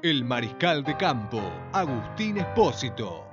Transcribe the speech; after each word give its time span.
El 0.00 0.24
mariscal 0.24 0.84
de 0.84 0.96
campo, 0.96 1.42
Agustín 1.72 2.38
Espósito. 2.38 3.28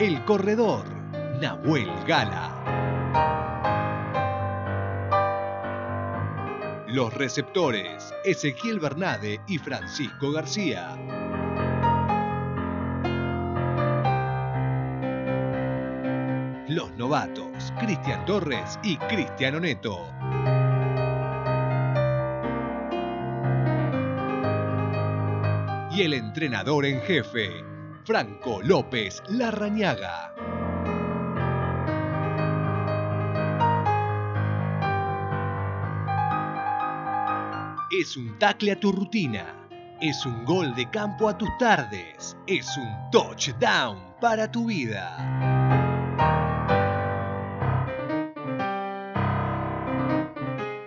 El 0.00 0.24
corredor, 0.24 0.84
Nahuel 1.40 1.88
Gala. 2.04 2.50
Los 6.88 7.14
receptores, 7.14 8.12
Ezequiel 8.24 8.80
Bernade 8.80 9.40
y 9.46 9.58
Francisco 9.58 10.32
García. 10.32 10.96
Los 16.66 16.90
novatos, 16.96 17.72
Cristian 17.78 18.24
Torres 18.24 18.80
y 18.82 18.96
Cristiano 18.96 19.60
Neto. 19.60 20.21
Y 25.94 26.00
el 26.00 26.14
entrenador 26.14 26.86
en 26.86 27.02
jefe, 27.02 27.50
Franco 28.06 28.62
López 28.62 29.22
Larrañaga. 29.28 30.34
Es 38.00 38.16
un 38.16 38.38
tackle 38.38 38.72
a 38.72 38.80
tu 38.80 38.90
rutina. 38.90 39.68
Es 40.00 40.24
un 40.24 40.46
gol 40.46 40.74
de 40.74 40.88
campo 40.88 41.28
a 41.28 41.36
tus 41.36 41.50
tardes. 41.58 42.38
Es 42.46 42.74
un 42.78 43.10
touchdown 43.10 44.14
para 44.18 44.50
tu 44.50 44.68
vida. 44.68 45.14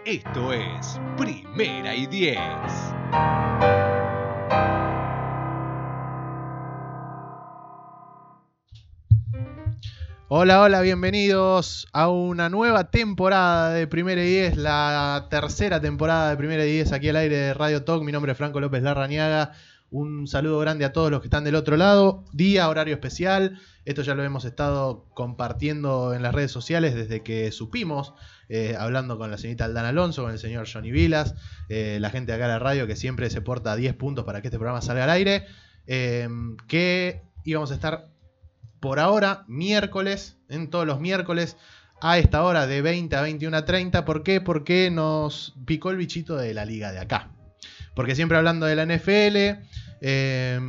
Esto 0.03 0.51
es 0.51 0.99
Primera 1.15 1.93
y 1.93 2.07
Diez. 2.07 2.39
Hola, 10.27 10.59
hola, 10.63 10.81
bienvenidos 10.81 11.87
a 11.93 12.09
una 12.09 12.49
nueva 12.49 12.89
temporada 12.89 13.69
de 13.69 13.85
Primera 13.85 14.23
y 14.23 14.27
Diez, 14.27 14.57
la 14.57 15.27
tercera 15.29 15.79
temporada 15.79 16.31
de 16.31 16.37
Primera 16.37 16.65
y 16.65 16.71
Diez 16.71 16.91
aquí 16.93 17.09
al 17.09 17.17
aire 17.17 17.37
de 17.37 17.53
Radio 17.53 17.83
Talk. 17.83 18.03
Mi 18.03 18.11
nombre 18.11 18.31
es 18.31 18.37
Franco 18.39 18.59
López 18.59 18.81
Larrañaga. 18.81 19.51
Un 19.91 20.25
saludo 20.27 20.57
grande 20.57 20.83
a 20.83 20.93
todos 20.93 21.11
los 21.11 21.21
que 21.21 21.27
están 21.27 21.43
del 21.43 21.53
otro 21.53 21.77
lado. 21.77 22.25
Día, 22.33 22.67
horario 22.67 22.95
especial. 22.95 23.59
Esto 23.85 24.01
ya 24.01 24.15
lo 24.15 24.23
hemos 24.23 24.45
estado 24.45 25.05
compartiendo 25.13 26.15
en 26.15 26.23
las 26.23 26.33
redes 26.33 26.51
sociales 26.51 26.95
desde 26.95 27.21
que 27.21 27.51
supimos, 27.51 28.15
eh, 28.49 28.75
hablando 28.79 29.19
con 29.19 29.29
la 29.29 29.37
señorita 29.37 29.65
Aldana 29.65 29.89
Alonso, 29.89 30.23
con 30.23 30.31
el 30.31 30.39
señor 30.39 30.67
Johnny 30.67 30.89
Vilas, 30.89 31.35
eh, 31.69 31.99
la 32.01 32.09
gente 32.09 32.33
acá 32.33 32.45
en 32.45 32.49
la 32.49 32.59
radio 32.59 32.87
que 32.87 32.95
siempre 32.95 33.29
se 33.29 33.41
porta 33.41 33.73
a 33.73 33.75
10 33.75 33.93
puntos 33.93 34.25
para 34.25 34.41
que 34.41 34.47
este 34.47 34.57
programa 34.57 34.81
salga 34.81 35.03
al 35.03 35.11
aire, 35.11 35.45
eh, 35.85 36.27
que 36.67 37.21
íbamos 37.43 37.69
a 37.69 37.75
estar 37.75 38.14
por 38.85 38.99
ahora 38.99 39.45
miércoles, 39.47 40.37
en 40.47 40.69
todos 40.69 40.85
los 40.85 40.99
miércoles, 40.99 41.57
a 42.01 42.19
esta 42.19 42.43
hora 42.43 42.67
de 42.67 42.83
20 42.83 43.15
a 43.15 43.23
21 43.23 43.57
a 43.57 43.65
30. 43.65 44.05
¿Por 44.05 44.21
qué? 44.21 44.41
Porque 44.41 44.91
nos 44.91 45.55
picó 45.65 45.89
el 45.89 45.97
bichito 45.97 46.35
de 46.35 46.53
la 46.53 46.65
liga 46.65 46.91
de 46.91 46.99
acá. 46.99 47.31
Porque 47.95 48.13
siempre 48.13 48.37
hablando 48.37 48.67
de 48.67 48.75
la 48.75 48.85
NFL, 48.85 49.65
eh, 50.01 50.59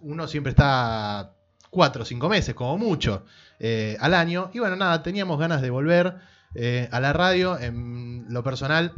uno 0.00 0.28
siempre 0.28 0.50
está 0.50 1.32
4 1.70 2.02
o 2.02 2.04
5 2.04 2.28
meses, 2.28 2.54
como 2.54 2.78
mucho, 2.78 3.24
eh, 3.58 3.96
al 3.98 4.14
año. 4.14 4.52
Y 4.54 4.60
bueno, 4.60 4.76
nada, 4.76 5.02
teníamos 5.02 5.40
ganas 5.40 5.60
de 5.60 5.70
volver 5.70 6.18
eh, 6.54 6.88
a 6.92 7.00
la 7.00 7.12
radio. 7.12 7.58
En 7.58 8.26
lo 8.28 8.44
personal, 8.44 8.92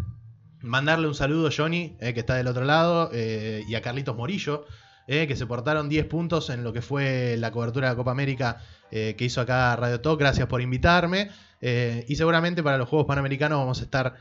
mandarle 0.61 1.09
un 1.09 1.15
saludo 1.15 1.49
a 1.49 1.51
Johnny, 1.57 1.97
eh, 2.01 2.13
que 2.13 2.21
está 2.21 2.35
del 2.35 2.49
otro 2.49 2.65
lado, 2.65 3.11
y 3.15 3.75
a 3.75 3.81
Carlitos 3.81 4.15
Morillo, 4.15 4.67
eh, 5.07 5.27
que 5.27 5.37
se 5.37 5.47
portaron 5.47 5.89
10 5.89 6.07
puntos 6.07 6.49
en 6.49 6.65
lo 6.65 6.73
que 6.73 6.81
fue 6.81 7.37
la 7.39 7.51
cobertura 7.51 7.89
de 7.89 7.93
la 7.93 7.97
Copa 7.97 8.11
América 8.11 8.59
eh, 8.91 9.15
que 9.19 9.27
hizo 9.27 9.41
acá 9.41 9.77
Radio 9.77 10.01
Talk. 10.01 10.19
Gracias 10.19 10.47
por 10.47 10.63
invitarme. 10.63 11.31
Eh, 11.61 12.05
y 12.09 12.17
seguramente 12.17 12.63
para 12.63 12.79
los 12.79 12.89
Juegos 12.89 13.07
Panamericanos 13.07 13.59
vamos 13.59 13.81
a 13.81 13.85
estar 13.85 14.15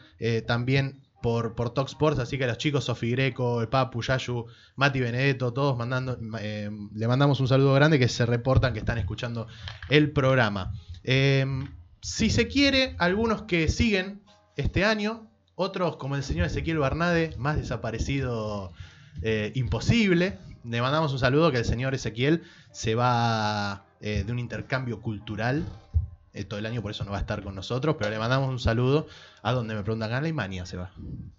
también 0.45 1.01
por, 1.21 1.55
por 1.55 1.73
Talk 1.73 1.87
Sports. 1.87 2.19
Así 2.19 2.37
que 2.37 2.43
a 2.43 2.47
los 2.47 2.57
chicos, 2.57 2.85
Sofi 2.85 3.11
Greco, 3.11 3.61
el 3.61 3.69
Papu, 3.69 4.01
Yayu, 4.01 4.45
Mati 4.75 4.99
Benedetto, 4.99 5.53
todos 5.53 5.77
mandando, 5.77 6.17
le 6.19 7.07
mandamos 7.07 7.39
un 7.39 7.47
saludo 7.47 7.73
grande 7.73 7.97
que 7.97 8.09
se 8.09 8.25
reportan 8.25 8.73
que 8.73 8.79
están 8.79 8.97
escuchando 8.97 9.47
el 9.89 10.11
programa. 10.11 10.73
Eh, 11.03 11.45
si 12.01 12.29
se 12.29 12.47
quiere, 12.47 12.95
algunos 12.99 13.43
que 13.43 13.69
siguen 13.69 14.21
este 14.57 14.83
año, 14.83 15.29
otros 15.55 15.95
como 15.95 16.17
el 16.17 16.23
señor 16.23 16.47
Ezequiel 16.47 16.79
Bernade, 16.79 17.35
más 17.37 17.55
desaparecido 17.55 18.73
imposible. 19.53 20.37
Le 20.63 20.81
mandamos 20.81 21.11
un 21.11 21.19
saludo 21.19 21.51
que 21.51 21.57
el 21.59 21.65
señor 21.65 21.93
Ezequiel 21.93 22.43
se 22.71 22.95
va 22.95 23.85
eh, 24.01 24.23
de 24.25 24.31
un 24.31 24.39
intercambio 24.39 25.01
cultural 25.01 25.65
todo 26.47 26.57
el 26.59 26.65
año, 26.65 26.81
por 26.81 26.89
eso 26.89 27.03
no 27.03 27.11
va 27.11 27.17
a 27.17 27.21
estar 27.21 27.43
con 27.43 27.53
nosotros, 27.53 27.95
pero 27.99 28.09
le 28.09 28.17
mandamos 28.17 28.49
un 28.49 28.59
saludo 28.59 29.05
a 29.43 29.51
donde 29.51 29.75
me 29.75 29.83
preguntan, 29.83 30.11
a 30.13 30.17
Alemania 30.17 30.65
se 30.65 30.77
va. 30.77 30.91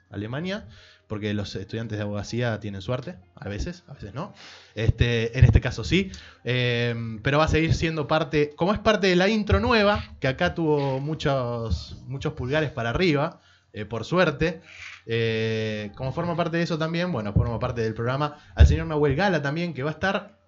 Alemania, 0.09 0.69
porque 1.09 1.35
los 1.35 1.57
estudiantes 1.57 1.99
de 1.99 2.05
abogacía 2.05 2.61
tienen 2.61 2.81
suerte, 2.81 3.17
a 3.35 3.49
veces, 3.49 3.83
a 3.89 3.95
veces 3.95 4.15
no. 4.15 4.33
Este, 4.77 5.37
en 5.37 5.45
este 5.45 5.61
caso 5.61 5.83
sí, 5.83 6.13
Eh, 6.45 6.95
pero 7.23 7.39
va 7.39 7.45
a 7.45 7.49
seguir 7.49 7.75
siendo 7.75 8.07
parte, 8.07 8.53
como 8.55 8.73
es 8.73 8.79
parte 8.79 9.09
de 9.09 9.17
la 9.17 9.29
intro 9.29 9.59
nueva, 9.59 10.05
que 10.21 10.29
acá 10.29 10.55
tuvo 10.55 11.01
muchos, 11.01 12.01
muchos 12.07 12.35
pulgares 12.35 12.71
para 12.71 12.91
arriba, 12.91 13.41
eh, 13.73 13.85
por 13.85 14.05
suerte. 14.05 14.63
Eh, 15.07 15.93
como 15.97 16.13
forma 16.13 16.37
parte 16.37 16.57
de 16.57 16.63
eso 16.63 16.79
también, 16.79 17.13
bueno, 17.13 17.33
forma 17.33 17.59
parte 17.59 17.83
del 17.83 17.95
programa 17.95 18.39
al 18.55 18.67
señor 18.67 18.87
Nahuel 18.87 19.17
Gala 19.17 19.43
también, 19.43 19.75
que 19.75 19.83
va 19.83 19.91
a 19.91 19.95
estar 19.95 20.39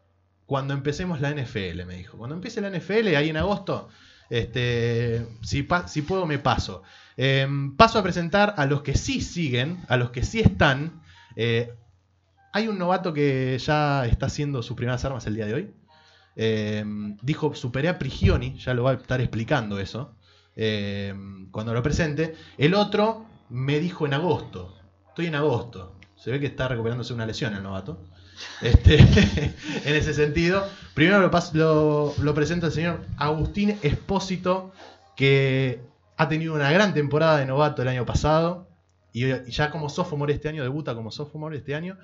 cuando 0.46 0.74
empecemos 0.74 1.20
la 1.20 1.30
NFL, 1.30 1.84
me 1.86 1.96
dijo. 1.96 2.16
Cuando 2.16 2.36
empiece 2.36 2.60
la 2.60 2.70
NFL, 2.70 3.14
ahí 3.16 3.30
en 3.30 3.36
agosto, 3.36 3.88
este, 4.30 5.26
si, 5.42 5.62
puedo 5.62 6.26
me 6.26 6.38
paso. 6.38 6.82
Eh, 7.16 7.46
paso 7.76 7.98
a 7.98 8.02
presentar 8.02 8.54
a 8.56 8.66
los 8.66 8.82
que 8.82 8.96
sí 8.96 9.20
siguen, 9.20 9.84
a 9.88 9.96
los 9.96 10.10
que 10.10 10.22
sí 10.22 10.40
están. 10.40 11.02
Eh, 11.34 11.72
hay 12.52 12.68
un 12.68 12.78
novato 12.78 13.12
que 13.12 13.58
ya 13.58 14.06
está 14.06 14.26
haciendo 14.26 14.62
sus 14.62 14.76
primeras 14.76 15.04
armas 15.04 15.26
el 15.26 15.34
día 15.34 15.46
de 15.46 15.54
hoy. 15.54 15.74
Eh, 16.36 16.84
dijo, 17.22 17.54
superé 17.54 17.88
a 17.88 17.98
Prigioni, 17.98 18.58
ya 18.58 18.74
lo 18.74 18.84
va 18.84 18.92
a 18.92 18.94
estar 18.94 19.20
explicando 19.20 19.80
eso, 19.80 20.14
eh, 20.54 21.14
cuando 21.50 21.74
lo 21.74 21.82
presente. 21.82 22.34
El 22.58 22.74
otro 22.74 23.25
me 23.50 23.78
dijo 23.80 24.06
en 24.06 24.14
agosto, 24.14 24.76
estoy 25.08 25.26
en 25.26 25.34
agosto. 25.34 25.92
Se 26.16 26.30
ve 26.30 26.40
que 26.40 26.46
está 26.46 26.66
recuperándose 26.68 27.12
una 27.12 27.26
lesión 27.26 27.54
el 27.54 27.62
novato. 27.62 28.00
Este, 28.62 28.98
en 29.84 29.94
ese 29.96 30.12
sentido, 30.14 30.64
primero 30.94 31.20
lo, 31.20 31.30
pas- 31.30 31.52
lo, 31.52 32.14
al 32.66 32.72
señor 32.72 33.00
Agustín 33.18 33.78
Espósito, 33.82 34.72
que 35.14 35.80
ha 36.16 36.28
tenido 36.28 36.54
una 36.54 36.70
gran 36.72 36.94
temporada 36.94 37.38
de 37.38 37.46
novato 37.46 37.82
el 37.82 37.88
año 37.88 38.04
pasado 38.06 38.68
y 39.12 39.24
y 39.32 39.50
ya 39.50 39.70
como 39.70 39.88
sophomore 39.88 40.34
este 40.34 40.48
año, 40.48 40.62
debuta 40.62 40.94
como 40.94 41.10
sophomore 41.10 41.58
este 41.58 41.74
año. 41.74 41.96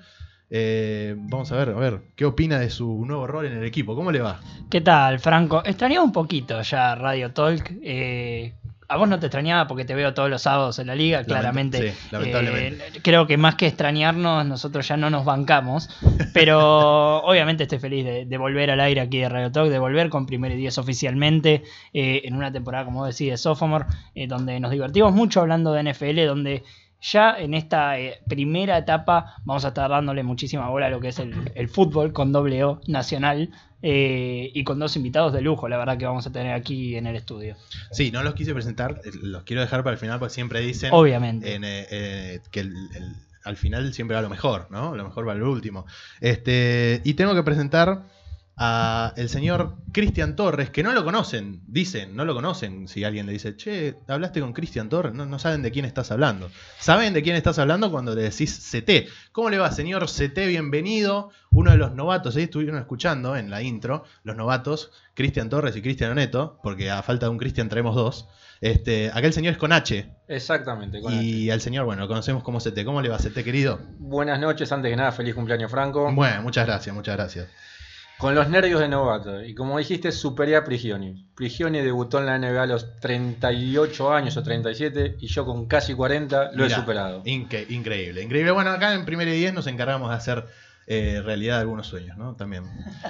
Eh, 0.49 1.15
vamos 1.17 1.51
a 1.51 1.55
ver, 1.55 1.69
a 1.69 1.73
ver, 1.79 2.01
¿qué 2.15 2.25
opina 2.25 2.59
de 2.59 2.69
su 2.69 3.03
nuevo 3.05 3.25
rol 3.25 3.45
en 3.47 3.53
el 3.57 3.63
equipo? 3.63 3.95
¿Cómo 3.95 4.11
le 4.11 4.19
va? 4.21 4.39
¿Qué 4.69 4.81
tal, 4.81 5.19
Franco? 5.19 5.63
Extrañaba 5.65 6.03
un 6.05 6.11
poquito 6.11 6.61
ya 6.61 6.93
Radio 6.95 7.31
Talk. 7.31 7.71
eh, 7.81 8.53
a 8.93 8.97
vos 8.97 9.09
no 9.09 9.19
te 9.19 9.25
extrañaba 9.25 9.67
porque 9.67 9.85
te 9.85 9.95
veo 9.95 10.13
todos 10.13 10.29
los 10.29 10.43
sábados 10.43 10.77
en 10.77 10.87
la 10.87 10.95
liga, 10.95 11.23
claramente. 11.23 11.91
sí, 11.91 12.07
lamentablemente. 12.11 12.87
eh, 12.87 13.01
creo 13.01 13.25
que 13.25 13.37
más 13.37 13.55
que 13.55 13.65
extrañarnos, 13.65 14.45
nosotros 14.45 14.87
ya 14.87 14.97
no 14.97 15.09
nos 15.09 15.25
bancamos. 15.25 15.89
Pero 16.33 17.17
obviamente 17.23 17.63
estoy 17.63 17.79
feliz 17.79 18.05
de, 18.05 18.25
de 18.25 18.37
volver 18.37 18.69
al 18.69 18.79
aire 18.79 19.01
aquí 19.01 19.17
de 19.17 19.29
Radio 19.29 19.51
Talk, 19.51 19.69
de 19.69 19.79
volver 19.79 20.09
con 20.09 20.25
Primer 20.27 20.51
y 20.51 20.57
Diez 20.57 20.77
oficialmente 20.77 21.63
eh, 21.93 22.21
en 22.25 22.35
una 22.35 22.51
temporada, 22.51 22.85
como 22.85 23.05
decís, 23.05 23.31
de 23.31 23.37
Sophomore, 23.37 23.85
eh, 24.13 24.27
donde 24.27 24.59
nos 24.59 24.71
divertimos 24.71 25.11
mucho 25.11 25.41
hablando 25.41 25.73
de 25.73 25.91
NFL, 25.91 26.25
donde 26.27 26.63
ya 27.01 27.35
en 27.37 27.53
esta 27.53 27.99
eh, 27.99 28.19
primera 28.29 28.77
etapa 28.77 29.35
vamos 29.43 29.65
a 29.65 29.69
estar 29.69 29.89
dándole 29.89 30.23
muchísima 30.23 30.69
bola 30.69 30.85
a 30.85 30.89
lo 30.89 30.99
que 30.99 31.09
es 31.09 31.19
el, 31.19 31.33
el 31.55 31.67
fútbol 31.67 32.13
con 32.13 32.31
doble 32.31 32.63
O 32.63 32.79
nacional 32.87 33.49
eh, 33.85 34.49
y 34.53 34.63
con 34.63 34.79
dos 34.79 34.95
invitados 34.95 35.33
de 35.33 35.41
lujo, 35.41 35.67
la 35.67 35.77
verdad 35.77 35.97
que 35.97 36.05
vamos 36.05 36.25
a 36.25 36.31
tener 36.31 36.53
aquí 36.53 36.95
en 36.95 37.05
el 37.05 37.15
estudio. 37.17 37.55
Sí, 37.91 38.09
no 38.11 38.23
los 38.23 38.33
quise 38.33 38.53
presentar, 38.53 39.01
eh, 39.05 39.11
los 39.21 39.43
quiero 39.43 39.61
dejar 39.61 39.83
para 39.83 39.93
el 39.93 39.99
final 39.99 40.17
porque 40.19 40.33
siempre 40.33 40.61
dicen 40.61 40.89
Obviamente. 40.93 41.53
en, 41.53 41.63
eh, 41.65 41.85
eh, 41.91 42.39
que 42.49 42.61
el- 42.61 42.73
el- 42.95 43.13
al 43.43 43.57
final 43.57 43.93
siempre 43.93 44.15
va 44.15 44.21
lo 44.21 44.29
mejor, 44.29 44.67
¿no? 44.71 44.95
Lo 44.95 45.03
mejor 45.03 45.27
va 45.27 45.35
lo 45.35 45.51
último. 45.51 45.85
Este, 46.21 47.01
y 47.03 47.13
tengo 47.15 47.35
que 47.35 47.43
presentar 47.43 48.03
a 48.55 49.13
el 49.17 49.29
señor 49.29 49.77
Cristian 49.91 50.35
Torres, 50.35 50.69
que 50.69 50.83
no 50.83 50.93
lo 50.93 51.03
conocen, 51.03 51.61
dicen, 51.67 52.15
no 52.15 52.23
lo 52.25 52.35
conocen. 52.35 52.87
Si 52.87 53.03
alguien 53.03 53.25
le 53.25 53.33
dice, 53.33 53.55
che, 53.55 53.95
hablaste 54.07 54.41
con 54.41 54.53
Cristian 54.53 54.89
Torres, 54.89 55.13
no, 55.13 55.25
no 55.25 55.39
saben 55.39 55.61
de 55.63 55.71
quién 55.71 55.85
estás 55.85 56.11
hablando. 56.11 56.51
Saben 56.79 57.13
de 57.13 57.23
quién 57.23 57.35
estás 57.35 57.57
hablando 57.57 57.89
cuando 57.91 58.13
le 58.13 58.21
decís 58.23 58.71
CT. 58.71 59.09
¿Cómo 59.31 59.49
le 59.49 59.57
va, 59.57 59.71
señor 59.71 60.05
CT? 60.05 60.37
Bienvenido. 60.47 61.31
Uno 61.51 61.71
de 61.71 61.77
los 61.77 61.93
novatos, 61.93 62.35
ahí 62.35 62.43
estuvieron 62.43 62.77
escuchando 62.77 63.35
en 63.35 63.49
la 63.49 63.61
intro, 63.61 64.03
los 64.23 64.35
novatos, 64.35 64.91
Cristian 65.13 65.49
Torres 65.49 65.75
y 65.75 65.81
Cristian 65.81 66.11
Oneto, 66.11 66.59
porque 66.63 66.89
a 66.89 67.01
falta 67.03 67.27
de 67.27 67.31
un 67.31 67.37
Cristian 67.37 67.69
traemos 67.69 67.95
dos. 67.95 68.27
Este, 68.61 69.11
aquel 69.13 69.33
señor 69.33 69.53
es 69.53 69.57
con 69.57 69.73
H. 69.73 70.09
Exactamente. 70.27 71.01
Con 71.01 71.13
y 71.13 71.49
al 71.49 71.59
señor, 71.59 71.85
bueno, 71.85 72.03
lo 72.03 72.07
conocemos 72.07 72.43
como 72.43 72.59
CT. 72.59 72.85
¿Cómo 72.85 73.01
le 73.01 73.09
va, 73.09 73.17
CT, 73.17 73.43
querido? 73.43 73.79
Buenas 73.99 74.39
noches, 74.39 74.71
antes 74.71 74.89
que 74.89 74.95
nada, 74.95 75.11
feliz 75.11 75.35
cumpleaños, 75.35 75.69
Franco. 75.69 76.11
Bueno, 76.13 76.41
muchas 76.43 76.65
gracias, 76.65 76.95
muchas 76.95 77.15
gracias. 77.15 77.47
Con 78.17 78.35
los 78.35 78.47
nervios 78.47 78.79
de 78.79 78.87
novato. 78.87 79.43
Y 79.43 79.53
como 79.53 79.77
dijiste, 79.77 80.11
superé 80.11 80.55
a 80.55 80.63
Prigioni. 80.63 81.27
Prigioni 81.35 81.81
debutó 81.81 82.19
en 82.19 82.25
la 82.27 82.37
NBA 82.37 82.63
a 82.63 82.67
los 82.67 82.99
38 82.99 84.13
años 84.13 84.37
o 84.37 84.43
37 84.43 85.17
y 85.19 85.27
yo 85.27 85.45
con 85.45 85.67
casi 85.67 85.93
40 85.93 86.51
lo 86.53 86.63
Mirá, 86.63 86.67
he 86.67 86.79
superado. 86.79 87.23
inque- 87.25 87.65
increíble, 87.69 88.21
increíble. 88.21 88.51
Bueno, 88.51 88.69
acá 88.71 88.93
en 88.93 89.05
Primera 89.05 89.33
y 89.33 89.37
10 89.39 89.53
nos 89.53 89.67
encargamos 89.67 90.09
de 90.09 90.15
hacer 90.15 90.45
eh, 90.87 91.21
realidad 91.23 91.59
algunos 91.59 91.87
sueños, 91.87 92.17
¿no? 92.17 92.35
También. 92.35 92.63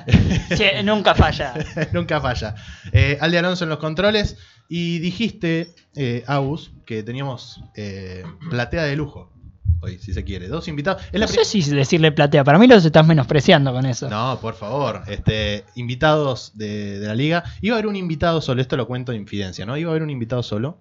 Che, 0.55 0.81
nunca 0.83 1.13
falla. 1.15 1.53
Nunca 1.91 2.21
falla. 2.21 2.55
Eh, 2.91 3.17
Alde 3.19 3.39
Alonso 3.39 3.63
en 3.65 3.69
los 3.71 3.79
controles. 3.79 4.37
Y 4.69 4.99
dijiste, 4.99 5.69
eh, 5.95 6.23
Agus, 6.25 6.71
que 6.85 7.03
teníamos 7.03 7.59
eh, 7.75 8.23
platea 8.49 8.83
de 8.83 8.95
lujo 8.95 9.32
hoy, 9.81 9.97
si 9.99 10.13
se 10.13 10.23
quiere. 10.23 10.47
Dos 10.47 10.67
invitados. 10.67 11.03
Es 11.11 11.19
No 11.19 11.27
sé 11.27 11.45
si 11.45 11.61
decirle 11.61 12.11
platea. 12.11 12.43
Para 12.43 12.57
mí 12.57 12.67
los 12.67 12.83
estás 12.85 13.05
menospreciando 13.05 13.71
con 13.73 13.85
eso. 13.85 14.09
No, 14.09 14.39
por 14.41 14.55
favor. 14.55 15.03
Este, 15.07 15.65
invitados 15.75 16.51
de, 16.55 16.99
de 16.99 17.07
la 17.07 17.15
liga. 17.15 17.43
Iba 17.61 17.75
a 17.75 17.79
haber 17.79 17.87
un 17.87 17.95
invitado 17.95 18.41
solo, 18.41 18.61
esto 18.61 18.77
lo 18.77 18.87
cuento 18.87 19.11
de 19.11 19.17
infidencia, 19.17 19.65
¿no? 19.65 19.77
Iba 19.77 19.89
a 19.89 19.91
haber 19.91 20.03
un 20.03 20.09
invitado 20.09 20.43
solo. 20.43 20.77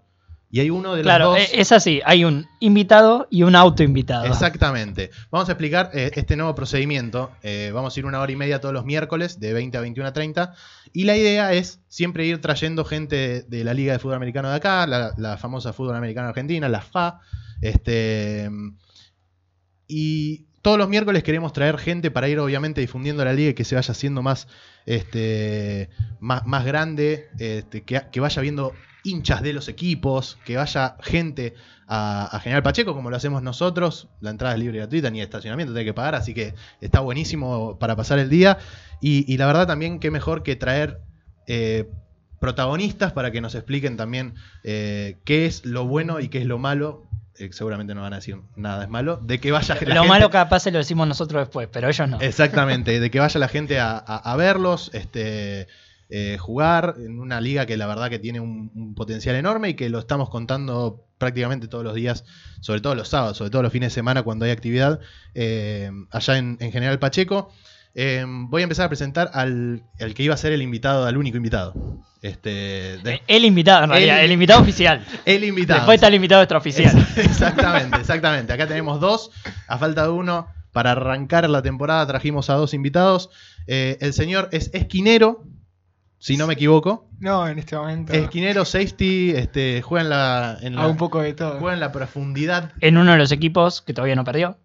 Y 0.54 0.60
hay 0.60 0.68
uno 0.68 0.90
de 0.90 0.98
los 0.98 1.04
claro, 1.04 1.30
dos. 1.30 1.38
e- 1.38 1.62
es 1.62 1.72
así. 1.72 2.02
Hay 2.04 2.26
un 2.26 2.46
invitado 2.60 3.26
y 3.30 3.42
un 3.42 3.56
autoinvitado. 3.56 4.26
Exactamente. 4.26 5.10
Vamos 5.30 5.48
a 5.48 5.52
explicar 5.52 5.90
eh, 5.94 6.10
este 6.14 6.36
nuevo 6.36 6.54
procedimiento. 6.54 7.30
Eh, 7.42 7.70
vamos 7.72 7.96
a 7.96 8.00
ir 8.00 8.04
una 8.04 8.20
hora 8.20 8.30
y 8.30 8.36
media 8.36 8.60
todos 8.60 8.74
los 8.74 8.84
miércoles, 8.84 9.40
de 9.40 9.54
20 9.54 9.78
a 9.78 9.80
21 9.80 10.08
a 10.10 10.12
30. 10.12 10.54
Y 10.92 11.04
la 11.04 11.16
idea 11.16 11.54
es 11.54 11.80
siempre 11.88 12.26
ir 12.26 12.42
trayendo 12.42 12.84
gente 12.84 13.46
de 13.48 13.64
la 13.64 13.72
Liga 13.72 13.94
de 13.94 13.98
Fútbol 13.98 14.16
Americano 14.16 14.50
de 14.50 14.56
acá, 14.56 14.86
la, 14.86 15.14
la 15.16 15.38
famosa 15.38 15.72
Fútbol 15.72 15.96
Americano 15.96 16.28
Argentina, 16.28 16.68
la 16.68 16.82
FA. 16.82 17.20
Este, 17.62 18.50
y 19.88 20.48
todos 20.60 20.76
los 20.76 20.90
miércoles 20.90 21.22
queremos 21.22 21.54
traer 21.54 21.78
gente 21.78 22.10
para 22.10 22.28
ir 22.28 22.38
obviamente 22.38 22.82
difundiendo 22.82 23.24
la 23.24 23.32
liga 23.32 23.52
y 23.52 23.54
que 23.54 23.64
se 23.64 23.74
vaya 23.74 23.90
haciendo 23.90 24.20
más, 24.20 24.48
este, 24.84 25.88
más, 26.20 26.46
más 26.46 26.66
grande, 26.66 27.28
este, 27.38 27.84
que, 27.84 28.02
que 28.12 28.20
vaya 28.20 28.42
viendo 28.42 28.74
hinchas 29.04 29.42
de 29.42 29.52
los 29.52 29.68
equipos, 29.68 30.38
que 30.44 30.56
vaya 30.56 30.96
gente 31.00 31.54
a, 31.88 32.24
a 32.34 32.40
General 32.40 32.62
Pacheco 32.62 32.94
como 32.94 33.10
lo 33.10 33.16
hacemos 33.16 33.42
nosotros. 33.42 34.08
La 34.20 34.30
entrada 34.30 34.54
es 34.54 34.60
libre 34.60 34.76
y 34.76 34.80
gratuita, 34.80 35.10
ni 35.10 35.20
estacionamiento 35.20 35.76
hay 35.76 35.84
que 35.84 35.94
pagar, 35.94 36.14
así 36.14 36.34
que 36.34 36.54
está 36.80 37.00
buenísimo 37.00 37.78
para 37.78 37.96
pasar 37.96 38.18
el 38.18 38.28
día. 38.28 38.58
Y, 39.00 39.30
y 39.32 39.36
la 39.36 39.46
verdad 39.46 39.66
también 39.66 39.98
qué 39.98 40.10
mejor 40.10 40.42
que 40.42 40.54
traer 40.56 41.00
eh, 41.46 41.88
protagonistas 42.38 43.12
para 43.12 43.30
que 43.30 43.40
nos 43.40 43.54
expliquen 43.54 43.96
también 43.96 44.34
eh, 44.64 45.18
qué 45.24 45.46
es 45.46 45.64
lo 45.64 45.86
bueno 45.86 46.20
y 46.20 46.28
qué 46.28 46.38
es 46.38 46.46
lo 46.46 46.58
malo. 46.58 47.04
Eh, 47.38 47.48
seguramente 47.52 47.94
no 47.94 48.02
van 48.02 48.12
a 48.12 48.16
decir 48.16 48.36
nada 48.56 48.84
es 48.84 48.90
malo. 48.90 49.16
De 49.22 49.40
que 49.40 49.50
vaya 49.52 49.74
la 49.74 49.80
Lo 49.80 49.86
gente- 50.02 50.08
malo 50.08 50.30
capaz 50.30 50.60
se 50.60 50.70
lo 50.70 50.78
decimos 50.78 51.08
nosotros 51.08 51.40
después, 51.42 51.68
pero 51.72 51.88
ellos 51.88 52.08
no. 52.08 52.20
Exactamente, 52.20 53.00
de 53.00 53.10
que 53.10 53.20
vaya 53.20 53.40
la 53.40 53.48
gente 53.48 53.80
a, 53.80 53.92
a- 53.96 54.32
a 54.32 54.36
verlos, 54.36 54.90
este, 54.92 55.66
eh, 56.14 56.36
jugar 56.38 56.96
en 56.98 57.18
una 57.18 57.40
liga 57.40 57.64
que 57.64 57.76
la 57.78 57.86
verdad 57.86 58.10
que 58.10 58.18
tiene 58.18 58.38
un, 58.38 58.70
un 58.74 58.94
potencial 58.94 59.34
enorme 59.34 59.70
y 59.70 59.74
que 59.74 59.88
lo 59.88 59.98
estamos 59.98 60.28
contando 60.28 61.06
prácticamente 61.16 61.68
todos 61.68 61.84
los 61.84 61.94
días, 61.94 62.24
sobre 62.60 62.80
todo 62.82 62.94
los 62.94 63.08
sábados, 63.08 63.38
sobre 63.38 63.50
todo 63.50 63.62
los 63.62 63.72
fines 63.72 63.88
de 63.90 63.94
semana 63.94 64.22
cuando 64.22 64.44
hay 64.44 64.50
actividad, 64.50 65.00
eh, 65.34 65.90
allá 66.10 66.36
en, 66.36 66.58
en 66.60 66.70
General 66.70 66.98
Pacheco. 66.98 67.50
Eh, 67.94 68.24
voy 68.26 68.62
a 68.62 68.64
empezar 68.64 68.86
a 68.86 68.88
presentar 68.88 69.30
al, 69.34 69.82
al 70.00 70.14
que 70.14 70.22
iba 70.22 70.34
a 70.34 70.38
ser 70.38 70.52
el 70.52 70.62
invitado, 70.62 71.06
al 71.06 71.16
único 71.16 71.36
invitado. 71.38 71.74
Este, 72.22 72.98
de- 73.02 73.20
El 73.26 73.44
invitado, 73.44 73.84
en 73.84 73.90
realidad, 73.90 74.18
El- 74.20 74.26
el, 74.26 74.32
invitado 74.32 74.60
oficial. 74.62 75.04
el 75.24 75.44
invitado. 75.44 75.80
Después 75.80 75.96
está 75.96 76.08
el 76.08 76.14
invitado 76.14 76.42
extraoficial. 76.42 76.96
Ex- 76.98 77.18
Exactamente, 77.26 77.98
exactamente. 77.98 78.52
Acá 78.52 78.66
tenemos 78.66 79.00
dos. 79.00 79.30
A 79.68 79.76
falta 79.78 80.04
de 80.04 80.08
uno, 80.10 80.46
para 80.72 80.92
arrancar 80.92 81.48
la 81.50 81.62
temporada 81.62 82.06
trajimos 82.06 82.48
a 82.50 82.54
dos 82.54 82.74
invitados. 82.74 83.28
Eh, 83.66 83.98
el 84.00 84.12
señor 84.12 84.48
es 84.52 84.70
esquinero, 84.72 85.44
si 86.22 86.36
no 86.36 86.46
me 86.46 86.54
equivoco. 86.54 87.08
No, 87.18 87.48
en 87.48 87.58
este 87.58 87.76
momento. 87.76 88.12
Esquinero, 88.12 88.64
safety, 88.64 89.32
este, 89.32 89.82
juega 89.82 90.02
en 90.04 90.08
la, 90.10 90.58
en 90.62 90.76
la, 90.76 90.82
a 90.82 90.86
un 90.86 90.96
poco 90.96 91.20
de 91.20 91.32
todo. 91.34 91.58
juega 91.58 91.74
en 91.74 91.80
la 91.80 91.90
profundidad. 91.90 92.70
En 92.80 92.96
uno 92.96 93.10
de 93.10 93.18
los 93.18 93.32
equipos 93.32 93.82
que 93.82 93.92
todavía 93.92 94.14
no 94.14 94.22
perdió. 94.22 94.56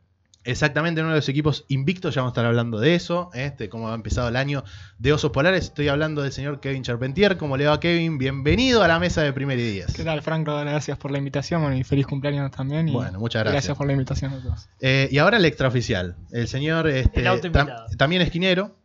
Exactamente, 0.44 1.02
en 1.02 1.06
uno 1.08 1.16
de 1.16 1.20
los 1.20 1.28
equipos 1.30 1.66
invictos, 1.68 2.14
ya 2.16 2.22
vamos 2.22 2.32
a 2.32 2.34
estar 2.34 2.46
hablando 2.46 2.80
de 2.80 2.94
eso, 2.96 3.32
este, 3.34 3.68
cómo 3.70 3.90
ha 3.90 3.96
empezado 3.96 4.30
el 4.30 4.36
año 4.38 4.64
de 4.98 5.12
Osos 5.12 5.32
Polares. 5.32 5.66
Estoy 5.66 5.88
hablando 5.90 6.22
del 6.22 6.32
señor 6.32 6.62
Kevin 6.62 6.84
Charpentier. 6.84 7.36
¿Cómo 7.38 7.58
le 7.58 7.66
va, 7.66 7.80
Kevin? 7.82 8.18
Bienvenido 8.20 8.82
a 8.84 8.88
la 8.88 8.98
mesa 9.00 9.24
de 9.24 9.34
Primer 9.34 9.58
y 9.60 9.72
Díaz. 9.74 9.94
¿Qué 9.94 10.04
tal, 10.06 10.22
Franco? 10.22 10.56
Gracias 10.58 10.98
por 10.98 11.12
la 11.12 11.18
invitación 11.18 11.64
bueno, 11.64 11.76
y 11.76 11.84
feliz 11.84 12.06
cumpleaños 12.08 12.50
también. 12.52 12.88
y 12.88 12.92
Bueno, 12.94 13.20
muchas 13.20 13.42
gracias. 13.42 13.56
Gracias 13.66 13.78
por 13.78 13.88
la 13.88 13.94
invitación 13.94 14.34
a 14.36 14.40
todos. 14.42 14.70
Eh, 14.80 15.10
y 15.12 15.18
ahora 15.18 15.36
el 15.38 15.44
extraoficial. 15.44 16.16
El 16.32 16.48
señor 16.48 16.88
este, 16.88 17.20
El 17.28 17.42
tam- 17.52 17.98
también 17.98 18.22
esquinero. 18.22 18.77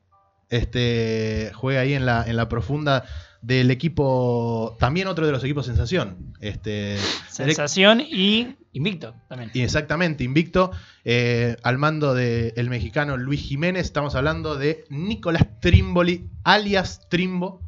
Este, 0.52 1.50
juega 1.54 1.81
ahí 1.81 1.94
en 1.94 2.04
la, 2.04 2.25
en 2.26 2.37
la 2.37 2.46
profunda 2.49 3.04
del 3.40 3.70
equipo. 3.70 4.76
También 4.78 5.08
otro 5.08 5.25
de 5.25 5.32
los 5.32 5.43
equipos 5.43 5.64
sensación. 5.64 6.34
Este, 6.40 6.99
Sensación 7.31 8.02
y 8.02 8.56
invicto 8.75 9.14
también. 9.31 9.50
y 9.54 9.62
exactamente, 9.62 10.25
invicto. 10.25 10.70
eh, 11.04 11.56
al 11.62 11.78
mando 11.78 12.14
del 12.14 12.69
mexicano 12.69 13.16
Luis 13.16 13.40
Jiménez. 13.40 13.87
Estamos 13.87 14.14
hablando 14.14 14.56
de 14.56 14.84
Nicolás 14.90 15.46
Trimboli, 15.60 16.28
alias 16.44 17.08
Trimbo. 17.08 17.62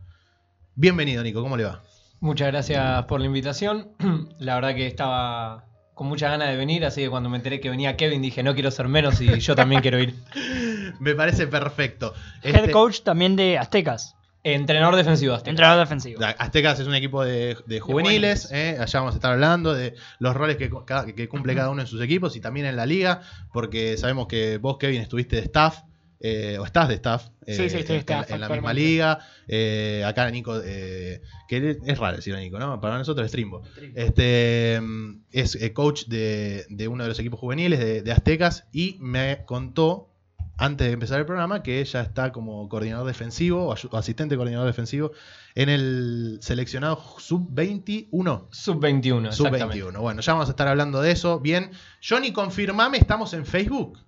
Bienvenido, 0.75 1.23
Nico. 1.23 1.41
¿Cómo 1.43 1.57
le 1.57 1.65
va? 1.65 1.83
Muchas 2.21 2.49
gracias 2.49 3.05
por 3.07 3.21
la 3.21 3.27
invitación. 3.27 3.93
La 4.39 4.57
verdad 4.57 4.75
que 4.75 4.87
estaba 4.87 5.65
con 5.95 6.07
muchas 6.09 6.31
ganas 6.31 6.49
de 6.49 6.57
venir, 6.57 6.85
así 6.85 7.01
que 7.03 7.09
cuando 7.09 7.31
me 7.31 7.37
enteré 7.39 7.61
que 7.61 7.71
venía 7.71 7.97
Kevin 7.97 8.21
dije 8.21 8.43
no 8.43 8.53
quiero 8.55 8.71
ser 8.73 8.89
menos 8.89 9.21
y 9.21 9.39
yo 9.39 9.55
también 9.55 9.81
quiero 9.81 9.99
ir. 10.01 10.15
Me 11.01 11.15
parece 11.15 11.47
perfecto. 11.47 12.13
Head 12.43 12.57
Este, 12.57 12.71
coach 12.71 13.01
también 13.03 13.37
de 13.37 13.59
Aztecas. 13.59 14.15
Entrenador 14.47 14.95
defensivo. 14.97 15.33
Azteca. 15.33 15.51
Entrenador 15.51 15.81
defensivo. 15.87 16.21
Aztecas 16.39 16.79
es 16.79 16.87
un 16.87 16.95
equipo 16.95 17.25
de, 17.25 17.57
de 17.67 17.81
juveniles, 17.81 18.51
eh, 18.53 18.77
allá 18.79 19.01
vamos 19.01 19.15
a 19.15 19.17
estar 19.17 19.33
hablando 19.33 19.73
de 19.73 19.95
los 20.19 20.35
roles 20.35 20.57
que, 20.59 20.71
que 21.17 21.29
cumple 21.29 21.55
cada 21.55 21.71
uno 21.71 21.81
en 21.81 21.87
sus 21.87 22.03
equipos 22.03 22.37
y 22.37 22.41
también 22.43 22.67
en 22.67 22.77
la 22.77 22.85
liga, 22.85 23.23
porque 23.55 23.97
sabemos 23.97 24.27
que 24.27 24.59
vos, 24.59 24.77
Kevin, 24.79 25.01
estuviste 25.01 25.37
de 25.37 25.43
staff, 25.43 25.79
eh, 26.21 26.59
o 26.59 26.65
estás 26.67 26.89
de 26.89 26.95
staff, 26.97 27.29
eh, 27.47 27.55
Sí, 27.55 27.71
sí, 27.71 27.79
estoy 27.79 27.87
de 27.87 27.95
en- 27.95 28.01
staff 28.01 28.31
en, 28.33 28.41
la 28.43 28.49
misma 28.51 28.75
liga, 28.75 29.19
eh, 29.49 30.03
acá 30.07 30.31
Nico, 30.31 30.61
eh, 30.63 31.23
que 31.49 31.79
es 31.83 31.99
raro 31.99 32.17
decir 32.17 32.35
a 32.35 32.39
Nico, 32.39 32.59
¿no? 32.59 32.79
Para 32.83 32.99
nosotros 32.99 33.25
es 33.25 33.33
Trimbo. 33.33 33.63
Este, 33.95 34.79
mm, 34.83 35.23
es 35.33 35.55
eh, 35.55 35.73
coach 35.73 36.05
de, 36.07 36.67
de 36.69 36.89
uno 36.89 37.05
de 37.05 37.09
los 37.09 37.19
equipos 37.19 37.41
juveniles 37.41 37.79
de, 37.79 38.03
de 38.03 38.13
Aztecas 38.13 38.67
y 38.73 38.99
me 39.01 39.45
contó 39.47 40.11
antes 40.57 40.87
de 40.87 40.93
empezar 40.93 41.19
el 41.19 41.27
programa 41.27 41.63
que 41.63 41.81
ella 41.81 42.01
está 42.01 42.33
como 42.33 42.69
coordinador 42.69 43.07
defensivo 43.07 43.69
o 43.69 43.97
asistente 43.97 44.37
coordinador 44.37 44.67
defensivo 44.67 45.13
en 45.55 45.69
el 45.69 46.39
seleccionado 46.41 47.03
sub-21. 47.19 48.47
Sub-21, 48.51 49.29
exactamente. 49.29 49.81
Sub-21. 49.81 50.01
Bueno, 50.01 50.21
ya 50.21 50.33
vamos 50.33 50.49
a 50.49 50.53
estar 50.53 50.69
hablando 50.69 51.01
de 51.03 51.11
eso. 51.11 51.41
Bien. 51.41 51.71
Johnny, 52.07 52.33
confirmame, 52.33 52.99
estamos 52.99 53.35
en 53.35 53.47
Facebook. 53.47 53.99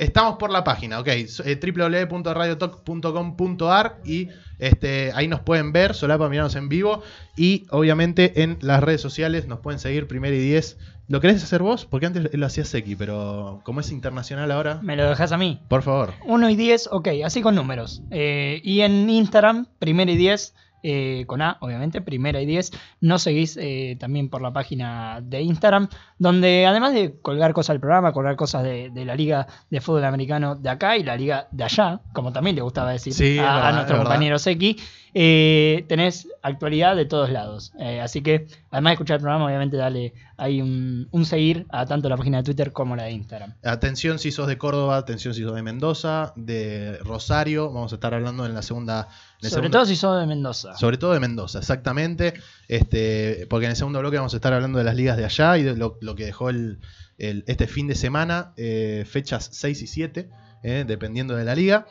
Estamos 0.00 0.36
por 0.38 0.50
la 0.50 0.64
página, 0.64 0.98
ok, 0.98 1.08
eh, 1.08 1.60
www.radiotalk.com.ar 1.62 3.98
y 4.04 4.28
este, 4.58 5.12
ahí 5.14 5.28
nos 5.28 5.40
pueden 5.40 5.72
ver, 5.72 5.94
solapa 5.94 6.28
mirarnos 6.30 6.56
en 6.56 6.70
vivo 6.70 7.02
y 7.36 7.66
obviamente 7.70 8.42
en 8.42 8.56
las 8.62 8.82
redes 8.82 9.02
sociales 9.02 9.46
nos 9.46 9.60
pueden 9.60 9.78
seguir 9.78 10.06
primero 10.06 10.34
y 10.34 10.38
10. 10.38 10.78
¿Lo 11.08 11.20
querés 11.20 11.42
hacer 11.42 11.60
vos? 11.62 11.84
Porque 11.86 12.06
antes 12.06 12.32
lo 12.32 12.46
hacía 12.46 12.64
Seki, 12.64 12.94
pero 12.96 13.60
como 13.64 13.80
es 13.80 13.90
internacional 13.90 14.50
ahora, 14.52 14.78
Me 14.82 14.96
lo 14.96 15.06
dejas 15.08 15.32
a 15.32 15.36
mí. 15.36 15.60
por 15.68 15.82
favor. 15.82 16.14
1 16.24 16.50
y 16.50 16.56
10, 16.56 16.88
ok, 16.92 17.08
así 17.24 17.42
con 17.42 17.54
números. 17.54 18.02
Eh, 18.10 18.60
y 18.64 18.80
en 18.80 19.10
Instagram, 19.10 19.66
primera 19.78 20.10
y 20.10 20.16
10, 20.16 20.54
eh, 20.82 21.24
con 21.26 21.42
A, 21.42 21.56
obviamente, 21.60 22.00
primera 22.00 22.40
y 22.40 22.46
10. 22.46 22.72
Nos 23.00 23.22
seguís 23.22 23.56
eh, 23.60 23.96
también 23.98 24.28
por 24.28 24.42
la 24.42 24.52
página 24.52 25.20
de 25.22 25.42
Instagram, 25.42 25.88
donde 26.18 26.66
además 26.66 26.92
de 26.94 27.18
colgar 27.20 27.52
cosas 27.52 27.74
del 27.74 27.80
programa, 27.80 28.12
colgar 28.12 28.36
cosas 28.36 28.62
de, 28.62 28.90
de 28.90 29.04
la 29.04 29.14
Liga 29.14 29.46
de 29.70 29.80
Fútbol 29.80 30.04
Americano 30.04 30.54
de 30.56 30.68
acá 30.68 30.96
y 30.96 31.02
la 31.04 31.16
Liga 31.16 31.48
de 31.50 31.64
allá, 31.64 32.00
como 32.12 32.32
también 32.32 32.56
le 32.56 32.62
gustaba 32.62 32.92
decir 32.92 33.12
Sí, 33.12 33.38
a, 33.38 33.42
a 33.42 33.54
verdad, 33.56 33.72
nuestro 33.74 33.94
es 33.96 33.98
verdad. 34.00 34.04
compañero 34.04 34.38
Seki, 34.38 34.76
eh, 35.14 35.84
tenés 35.88 36.28
actualidad 36.42 36.96
de 36.96 37.04
todos 37.04 37.30
lados. 37.30 37.72
Eh, 37.78 38.00
así 38.00 38.22
que, 38.22 38.46
además 38.70 38.90
de 38.90 38.94
escuchar 38.94 39.16
el 39.16 39.20
programa, 39.22 39.46
obviamente 39.46 39.76
dale 39.76 40.14
ahí 40.36 40.60
un, 40.62 41.08
un 41.10 41.24
seguir 41.26 41.66
a 41.70 41.84
tanto 41.86 42.08
la 42.08 42.16
página 42.16 42.38
de 42.38 42.44
Twitter 42.44 42.72
como 42.72 42.96
la 42.96 43.04
de 43.04 43.12
Instagram. 43.12 43.54
Atención 43.62 44.18
si 44.18 44.30
sos 44.32 44.46
de 44.46 44.56
Córdoba, 44.58 44.96
atención 44.96 45.34
si 45.34 45.42
sos 45.42 45.54
de 45.54 45.62
Mendoza, 45.62 46.32
de 46.36 46.98
Rosario. 47.04 47.72
Vamos 47.72 47.92
a 47.92 47.96
estar 47.96 48.14
hablando 48.14 48.46
en 48.46 48.54
la 48.54 48.62
segunda. 48.62 49.08
en 49.42 49.50
Sobre 49.50 49.62
segundo- 49.66 49.70
todo 49.78 49.86
si 49.86 49.96
sos 49.96 50.20
de 50.20 50.26
Mendoza. 50.26 50.76
Sobre 50.76 50.96
todo 50.96 51.12
de 51.12 51.20
Mendoza, 51.20 51.58
exactamente. 51.58 52.34
Este, 52.68 53.46
porque 53.50 53.66
en 53.66 53.70
el 53.72 53.76
segundo 53.76 53.98
bloque 54.00 54.16
vamos 54.16 54.32
a 54.32 54.36
estar 54.36 54.52
hablando 54.52 54.78
de 54.78 54.84
las 54.84 54.94
ligas 54.94 55.16
de 55.16 55.24
allá 55.24 55.58
y 55.58 55.62
de 55.62 55.76
lo, 55.76 55.98
lo 56.00 56.14
que 56.14 56.24
dejó 56.24 56.50
el, 56.50 56.78
el- 57.18 57.44
este 57.46 57.66
fin 57.66 57.86
de 57.88 57.94
semana, 57.94 58.52
eh, 58.56 59.04
fechas 59.06 59.48
6 59.52 59.82
y 59.82 59.86
7, 59.86 60.30
eh, 60.62 60.84
dependiendo 60.86 61.34
de 61.36 61.44
la 61.44 61.54
liga. 61.54 61.86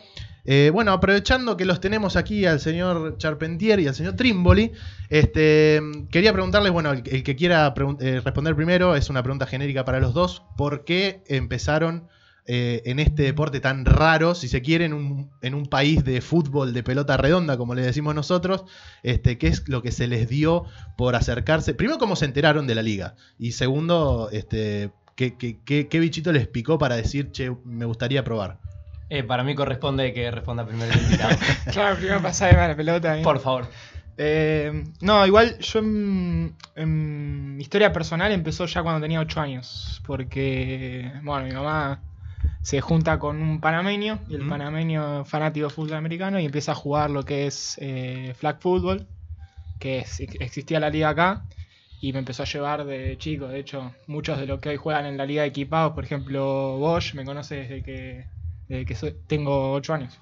Eh, 0.46 0.72
bueno, 0.74 0.92
aprovechando 0.94 1.58
que 1.58 1.66
los 1.66 1.80
tenemos 1.80 2.16
aquí 2.16 2.46
al 2.46 2.60
señor 2.60 3.18
Charpentier 3.18 3.80
y 3.80 3.88
al 3.88 3.96
señor 3.96 4.16
Trimboli, 4.16 4.72
este, 5.10 5.82
quería 6.12 6.34
preguntarles, 6.34 6.72
bueno, 6.72 6.92
el, 6.92 7.04
que 7.04 7.36
quiera 7.36 7.74
eh, 8.00 8.22
responder 8.24 8.56
primero 8.56 8.96
es 8.96 9.10
una 9.10 9.24
pregunta 9.24 9.46
genérica 9.46 9.86
para 9.86 10.00
los 10.00 10.14
dos, 10.14 10.44
¿por 10.58 10.86
qué 10.86 11.24
empezaron 11.28 12.08
eh, 12.46 12.82
en 12.86 12.98
este 13.00 13.24
deporte 13.24 13.60
tan 13.60 13.86
raro, 13.86 14.34
si 14.34 14.48
se 14.48 14.62
quiere, 14.64 14.86
en 14.86 14.94
un, 14.94 15.66
país 15.70 16.04
de 16.04 16.20
fútbol 16.22 16.74
de 16.74 16.82
pelota 16.82 17.16
redonda, 17.18 17.58
como 17.58 17.76
le 17.76 17.84
decimos 17.84 18.16
nosotros? 18.16 18.64
Este, 19.04 19.38
¿Qué 19.38 19.48
es 19.48 19.68
lo 19.70 19.84
que 19.84 19.92
se 19.92 20.08
les 20.08 20.28
dio 20.30 20.64
por 20.98 21.16
acercarse? 21.16 21.76
Primero, 21.76 22.00
¿cómo 22.00 22.16
se 22.16 22.26
enteraron 22.26 22.66
de 22.66 22.76
la 22.76 22.82
liga? 22.82 23.16
Y 23.38 23.52
segundo, 23.52 24.30
este, 24.32 24.92
¿qué, 25.16 25.38
qué- 25.38 25.60
qué- 25.64 25.88
qué 25.88 26.00
bichito 26.00 26.32
les 26.32 26.48
picó 26.48 26.80
para 26.80 26.96
decir, 26.96 27.32
che, 27.32 27.52
me 27.66 27.86
gustaría 27.86 28.24
probar? 28.24 28.58
Eh, 29.10 29.24
para 29.24 29.44
mí 29.44 29.56
corresponde 29.56 30.14
que 30.14 30.30
responda 30.30 30.66
primero 30.66 30.92
el 30.92 31.00
invitado. 31.04 31.32
Claro, 31.74 31.96
primero 31.98 32.22
pasar 32.22 32.54
la 32.56 32.76
pelota. 32.76 33.18
¿eh? 33.18 33.24
Por 33.24 33.40
favor. 33.40 33.66
Eh, 34.18 34.84
no, 35.02 35.26
igual 35.26 35.58
yo 35.60 35.80
en, 35.80 36.54
en 36.76 37.56
mi 37.56 37.62
historia 37.64 37.92
personal 37.94 38.32
empezó 38.32 38.66
ya 38.66 38.84
cuando 38.84 39.02
tenía 39.02 39.20
8 39.20 39.40
años. 39.42 40.02
Porque, 40.06 41.12
bueno, 41.24 41.46
mi 41.46 41.54
mamá 41.54 42.04
se 42.62 42.82
junta 42.82 43.18
con 43.20 43.42
un 43.42 43.62
panameño 43.62 44.20
y 44.28 44.36
el 44.36 44.42
Ujú. 44.42 44.50
panameño 44.50 45.26
fanático 45.26 45.68
de 45.68 45.74
fútbol 45.74 45.96
americano 45.96 46.40
y 46.40 46.46
empieza 46.46 46.74
a 46.74 46.76
jugar 46.76 47.10
lo 47.10 47.24
que 47.26 47.48
es 47.48 47.78
eh, 47.80 48.34
flag 48.38 48.60
football, 48.62 49.08
que 49.80 50.00
es- 50.00 50.20
existía 50.20 50.80
la 50.80 50.90
liga 50.90 51.10
acá. 51.10 51.46
Y 52.02 52.14
me 52.14 52.20
empezó 52.20 52.44
a 52.44 52.46
llevar 52.46 52.86
de 52.86 53.18
chico. 53.18 53.48
De 53.48 53.60
hecho, 53.60 53.94
muchos 54.08 54.40
de 54.40 54.46
los 54.46 54.60
que 54.62 54.70
hoy 54.70 54.78
juegan 54.78 55.06
en 55.06 55.18
la 55.18 55.26
liga 55.26 55.46
equipados, 55.46 55.94
por 55.94 56.04
ejemplo, 56.06 56.78
Bosch, 56.80 57.14
me 57.16 57.26
conoce 57.26 57.56
desde 57.56 57.84
que, 57.84 58.28
desde 58.70 58.86
que 58.86 58.96
soy- 58.96 59.16
tengo 59.28 59.74
8 59.74 59.94
años. 59.94 60.18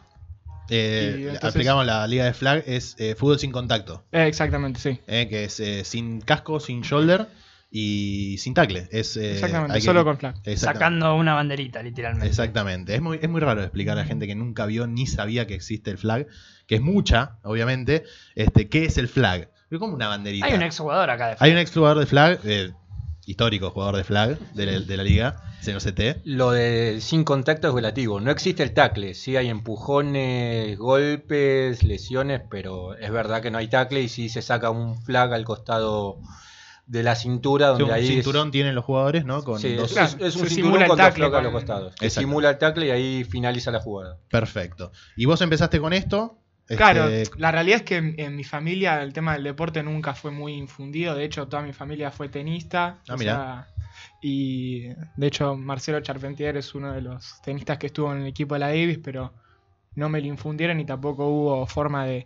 Eh, 0.69 1.15
entonces- 1.33 1.43
Aplicamos 1.49 1.85
la 1.85 2.05
liga 2.07 2.25
de 2.25 2.33
flag, 2.33 2.63
es 2.65 2.95
eh, 2.97 3.15
fútbol 3.15 3.39
sin 3.39 3.51
contacto, 3.51 4.03
Eh, 4.11 4.25
exactamente, 4.27 4.79
sí. 4.79 4.99
eh, 5.07 5.27
que 5.29 5.45
es 5.45 5.59
eh, 5.61 5.83
sin 5.85 6.19
casco, 6.21 6.59
sin 6.59 6.81
shoulder 6.81 7.27
y 7.71 8.37
sin 8.39 8.53
tackle. 8.53 8.87
Es, 8.91 9.15
eh, 9.15 9.33
Exactamente, 9.33 9.75
que- 9.75 9.81
solo 9.81 10.03
con 10.03 10.17
flag. 10.17 10.35
Sacando 10.57 11.15
una 11.15 11.35
banderita, 11.35 11.81
literalmente. 11.83 12.27
Exactamente. 12.27 12.95
Es 12.95 13.01
muy, 13.01 13.19
es 13.21 13.29
muy 13.29 13.39
raro 13.39 13.61
explicar 13.61 13.97
a 13.97 14.01
la 14.01 14.07
gente 14.07 14.27
que 14.27 14.35
nunca 14.35 14.65
vio 14.65 14.87
ni 14.87 15.05
sabía 15.07 15.47
que 15.47 15.53
existe 15.55 15.89
el 15.91 15.97
flag, 15.97 16.27
que 16.65 16.75
es 16.75 16.81
mucha, 16.81 17.37
obviamente. 17.43 18.03
Este, 18.35 18.67
¿Qué 18.67 18.85
es 18.85 18.97
el 18.97 19.07
flag? 19.07 19.49
Es 19.69 19.79
como 19.79 19.93
una 19.93 20.07
banderita. 20.07 20.45
Hay 20.45 20.53
un 20.53 20.63
exjugador 20.63 21.09
acá 21.09 21.29
de 21.29 21.35
Hay 21.39 21.51
un 21.51 21.57
ex 21.57 21.71
jugador 21.73 21.99
de 21.99 22.05
flag, 22.05 22.39
eh, 22.45 22.71
histórico 23.27 23.69
jugador 23.71 23.97
de 23.97 24.03
flag 24.03 24.39
de 24.53 24.65
la, 24.65 24.79
de 24.79 24.97
la 24.97 25.03
liga, 25.03 25.43
señor 25.61 25.81
CT. 25.81 26.21
Lo 26.23 26.51
de 26.51 26.97
sin 27.01 27.23
contacto 27.23 27.67
es 27.67 27.73
relativo. 27.75 28.19
No 28.19 28.31
existe 28.31 28.63
el 28.63 28.73
tackle. 28.73 29.13
Sí 29.13 29.35
hay 29.35 29.49
empujones, 29.49 30.77
golpes, 30.77 31.83
lesiones, 31.83 32.41
pero 32.49 32.95
es 32.95 33.11
verdad 33.11 33.41
que 33.41 33.51
no 33.51 33.57
hay 33.57 33.67
tackle 33.67 34.01
y 34.01 34.09
sí 34.09 34.29
se 34.29 34.41
saca 34.41 34.69
un 34.71 34.97
flag 35.03 35.33
al 35.33 35.43
costado 35.45 36.19
de 36.85 37.03
la 37.03 37.15
cintura 37.15 37.65
Sí, 37.67 37.69
donde 37.71 37.83
un 37.83 37.91
ahí 37.91 38.07
es- 38.07 38.13
cinturón 38.13 38.49
tienen 38.49 38.73
los 38.73 38.85
jugadores, 38.85 39.25
¿no? 39.25 39.43
Con 39.43 39.59
Sí, 39.59 39.73
dos- 39.75 39.91
es, 39.97 40.13
un 40.37 40.47
se 40.47 40.55
cinturón 40.55 40.83
el 40.83 40.87
con 40.87 40.97
dos 40.97 41.13
flocas 41.13 41.39
a 41.39 41.43
los 41.43 41.51
con- 41.51 41.61
costados. 41.61 41.93
Simula 42.09 42.51
el 42.51 42.57
tackle 42.57 42.87
y 42.87 42.91
ahí 42.91 43.23
finaliza 43.25 43.71
la 43.71 43.81
jugada. 43.81 44.17
Perfecto. 44.29 44.93
¿Y 45.17 45.25
vos 45.25 45.41
empezaste 45.41 45.81
con 45.81 45.91
esto? 45.91 46.37
Este, 46.69 46.75
Claro, 46.75 47.07
la 47.37 47.51
realidad 47.51 47.77
es 47.77 47.83
que 47.83 47.95
en, 47.97 48.15
en 48.17 48.35
mi 48.35 48.43
familia 48.43 49.01
el 49.01 49.13
tema 49.13 49.33
del 49.33 49.43
deporte 49.43 49.81
nunca 49.83 50.13
fue 50.13 50.31
muy 50.31 50.53
infundido. 50.53 51.15
De 51.15 51.23
hecho, 51.23 51.47
toda 51.47 51.63
mi 51.63 51.71
familia 51.73 52.11
fue 52.11 52.27
tenista. 52.29 52.99
Ah, 53.07 53.17
sea, 53.17 53.67
y 54.21 54.87
de 55.15 55.27
hecho, 55.27 55.55
Marcelo 55.55 56.01
Charpentier 56.01 56.57
es 56.57 56.75
uno 56.75 56.91
de 56.93 57.01
los 57.01 57.41
tenistas 57.41 57.77
que 57.77 57.87
estuvo 57.87 58.11
en 58.11 58.21
el 58.21 58.27
equipo 58.27 58.55
de 58.55 58.59
la 58.59 58.67
Davis, 58.67 58.99
pero 59.03 59.33
no 59.95 60.09
me 60.09 60.19
lo 60.19 60.27
infundieron 60.27 60.79
y 60.79 60.85
tampoco 60.85 61.27
hubo 61.27 61.65
forma 61.67 62.05
de 62.05 62.25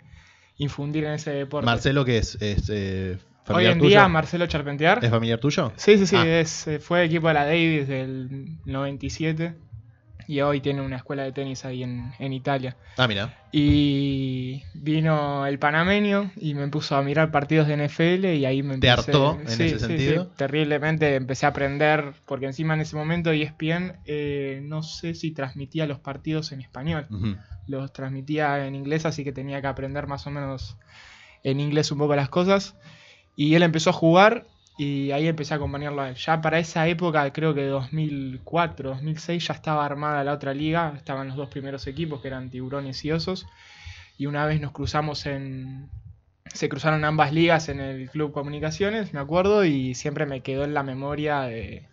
infundir 0.58 1.04
en 1.06 1.14
ese 1.14 1.32
deporte. 1.32 1.66
Marcelo, 1.66 2.04
que 2.04 2.18
es, 2.18 2.36
es 2.42 2.70
eh, 2.70 3.18
Hoy 3.48 3.66
en 3.66 3.78
tuyo. 3.80 3.90
día, 3.90 4.08
Marcelo 4.08 4.46
Charpentier. 4.48 5.00
¿Es 5.04 5.10
familiar 5.10 5.40
tuyo? 5.40 5.72
Sí, 5.76 5.98
sí, 5.98 6.06
sí, 6.08 6.16
Ah. 6.16 6.40
es, 6.40 6.68
eh, 6.68 6.80
fue 6.80 7.04
equipo 7.06 7.28
de 7.28 7.34
la 7.34 7.46
Davis 7.46 7.88
del 7.88 8.58
97 8.66 9.56
y 10.28 10.42
hoy 10.42 10.62
tiene 10.62 10.82
una 10.82 10.98
escuela 10.98 11.24
de 11.24 11.32
tenis 11.32 11.66
ahí 11.66 11.84
en, 11.84 12.14
en 12.20 12.34
Italia. 12.34 12.76
Ah, 12.98 13.08
mira. 13.08 13.38
Y 13.52 14.64
vino 14.74 15.46
el 15.46 15.60
panameño 15.60 16.32
y 16.38 16.54
me 16.54 16.68
puso 16.70 16.96
a 16.96 17.02
mirar 17.02 17.32
partidos 17.32 17.68
de 17.68 17.78
NFL 17.78 18.26
y 18.26 18.46
ahí 18.46 18.64
me 18.64 18.78
¿Te 18.78 18.88
empecé... 18.88 19.12
hartó 19.12 19.40
en 19.42 19.48
ese 19.48 19.80
sentido? 19.80 20.28
terriblemente 20.38 21.16
empecé 21.16 21.46
a 21.46 21.50
aprender, 21.50 22.14
porque 22.26 22.46
encima 22.46 22.74
en 22.76 22.82
ese 22.82 22.96
momento 22.96 23.32
ESPN 23.32 23.98
eh, 24.06 24.62
no 24.64 24.84
sé 24.84 25.14
si 25.16 25.32
transmitía 25.32 25.86
los 25.86 26.00
partidos 26.00 26.52
en 26.52 26.62
español, 26.62 27.08
los 27.68 27.92
transmitía 27.94 28.66
en 28.66 28.76
inglés, 28.76 29.06
así 29.06 29.24
que 29.24 29.32
tenía 29.32 29.62
que 29.62 29.68
aprender 29.68 30.08
más 30.08 30.26
o 30.28 30.32
menos 30.32 30.78
en 31.44 31.60
inglés 31.60 31.92
un 31.92 31.98
poco 31.98 32.16
las 32.16 32.30
cosas. 32.30 32.76
Y 33.36 33.56
él 33.56 33.64
empezó 33.64 33.90
a 33.92 33.94
jugar 33.94 34.46
y 34.84 35.12
ahí 35.12 35.28
empecé 35.28 35.54
a 35.54 35.58
acompañarlo 35.58 36.02
a 36.02 36.10
él. 36.10 36.16
Ya 36.16 36.42
para 36.42 36.58
esa 36.58 36.88
época, 36.88 37.32
creo 37.32 37.54
que 37.54 37.68
2004, 37.68 38.90
2006, 38.90 39.48
ya 39.48 39.54
estaba 39.54 39.86
armada 39.86 40.24
la 40.24 40.34
otra 40.34 40.56
liga. 40.56 40.94
Estaban 40.98 41.28
los 41.28 41.38
dos 41.38 41.50
primeros 41.50 41.86
equipos, 41.86 42.20
que 42.20 42.30
eran 42.30 42.50
Tiburones 42.50 43.06
y 43.06 43.12
Osos. 43.12 43.46
Y 44.18 44.26
una 44.26 44.44
vez 44.48 44.60
nos 44.60 44.72
cruzamos 44.72 45.28
en... 45.28 45.88
Se 46.52 46.68
cruzaron 46.68 47.06
ambas 47.06 47.32
ligas 47.32 47.70
en 47.70 47.80
el 47.80 48.10
Club 48.10 48.32
Comunicaciones, 48.32 49.14
me 49.14 49.20
acuerdo, 49.20 49.66
y 49.66 49.94
siempre 49.94 50.26
me 50.26 50.42
quedó 50.42 50.64
en 50.64 50.74
la 50.74 50.82
memoria 50.82 51.42
de, 51.42 51.88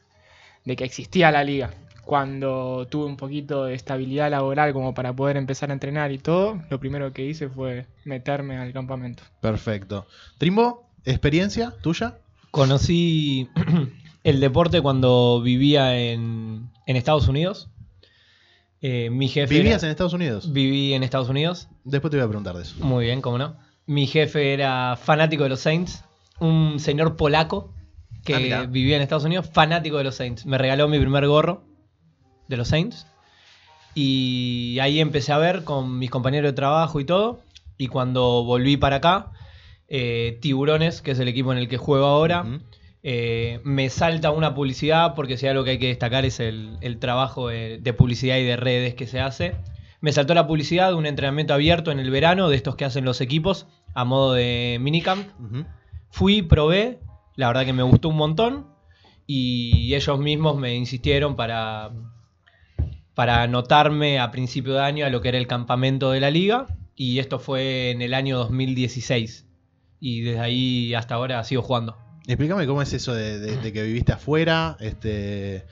de 0.64 0.76
que 0.76 0.84
existía 0.84 1.30
la 1.30 1.44
liga. 1.44 1.74
Cuando 2.06 2.88
tuve 2.88 3.04
un 3.04 3.18
poquito 3.18 3.66
de 3.66 3.74
estabilidad 3.74 4.30
laboral 4.30 4.72
como 4.72 4.94
para 4.94 5.12
poder 5.12 5.36
empezar 5.36 5.68
a 5.68 5.74
entrenar 5.74 6.10
y 6.10 6.16
todo, 6.16 6.62
lo 6.70 6.80
primero 6.80 7.12
que 7.12 7.26
hice 7.26 7.50
fue 7.50 7.84
meterme 8.06 8.56
al 8.56 8.72
campamento. 8.72 9.24
Perfecto. 9.42 10.06
Trimbo, 10.38 10.88
¿experiencia 11.04 11.74
tuya? 11.82 12.16
Conocí 12.50 13.48
el 14.24 14.40
deporte 14.40 14.80
cuando 14.80 15.40
vivía 15.42 15.98
en, 15.98 16.70
en 16.86 16.96
Estados 16.96 17.28
Unidos. 17.28 17.68
Eh, 18.80 19.10
mi 19.10 19.28
jefe. 19.28 19.54
¿Vivías 19.54 19.82
era- 19.82 19.88
en 19.88 19.90
Estados 19.90 20.12
Unidos? 20.12 20.52
Viví 20.52 20.94
en 20.94 21.02
Estados 21.02 21.28
Unidos. 21.28 21.68
Después 21.84 22.10
te 22.10 22.16
voy 22.16 22.24
a 22.24 22.28
preguntar 22.28 22.56
de 22.56 22.62
eso. 22.62 22.76
Muy 22.84 23.06
bien, 23.06 23.20
cómo 23.20 23.38
no. 23.38 23.56
Mi 23.86 24.06
jefe 24.06 24.52
era 24.52 24.96
fanático 24.96 25.42
de 25.44 25.48
los 25.50 25.60
Saints. 25.60 26.04
Un 26.40 26.78
señor 26.78 27.16
polaco 27.16 27.72
que 28.24 28.52
Ah, 28.54 28.64
vivía 28.68 28.96
en 28.96 29.02
Estados 29.02 29.24
Unidos, 29.24 29.48
fanático 29.52 29.96
de 29.98 30.04
los 30.04 30.14
Saints. 30.14 30.44
Me 30.46 30.58
regaló 30.58 30.86
mi 30.88 30.98
primer 31.00 31.26
gorro 31.26 31.64
de 32.48 32.56
los 32.56 32.68
Saints. 32.68 33.06
Y 33.94 34.78
ahí 34.80 35.00
empecé 35.00 35.32
a 35.32 35.38
ver 35.38 35.64
con 35.64 35.98
mis 35.98 36.10
compañeros 36.10 36.50
de 36.50 36.54
trabajo 36.54 37.00
y 37.00 37.04
todo. 37.04 37.40
Y 37.78 37.88
cuando 37.88 38.44
volví 38.44 38.76
para 38.76 38.96
acá, 38.96 39.32
eh, 39.88 40.38
Tiburones, 40.40 41.02
que 41.02 41.12
es 41.12 41.18
el 41.18 41.28
equipo 41.28 41.52
en 41.52 41.58
el 41.58 41.68
que 41.68 41.78
juego 41.78 42.06
ahora, 42.06 42.44
eh, 43.02 43.60
me 43.64 43.88
salta 43.90 44.30
una 44.30 44.54
publicidad, 44.54 45.14
porque 45.14 45.36
si 45.36 45.46
algo 45.46 45.64
que 45.64 45.70
hay 45.70 45.78
que 45.78 45.88
destacar 45.88 46.24
es 46.24 46.40
el, 46.40 46.76
el 46.80 46.98
trabajo 46.98 47.48
de, 47.48 47.78
de 47.78 47.92
publicidad 47.92 48.36
y 48.36 48.44
de 48.44 48.56
redes 48.56 48.94
que 48.94 49.06
se 49.06 49.20
hace. 49.20 49.56
Me 50.00 50.12
saltó 50.12 50.34
la 50.34 50.46
publicidad 50.46 50.88
de 50.90 50.94
un 50.94 51.06
entrenamiento 51.06 51.54
abierto 51.54 51.90
en 51.90 51.98
el 51.98 52.10
verano, 52.10 52.48
de 52.48 52.56
estos 52.56 52.76
que 52.76 52.84
hacen 52.84 53.04
los 53.04 53.20
equipos, 53.20 53.66
a 53.94 54.04
modo 54.04 54.34
de 54.34 54.78
minicamp. 54.80 55.26
Ujú. 55.40 55.64
Fui, 56.10 56.42
probé, 56.42 57.00
la 57.34 57.48
verdad 57.48 57.64
que 57.64 57.72
me 57.72 57.82
gustó 57.82 58.10
un 58.10 58.16
montón, 58.16 58.66
y 59.26 59.94
ellos 59.94 60.18
mismos 60.18 60.56
me 60.56 60.74
insistieron 60.74 61.34
para, 61.34 61.90
para 63.14 63.42
anotarme 63.42 64.20
a 64.20 64.30
principio 64.30 64.74
de 64.74 64.80
año 64.80 65.06
a 65.06 65.10
lo 65.10 65.20
que 65.20 65.30
era 65.30 65.38
el 65.38 65.46
campamento 65.46 66.10
de 66.12 66.20
la 66.20 66.30
liga, 66.30 66.66
y 66.94 67.18
esto 67.18 67.38
fue 67.38 67.90
en 67.90 68.02
el 68.02 68.14
año 68.14 68.38
2016. 68.38 69.47
Y 70.00 70.20
desde 70.22 70.40
ahí 70.40 70.94
hasta 70.94 71.14
ahora 71.16 71.42
sigo 71.44 71.62
jugando. 71.62 71.96
Explícame 72.26 72.66
cómo 72.66 72.82
es 72.82 72.92
eso 72.92 73.14
de, 73.14 73.38
de- 73.38 73.56
de 73.56 73.72
que 73.72 73.82
viviste 73.82 74.12
afuera, 74.12 74.76
este, 74.80 75.64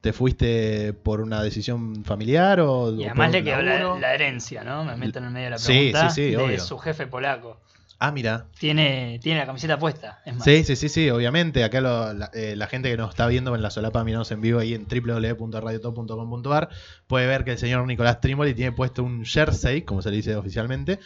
¿te 0.00 0.12
fuiste 0.12 0.92
por 0.94 1.20
una 1.20 1.42
decisión 1.42 2.04
familiar 2.04 2.60
o 2.60 2.90
Y 2.94 3.02
o 3.02 3.06
además 3.06 3.26
por 3.28 3.34
le 3.34 3.44
quedó 3.44 3.62
la, 3.62 3.98
la 3.98 4.14
herencia, 4.14 4.64
¿no? 4.64 4.84
Me 4.84 4.96
meto 4.96 5.18
en 5.18 5.26
el 5.26 5.30
medio 5.30 5.44
de 5.46 5.50
la 5.50 5.58
Sí, 5.58 5.66
pregunta. 5.92 6.10
sí, 6.10 6.14
sí, 6.24 6.30
de 6.30 6.36
obvio. 6.38 6.60
su 6.60 6.78
jefe 6.78 7.06
polaco. 7.06 7.60
Ah, 8.00 8.12
mira. 8.12 8.46
Tiene, 8.60 9.18
tiene 9.20 9.40
la 9.40 9.46
camiseta 9.46 9.76
puesta. 9.78 10.20
Es 10.24 10.32
más. 10.34 10.44
Sí, 10.44 10.62
sí, 10.62 10.76
sí, 10.76 10.88
sí, 10.88 11.10
obviamente. 11.10 11.64
Acá 11.64 11.80
lo- 11.80 12.12
la, 12.14 12.30
eh, 12.32 12.54
la 12.54 12.68
gente 12.68 12.90
que 12.90 12.96
nos 12.96 13.10
está 13.10 13.26
viendo 13.26 13.54
en 13.56 13.62
la 13.62 13.70
solapa 13.70 14.04
miramos 14.04 14.30
en 14.30 14.40
vivo 14.40 14.60
ahí 14.60 14.72
en 14.72 14.86
www.radiotop.com.ar 14.86 16.68
puede 17.06 17.26
ver 17.26 17.44
que 17.44 17.52
el 17.52 17.58
señor 17.58 17.84
Nicolás 17.86 18.20
Trimoli 18.20 18.54
tiene 18.54 18.70
puesto 18.72 19.02
un 19.02 19.24
jersey, 19.24 19.82
como 19.82 20.02
se 20.02 20.10
le 20.10 20.16
dice 20.16 20.36
oficialmente, 20.36 21.00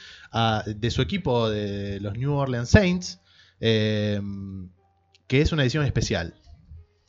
de 0.67 0.91
su 0.91 1.01
equipo 1.03 1.49
de 1.49 1.99
los 2.01 2.17
New 2.17 2.33
Orleans 2.35 2.69
Saints, 2.69 3.21
eh, 3.61 4.21
que 5.27 5.41
es 5.41 5.53
una 5.53 5.63
edición 5.63 5.85
especial. 5.87 6.35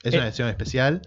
Es 0.04 0.13
una 0.13 0.24
Eh. 0.25 0.28
edición 0.30 0.50
especial. 0.50 1.02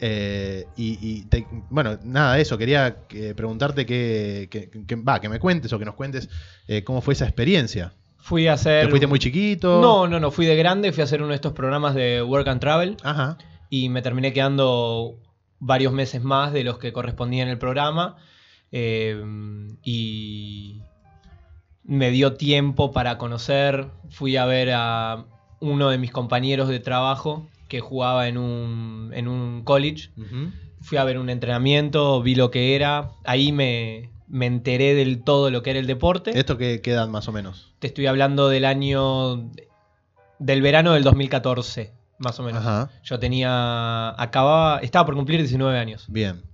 eh, 0.00 0.66
y, 0.76 0.98
y 1.00 1.22
te- 1.26 1.46
bueno, 1.70 1.98
nada 2.02 2.34
de 2.34 2.42
eso. 2.42 2.58
Quería 2.58 3.06
que- 3.08 3.32
preguntarte 3.34 3.86
que, 3.86 4.48
que, 4.50 4.68
que- 4.68 4.96
va, 4.96 5.20
que 5.20 5.28
me 5.28 5.38
cuentes 5.38 5.72
o 5.72 5.78
que 5.78 5.84
nos 5.84 5.94
cuentes 5.94 6.28
eh, 6.66 6.82
cómo 6.82 7.00
fue 7.00 7.14
esa 7.14 7.24
experiencia. 7.26 7.94
Fui 8.26 8.46
a 8.48 8.54
hacer. 8.54 8.86
¿Te 8.86 8.88
fuiste 8.90 9.06
muy 9.06 9.18
chiquito? 9.18 9.82
No, 9.82 10.06
no, 10.08 10.18
no, 10.18 10.30
fui 10.30 10.46
de 10.46 10.56
grande, 10.56 10.92
fui 10.92 11.02
a 11.02 11.04
hacer 11.04 11.20
uno 11.20 11.28
de 11.28 11.34
estos 11.34 11.52
programas 11.52 11.94
de 11.94 12.22
Work 12.22 12.48
and 12.48 12.58
Travel 12.58 12.96
Ajá. 13.02 13.36
y 13.68 13.90
me 13.90 14.00
terminé 14.00 14.32
quedando 14.32 15.16
varios 15.58 15.92
meses 15.92 16.22
más 16.24 16.54
de 16.54 16.64
los 16.64 16.78
que 16.78 16.90
correspondía 16.94 17.42
en 17.42 17.50
el 17.50 17.58
programa. 17.58 18.16
eh, 18.72 19.22
y 19.82 20.80
me 21.84 22.10
dio 22.10 22.32
tiempo 22.32 22.92
para 22.92 23.18
conocer. 23.18 23.88
Fui 24.08 24.38
a 24.38 24.46
ver 24.46 24.70
a 24.74 25.26
uno 25.60 25.90
de 25.90 25.98
mis 25.98 26.10
compañeros 26.10 26.70
de 26.70 26.80
trabajo 26.80 27.46
que 27.68 27.80
jugaba 27.80 28.26
en 28.26 28.38
un, 28.38 29.10
en 29.12 29.28
un 29.28 29.64
college. 29.64 30.08
Fui 30.80 30.96
a 30.96 31.04
ver 31.04 31.18
un 31.18 31.28
entrenamiento, 31.28 32.22
vi 32.22 32.34
lo 32.36 32.50
que 32.50 32.74
era. 32.74 33.10
Ahí 33.24 33.52
me, 33.52 34.10
me 34.28 34.46
enteré 34.46 34.94
del 34.94 35.22
todo 35.22 35.50
lo 35.50 35.62
que 35.62 35.70
era 35.70 35.78
el 35.78 35.86
deporte. 35.86 36.38
¿Esto 36.38 36.56
qué, 36.56 36.80
qué 36.80 36.92
edad 36.92 37.08
más 37.08 37.28
o 37.28 37.32
menos? 37.32 37.73
Te 37.84 37.88
estoy 37.88 38.06
hablando 38.06 38.48
del 38.48 38.64
año. 38.64 39.50
del 40.38 40.62
verano 40.62 40.94
del 40.94 41.02
2014, 41.02 41.92
más 42.16 42.40
o 42.40 42.42
menos. 42.42 42.64
Ajá. 42.64 42.88
Yo 43.02 43.18
tenía. 43.18 44.18
acababa. 44.18 44.78
estaba 44.78 45.04
por 45.04 45.14
cumplir 45.16 45.38
19 45.40 45.78
años. 45.78 46.06
Bien. 46.08 46.44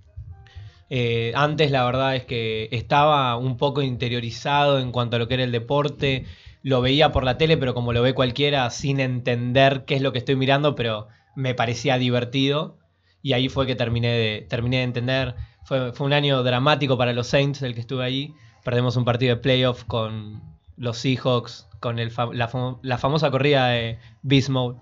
Eh, 0.89 1.31
antes 1.33 1.71
la 1.71 1.85
verdad 1.85 2.17
es 2.17 2.25
que 2.25 2.67
estaba 2.73 3.37
un 3.37 3.55
poco 3.55 3.81
interiorizado 3.81 4.77
en 4.79 4.91
cuanto 4.91 5.15
a 5.15 5.19
lo 5.19 5.29
que 5.29 5.35
era 5.35 5.45
el 5.45 5.53
deporte. 5.53 6.25
Lo 6.63 6.81
veía 6.81 7.13
por 7.13 7.23
la 7.23 7.37
tele, 7.37 7.55
pero 7.55 7.73
como 7.73 7.93
lo 7.93 8.01
ve 8.01 8.13
cualquiera, 8.13 8.69
sin 8.69 8.99
entender 8.99 9.85
qué 9.85 9.95
es 9.95 10.01
lo 10.01 10.11
que 10.11 10.17
estoy 10.17 10.35
mirando, 10.35 10.75
pero 10.75 11.07
me 11.37 11.55
parecía 11.55 11.97
divertido. 11.97 12.77
Y 13.21 13.31
ahí 13.31 13.47
fue 13.47 13.65
que 13.65 13.75
terminé 13.75 14.09
de, 14.09 14.45
terminé 14.49 14.79
de 14.79 14.83
entender. 14.83 15.35
Fue, 15.63 15.93
fue 15.93 16.07
un 16.07 16.11
año 16.11 16.43
dramático 16.43 16.97
para 16.97 17.13
los 17.13 17.27
Saints, 17.27 17.61
el 17.61 17.73
que 17.73 17.79
estuve 17.79 18.03
ahí. 18.03 18.33
Perdemos 18.65 18.97
un 18.97 19.05
partido 19.05 19.33
de 19.33 19.41
playoff 19.41 19.85
con 19.85 20.50
los 20.77 20.97
Seahawks, 20.97 21.67
con 21.79 21.99
el 21.99 22.09
la, 22.33 22.49
fam- 22.49 22.79
la 22.81 22.97
famosa 22.97 23.31
corrida 23.31 23.67
de 23.67 23.99
Beast 24.21 24.49
Mode, 24.49 24.77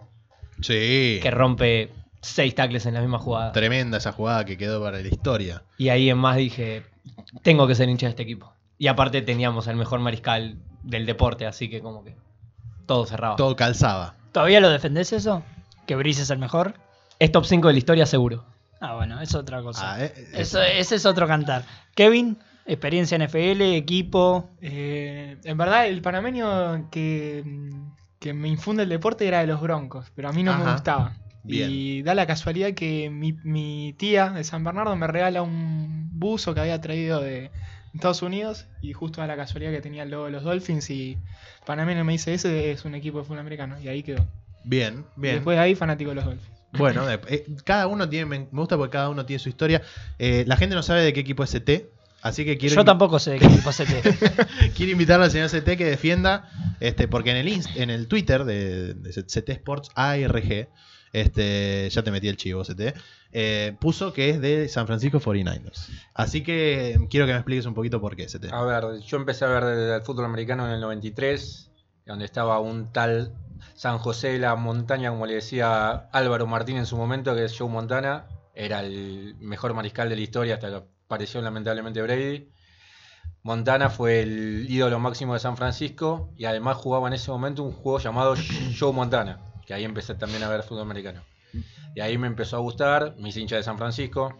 Sí. 0.61 1.19
que 1.21 1.31
rompe 1.31 1.91
seis 2.21 2.53
tackles 2.55 2.85
en 2.85 2.93
la 2.95 3.01
misma 3.01 3.19
jugada. 3.19 3.51
Tremenda 3.53 3.97
esa 3.97 4.11
jugada 4.11 4.43
que 4.45 4.57
quedó 4.57 4.81
para 4.83 4.99
la 5.01 5.07
historia. 5.07 5.63
Y 5.77 5.89
ahí 5.89 6.09
en 6.09 6.17
más 6.17 6.35
dije, 6.35 6.83
tengo 7.43 7.67
que 7.67 7.75
ser 7.75 7.87
hincha 7.89 8.07
de 8.07 8.11
este 8.11 8.23
equipo. 8.23 8.51
Y 8.77 8.87
aparte 8.87 9.21
teníamos 9.21 9.67
el 9.67 9.75
mejor 9.77 9.99
mariscal 9.99 10.57
del 10.83 11.05
deporte, 11.05 11.45
así 11.45 11.69
que 11.69 11.81
como 11.81 12.03
que 12.03 12.15
todo 12.85 13.05
cerraba. 13.05 13.35
Todo 13.35 13.55
calzaba. 13.55 14.15
¿Todavía 14.31 14.59
lo 14.59 14.69
defendés 14.69 15.13
eso? 15.13 15.43
¿Que 15.85 15.95
Brice 15.95 16.21
es 16.23 16.29
el 16.29 16.39
mejor? 16.39 16.75
Es 17.19 17.31
top 17.31 17.45
5 17.45 17.67
de 17.67 17.73
la 17.73 17.79
historia 17.79 18.05
seguro. 18.05 18.43
Ah, 18.81 18.95
bueno, 18.95 19.19
es 19.21 19.35
otra 19.35 19.61
cosa. 19.61 19.93
Ah, 19.95 20.05
eh, 20.05 20.29
Eso, 20.33 20.61
ese 20.61 20.95
es 20.95 21.05
otro 21.05 21.27
cantar. 21.27 21.65
Kevin, 21.95 22.37
experiencia 22.69 23.17
NFL, 23.17 23.61
equipo. 23.75 24.49
Eh, 24.61 25.37
en 25.43 25.57
verdad, 25.57 25.87
el 25.87 26.01
panameño 26.01 26.89
que, 26.91 27.43
que 28.19 28.33
me 28.33 28.47
infunde 28.47 28.83
el 28.83 28.89
deporte 28.89 29.27
era 29.27 29.39
de 29.41 29.47
los 29.47 29.59
Broncos, 29.61 30.11
pero 30.15 30.29
a 30.29 30.31
mí 30.31 30.43
no 30.43 30.51
Ajá. 30.51 30.63
me 30.63 30.71
gustaba. 30.73 31.13
Bien. 31.43 31.69
Y 31.71 32.01
da 32.03 32.13
la 32.15 32.27
casualidad 32.27 32.73
que 32.73 33.09
mi, 33.09 33.33
mi 33.43 33.93
tía 33.97 34.29
de 34.29 34.43
San 34.43 34.63
Bernardo 34.63 34.95
me 34.95 35.07
regala 35.07 35.41
un 35.41 36.09
buzo 36.19 36.53
que 36.53 36.59
había 36.59 36.79
traído 36.81 37.21
de 37.21 37.49
Estados 37.93 38.21
Unidos 38.21 38.67
y 38.81 38.93
justo 38.93 39.21
da 39.21 39.27
la 39.27 39.35
casualidad 39.35 39.71
que 39.71 39.81
tenía 39.81 40.03
el 40.03 40.11
logo 40.11 40.25
de 40.25 40.31
los 40.31 40.43
Dolphins 40.43 40.89
y 40.89 41.17
panameño 41.65 42.03
me 42.03 42.11
dice, 42.11 42.33
ese 42.33 42.71
es 42.71 42.85
un 42.85 42.93
equipo 42.93 43.19
de 43.19 43.23
fútbol 43.23 43.39
americano. 43.39 43.79
Y 43.79 43.87
ahí 43.87 44.03
quedó. 44.03 44.25
Bien, 44.63 45.05
Y 45.17 45.21
bien. 45.21 45.35
después 45.35 45.57
de 45.57 45.63
ahí, 45.63 45.75
fanático 45.75 46.09
de 46.11 46.15
los 46.15 46.25
Dolphins. 46.25 46.49
Bueno, 46.73 47.09
eh, 47.09 47.19
eh, 47.29 47.45
cada 47.63 47.87
uno 47.87 48.07
tiene, 48.07 48.25
me 48.25 48.45
gusta 48.51 48.77
porque 48.77 48.91
cada 48.91 49.09
uno 49.09 49.25
tiene 49.25 49.39
su 49.39 49.49
historia. 49.49 49.81
Eh, 50.19 50.43
la 50.45 50.55
gente 50.55 50.75
no 50.75 50.83
sabe 50.83 51.01
de 51.01 51.13
qué 51.13 51.21
equipo 51.21 51.43
es 51.43 51.51
CT, 51.51 51.89
así 52.21 52.45
que 52.45 52.57
quiero, 52.57 52.75
Yo 52.75 52.85
tampoco 52.85 53.19
sé 53.19 53.31
de 53.31 53.39
qué 53.39 53.45
equipo 53.45 53.71
se 53.71 53.85
te. 53.85 54.01
quiero 54.75 54.91
invitarle 54.91 55.25
al 55.25 55.31
señor 55.31 55.49
CT 55.49 55.77
que 55.77 55.85
defienda, 55.85 56.49
este, 56.79 57.07
porque 57.07 57.31
en 57.31 57.37
el, 57.37 57.47
inst- 57.47 57.75
en 57.75 57.89
el 57.89 58.07
Twitter 58.07 58.43
de, 58.45 58.93
de 58.93 59.09
CT 59.11 59.49
Sports 59.49 59.89
ARG, 59.95 60.67
este, 61.13 61.89
ya 61.89 62.03
te 62.03 62.11
metí 62.11 62.27
el 62.27 62.37
chivo 62.37 62.63
CT, 62.63 62.93
eh, 63.31 63.75
puso 63.79 64.13
que 64.13 64.29
es 64.29 64.41
de 64.41 64.67
San 64.67 64.85
Francisco 64.87 65.19
49ers. 65.19 65.89
Así 66.13 66.43
que 66.43 66.91
eh, 66.91 67.07
quiero 67.09 67.25
que 67.25 67.31
me 67.33 67.39
expliques 67.39 67.65
un 67.65 67.73
poquito 67.73 67.99
por 68.01 68.15
qué 68.15 68.25
CT. 68.27 68.51
A 68.51 68.61
ver, 68.63 68.99
yo 69.01 69.17
empecé 69.17 69.45
a 69.45 69.47
ver 69.49 69.63
el, 69.63 69.89
el 69.91 70.01
fútbol 70.01 70.25
americano 70.25 70.65
en 70.67 70.73
el 70.73 70.81
93, 70.81 71.71
donde 72.05 72.25
estaba 72.25 72.59
un 72.59 72.91
tal 72.91 73.33
San 73.75 73.97
José 73.97 74.29
de 74.29 74.39
la 74.39 74.55
Montaña, 74.55 75.09
como 75.09 75.25
le 75.25 75.35
decía 75.35 75.89
Álvaro 76.11 76.47
Martín 76.47 76.77
en 76.77 76.85
su 76.85 76.95
momento, 76.97 77.35
que 77.35 77.45
es 77.45 77.55
Joe 77.57 77.69
Montana. 77.69 78.25
Era 78.55 78.81
el 78.81 79.35
mejor 79.39 79.73
mariscal 79.73 80.09
de 80.09 80.15
la 80.15 80.21
historia 80.21 80.55
hasta 80.55 80.83
que 81.09 81.15
apareció 81.15 81.41
lamentablemente 81.41 82.01
Brady. 82.03 82.51
Montana 83.41 83.89
fue 83.89 84.21
el 84.21 84.67
ídolo 84.69 84.99
máximo 84.99 85.33
de 85.33 85.39
San 85.39 85.57
Francisco 85.57 86.31
y 86.37 86.45
además 86.45 86.77
jugaba 86.77 87.07
en 87.07 87.13
ese 87.13 87.31
momento 87.31 87.63
un 87.63 87.71
juego 87.71 87.97
llamado 87.99 88.35
Joe 88.79 88.93
Montana, 88.93 89.39
que 89.65 89.73
ahí 89.73 89.85
empecé 89.85 90.13
también 90.13 90.43
a 90.43 90.49
ver 90.49 90.61
fútbol 90.61 90.83
americano. 90.83 91.23
Y 91.95 92.01
ahí 92.01 92.17
me 92.19 92.27
empezó 92.27 92.57
a 92.57 92.59
gustar, 92.59 93.15
mis 93.17 93.35
hinchas 93.37 93.57
de 93.57 93.63
San 93.63 93.79
Francisco. 93.79 94.39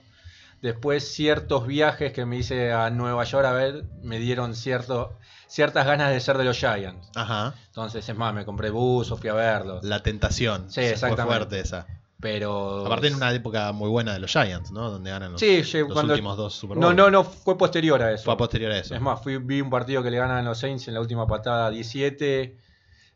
Después 0.62 1.12
ciertos 1.12 1.65
viajes 1.65 2.13
que 2.13 2.25
me 2.25 2.38
hice 2.38 2.71
a 2.71 2.89
Nueva 2.91 3.23
York 3.23 3.45
a 3.45 3.53
ver 3.53 3.86
me 4.03 4.19
dieron 4.19 4.53
cierto, 4.53 5.17
ciertas 5.47 5.88
ganas 5.88 6.12
de 6.12 6.19
ser 6.19 6.38
de 6.38 6.43
los 6.43 6.58
Giants. 6.58 7.10
Ajá. 7.15 7.55
Entonces, 7.67 8.08
es 8.08 8.15
más, 8.15 8.34
me 8.34 8.45
compré 8.45 8.69
buzo, 8.69 9.17
fui 9.17 9.29
a 9.29 9.34
verlos. 9.34 9.84
La 9.84 10.03
tentación. 10.03 10.69
Sí, 10.69 10.82
Fue 10.82 10.89
exactamente. 10.91 11.34
fuerte 11.34 11.60
esa. 11.62 11.88
Pero. 12.21 12.86
Aparte 12.86 13.08
en 13.08 13.15
una 13.15 13.32
época 13.34 13.71
muy 13.71 13.89
buena 13.89 14.12
de 14.13 14.19
los 14.19 14.32
Giants, 14.32 14.71
¿no? 14.71 14.89
Donde 14.91 15.10
ganan 15.10 15.32
los, 15.32 15.39
Sí, 15.39 15.63
sí, 15.63 15.79
los 15.79 15.93
cuando- 15.93 16.13
últimos 16.13 16.36
dos 16.36 16.53
Super 16.53 16.77
No, 16.77 16.88
Bowl. 16.88 16.95
no, 16.95 17.10
no, 17.10 17.23
fue 17.23 17.58
posterior 17.58 18.01
a 18.01 18.12
eso. 18.12 18.25
Fue 18.25 18.36
posterior 18.38 18.71
a 18.73 18.79
eso. 18.79 18.93
Es 18.93 18.99
más, 19.01 19.21
fui, 19.23 19.38
vi 19.38 19.62
un 19.62 19.69
partido 19.69 20.03
que 20.03 20.12
le 20.12 20.17
ganan 20.17 20.43
los 20.43 20.60
Saints 20.60 20.88
en 20.89 20.95
la 20.95 20.99
última 21.01 21.25
patada 21.27 21.69
17. 21.69 22.58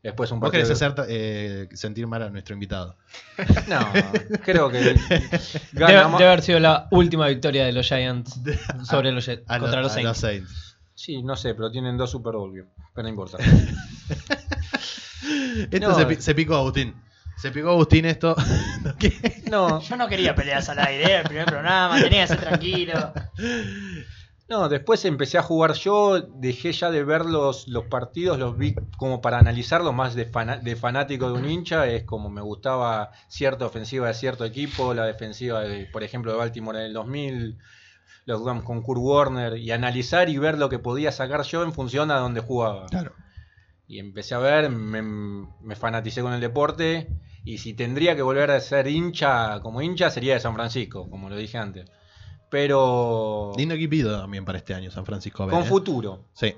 Después 0.02 0.32
un 0.32 0.40
Vos 0.40 0.48
partido. 0.50 0.66
querés 0.68 0.82
hacer 0.82 1.06
eh, 1.10 1.68
sentir 1.74 2.08
mal 2.08 2.22
a 2.24 2.30
nuestro 2.30 2.54
invitado. 2.54 2.98
No, 3.68 3.80
creo 4.44 4.70
que. 4.70 4.78
Debe, 4.84 5.00
Gana 5.74 6.08
más- 6.08 6.20
debe 6.20 6.32
haber 6.32 6.42
sido 6.42 6.60
la 6.60 6.88
última 6.92 7.28
victoria 7.28 7.66
de 7.66 7.72
los 7.74 7.86
Giants 7.88 8.40
sobre 8.90 9.12
los 9.12 9.28
A 9.30 9.60
contra 9.60 9.78
lo- 9.78 9.84
los 9.84 9.92
a 9.92 9.96
Saints. 9.96 10.18
Saints. 10.20 10.78
Sí, 10.96 11.24
no 11.24 11.36
sé, 11.36 11.56
pero 11.56 11.72
tienen 11.72 11.98
dos 11.98 12.12
Super 12.12 12.34
Bowl, 12.36 12.54
pero 12.94 13.04
no 13.04 13.10
importa. 13.10 13.38
Esto 15.72 15.90
No. 15.90 15.96
se, 15.96 16.22
se 16.22 16.36
picó 16.36 16.56
Agustín. 16.56 16.94
Se 17.44 17.52
picó 17.52 17.72
Agustín 17.72 18.06
esto. 18.06 18.38
¿No 18.86 18.96
qué? 18.98 19.44
No, 19.52 19.82
Yo 19.82 19.98
no 19.98 20.08
quería 20.08 20.34
peleas 20.34 20.70
al 20.70 20.80
aire, 20.80 21.04
era 21.04 21.20
el 21.20 21.28
primer 21.28 21.46
programa, 21.46 22.00
tenía 22.02 22.22
que 22.22 22.28
ser 22.30 22.40
tranquilo. 22.40 23.12
No, 24.48 24.70
después 24.70 25.04
empecé 25.04 25.38
a 25.38 25.44
jugar 25.44 25.74
yo, 25.74 26.22
dejé 26.22 26.72
ya 26.72 26.90
de 26.90 27.04
ver 27.04 27.26
los, 27.26 27.68
los 27.68 27.88
partidos, 27.88 28.40
los 28.40 28.58
vi 28.58 28.76
como 28.96 29.20
para 29.20 29.40
analizarlos 29.40 29.94
más 29.94 30.16
de, 30.16 30.26
fana- 30.32 30.58
de 30.62 30.78
fanático 30.78 31.28
de 31.28 31.34
un 31.34 31.50
hincha, 31.50 31.86
es 31.88 32.04
como 32.06 32.30
me 32.30 32.40
gustaba 32.40 33.12
cierta 33.28 33.66
ofensiva 33.66 34.08
de 34.08 34.14
cierto 34.14 34.46
equipo, 34.46 34.94
la 34.94 35.06
defensiva, 35.06 35.60
de, 35.64 35.86
por 35.88 36.04
ejemplo, 36.04 36.32
de 36.32 36.38
Baltimore 36.38 36.80
en 36.80 36.86
el 36.86 36.94
2000, 36.94 37.58
los 38.26 38.46
Rams 38.46 38.64
con 38.64 38.82
Kurt 38.84 39.02
Warner, 39.02 39.58
y 39.58 39.72
analizar 39.72 40.30
y 40.30 40.38
ver 40.38 40.58
lo 40.58 40.70
que 40.70 40.80
podía 40.80 41.12
sacar 41.12 41.44
yo 41.44 41.62
en 41.64 41.74
función 41.74 42.10
a 42.10 42.20
donde 42.20 42.40
jugaba. 42.40 42.86
Claro. 42.86 43.12
Y 43.86 44.00
empecé 44.00 44.34
a 44.34 44.40
ver, 44.40 44.70
me, 44.70 45.02
me 45.02 45.76
fanaticé 45.76 46.22
con 46.22 46.32
el 46.34 46.40
deporte, 46.40 47.10
y 47.46 47.58
si 47.58 47.74
tendría 47.74 48.16
que 48.16 48.22
volver 48.22 48.52
a 48.52 48.60
ser 48.60 48.88
hincha 48.88 49.60
como 49.62 49.82
hincha, 49.82 50.10
sería 50.10 50.36
de 50.36 50.40
San 50.40 50.54
Francisco, 50.54 51.10
como 51.10 51.30
lo 51.30 51.36
dije 51.36 51.58
antes. 51.58 51.90
Pero 52.50 53.54
Lindo 53.58 53.76
equipo 53.76 54.10
también 54.10 54.46
para 54.46 54.60
este 54.60 54.74
año, 54.74 54.92
San 54.92 55.06
Francisco. 55.06 55.46
ver, 55.46 55.56
con 55.56 55.64
¿eh? 55.64 55.66
futuro. 55.66 56.26
Sí, 56.34 56.56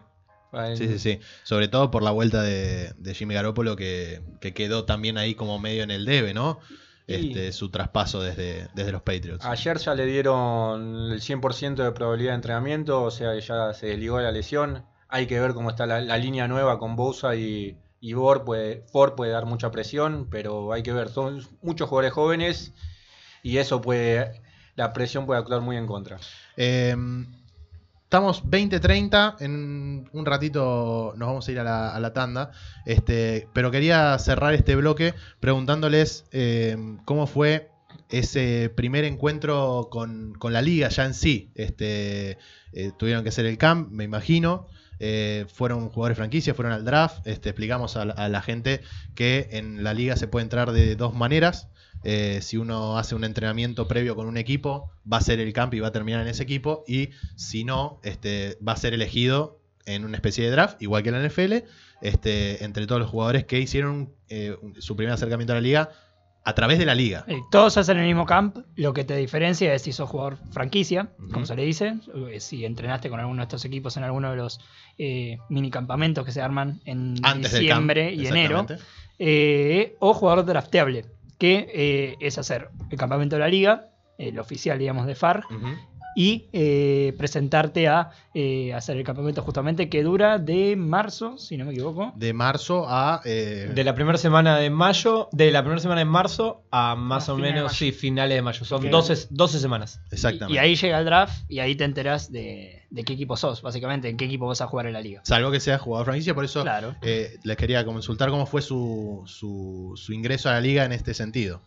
sí, 0.75 0.87
sí, 0.87 0.99
sí. 0.99 1.19
Sobre 1.43 1.69
todo 1.69 1.89
por 1.89 2.03
la 2.03 2.11
vuelta 2.11 2.41
de, 2.41 2.93
de 2.97 3.13
Jimmy 3.13 3.33
Garoppolo 3.33 3.75
que, 3.75 4.21
que 4.41 4.53
quedó 4.53 4.85
también 4.85 5.17
ahí 5.17 5.35
como 5.35 5.57
medio 5.57 5.83
en 5.83 5.91
el 5.91 6.05
debe, 6.05 6.33
¿no? 6.33 6.59
Este, 7.07 7.51
su 7.51 7.69
traspaso 7.69 8.19
desde, 8.21 8.67
desde 8.73 8.91
los 8.91 9.03
Patriots. 9.03 9.45
Ayer 9.45 9.77
ya 9.77 9.93
le 9.93 10.05
dieron 10.05 11.11
el 11.11 11.21
100% 11.21 11.75
de 11.75 11.91
probabilidad 11.91 12.31
de 12.31 12.35
entrenamiento, 12.35 13.03
o 13.03 13.11
sea, 13.11 13.37
ya 13.39 13.73
se 13.73 13.87
desligó 13.87 14.17
de 14.17 14.23
la 14.23 14.31
lesión. 14.31 14.83
Hay 15.07 15.27
que 15.27 15.39
ver 15.39 15.53
cómo 15.53 15.69
está 15.69 15.85
la, 15.85 16.01
la 16.01 16.17
línea 16.17 16.47
nueva 16.47 16.79
con 16.79 16.95
Bosa 16.95 17.35
y, 17.35 17.77
y 18.05 18.13
Ford 18.13 18.43
puede, 18.43 18.83
Ford 18.91 19.15
puede 19.15 19.31
dar 19.31 19.47
mucha 19.47 19.71
presión, 19.71 20.27
pero 20.29 20.71
hay 20.71 20.83
que 20.83 20.93
ver, 20.93 21.09
son 21.09 21.41
muchos 21.63 21.89
jugadores 21.89 22.13
jóvenes 22.13 22.71
y 23.41 23.57
eso 23.57 23.81
puede, 23.81 24.43
la 24.75 24.93
presión 24.93 25.25
puede 25.25 25.39
actuar 25.39 25.61
muy 25.61 25.75
en 25.75 25.87
contra. 25.87 26.19
Eh, 26.55 26.95
estamos 28.03 28.45
20-30. 28.45 29.37
En 29.39 30.07
un 30.13 30.25
ratito 30.27 31.13
nos 31.17 31.27
vamos 31.27 31.47
a 31.47 31.51
ir 31.51 31.57
a 31.57 31.99
la, 31.99 32.13
tanda. 32.13 32.51
Este, 32.85 33.49
pero 33.53 33.71
quería 33.71 34.19
cerrar 34.19 34.53
este 34.53 34.75
bloque 34.75 35.15
preguntándoles 35.39 36.25
eh, 36.31 36.77
cómo 37.05 37.25
fue 37.25 37.71
ese 38.09 38.71
primer 38.75 39.03
encuentro 39.03 39.87
con, 39.89 40.35
con 40.35 40.53
la 40.53 40.61
liga 40.61 40.89
ya 40.89 41.05
en 41.05 41.15
sí. 41.15 41.49
Este, 41.55 42.37
eh, 42.71 42.91
tuvieron 42.99 43.23
que 43.23 43.29
hacer 43.29 43.47
el 43.47 43.57
camp, 43.57 43.89
me 43.89 44.03
imagino. 44.03 44.67
Eh, 44.99 45.45
fueron 45.53 45.89
jugadores 45.89 46.17
franquicias, 46.17 46.55
fueron 46.55 46.73
al 46.73 46.85
draft. 46.85 47.25
Este, 47.27 47.49
explicamos 47.49 47.95
a, 47.97 48.05
la- 48.05 48.41
gente 48.41 48.81
que 49.15 49.47
en 49.51 49.83
la 49.83 49.93
liga 49.93 50.15
se 50.15 50.27
puede 50.27 50.43
entrar 50.43 50.71
de 50.71 50.95
dos 50.95 51.13
maneras. 51.13 51.67
Eh, 52.03 52.39
si 52.41 52.57
uno 52.57 52.97
hace 52.99 53.15
un 53.15 53.23
entrenamiento 53.23 53.87
previo 53.87 54.15
con 54.15 54.27
un 54.27 54.37
equipo, 54.37 54.91
va 55.11 55.17
a 55.17 55.21
ser 55.21 55.39
el 55.39 55.51
camp 55.53 55.73
y 55.73 55.79
va 55.79 55.87
a 55.87 55.91
terminar 55.91 56.21
en 56.21 56.27
ese 56.27 56.43
equipo. 56.43 56.83
Y 56.87 57.09
si 57.35 57.63
no, 57.63 57.99
este, 58.03 58.57
va 58.65 58.73
a 58.73 58.77
ser 58.77 58.93
elegido 58.93 59.59
en 59.85 60.03
una 60.05 60.17
especie 60.17 60.43
de 60.43 60.51
draft, 60.51 60.81
igual 60.81 61.03
que 61.03 61.09
en 61.09 61.15
la 61.21 61.27
NFL, 61.27 61.53
este, 62.01 62.63
entre 62.63 62.87
todos 62.87 63.01
los 63.01 63.09
jugadores 63.09 63.45
que 63.45 63.59
hicieron 63.59 64.13
eh, 64.29 64.57
su 64.79 64.95
primer 64.95 65.13
acercamiento 65.13 65.53
a 65.53 65.57
la 65.57 65.61
liga 65.61 65.89
a 66.45 66.53
través 66.53 66.77
de 66.79 66.85
la 66.85 66.95
liga. 66.95 67.25
Eh, 67.27 67.41
Todos 67.51 67.75
hacen 67.77 67.97
el 67.97 68.05
mismo 68.05 68.25
camp, 68.25 68.57
lo 68.75 68.93
que 68.93 69.03
te 69.03 69.15
diferencia 69.17 69.73
es 69.73 69.81
si 69.81 69.91
sos 69.91 70.09
jugador 70.09 70.37
franquicia, 70.51 71.09
como 71.33 71.45
se 71.45 71.55
le 71.55 71.63
dice, 71.63 71.95
eh, 72.29 72.39
si 72.39 72.63
entrenaste 72.65 73.09
con 73.09 73.19
alguno 73.19 73.37
de 73.41 73.43
estos 73.43 73.65
equipos 73.65 73.97
en 73.97 74.03
alguno 74.03 74.29
de 74.29 74.37
los 74.37 74.59
eh, 74.97 75.39
mini 75.49 75.71
campamentos 75.71 76.23
que 76.23 76.31
se 76.31 76.41
arman 76.41 76.79
en 76.85 77.15
Antes 77.23 77.51
del 77.51 77.67
camp. 77.67 77.89
diciembre 77.89 78.13
y 78.13 78.27
enero, 78.27 78.65
eh, 79.17 79.95
o 79.99 80.13
jugador 80.13 80.45
drafteable, 80.45 81.05
que 81.39 81.67
eh, 81.73 82.15
es 82.19 82.37
hacer 82.37 82.69
el 82.91 82.97
campamento 82.97 83.35
de 83.35 83.39
la 83.39 83.47
liga, 83.47 83.89
el 84.17 84.39
oficial, 84.39 84.77
digamos, 84.79 85.07
de 85.07 85.15
FAR. 85.15 85.43
Y 86.15 86.45
eh, 86.53 87.13
presentarte 87.17 87.87
a 87.89 88.09
eh, 88.33 88.73
hacer 88.73 88.95
el 88.97 89.03
campamento 89.03 89.41
justamente 89.41 89.89
que 89.89 90.01
dura 90.01 90.39
de 90.39 90.75
marzo, 90.77 91.37
si 91.37 91.57
no 91.57 91.65
me 91.65 91.73
equivoco. 91.73 92.13
De 92.15 92.33
marzo 92.33 92.85
a. 92.87 93.21
eh, 93.25 93.69
De 93.75 93.83
la 93.83 93.93
primera 93.95 94.17
semana 94.17 94.57
de 94.57 94.69
mayo, 94.69 95.27
de 95.33 95.51
la 95.51 95.61
primera 95.61 95.81
semana 95.81 95.99
de 95.99 96.05
marzo 96.05 96.63
a 96.71 96.95
más 96.95 97.27
A 97.29 97.33
o 97.33 97.37
menos, 97.37 97.73
sí, 97.73 97.91
finales 97.91 98.35
de 98.37 98.41
mayo. 98.41 98.63
Son 98.65 98.83
Ok. 98.83 98.89
12, 98.91 99.27
12 99.29 99.59
semanas. 99.59 99.99
exactamente. 100.11 100.55
Y 100.55 100.57
ahí 100.57 100.75
llega 100.75 100.99
el 100.99 101.05
draft 101.05 101.49
y 101.49 101.59
ahí 101.59 101.75
te 101.75 101.83
enterás 101.83 102.31
de, 102.31 102.83
de 102.89 103.03
qué 103.03 103.13
equipo 103.13 103.35
sos, 103.35 103.61
básicamente, 103.61 104.07
en 104.09 104.15
qué 104.17 104.25
equipo 104.25 104.47
vas 104.47 104.61
a 104.61 104.67
jugar 104.67 104.87
en 104.87 104.93
la 104.93 105.01
liga. 105.01 105.21
Salvo 105.25 105.51
que 105.51 105.59
sea 105.59 105.77
jugador 105.77 106.05
franquicia, 106.05 106.33
por 106.33 106.45
eso 106.45 106.61
Claro. 106.63 106.95
eh, 107.01 107.37
les 107.43 107.57
quería 107.57 107.83
consultar 107.85 108.29
cómo 108.29 108.45
fue 108.45 108.61
su, 108.61 109.23
su, 109.25 109.93
su 109.95 110.13
ingreso 110.13 110.49
a 110.49 110.53
la 110.53 110.61
liga 110.61 110.85
en 110.85 110.93
este 110.93 111.13
sentido. 111.13 111.61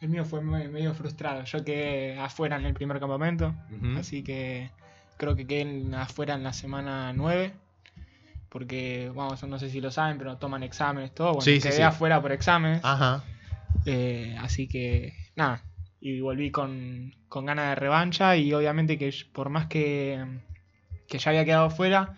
El 0.00 0.08
mío 0.08 0.24
fue 0.24 0.40
me- 0.40 0.68
medio 0.68 0.94
frustrado. 0.94 1.44
Yo 1.44 1.64
quedé 1.64 2.18
afuera 2.18 2.56
en 2.56 2.64
el 2.66 2.74
primer 2.74 2.98
campamento. 3.00 3.54
Así 3.98 4.22
que 4.22 4.70
creo 5.16 5.36
que 5.36 5.46
quedé 5.46 5.94
afuera 5.96 6.34
en 6.34 6.42
la 6.42 6.52
semana 6.52 7.12
9. 7.12 7.52
Porque, 8.48 9.12
vamos, 9.14 9.42
no 9.44 9.58
sé 9.58 9.70
si 9.70 9.80
lo 9.80 9.90
saben, 9.92 10.18
pero 10.18 10.36
toman 10.38 10.62
exámenes, 10.64 11.14
todo. 11.14 11.28
Bueno, 11.34 11.42
Sí, 11.42 11.60
quedé 11.60 11.72
sí. 11.72 11.82
afuera 11.82 12.20
por 12.20 12.32
exámenes. 12.32 12.80
Ajá. 12.84 13.22
Eh, 13.86 14.36
así 14.40 14.66
que, 14.68 15.14
nada. 15.36 15.62
Y 16.00 16.20
volví 16.20 16.50
con, 16.50 17.14
con 17.28 17.46
ganas 17.46 17.68
de 17.68 17.74
revancha. 17.76 18.36
Y 18.36 18.52
obviamente 18.52 18.98
que 18.98 19.14
por 19.32 19.50
más 19.50 19.66
que, 19.66 20.24
que 21.08 21.18
ya 21.18 21.30
había 21.30 21.44
quedado 21.44 21.70
fuera, 21.70 22.16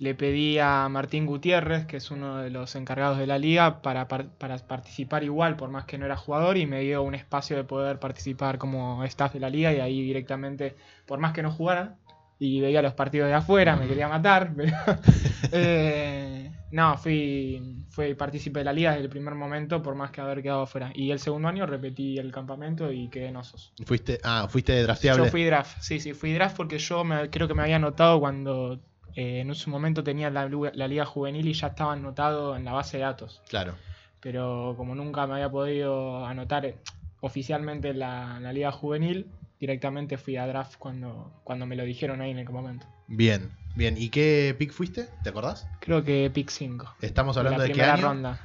le 0.00 0.14
pedí 0.14 0.58
a 0.58 0.88
Martín 0.88 1.26
Gutiérrez, 1.26 1.86
que 1.86 1.98
es 1.98 2.10
uno 2.10 2.38
de 2.38 2.50
los 2.50 2.74
encargados 2.74 3.18
de 3.18 3.26
la 3.26 3.38
liga, 3.38 3.82
para, 3.82 4.08
par- 4.08 4.30
para 4.38 4.56
participar 4.58 5.22
igual, 5.24 5.56
por 5.56 5.70
más 5.70 5.84
que 5.84 5.98
no 5.98 6.06
era 6.06 6.16
jugador, 6.16 6.56
y 6.56 6.66
me 6.66 6.80
dio 6.80 7.02
un 7.02 7.14
espacio 7.14 7.56
de 7.56 7.64
poder 7.64 7.98
participar 8.00 8.58
como 8.58 9.04
staff 9.04 9.34
de 9.34 9.40
la 9.40 9.50
liga. 9.50 9.72
Y 9.72 9.78
ahí 9.80 10.02
directamente, 10.02 10.74
por 11.06 11.18
más 11.20 11.32
que 11.32 11.42
no 11.42 11.52
jugara, 11.52 11.96
y 12.38 12.60
veía 12.60 12.80
los 12.82 12.94
partidos 12.94 13.28
de 13.28 13.34
afuera, 13.34 13.76
me 13.76 13.86
quería 13.86 14.08
matar, 14.08 14.52
pero 14.56 14.72
eh, 15.52 16.50
no, 16.70 16.96
fui, 16.96 17.84
fui 17.90 18.14
partícipe 18.14 18.60
de 18.60 18.64
la 18.64 18.72
liga 18.72 18.92
desde 18.92 19.04
el 19.04 19.10
primer 19.10 19.34
momento, 19.34 19.82
por 19.82 19.94
más 19.94 20.10
que 20.10 20.20
haber 20.20 20.42
quedado 20.42 20.62
afuera. 20.62 20.92
Y 20.94 21.10
el 21.10 21.18
segundo 21.18 21.48
año 21.48 21.66
repetí 21.66 22.18
el 22.18 22.32
campamento 22.32 22.90
y 22.92 23.08
quedé 23.08 23.26
en 23.28 23.36
osos. 23.36 23.72
Fuiste, 23.84 24.18
ah, 24.24 24.46
fuiste 24.48 24.82
drafteable. 24.82 25.24
Yo 25.24 25.30
fui 25.30 25.44
draft, 25.44 25.76
sí, 25.80 26.00
sí, 26.00 26.14
fui 26.14 26.32
draft 26.32 26.56
porque 26.56 26.78
yo 26.78 27.04
me, 27.04 27.28
creo 27.30 27.48
que 27.48 27.54
me 27.54 27.62
había 27.62 27.76
anotado 27.76 28.20
cuando 28.20 28.80
eh, 29.20 29.40
en 29.40 29.54
su 29.54 29.68
momento 29.68 30.02
tenía 30.02 30.30
la, 30.30 30.48
liga 30.48 31.04
juvenil 31.04 31.46
y 31.46 31.52
ya 31.52 31.66
estaba 31.66 31.92
anotado 31.92 32.56
en 32.56 32.64
la 32.64 32.72
base 32.72 32.96
de 32.96 33.02
datos. 33.02 33.42
Claro. 33.50 33.74
Pero 34.18 34.72
como 34.78 34.94
nunca 34.94 35.26
me 35.26 35.34
había 35.34 35.50
podido 35.50 36.24
anotar 36.24 36.64
eh, 36.64 36.76
oficialmente 37.20 37.90
en 37.90 37.98
la, 37.98 38.38
en 38.38 38.44
la 38.44 38.52
liga 38.54 38.72
juvenil, 38.72 39.26
directamente 39.60 40.16
fui 40.16 40.38
a 40.38 40.46
draft 40.46 40.76
cuando, 40.78 41.38
cuando 41.44 41.66
me 41.66 41.76
lo 41.76 41.84
dijeron 41.84 42.22
ahí 42.22 42.30
en 42.30 42.38
el 42.38 42.46
campamento. 42.46 42.86
Bien, 43.08 43.50
bien. 43.76 43.96
¿Y 43.98 44.08
qué 44.08 44.56
pick 44.58 44.72
fuiste? 44.72 45.08
¿Te 45.22 45.28
acordás? 45.28 45.68
Creo 45.80 46.02
que 46.02 46.30
pick 46.32 46.48
5. 46.48 46.94
Estamos 47.02 47.36
hablando 47.36 47.58
la 47.58 47.64
de 47.64 47.68
qué 47.68 47.74
primera 47.74 47.94
año? 47.94 48.02
ronda. 48.02 48.40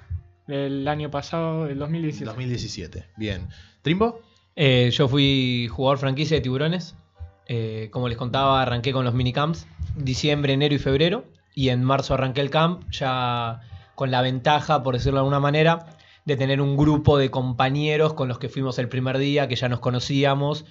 El 0.49 0.85
año 0.89 1.09
pasado, 1.09 1.67
el 1.67 1.79
2017. 1.79 2.25
2017. 2.25 3.05
Bien. 3.15 3.47
¿Trimbo? 3.81 4.19
Eh, 4.57 4.89
yo 4.91 5.07
fui 5.07 5.69
jugador 5.71 5.99
franquicia 5.99 6.35
de 6.35 6.41
tiburones. 6.41 6.95
Eh, 7.47 7.89
como 7.91 8.07
les 8.09 8.17
contaba, 8.17 8.61
arranqué 8.61 8.91
con 8.91 9.05
los 9.05 9.13
minicamps 9.13 9.67
diciembre, 9.95 10.53
enero 10.53 10.75
y 10.75 10.79
febrero. 10.79 11.25
Y 11.53 11.69
en 11.69 11.83
marzo 11.83 12.13
arranqué 12.13 12.41
el 12.41 12.49
camp, 12.49 12.89
ya 12.91 13.61
con 13.95 14.11
la 14.11 14.21
ventaja, 14.21 14.83
por 14.83 14.93
decirlo 14.95 15.17
de 15.17 15.21
alguna 15.21 15.39
manera, 15.39 15.85
de 16.25 16.35
tener 16.35 16.59
un 16.59 16.75
grupo 16.75 17.17
de 17.17 17.31
compañeros 17.31 18.13
con 18.13 18.27
los 18.27 18.39
que 18.39 18.49
fuimos 18.49 18.77
el 18.77 18.89
primer 18.89 19.17
día, 19.17 19.47
que 19.47 19.55
ya 19.55 19.69
nos 19.69 19.79
conocíamos 19.79 20.65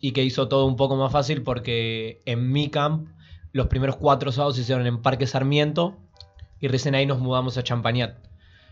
y 0.00 0.12
que 0.12 0.24
hizo 0.24 0.48
todo 0.48 0.64
un 0.64 0.76
poco 0.76 0.96
más 0.96 1.12
fácil 1.12 1.42
porque 1.42 2.22
en 2.24 2.50
mi 2.50 2.70
camp 2.70 3.08
los 3.52 3.66
primeros 3.66 3.96
cuatro 3.96 4.32
sábados 4.32 4.56
se 4.56 4.62
hicieron 4.62 4.86
en 4.86 5.02
Parque 5.02 5.26
Sarmiento 5.26 5.98
y 6.58 6.68
recién 6.68 6.94
ahí 6.94 7.04
nos 7.04 7.18
mudamos 7.18 7.58
a 7.58 7.62
Champañat. 7.62 8.16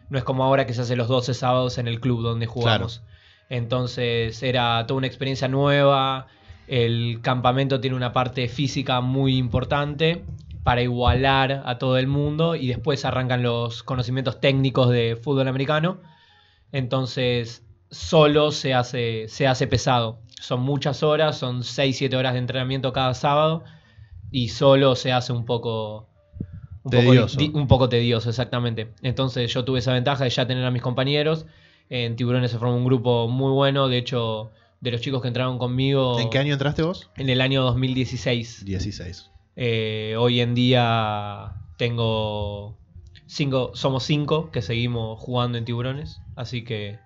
No 0.09 0.17
es 0.17 0.25
como 0.25 0.45
ahora 0.45 0.65
que 0.65 0.73
se 0.73 0.81
hace 0.81 0.97
los 0.97 1.09
12 1.09 1.35
sábados 1.35 1.77
en 1.77 1.87
el 1.87 2.01
club 2.01 2.23
donde 2.23 2.47
jugamos. 2.47 3.03
Entonces 3.51 4.43
era 4.43 4.87
toda 4.87 4.97
una 4.97 5.07
experiencia 5.07 5.49
nueva. 5.49 6.29
El 6.69 7.21
campamento 7.23 7.81
tiene 7.81 7.97
una 7.97 8.13
parte 8.13 8.47
física 8.49 9.01
muy 9.01 9.37
importante 9.37 10.25
para 10.63 10.83
igualar 10.83 11.63
a 11.65 11.79
todo 11.79 11.97
el 11.97 12.07
mundo 12.07 12.55
y 12.55 12.69
después 12.69 13.07
arrancan 13.07 13.43
los 13.43 13.83
conocimientos 13.83 14.39
técnicos 14.39 14.91
de 14.91 15.17
fútbol 15.17 15.49
americano. 15.49 15.99
Entonces 16.71 17.65
solo 17.91 18.53
se 18.53 18.75
hace, 18.75 19.29
se 19.29 19.47
hace 19.47 19.67
pesado. 19.67 20.21
Son 20.41 20.61
muchas 20.61 21.03
horas, 21.03 21.39
son 21.39 21.63
6-7 21.63 22.15
horas 22.15 22.35
de 22.35 22.41
entrenamiento 22.41 22.93
cada 22.93 23.15
sábado 23.15 23.65
y 24.31 24.49
solo 24.49 24.95
se 24.95 25.13
hace 25.13 25.33
un 25.33 25.47
poco... 25.47 26.07
Un 26.83 26.91
Tedioso. 26.91 27.39
Poco, 27.39 27.59
un 27.59 27.67
poco 27.67 27.89
tedioso, 27.89 28.29
exactamente. 28.29 28.93
Entonces 29.03 29.53
yo 29.53 29.65
tuve 29.65 29.79
esa 29.81 29.93
ventaja 29.95 30.25
de 30.25 30.31
ya 30.31 30.47
tener 30.47 30.65
a 30.65 30.71
mis 30.71 30.83
compañeros. 30.83 31.47
En 31.89 32.15
Tiburones 32.17 32.51
se 32.51 32.59
formó 32.59 32.77
un 32.77 32.85
grupo 32.85 33.27
muy 33.27 33.53
bueno. 33.53 33.89
De 33.89 33.99
hecho, 33.99 34.51
de 34.81 34.91
los 34.91 35.01
chicos 35.01 35.23
que 35.23 35.29
entraron 35.29 35.59
conmigo 35.59 36.19
¿En 36.21 36.31
qué 36.31 36.39
año 36.39 36.53
entraste 36.53 36.83
vos? 36.83 37.11
en 37.17 37.29
el 37.29 37.41
año 37.41 37.63
2016. 37.63 38.65
16. 38.65 39.31
Eh, 39.57 40.15
hoy 40.19 40.41
en 40.41 40.55
día 40.55 41.55
tengo 41.77 42.79
cinco, 43.27 43.73
somos 43.75 44.05
cinco 44.05 44.51
que 44.51 44.63
seguimos 44.63 45.19
jugando 45.21 45.59
en 45.59 45.65
Tiburones. 45.65 46.21
Así 46.37 46.63
que 46.65 46.99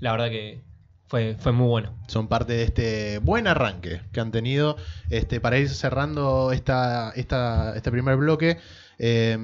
la 0.00 0.12
verdad 0.12 0.30
que 0.30 0.62
fue, 1.08 1.36
fue 1.38 1.52
muy 1.52 1.66
bueno. 1.66 1.94
Son 2.06 2.28
parte 2.28 2.52
de 2.52 2.62
este 2.62 3.18
buen 3.18 3.46
arranque 3.48 4.00
que 4.12 4.20
han 4.20 4.30
tenido. 4.30 4.76
Este, 5.10 5.40
para 5.40 5.58
ir 5.58 5.68
cerrando 5.68 6.52
esta, 6.52 7.10
esta, 7.16 7.74
este 7.76 7.90
primer 7.90 8.16
bloque, 8.16 8.58
eh, 8.98 9.36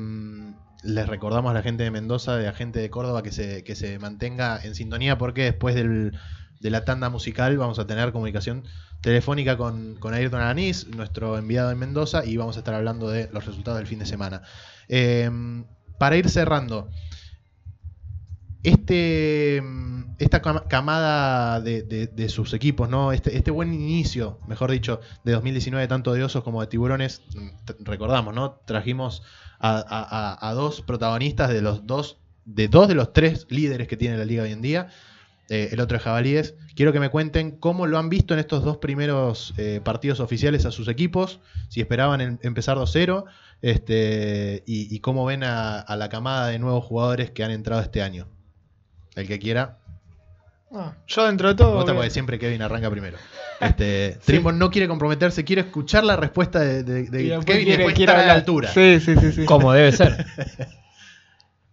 les 0.84 1.08
recordamos 1.08 1.50
a 1.50 1.54
la 1.54 1.62
gente 1.62 1.82
de 1.82 1.90
Mendoza, 1.90 2.36
de 2.36 2.44
la 2.44 2.52
gente 2.52 2.78
de 2.78 2.90
Córdoba, 2.90 3.22
que 3.22 3.32
se, 3.32 3.64
que 3.64 3.74
se 3.74 3.98
mantenga 3.98 4.60
en 4.62 4.74
sintonía 4.74 5.18
porque 5.18 5.44
después 5.44 5.74
del, 5.74 6.12
de 6.64 6.70
la 6.70 6.84
tanda 6.84 7.10
musical 7.10 7.56
vamos 7.58 7.78
a 7.78 7.86
tener 7.86 8.10
comunicación 8.10 8.64
telefónica 9.02 9.56
con, 9.58 9.96
con 10.00 10.14
Ayrton 10.14 10.40
Alanís, 10.40 10.88
nuestro 10.88 11.36
enviado 11.36 11.70
en 11.70 11.78
Mendoza, 11.78 12.24
y 12.24 12.38
vamos 12.38 12.56
a 12.56 12.60
estar 12.60 12.74
hablando 12.74 13.10
de 13.10 13.28
los 13.32 13.44
resultados 13.44 13.78
del 13.78 13.86
fin 13.86 13.98
de 13.98 14.06
semana. 14.06 14.40
Eh, 14.88 15.30
para 15.98 16.16
ir 16.16 16.28
cerrando, 16.30 16.90
este, 18.62 19.62
esta 20.18 20.40
cama- 20.40 20.66
camada 20.68 21.60
de, 21.60 21.82
de- 21.82 22.06
de 22.06 22.28
sus 22.30 22.54
equipos, 22.54 22.88
¿no? 22.88 23.12
Este, 23.12 23.36
este 23.36 23.50
buen 23.50 23.74
inicio, 23.74 24.40
mejor 24.46 24.70
dicho, 24.70 25.00
de 25.22 25.32
2019, 25.32 25.86
tanto 25.86 26.14
de 26.14 26.24
osos 26.24 26.42
como 26.42 26.62
de 26.62 26.66
tiburones, 26.68 27.20
mm, 27.34 27.84
recordamos, 27.84 28.34
¿no? 28.34 28.60
Trajimos 28.66 29.22
a- 29.58 29.84
a- 29.86 30.48
a 30.48 30.54
dos 30.54 30.80
protagonistas 30.80 31.50
de 31.50 31.60
los 31.60 31.86
dos, 31.86 32.22
de 32.46 32.68
dos 32.68 32.88
de 32.88 32.94
los 32.94 33.12
tres 33.12 33.46
líderes 33.50 33.86
que 33.88 33.96
tiene 33.98 34.16
la 34.16 34.24
liga 34.24 34.44
hoy 34.44 34.52
en 34.52 34.62
día. 34.62 34.88
Eh, 35.50 35.68
el 35.72 35.80
otro 35.80 35.96
es 35.98 36.02
Jabalíes. 36.02 36.54
Quiero 36.74 36.92
que 36.92 37.00
me 37.00 37.10
cuenten 37.10 37.50
cómo 37.52 37.86
lo 37.86 37.98
han 37.98 38.08
visto 38.08 38.32
en 38.34 38.40
estos 38.40 38.64
dos 38.64 38.78
primeros 38.78 39.52
eh, 39.58 39.80
partidos 39.84 40.20
oficiales 40.20 40.64
a 40.66 40.70
sus 40.70 40.88
equipos, 40.88 41.40
si 41.68 41.80
esperaban 41.80 42.20
em- 42.20 42.38
empezar 42.42 42.76
2-0 42.78 43.24
este, 43.62 44.62
y, 44.66 44.94
y 44.94 45.00
cómo 45.00 45.24
ven 45.26 45.44
a, 45.44 45.78
a 45.80 45.96
la 45.96 46.08
camada 46.08 46.48
de 46.48 46.58
nuevos 46.58 46.84
jugadores 46.84 47.30
que 47.30 47.44
han 47.44 47.50
entrado 47.50 47.82
este 47.82 48.02
año. 48.02 48.26
El 49.14 49.26
que 49.26 49.38
quiera. 49.38 49.78
Ah, 50.72 50.94
yo 51.06 51.26
dentro 51.26 51.48
de 51.48 51.54
todo. 51.54 51.84
Porque 51.84 52.10
siempre 52.10 52.38
Kevin 52.38 52.62
arranca 52.62 52.90
primero. 52.90 53.16
Este, 53.60 54.18
no 54.54 54.70
quiere 54.70 54.88
comprometerse, 54.88 55.44
quiere 55.44 55.62
escuchar 55.62 56.04
la 56.04 56.16
respuesta 56.16 56.58
de, 56.60 56.82
de- 56.82 57.04
de 57.04 57.10
Kevin 57.10 57.40
y 57.40 57.44
quiere- 57.44 57.76
después 57.76 57.94
quiere 57.94 58.12
estar 58.12 58.24
a 58.24 58.26
la 58.26 58.32
altura. 58.34 58.70
Sí, 58.72 58.98
sí, 59.00 59.14
sí. 59.20 59.32
sí. 59.32 59.44
Como 59.44 59.72
debe 59.72 59.92
ser. 59.92 60.26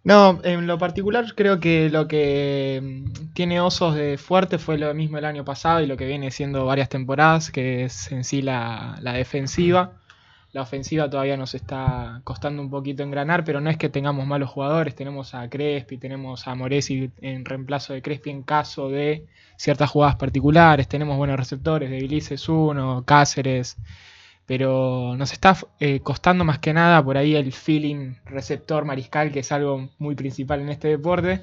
No, 0.04 0.40
en 0.42 0.66
lo 0.66 0.78
particular 0.78 1.32
creo 1.36 1.60
que 1.60 1.88
lo 1.88 2.08
que 2.08 2.80
mm, 2.82 3.32
tiene 3.34 3.60
osos 3.60 3.94
de 3.94 4.18
fuerte 4.18 4.58
fue 4.58 4.76
lo 4.76 4.92
mismo 4.94 5.18
el 5.18 5.24
año 5.24 5.44
pasado 5.44 5.80
y 5.80 5.86
lo 5.86 5.96
que 5.96 6.06
viene 6.06 6.30
siendo 6.32 6.66
varias 6.66 6.88
temporadas, 6.88 7.50
que 7.52 7.84
es 7.84 8.10
en 8.10 8.24
sí 8.24 8.42
la, 8.42 8.98
la 9.00 9.12
defensiva. 9.12 9.92
La 10.52 10.62
ofensiva 10.62 11.08
todavía 11.08 11.36
nos 11.36 11.54
está 11.54 12.20
costando 12.24 12.60
un 12.62 12.68
poquito 12.68 13.02
engranar, 13.02 13.44
pero 13.44 13.60
no 13.60 13.70
es 13.70 13.78
que 13.78 13.88
tengamos 13.88 14.26
malos 14.26 14.50
jugadores. 14.50 14.94
Tenemos 14.94 15.34
a 15.34 15.48
Crespi, 15.48 15.96
tenemos 15.96 16.46
a 16.46 16.54
Moresi 16.54 17.10
en 17.22 17.44
reemplazo 17.44 17.94
de 17.94 18.02
Crespi 18.02 18.30
en 18.30 18.42
caso 18.42 18.90
de 18.90 19.26
ciertas 19.56 19.88
jugadas 19.90 20.16
particulares. 20.16 20.88
Tenemos 20.88 21.16
buenos 21.16 21.38
receptores, 21.38 21.90
de 21.90 21.98
Bilices 21.98 22.48
uno, 22.50 23.04
Cáceres. 23.06 23.78
Pero 24.46 25.14
nos 25.16 25.32
está 25.32 25.56
eh, 25.78 26.00
costando 26.00 26.44
más 26.44 26.58
que 26.58 26.74
nada 26.74 27.02
por 27.02 27.16
ahí 27.16 27.34
el 27.34 27.52
feeling 27.52 28.14
receptor 28.24 28.84
mariscal, 28.84 29.30
que 29.30 29.40
es 29.40 29.52
algo 29.52 29.90
muy 29.98 30.14
principal 30.14 30.60
en 30.60 30.68
este 30.68 30.88
deporte. 30.88 31.42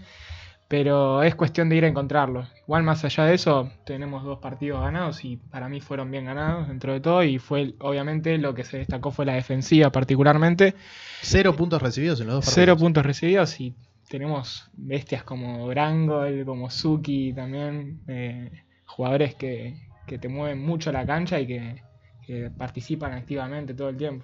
Pero 0.68 1.24
es 1.24 1.34
cuestión 1.34 1.68
de 1.68 1.78
ir 1.78 1.86
a 1.86 1.88
encontrarlo. 1.88 2.48
Igual 2.62 2.84
más 2.84 3.04
allá 3.04 3.26
de 3.26 3.34
eso, 3.34 3.72
tenemos 3.86 4.24
dos 4.24 4.38
partidos 4.38 4.82
ganados 4.82 5.26
y 5.26 5.38
para 5.38 5.68
mí 5.68 5.82
fueron 5.82 6.12
bien 6.12 6.26
ganados 6.26 6.68
dentro 6.68 6.94
de 6.94 7.00
todo. 7.00 7.24
Y 7.24 7.40
fue 7.40 7.74
obviamente 7.80 8.38
lo 8.38 8.54
que 8.54 8.64
se 8.64 8.78
destacó 8.78 9.10
fue 9.10 9.26
la 9.26 9.34
defensiva 9.34 9.92
particularmente. 9.92 10.76
Cero 11.22 11.56
puntos 11.56 11.82
recibidos 11.82 12.22
en 12.22 12.28
los 12.28 12.36
dos 12.36 12.46
partidos. 12.46 12.56
Cero 12.56 12.78
puntos 12.78 13.04
recibidos 13.04 13.60
y 13.60 13.74
tenemos 14.10 14.70
bestias 14.74 15.24
como 15.24 15.66
Brangol, 15.68 16.44
como 16.46 16.70
Suki 16.70 17.34
también, 17.34 18.02
eh, 18.08 18.64
jugadores 18.86 19.36
que, 19.36 19.76
que 20.06 20.18
te 20.18 20.28
mueven 20.28 20.64
mucho 20.64 20.92
la 20.92 21.06
cancha 21.06 21.40
y 21.40 21.48
que, 21.48 21.82
que 22.30 22.52
participan 22.56 23.12
activamente 23.14 23.74
todo 23.74 23.90
el 23.90 23.98
tiempo. 23.98 24.24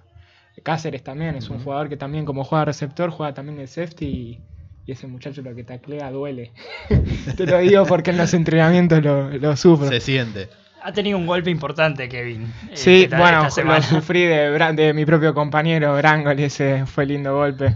Cáceres 0.62 1.04
también 1.04 1.34
es 1.36 1.50
un 1.50 1.58
jugador 1.60 1.90
que 1.90 1.98
también 1.98 2.24
como 2.24 2.44
juega 2.44 2.64
receptor 2.66 3.10
juega 3.10 3.34
también 3.34 3.58
el 3.60 3.68
safety 3.68 4.06
y, 4.06 4.42
y 4.86 4.92
ese 4.92 5.08
muchacho 5.08 5.42
lo 5.42 5.56
que 5.56 5.64
taclea 5.64 6.12
duele. 6.12 6.52
te 7.36 7.48
lo 7.48 7.58
digo 7.58 7.84
porque 7.88 8.12
en 8.12 8.18
los 8.18 8.32
entrenamientos 8.36 9.04
lo, 9.04 9.32
lo 9.32 9.56
sufro. 9.58 9.88
Se 9.90 10.00
siente. 10.00 10.50
Ha 10.84 10.94
tenido 10.94 11.18
un 11.18 11.26
golpe 11.26 11.50
importante, 11.50 12.08
Kevin. 12.08 12.44
eh, 12.70 12.78
Sí, 12.78 13.04
esta- 13.06 13.18
bueno, 13.18 13.42
lo 13.66 13.82
sufrí 13.82 14.22
de, 14.26 14.52
de 14.76 14.94
mi 14.94 15.04
propio 15.04 15.34
compañero 15.34 15.96
Brangol 15.96 16.40
y 16.40 16.44
ese 16.44 16.86
fue 16.86 17.08
lindo 17.08 17.36
golpe. 17.36 17.76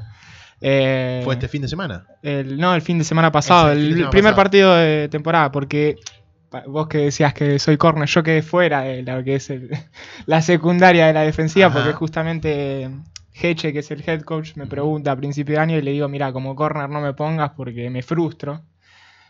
Eh, 0.61 1.21
¿Fue 1.23 1.33
este 1.33 1.47
fin 1.47 1.63
de 1.63 1.67
semana? 1.69 2.05
El, 2.21 2.55
no, 2.59 2.75
el 2.75 2.83
fin 2.83 2.99
de 2.99 3.03
semana 3.03 3.31
pasado, 3.31 3.71
el 3.71 3.89
de 3.95 4.07
primer 4.09 4.11
pasado. 4.11 4.35
partido 4.35 4.75
de 4.75 5.09
temporada, 5.09 5.51
porque 5.51 5.95
vos 6.67 6.87
que 6.87 6.97
decías 6.99 7.33
que 7.33 7.59
soy 7.59 7.77
corner, 7.77 8.07
yo 8.07 8.23
quedé 8.23 8.41
fuera 8.41 8.81
de 8.81 9.03
lo 9.03 9.23
que 9.23 9.35
es 9.35 9.49
el- 9.49 9.69
la 10.25 10.41
secundaria 10.41 11.07
de 11.07 11.13
la 11.13 11.21
defensiva, 11.21 11.67
Ajá. 11.67 11.75
porque 11.75 11.93
justamente 11.93 12.89
Heche, 13.41 13.71
que 13.71 13.79
es 13.79 13.91
el 13.91 14.03
head 14.07 14.21
coach, 14.21 14.55
me 14.55 14.67
pregunta 14.67 15.11
a 15.11 15.15
principio 15.15 15.55
de 15.55 15.61
año 15.61 15.77
y 15.77 15.81
le 15.81 15.91
digo, 15.91 16.07
mira, 16.09 16.33
como 16.33 16.55
corner 16.55 16.89
no 16.89 16.99
me 17.01 17.13
pongas 17.13 17.51
porque 17.51 17.89
me 17.89 18.01
frustro. 18.01 18.61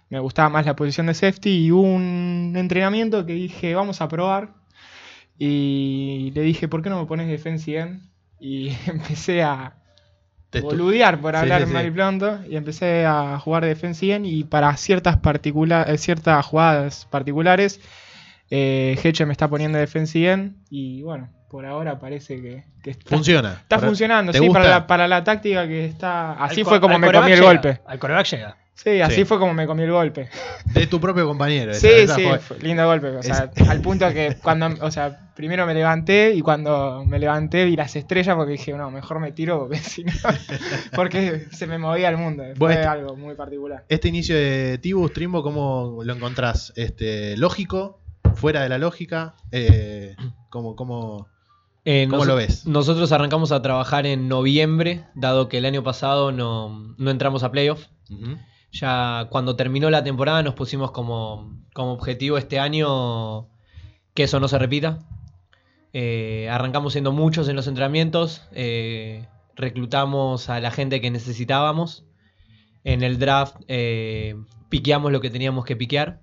Me 0.10 0.19
gustaba 0.19 0.49
más 0.49 0.65
la 0.65 0.75
posición 0.75 1.05
de 1.08 1.13
safety 1.13 1.65
y 1.67 1.71
hubo 1.71 1.84
un 1.84 2.53
entrenamiento 2.58 3.25
que 3.25 3.34
dije, 3.34 3.75
vamos 3.75 4.01
a 4.01 4.08
probar. 4.08 4.55
Y 5.38 6.32
le 6.34 6.41
dije, 6.41 6.67
¿por 6.67 6.82
qué 6.82 6.89
no 6.89 6.99
me 6.99 7.05
pones 7.05 7.27
defensive 7.27 7.79
end? 7.79 8.01
Y 8.39 8.69
empecé 8.88 9.43
a, 9.43 9.75
boludear 10.62 11.19
por 11.21 11.33
Sí, 11.33 11.38
hablar 11.41 11.62
sí, 11.62 11.67
sí. 11.67 11.73
mal 11.73 11.85
y 11.85 11.91
pronto 11.91 12.39
y 12.49 12.55
empecé 12.55 13.05
a 13.05 13.39
jugar 13.39 13.65
defensive 13.65 14.15
end 14.15 14.25
y 14.25 14.43
para 14.43 14.75
ciertas 14.77 15.17
particula- 15.17 15.85
eh, 15.88 15.97
ciertas 15.97 16.45
jugadas 16.45 17.07
particulares 17.09 17.79
eh, 18.49 18.97
Heche 19.03 19.25
me 19.25 19.31
está 19.33 19.47
poniendo 19.47 19.77
defensive 19.77 20.31
end 20.31 20.55
y 20.69 21.03
bueno 21.03 21.29
por 21.49 21.65
ahora 21.65 21.99
parece 21.99 22.41
que, 22.41 22.63
que 22.83 22.91
está, 22.91 23.09
Funciona. 23.15 23.53
está 23.62 23.77
Para- 23.77 23.88
funcionando 23.88 24.31
¿te 24.31 24.39
sí 24.39 24.49
para 24.49 24.69
la, 24.69 24.88
para 24.88 25.07
la 25.07 25.23
táctica 25.23 25.67
que 25.67 25.85
está 25.85 26.33
así 26.33 26.62
Al 26.62 26.65
fue 26.67 26.79
como 26.81 26.97
me 26.99 27.12
comí 27.12 27.31
el 27.31 27.39
llega, 27.39 27.47
golpe 27.51 27.79
Al 27.85 27.99
coreback 27.99 28.25
llega. 28.27 28.57
sí 28.73 29.01
así 29.01 29.15
Sí. 29.17 29.25
fue 29.25 29.38
como 29.39 29.53
me 29.53 29.65
comí 29.67 29.83
el 29.83 29.91
golpe 29.91 30.29
De 30.65 30.88
tu 30.88 30.99
propio 30.99 31.27
compañero. 31.27 31.73
sí 31.73 31.88
esa 31.88 32.15
sí 32.15 32.23
fue- 32.23 32.39
fue 32.39 32.59
lindo 32.59 32.85
golpe 32.85 33.07
o 33.09 33.21
sea 33.23 33.51
al 33.67 33.81
punto 33.81 34.12
que 34.13 34.35
cuando 34.41 34.69
o 34.81 34.89
sea 34.91 35.28
primero 35.39 35.65
me 35.65 35.73
levanté 35.73 36.34
y 36.36 36.41
cuando 36.41 37.06
me 37.06 37.17
levanté 37.17 37.63
vi 37.63 37.78
las 37.78 37.95
estrellas 37.95 38.36
porque 38.36 38.52
dije 38.52 38.73
no 38.73 38.91
mejor 38.91 39.21
me 39.21 39.32
tiro 39.32 39.60
porque 39.69 39.78
si 39.78 40.04
no 40.04 40.12
porque 40.93 41.47
se 41.52 41.65
me 41.65 41.78
movía 41.78 42.10
el 42.10 42.17
mundo 42.17 42.43
fue 42.43 42.54
Bueno, 42.56 42.73
este- 42.82 42.88
algo 42.89 43.15
muy 43.15 43.36
particular 43.36 43.86
Este 43.88 44.10
inicio 44.10 44.36
de 44.36 44.78
Tibus, 44.80 45.13
Trimbo, 45.13 45.41
¿cómo 45.41 46.02
lo 46.04 46.13
encontrás? 46.13 46.73
Este, 46.75 47.38
¿Lógico? 47.38 48.02
¿Fuera 48.36 48.62
de 48.63 48.67
la 48.67 48.78
lógica? 48.80 49.36
Eh, 49.54 50.17
¿cómo, 50.49 50.75
cómo, 50.75 51.28
Eh, 51.86 52.08
cómo 52.10 52.17
nos- 52.17 52.28
lo 52.28 52.36
ves? 52.36 52.65
Nosotros 52.65 53.10
arrancamos 53.13 53.54
a 53.54 53.62
trabajar 53.62 54.06
en 54.06 54.28
noviembre, 54.28 55.06
dado 55.15 55.47
que 55.47 55.60
el 55.60 55.65
año 55.65 55.84
pasado 55.84 56.34
no, 56.34 56.95
no 56.97 57.12
entramos 57.12 57.43
a 57.43 57.52
playoff. 57.52 57.86
Ya 58.73 59.28
cuando 59.30 59.56
terminó 59.56 59.89
la 59.89 60.04
temporada 60.04 60.43
nos 60.43 60.54
pusimos 60.56 60.91
como, 60.91 61.58
como 61.73 61.93
objetivo 61.93 62.38
este 62.38 62.60
año 62.60 63.47
que 64.13 64.23
eso 64.23 64.41
no 64.41 64.49
se 64.49 64.60
repita. 64.60 64.99
Eh, 65.93 66.47
arrancamos 66.52 66.93
siendo 66.93 67.12
muchos 67.12 67.49
en 67.49 67.56
los 67.56 67.67
entrenamientos, 67.67 68.43
eh, 68.52 69.25
reclutamos 69.56 70.49
a 70.49 70.60
la 70.60 70.71
gente 70.71 71.02
que 71.02 71.10
necesitábamos. 71.12 72.04
En 72.84 73.04
el 73.04 73.19
draft 73.19 73.56
eh, 73.67 74.36
piqueamos 74.69 75.12
lo 75.12 75.19
que 75.21 75.30
teníamos 75.30 75.65
que 75.65 75.75
piquear. 75.75 76.19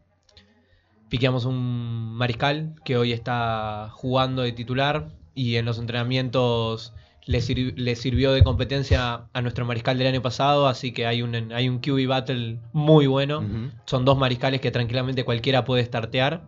Piqueamos 1.09 1.45
un 1.45 2.15
mariscal 2.15 2.75
que 2.85 2.97
hoy 2.97 3.13
está 3.13 3.91
jugando 3.93 4.43
de 4.43 4.53
titular 4.53 5.09
y 5.35 5.57
en 5.57 5.65
los 5.65 5.79
entrenamientos 5.79 6.95
le, 7.27 7.41
sir- 7.41 7.75
le 7.77 7.95
sirvió 7.95 8.33
de 8.33 8.43
competencia 8.43 9.27
a 9.33 9.43
nuestro 9.43 9.65
mariscal 9.67 9.99
del 9.99 10.09
año 10.09 10.23
pasado, 10.23 10.67
así 10.67 10.93
que 10.93 11.07
hay 11.07 11.23
un, 11.23 11.53
hay 11.53 11.69
un 11.69 11.79
QB 11.79 12.09
battle 12.09 12.59
muy 12.73 13.07
bueno. 13.07 13.41
Son 13.85 14.05
dos 14.05 14.17
mariscales 14.19 14.61
que 14.61 14.71
tranquilamente 14.73 15.25
cualquiera 15.25 15.65
puede 15.65 15.85
startear. 15.85 16.43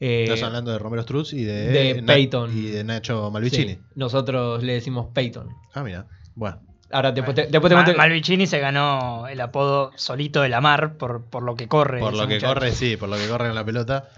Eh, 0.00 0.24
Estás 0.24 0.42
hablando 0.44 0.70
de 0.70 0.78
Romero 0.78 1.02
Struz 1.02 1.32
y 1.32 1.44
de, 1.44 2.02
Peyton. 2.06 2.56
y 2.56 2.70
de 2.70 2.84
Nacho 2.84 3.30
Malvicini. 3.30 3.72
sí, 3.74 3.78
nosotros 3.96 4.62
le 4.62 4.74
decimos 4.74 5.08
Peyton. 5.12 5.48
Ah, 5.74 5.82
mira. 5.82 6.06
Bueno. 6.34 6.60
Ahora 6.90 7.12
después 7.12 7.34
te, 7.34 7.48
después 7.48 7.68
te 7.70 7.74
Ma- 7.74 7.94
Malvicini 7.98 8.46
se 8.46 8.60
ganó 8.60 9.28
el 9.28 9.38
apodo 9.42 9.90
solito 9.96 10.40
de 10.40 10.48
la 10.48 10.62
mar 10.62 10.94
por, 10.96 11.22
por 11.26 11.42
lo 11.42 11.54
que 11.54 11.68
corre. 11.68 12.00
Por 12.00 12.14
lo 12.16 12.26
que 12.26 12.36
muchacho. 12.36 12.54
corre, 12.54 12.72
sí, 12.72 12.96
por 12.96 13.10
lo 13.10 13.16
que 13.16 13.28
corre 13.28 13.48
con 13.48 13.54
la 13.56 13.64
pelota. 13.64 14.08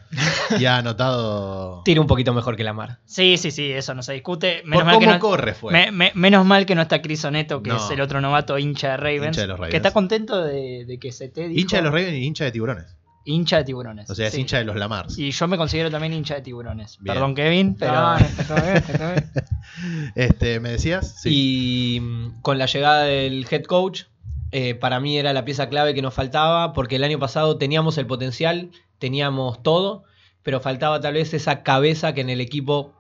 Y 0.57 0.67
ha 0.67 0.77
anotado. 0.77 1.83
tira 1.85 2.01
un 2.01 2.07
poquito 2.07 2.33
mejor 2.33 2.55
que 2.57 2.63
la 2.63 2.73
mar. 2.73 2.99
Sí, 3.07 3.39
sí, 3.39 3.51
sí, 3.51 3.73
eso 3.73 3.93
no 3.95 4.05
se 4.05 4.13
discute. 4.13 4.61
Por 4.61 4.69
Menos, 4.71 4.85
mal 4.85 4.95
cómo 4.95 5.07
que 5.09 5.13
no, 5.15 5.19
corre 5.19 5.55
fue. 5.55 5.73
me- 5.73 5.91
me- 5.91 6.13
menos 6.15 6.47
mal 6.47 6.65
que 6.65 6.77
no 6.77 6.83
está 6.83 7.03
Chris 7.03 7.25
Oneto, 7.25 7.61
que 7.61 7.71
No. 7.71 7.77
es 7.77 7.91
el 7.91 8.01
otro 8.03 8.21
novato 8.21 8.57
hincha 8.57 8.91
de 8.93 8.97
Ravens. 8.99 9.27
Hincha 9.27 9.41
de 9.41 9.47
los 9.49 9.57
Ravens. 9.59 9.71
Que 9.73 9.77
está 9.79 9.93
contento 9.93 10.45
de, 10.45 10.85
de 10.87 10.99
que 11.01 11.11
se 11.11 11.29
te 11.29 11.49
dijo. 11.49 11.59
Hincha 11.61 11.79
de 11.79 11.83
los 11.83 11.93
Ravens 11.93 12.13
y 12.19 12.25
hincha 12.25 12.45
de 12.45 12.53
tiburones. 12.53 12.97
Hincha 13.25 13.59
de 13.59 13.65
tiburones. 13.65 14.09
O 14.09 14.15
sea, 14.15 14.29
es 14.29 14.35
sí. 14.35 14.41
hincha 14.41 14.59
de 14.59 14.65
los 14.65 14.77
Lamars. 14.77 15.19
Y 15.19 15.31
yo 15.31 15.47
me 15.47 15.57
considero 15.57 15.91
también 15.91 16.13
hincha 16.13 16.37
de 16.37 16.43
tiburones. 16.43 16.99
Bien. 17.01 17.15
Perdón, 17.15 17.35
Kevin, 17.35 17.77
pero. 17.79 17.93
No, 17.93 18.19
no, 18.19 18.25
está 18.25 18.45
todo 18.47 18.63
bien, 18.63 18.77
está 18.77 18.99
todo 18.99 19.13
bien. 19.13 19.31
Este, 20.15 20.61
¿me 20.61 20.71
decías? 20.71 21.21
Sí. 21.21 21.97
Y 21.97 22.01
mm, 22.01 22.41
con 22.43 22.59
la 22.59 22.67
llegada 22.67 23.05
del 23.05 23.47
head 23.51 23.65
coach, 23.65 24.05
eh, 24.53 24.75
para 24.75 25.01
mí 25.01 25.17
era 25.17 25.33
la 25.33 25.45
pieza 25.45 25.69
clave 25.69 25.95
que 25.95 26.03
nos 26.03 26.15
faltaba, 26.15 26.73
porque 26.73 26.97
el 26.97 27.05
año 27.05 27.19
pasado 27.19 27.57
teníamos 27.57 27.99
el 27.99 28.07
potencial, 28.07 28.71
teníamos 28.99 29.63
todo, 29.63 30.05
pero 30.43 30.61
faltaba 30.61 31.01
tal 31.01 31.15
vez 31.15 31.35
esa 31.35 31.63
cabeza 31.63 32.15
que 32.15 32.23
en 32.23 32.31
el 32.31 32.41
equipo 32.41 32.95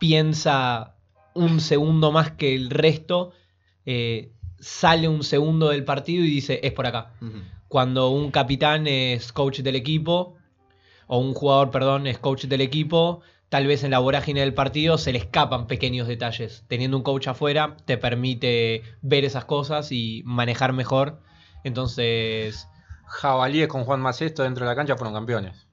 piensa 0.00 0.96
un 1.34 1.60
segundo 1.60 2.10
más 2.10 2.32
que 2.32 2.54
el 2.54 2.70
resto, 2.70 3.32
eh, 3.86 4.32
sale 4.58 5.08
un 5.08 5.22
segundo 5.22 5.68
del 5.68 5.84
partido 5.84 6.24
y 6.24 6.30
dice, 6.30 6.60
es 6.62 6.72
por 6.72 6.86
acá. 6.86 7.12
Cuando 7.72 8.10
un 8.10 8.30
capitán 8.30 8.86
es 8.86 9.32
coach 9.32 9.60
del 9.60 9.76
equipo, 9.76 10.36
o 11.06 11.16
un 11.16 11.32
jugador, 11.32 11.70
perdón, 11.70 12.06
es 12.06 12.18
coach 12.18 12.44
del 12.44 12.60
equipo, 12.60 13.22
tal 13.48 13.66
vez 13.66 13.82
en 13.82 13.92
la 13.92 13.98
vorágine 13.98 14.40
del 14.40 14.52
partido 14.52 14.98
se 14.98 15.10
le 15.10 15.18
escapan 15.18 15.66
pequeños 15.66 16.06
detalles. 16.06 16.66
Teniendo 16.68 16.98
un 16.98 17.02
coach 17.02 17.28
afuera 17.28 17.78
te 17.86 17.96
permite 17.96 18.82
ver 19.00 19.24
esas 19.24 19.46
cosas 19.46 19.90
y 19.90 20.22
manejar 20.26 20.74
mejor. 20.74 21.22
Entonces, 21.64 22.68
Jabalíes 23.06 23.68
con 23.68 23.84
Juan 23.84 24.02
Macesto 24.02 24.42
dentro 24.42 24.66
de 24.66 24.70
la 24.70 24.76
cancha 24.76 24.98
fueron 24.98 25.14
campeones. 25.14 25.66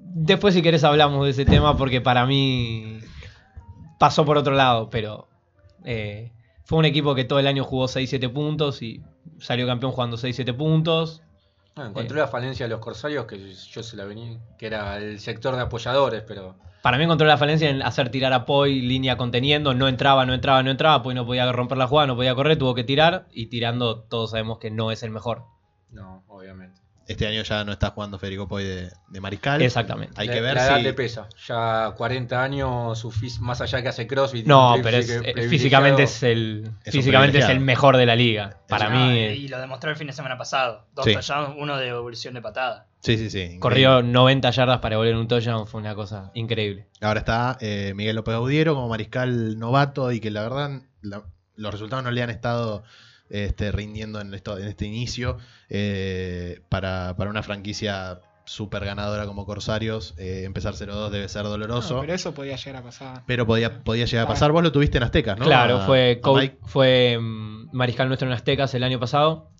después 0.00 0.54
si 0.54 0.62
querés 0.62 0.82
hablamos 0.82 1.24
de 1.24 1.30
ese 1.30 1.44
tema 1.44 1.76
porque 1.76 2.00
para 2.00 2.26
mí 2.26 2.98
pasó 4.00 4.24
por 4.24 4.38
otro 4.38 4.54
lado, 4.54 4.90
pero 4.90 5.28
eh, 5.84 6.32
fue 6.70 6.78
un 6.78 6.84
equipo 6.84 7.16
que 7.16 7.24
todo 7.24 7.40
el 7.40 7.48
año 7.48 7.64
jugó 7.64 7.88
6-7 7.88 8.32
puntos 8.32 8.80
y 8.80 9.02
salió 9.40 9.66
campeón 9.66 9.90
jugando 9.90 10.16
6-7 10.16 10.56
puntos. 10.56 11.20
Ah, 11.74 11.86
encontré 11.88 12.16
Eh. 12.16 12.20
la 12.20 12.28
falencia 12.28 12.66
de 12.66 12.70
los 12.70 12.78
corsarios 12.78 13.26
que 13.26 13.52
yo 13.52 13.82
se 13.82 13.96
la 13.96 14.04
venía, 14.04 14.38
que 14.56 14.68
era 14.68 14.96
el 14.98 15.18
sector 15.18 15.56
de 15.56 15.62
apoyadores, 15.62 16.22
pero 16.22 16.54
Para 16.80 16.96
mí 16.96 17.02
encontró 17.02 17.26
la 17.26 17.36
falencia 17.36 17.68
en 17.68 17.82
hacer 17.82 18.10
tirar 18.10 18.32
a 18.32 18.44
Poi, 18.44 18.80
línea 18.82 19.16
conteniendo, 19.16 19.74
no 19.74 19.88
entraba, 19.88 20.24
no 20.26 20.32
entraba, 20.32 20.62
no 20.62 20.70
entraba, 20.70 21.02
Poi 21.02 21.12
no 21.12 21.26
podía 21.26 21.50
romper 21.50 21.76
la 21.76 21.88
jugada, 21.88 22.06
no 22.06 22.14
podía 22.14 22.36
correr, 22.36 22.56
tuvo 22.56 22.76
que 22.76 22.84
tirar 22.84 23.26
y 23.32 23.46
tirando 23.46 24.02
todos 24.02 24.30
sabemos 24.30 24.58
que 24.60 24.70
no 24.70 24.92
es 24.92 25.02
el 25.02 25.10
mejor. 25.10 25.42
no, 25.90 26.22
obviamente. 26.28 26.79
Este 27.10 27.26
año 27.26 27.42
ya 27.42 27.64
no 27.64 27.72
está 27.72 27.90
jugando 27.90 28.18
Federico 28.20 28.46
Poi 28.46 28.62
de, 28.62 28.92
de 29.08 29.20
mariscal. 29.20 29.60
Exactamente. 29.62 30.14
Hay 30.16 30.28
La- 30.28 30.32
que 30.32 30.40
ver 30.40 30.54
la 30.54 30.64
edad 30.66 30.76
si- 30.76 30.82
le 30.84 30.92
pesa. 30.92 31.28
Ya 31.48 31.92
40 31.96 32.40
años, 32.42 32.98
su 33.00 33.10
fis- 33.10 33.40
más 33.40 33.60
allá 33.60 33.82
que 33.82 33.88
hace 33.88 34.06
crossfit. 34.06 34.46
No, 34.46 34.76
pero 34.80 34.98
es- 34.98 35.10
eh, 35.10 35.48
físicamente 35.48 36.04
es 36.04 36.22
el 36.22 36.70
Es 36.84 36.92
físicamente 36.94 37.38
es 37.38 37.48
el 37.48 37.58
mejor 37.58 37.96
de 37.96 38.06
la 38.06 38.14
liga. 38.14 38.58
Para 38.68 38.88
No, 38.90 39.06
mí 39.06 39.18
Y 39.18 39.48
lo 39.48 39.58
demostró 39.60 39.90
el 39.90 39.96
fin 39.96 40.06
de 40.06 40.12
semana 40.12 40.38
pasado. 40.38 40.86
Dos 40.94 41.04
Sí. 41.04 41.12
touchdowns, 41.14 41.56
uno 41.58 41.76
de 41.78 41.88
evolución 41.88 42.34
de 42.34 42.42
patada. 42.42 42.86
Sí, 43.02 43.16
sí, 43.16 43.28
sí. 43.30 43.38
increíble. 43.38 43.60
corrió 43.60 44.02
90 44.02 44.50
yardas 44.50 44.78
para 44.78 44.96
volver 44.98 45.16
un 45.16 45.26
touchdown, 45.26 45.66
fue 45.66 45.80
una 45.80 45.94
cosa 45.96 46.30
increíble. 46.34 46.86
Ahora 47.00 47.20
está 47.20 47.58
eh, 47.60 47.92
Miguel 47.96 48.14
López 48.14 48.34
Audiero 48.34 48.74
como 48.74 48.88
mariscal 48.88 49.58
novato 49.58 50.12
y 50.12 50.20
que 50.20 50.30
la 50.30 50.42
verdad 50.42 50.82
la- 51.00 51.24
los 51.56 51.72
resultados 51.72 52.04
no 52.04 52.10
le 52.12 52.22
han 52.22 52.30
estado 52.30 52.84
este, 53.30 53.72
rindiendo 53.72 54.20
en, 54.20 54.34
esto, 54.34 54.58
en 54.58 54.66
este 54.68 54.84
inicio 54.86 55.38
eh, 55.68 56.60
para, 56.68 57.14
para 57.16 57.30
una 57.30 57.42
franquicia 57.42 58.20
súper 58.44 58.84
ganadora 58.84 59.26
como 59.26 59.46
Corsarios. 59.46 60.14
eh, 60.18 60.42
empezar 60.44 60.74
0-2 60.74 61.10
debe 61.10 61.28
ser 61.28 61.44
doloroso. 61.44 61.94
No, 61.94 62.00
pero 62.00 62.14
eso 62.14 62.34
podía 62.34 62.56
llegar 62.56 62.76
a 62.76 62.82
pasar. 62.84 63.22
pero 63.26 63.46
podía, 63.46 63.82
podía 63.84 64.04
llegar 64.06 64.24
a 64.24 64.28
pasar. 64.28 64.50
Vos 64.52 64.62
lo 64.62 64.72
tuviste 64.72 64.98
en 64.98 65.04
Aztecas, 65.04 65.38
¿no? 65.38 65.44
Claro, 65.44 65.76
A- 65.78 65.86
fue, 65.86 66.12
a 66.18 66.20
co- 66.20 66.34
Mike. 66.36 66.58
fue 66.64 67.16
mm, 67.20 67.68
mariscal 67.72 68.08
nuestro 68.08 68.26
en 68.28 68.34
Aztecas 68.34 68.74
el 68.74 68.82
año 68.82 68.98
pasado. 68.98 69.50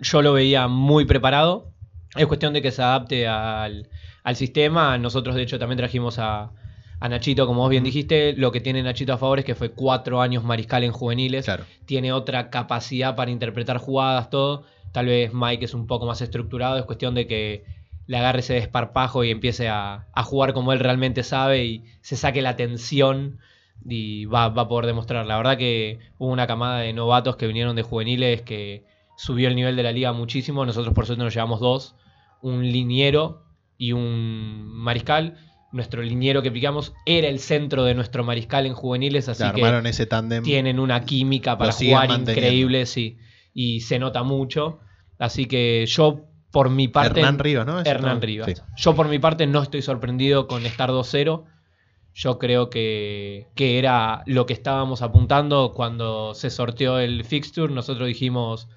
Yo 0.00 0.22
lo 0.22 0.32
veía 0.32 0.66
muy 0.68 1.04
preparado. 1.04 1.72
Es 2.16 2.26
cuestión 2.26 2.54
de 2.54 2.62
que 2.62 2.70
se 2.70 2.80
adapte 2.82 3.28
al, 3.28 3.90
al 4.24 4.36
sistema. 4.36 4.96
Nosotros, 4.96 5.34
de 5.36 5.42
hecho, 5.42 5.58
también 5.58 5.76
trajimos 5.76 6.18
a, 6.18 6.52
a 7.00 7.08
Nachito, 7.08 7.46
como 7.46 7.62
vos 7.62 7.70
bien 7.70 7.84
dijiste. 7.84 8.34
Lo 8.34 8.52
que 8.52 8.60
tiene 8.60 8.82
Nachito 8.82 9.12
a 9.12 9.18
favor 9.18 9.38
es 9.38 9.44
que 9.44 9.54
fue 9.54 9.70
cuatro 9.70 10.20
años 10.20 10.44
mariscal 10.44 10.84
en 10.84 10.92
juveniles. 10.92 11.44
Claro. 11.44 11.64
Tiene 11.86 12.12
otra 12.12 12.50
capacidad 12.50 13.16
para 13.16 13.30
interpretar 13.30 13.78
jugadas, 13.78 14.30
todo. 14.30 14.64
Tal 14.92 15.06
vez 15.06 15.32
Mike 15.32 15.64
es 15.64 15.74
un 15.74 15.86
poco 15.86 16.06
más 16.06 16.20
estructurado. 16.20 16.78
Es 16.78 16.84
cuestión 16.84 17.14
de 17.14 17.26
que 17.26 17.64
le 18.06 18.16
agarre 18.16 18.40
ese 18.40 18.54
desparpajo 18.54 19.22
y 19.22 19.30
empiece 19.30 19.68
a, 19.68 20.06
a 20.12 20.22
jugar 20.22 20.54
como 20.54 20.72
él 20.72 20.80
realmente 20.80 21.22
sabe 21.22 21.64
y 21.64 21.84
se 22.00 22.16
saque 22.16 22.42
la 22.42 22.56
tensión 22.56 23.38
y 23.84 24.24
va, 24.24 24.48
va 24.48 24.62
a 24.62 24.68
poder 24.68 24.86
demostrar. 24.86 25.26
La 25.26 25.36
verdad 25.36 25.56
que 25.56 25.98
hubo 26.18 26.30
una 26.30 26.46
camada 26.46 26.80
de 26.80 26.92
novatos 26.92 27.36
que 27.36 27.46
vinieron 27.46 27.76
de 27.76 27.82
juveniles 27.82 28.42
que 28.42 28.84
subió 29.16 29.48
el 29.48 29.56
nivel 29.56 29.76
de 29.76 29.82
la 29.82 29.92
liga 29.92 30.12
muchísimo. 30.12 30.64
Nosotros 30.64 30.94
por 30.94 31.06
suerte 31.06 31.22
nos 31.22 31.34
llevamos 31.34 31.60
dos, 31.60 31.96
un 32.40 32.62
liniero 32.62 33.44
y 33.76 33.92
un 33.92 34.66
mariscal. 34.66 35.36
Nuestro 35.70 36.02
liniero 36.02 36.40
que 36.42 36.50
picamos 36.50 36.94
era 37.04 37.28
el 37.28 37.40
centro 37.40 37.84
de 37.84 37.94
nuestro 37.94 38.24
mariscal 38.24 38.64
en 38.64 38.72
juveniles, 38.72 39.28
así 39.28 39.42
que 39.42 39.60
armaron 39.60 39.86
ese 39.86 40.06
tándem. 40.06 40.42
tienen 40.42 40.80
una 40.80 41.04
química 41.04 41.58
para 41.58 41.72
jugar 41.72 42.10
increíble, 42.10 42.86
sí. 42.86 43.18
Y 43.52 43.80
se 43.80 43.98
nota 43.98 44.22
mucho. 44.22 44.78
Así 45.18 45.46
que 45.46 45.84
yo, 45.86 46.24
por 46.50 46.70
mi 46.70 46.88
parte. 46.88 47.20
Hernán 47.20 47.38
Rivas, 47.38 47.66
¿no? 47.66 47.80
Ese 47.80 47.90
Hernán 47.90 48.14
no- 48.14 48.20
Rivas. 48.20 48.46
sí. 48.48 48.54
Yo 48.76 48.94
por 48.94 49.08
mi 49.08 49.18
parte 49.18 49.46
no 49.46 49.62
estoy 49.62 49.82
sorprendido 49.82 50.46
con 50.46 50.64
estar 50.64 50.90
2-0. 50.90 51.44
Yo 52.14 52.38
creo 52.38 52.70
que, 52.70 53.48
que 53.54 53.78
era 53.78 54.22
lo 54.26 54.46
que 54.46 54.52
estábamos 54.54 55.02
apuntando 55.02 55.72
cuando 55.74 56.34
se 56.34 56.48
sorteó 56.50 56.98
el 56.98 57.24
fixture. 57.24 57.72
Nosotros 57.72 58.08
dijimos, 58.08 58.68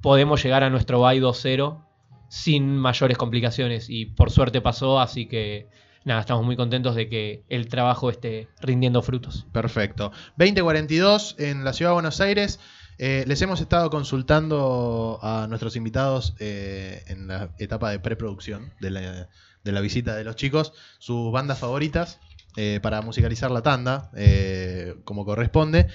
podemos 0.00 0.42
llegar 0.42 0.64
a 0.64 0.70
nuestro 0.70 1.00
bye 1.00 1.20
2-0 1.20 1.84
sin 2.28 2.76
mayores 2.76 3.16
complicaciones. 3.16 3.88
Y 3.88 4.06
por 4.06 4.30
suerte 4.30 4.60
pasó, 4.60 5.00
así 5.00 5.26
que 5.26 5.68
nada, 6.04 6.20
estamos 6.20 6.44
muy 6.44 6.56
contentos 6.56 6.94
de 6.94 7.08
que 7.08 7.44
el 7.48 7.68
trabajo 7.68 8.10
esté 8.10 8.48
rindiendo 8.60 9.02
frutos. 9.02 9.46
Perfecto. 9.52 10.12
2042 10.36 11.36
en 11.38 11.64
la 11.64 11.72
ciudad 11.72 11.90
de 11.90 11.94
Buenos 11.94 12.20
Aires. 12.20 12.60
Eh, 12.98 13.24
les 13.26 13.42
hemos 13.42 13.60
estado 13.60 13.90
consultando 13.90 15.18
a 15.22 15.46
nuestros 15.48 15.74
invitados 15.74 16.34
eh, 16.38 17.02
en 17.08 17.26
la 17.26 17.50
etapa 17.58 17.90
de 17.90 17.98
preproducción 17.98 18.72
de 18.80 18.90
la, 18.90 19.28
de 19.64 19.72
la 19.72 19.80
visita 19.80 20.14
de 20.14 20.22
los 20.22 20.36
chicos 20.36 20.72
sus 20.98 21.32
bandas 21.32 21.58
favoritas 21.58 22.20
eh, 22.56 22.78
para 22.80 23.02
musicalizar 23.02 23.50
la 23.50 23.62
tanda, 23.62 24.10
eh, 24.14 24.94
como 25.04 25.24
corresponde. 25.24 25.88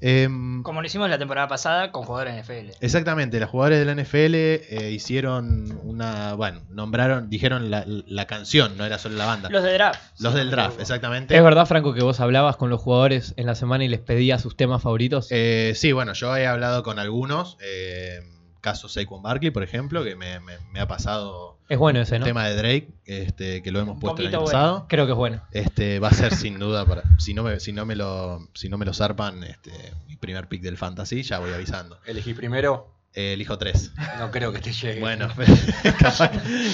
Em, 0.00 0.62
Como 0.62 0.80
lo 0.80 0.86
hicimos 0.86 1.08
la 1.08 1.18
temporada 1.18 1.48
pasada 1.48 1.92
con 1.92 2.04
jugadores 2.04 2.34
NFL. 2.34 2.76
Exactamente, 2.80 3.40
los 3.40 3.48
jugadores 3.50 3.78
de 3.78 3.84
la 3.84 3.92
NFL 3.92 4.34
eh, 4.34 4.90
hicieron 4.92 5.78
una, 5.82 6.34
bueno, 6.34 6.62
nombraron, 6.70 7.30
dijeron 7.30 7.70
la, 7.70 7.84
la 7.86 8.26
canción, 8.26 8.76
no 8.76 8.84
era 8.84 8.98
solo 8.98 9.16
la 9.16 9.26
banda. 9.26 9.48
Los 9.50 9.62
de 9.62 9.72
draft. 9.72 10.00
Los 10.20 10.34
del 10.34 10.50
draft, 10.50 10.80
exactamente. 10.80 11.36
¿Es 11.36 11.42
verdad, 11.42 11.66
Franco, 11.66 11.94
que 11.94 12.02
vos 12.02 12.20
hablabas 12.20 12.56
con 12.56 12.70
los 12.70 12.80
jugadores 12.80 13.34
en 13.36 13.46
la 13.46 13.54
semana 13.54 13.84
y 13.84 13.88
les 13.88 14.00
pedías 14.00 14.42
sus 14.42 14.56
temas 14.56 14.82
favoritos? 14.82 15.28
Eh, 15.30 15.72
sí, 15.74 15.92
bueno, 15.92 16.12
yo 16.12 16.36
he 16.36 16.46
hablado 16.46 16.82
con 16.82 16.98
algunos, 16.98 17.56
eh, 17.62 18.20
caso 18.64 18.88
Saquon 18.88 19.22
Barkley, 19.22 19.50
por 19.50 19.62
ejemplo, 19.62 20.02
que 20.02 20.16
me, 20.16 20.40
me- 20.40 20.58
me 20.72 20.80
ha 20.80 20.88
pasado 20.88 21.58
es 21.68 21.78
bueno 21.78 22.00
ese, 22.00 22.16
el 22.16 22.20
¿no? 22.20 22.26
tema 22.26 22.46
de 22.48 22.56
Drake, 22.56 22.88
este, 23.06 23.62
que 23.62 23.70
lo 23.70 23.80
hemos 23.80 23.94
Un 23.94 24.00
puesto 24.00 24.22
el 24.22 24.28
año 24.28 24.40
bueno. 24.40 24.52
pasado. 24.52 24.86
Creo 24.88 25.06
que 25.06 25.12
es 25.12 25.18
bueno. 25.18 25.42
Este, 25.52 25.98
va 25.98 26.08
a 26.08 26.12
ser 26.12 26.34
sin 26.36 26.58
duda 26.58 26.84
para, 26.86 27.02
si 27.18 27.34
no 27.34 27.42
me, 27.42 27.60
si 27.60 27.72
no 27.72 27.86
me 27.86 27.94
lo, 27.96 28.48
si 28.54 28.68
no 28.68 28.76
me 28.78 28.84
lo 28.86 28.92
zarpan, 28.94 29.44
este, 29.44 29.70
mi 30.08 30.16
primer 30.16 30.48
pick 30.48 30.62
del 30.62 30.76
fantasy, 30.76 31.22
ya 31.22 31.38
voy 31.38 31.52
avisando. 31.52 31.98
Elegí 32.06 32.34
primero. 32.34 32.90
Eh, 33.16 33.34
elijo 33.34 33.56
tres. 33.58 33.92
No 34.18 34.30
creo 34.32 34.52
que 34.52 34.58
te 34.58 34.72
llegue. 34.72 34.98
Bueno, 35.00 35.28
capaz, 36.00 36.32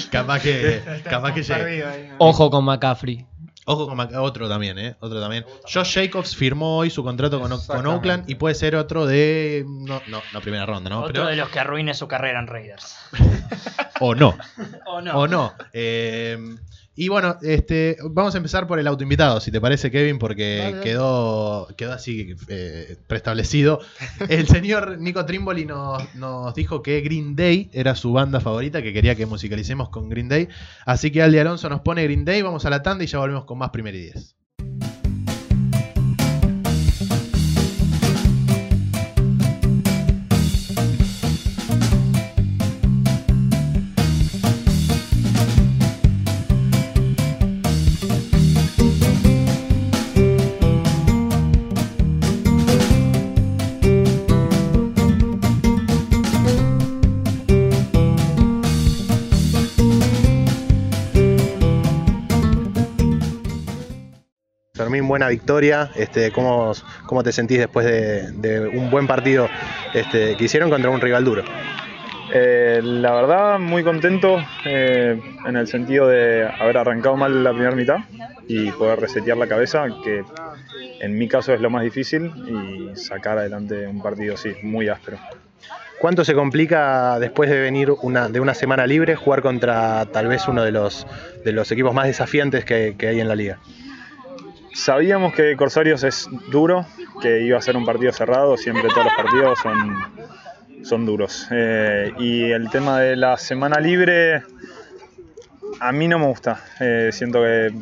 capaz 0.09 0.39
que, 0.41 0.81
capaz 1.03 1.33
que 1.33 1.43
llegue. 1.43 2.11
Ojo 2.17 2.49
con 2.49 2.65
McCaffrey. 2.65 3.27
Ojo 3.65 3.87
con 3.87 3.95
Mac- 3.97 4.11
otro 4.15 4.49
también, 4.49 4.79
¿eh? 4.79 4.95
Otro 5.01 5.21
también. 5.21 5.45
Josh 5.71 5.93
Jacobs 5.93 6.35
firmó 6.35 6.77
hoy 6.77 6.89
su 6.89 7.03
contrato 7.03 7.39
con. 7.39 7.51
Oakland 7.87 8.29
y 8.29 8.35
puede 8.35 8.55
ser 8.55 8.75
otro 8.75 9.05
de. 9.05 9.63
No, 9.67 10.01
no, 10.07 10.21
no 10.33 10.41
primera 10.41 10.65
ronda, 10.65 10.89
¿no? 10.89 10.99
Otro 11.01 11.13
Pero- 11.13 11.25
de 11.27 11.35
los 11.35 11.49
que 11.49 11.59
arruine 11.59 11.93
su 11.93 12.07
carrera 12.07 12.39
en 12.39 12.47
Raiders. 12.47 12.95
O 14.03 14.15
no. 14.15 14.35
¿O 14.87 14.99
no? 15.01 15.15
O 15.19 15.27
no. 15.27 15.53
Eh, 15.73 16.55
y 16.93 17.07
bueno, 17.07 17.37
este, 17.41 17.97
vamos 18.03 18.35
a 18.35 18.37
empezar 18.37 18.67
por 18.67 18.77
el 18.77 18.85
autoinvitado, 18.85 19.39
si 19.39 19.49
te 19.49 19.61
parece, 19.61 19.91
Kevin, 19.91 20.19
porque 20.19 20.75
quedó, 20.83 21.67
quedó 21.77 21.93
así 21.93 22.35
eh, 22.49 22.97
preestablecido. 23.07 23.79
El 24.27 24.47
señor 24.47 24.99
Nico 24.99 25.25
Trimboli 25.25 25.65
nos, 25.65 26.13
nos 26.15 26.53
dijo 26.53 26.83
que 26.83 26.99
Green 26.99 27.35
Day 27.37 27.69
era 27.71 27.95
su 27.95 28.11
banda 28.11 28.41
favorita, 28.41 28.81
que 28.81 28.91
quería 28.91 29.15
que 29.15 29.25
musicalicemos 29.25 29.89
con 29.89 30.09
Green 30.09 30.27
Day. 30.27 30.49
Así 30.85 31.11
que 31.11 31.21
Aldi 31.21 31.39
Alonso 31.39 31.69
nos 31.69 31.79
pone 31.79 32.03
Green 32.03 32.25
Day, 32.25 32.41
vamos 32.41 32.65
a 32.65 32.69
la 32.69 32.83
tanda 32.83 33.05
y 33.05 33.07
ya 33.07 33.19
volvemos 33.19 33.45
con 33.45 33.57
más 33.57 33.69
Primer 33.69 33.95
y 33.95 34.01
Diez. 34.01 34.35
Buena 65.11 65.27
victoria. 65.27 65.91
Este, 65.95 66.31
¿cómo, 66.31 66.71
¿Cómo 67.05 67.21
te 67.21 67.33
sentís 67.33 67.59
después 67.59 67.85
de, 67.85 68.31
de 68.31 68.61
un 68.61 68.89
buen 68.89 69.07
partido 69.07 69.49
este, 69.93 70.37
que 70.37 70.45
hicieron 70.45 70.69
contra 70.69 70.89
un 70.89 71.01
rival 71.01 71.25
duro? 71.25 71.43
Eh, 72.33 72.79
la 72.81 73.11
verdad, 73.11 73.59
muy 73.59 73.83
contento 73.83 74.41
eh, 74.63 75.19
en 75.45 75.55
el 75.57 75.67
sentido 75.67 76.07
de 76.07 76.47
haber 76.47 76.77
arrancado 76.77 77.17
mal 77.17 77.43
la 77.43 77.51
primera 77.51 77.75
mitad 77.75 77.97
y 78.47 78.71
poder 78.71 79.01
resetear 79.01 79.37
la 79.37 79.47
cabeza, 79.47 79.85
que 80.01 80.23
en 81.01 81.17
mi 81.17 81.27
caso 81.27 81.53
es 81.53 81.59
lo 81.59 81.69
más 81.69 81.83
difícil, 81.83 82.31
y 82.47 82.95
sacar 82.95 83.37
adelante 83.37 83.85
un 83.85 84.01
partido 84.01 84.35
así, 84.35 84.53
muy 84.63 84.87
áspero. 84.87 85.17
¿Cuánto 85.99 86.23
se 86.23 86.33
complica 86.33 87.19
después 87.19 87.49
de 87.49 87.59
venir 87.59 87.91
una, 88.01 88.29
de 88.29 88.39
una 88.39 88.53
semana 88.53 88.87
libre 88.87 89.17
jugar 89.17 89.41
contra 89.41 90.05
tal 90.05 90.27
vez 90.27 90.47
uno 90.47 90.63
de 90.63 90.71
los, 90.71 91.05
de 91.43 91.51
los 91.51 91.69
equipos 91.69 91.93
más 91.93 92.07
desafiantes 92.07 92.63
que, 92.63 92.95
que 92.97 93.09
hay 93.09 93.19
en 93.19 93.27
la 93.27 93.35
liga? 93.35 93.59
Sabíamos 94.73 95.33
que 95.33 95.55
Corsarios 95.57 96.03
es 96.03 96.29
duro, 96.49 96.85
que 97.21 97.41
iba 97.41 97.57
a 97.57 97.61
ser 97.61 97.75
un 97.75 97.85
partido 97.85 98.11
cerrado, 98.11 98.57
siempre 98.57 98.89
todos 98.89 99.05
los 99.05 99.13
partidos 99.13 99.59
son, 99.59 99.95
son 100.83 101.05
duros. 101.05 101.47
Eh, 101.51 102.13
y 102.19 102.51
el 102.51 102.69
tema 102.69 102.99
de 102.99 103.15
la 103.15 103.37
semana 103.37 103.79
libre, 103.79 104.43
a 105.79 105.91
mí 105.91 106.07
no 106.07 106.19
me 106.19 106.27
gusta. 106.27 106.63
Eh, 106.79 107.09
siento 107.11 107.41
que 107.41 107.73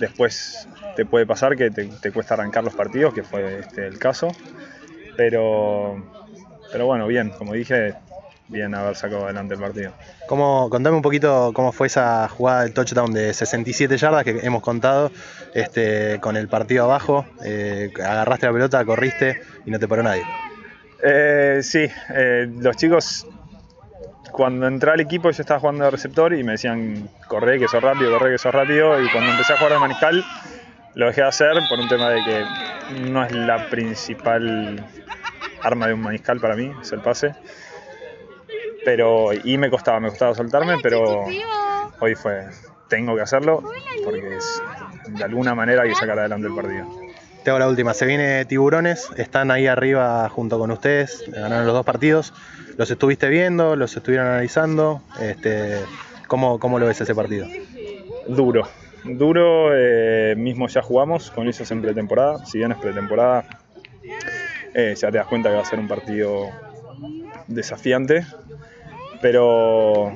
después 0.00 0.68
te 0.96 1.04
puede 1.04 1.26
pasar 1.26 1.56
que 1.56 1.70
te, 1.70 2.12
cuesta 2.12 2.34
arrancar 2.34 2.64
los 2.64 2.74
partidos, 2.74 3.14
que 3.14 3.22
fue 3.22 3.60
este 3.60 3.86
el 3.86 3.98
caso. 3.98 4.28
Pero, 5.16 6.02
pero 6.72 6.86
bueno, 6.86 7.06
bien, 7.06 7.30
como 7.30 7.52
dije, 7.52 7.94
bien 8.48 8.74
haber 8.74 8.96
sacado 8.96 9.24
adelante 9.24 9.54
el 9.54 9.60
partido. 9.60 9.92
¿Cómo, 10.26 10.68
contame 10.70 10.96
un 10.96 11.02
poquito 11.02 11.52
cómo 11.54 11.72
fue 11.72 11.86
esa 11.86 12.28
jugada 12.28 12.62
del 12.62 12.72
touchdown 12.72 13.12
de 13.12 13.32
67 13.34 13.96
yardas 13.96 14.24
que 14.24 14.40
hemos 14.42 14.62
contado 14.62 15.10
este, 15.54 16.18
con 16.20 16.36
el 16.36 16.48
partido 16.48 16.84
abajo. 16.84 17.26
eh, 17.44 17.90
agarraste 17.96 18.46
la 18.46 18.52
pelota, 18.52 18.84
corriste 18.84 19.40
y 19.64 19.70
no 19.70 19.78
te 19.78 19.88
paró 19.88 20.02
nadie. 20.02 20.24
Eh, 21.02 21.60
sí, 21.62 21.86
eh, 22.10 22.48
los 22.60 22.76
chicos 22.76 23.26
cuando 24.32 24.66
entré 24.66 24.90
al 24.90 25.00
equipo 25.00 25.30
yo 25.30 25.40
estaba 25.42 25.58
jugando 25.60 25.84
de 25.84 25.90
receptor 25.90 26.32
y 26.34 26.42
me 26.44 26.52
decían, 26.52 27.08
corre 27.28 27.58
que 27.58 27.66
sos 27.68 27.82
rápido, 27.82 28.12
corre 28.18 28.32
que 28.32 28.38
sos 28.38 28.52
rápido. 28.54 29.00
Y 29.02 29.08
cuando 29.10 29.30
empecé 29.30 29.52
a 29.54 29.56
jugar 29.56 29.72
de 29.72 29.78
mariscal, 29.80 30.24
lo 30.94 31.06
dejé 31.06 31.22
de 31.22 31.26
hacer 31.28 31.52
por 31.68 31.78
un 31.80 31.88
tema 31.88 32.10
de 32.10 32.22
que 32.24 32.44
no 33.00 33.24
es 33.24 33.32
la 33.32 33.68
principal 33.70 34.84
arma 35.62 35.86
de 35.88 35.94
un 35.94 36.02
mariscal 36.02 36.40
para 36.40 36.54
mí, 36.56 36.72
es 36.80 36.92
el 36.92 37.00
pase. 37.00 37.34
Pero, 38.84 39.30
y 39.32 39.58
me 39.58 39.70
costaba, 39.70 40.00
me 40.00 40.08
costaba 40.08 40.34
soltarme, 40.34 40.76
pero 40.82 41.24
hoy 42.00 42.14
fue, 42.14 42.44
tengo 42.88 43.16
que 43.16 43.22
hacerlo 43.22 43.62
porque 44.04 44.36
es- 44.36 44.62
de 45.08 45.24
alguna 45.24 45.54
manera 45.54 45.82
hay 45.82 45.90
que 45.90 45.94
sacar 45.94 46.18
adelante 46.18 46.48
el 46.48 46.54
partido. 46.54 46.86
Te 47.42 47.50
hago 47.50 47.58
la 47.58 47.68
última. 47.68 47.94
Se 47.94 48.04
viene 48.06 48.44
Tiburones, 48.44 49.08
están 49.16 49.50
ahí 49.50 49.66
arriba 49.66 50.28
junto 50.28 50.58
con 50.58 50.70
ustedes, 50.70 51.24
ganaron 51.28 51.66
los 51.66 51.74
dos 51.74 51.84
partidos. 51.84 52.34
¿Los 52.76 52.90
estuviste 52.90 53.28
viendo? 53.28 53.76
¿Los 53.76 53.96
estuvieron 53.96 54.26
analizando? 54.26 55.02
Este, 55.20 55.78
¿cómo, 56.26 56.58
¿Cómo 56.58 56.78
lo 56.78 56.86
ves 56.86 57.00
ese 57.00 57.14
partido? 57.14 57.46
Duro, 58.28 58.68
duro, 59.04 59.70
eh, 59.74 60.34
mismo 60.36 60.68
ya 60.68 60.82
jugamos 60.82 61.30
con 61.30 61.48
ellos 61.48 61.70
en 61.70 61.82
pretemporada, 61.82 62.44
si 62.44 62.58
bien 62.58 62.72
es 62.72 62.78
pretemporada, 62.78 63.44
eh, 64.74 64.94
ya 64.96 65.10
te 65.10 65.18
das 65.18 65.26
cuenta 65.26 65.48
que 65.48 65.56
va 65.56 65.62
a 65.62 65.64
ser 65.64 65.78
un 65.78 65.88
partido 65.88 66.50
desafiante, 67.46 68.26
pero, 69.22 70.12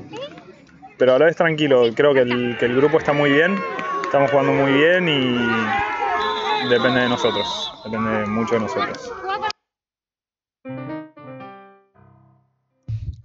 pero 0.99 1.15
a 1.15 1.19
la 1.19 1.25
vez 1.25 1.37
tranquilo, 1.37 1.85
creo 1.95 2.13
que 2.13 2.21
el, 2.21 2.57
que 2.59 2.67
el 2.67 2.77
grupo 2.77 2.99
está 2.99 3.13
muy 3.13 3.31
bien, 3.31 3.57
estamos 4.13 4.31
jugando 4.31 4.53
muy 4.53 4.73
bien 4.73 5.09
y 5.09 6.69
depende 6.69 7.01
de 7.01 7.09
nosotros, 7.09 7.73
depende 7.83 8.27
mucho 8.27 8.57
de 8.57 8.61
nosotros. 8.61 9.11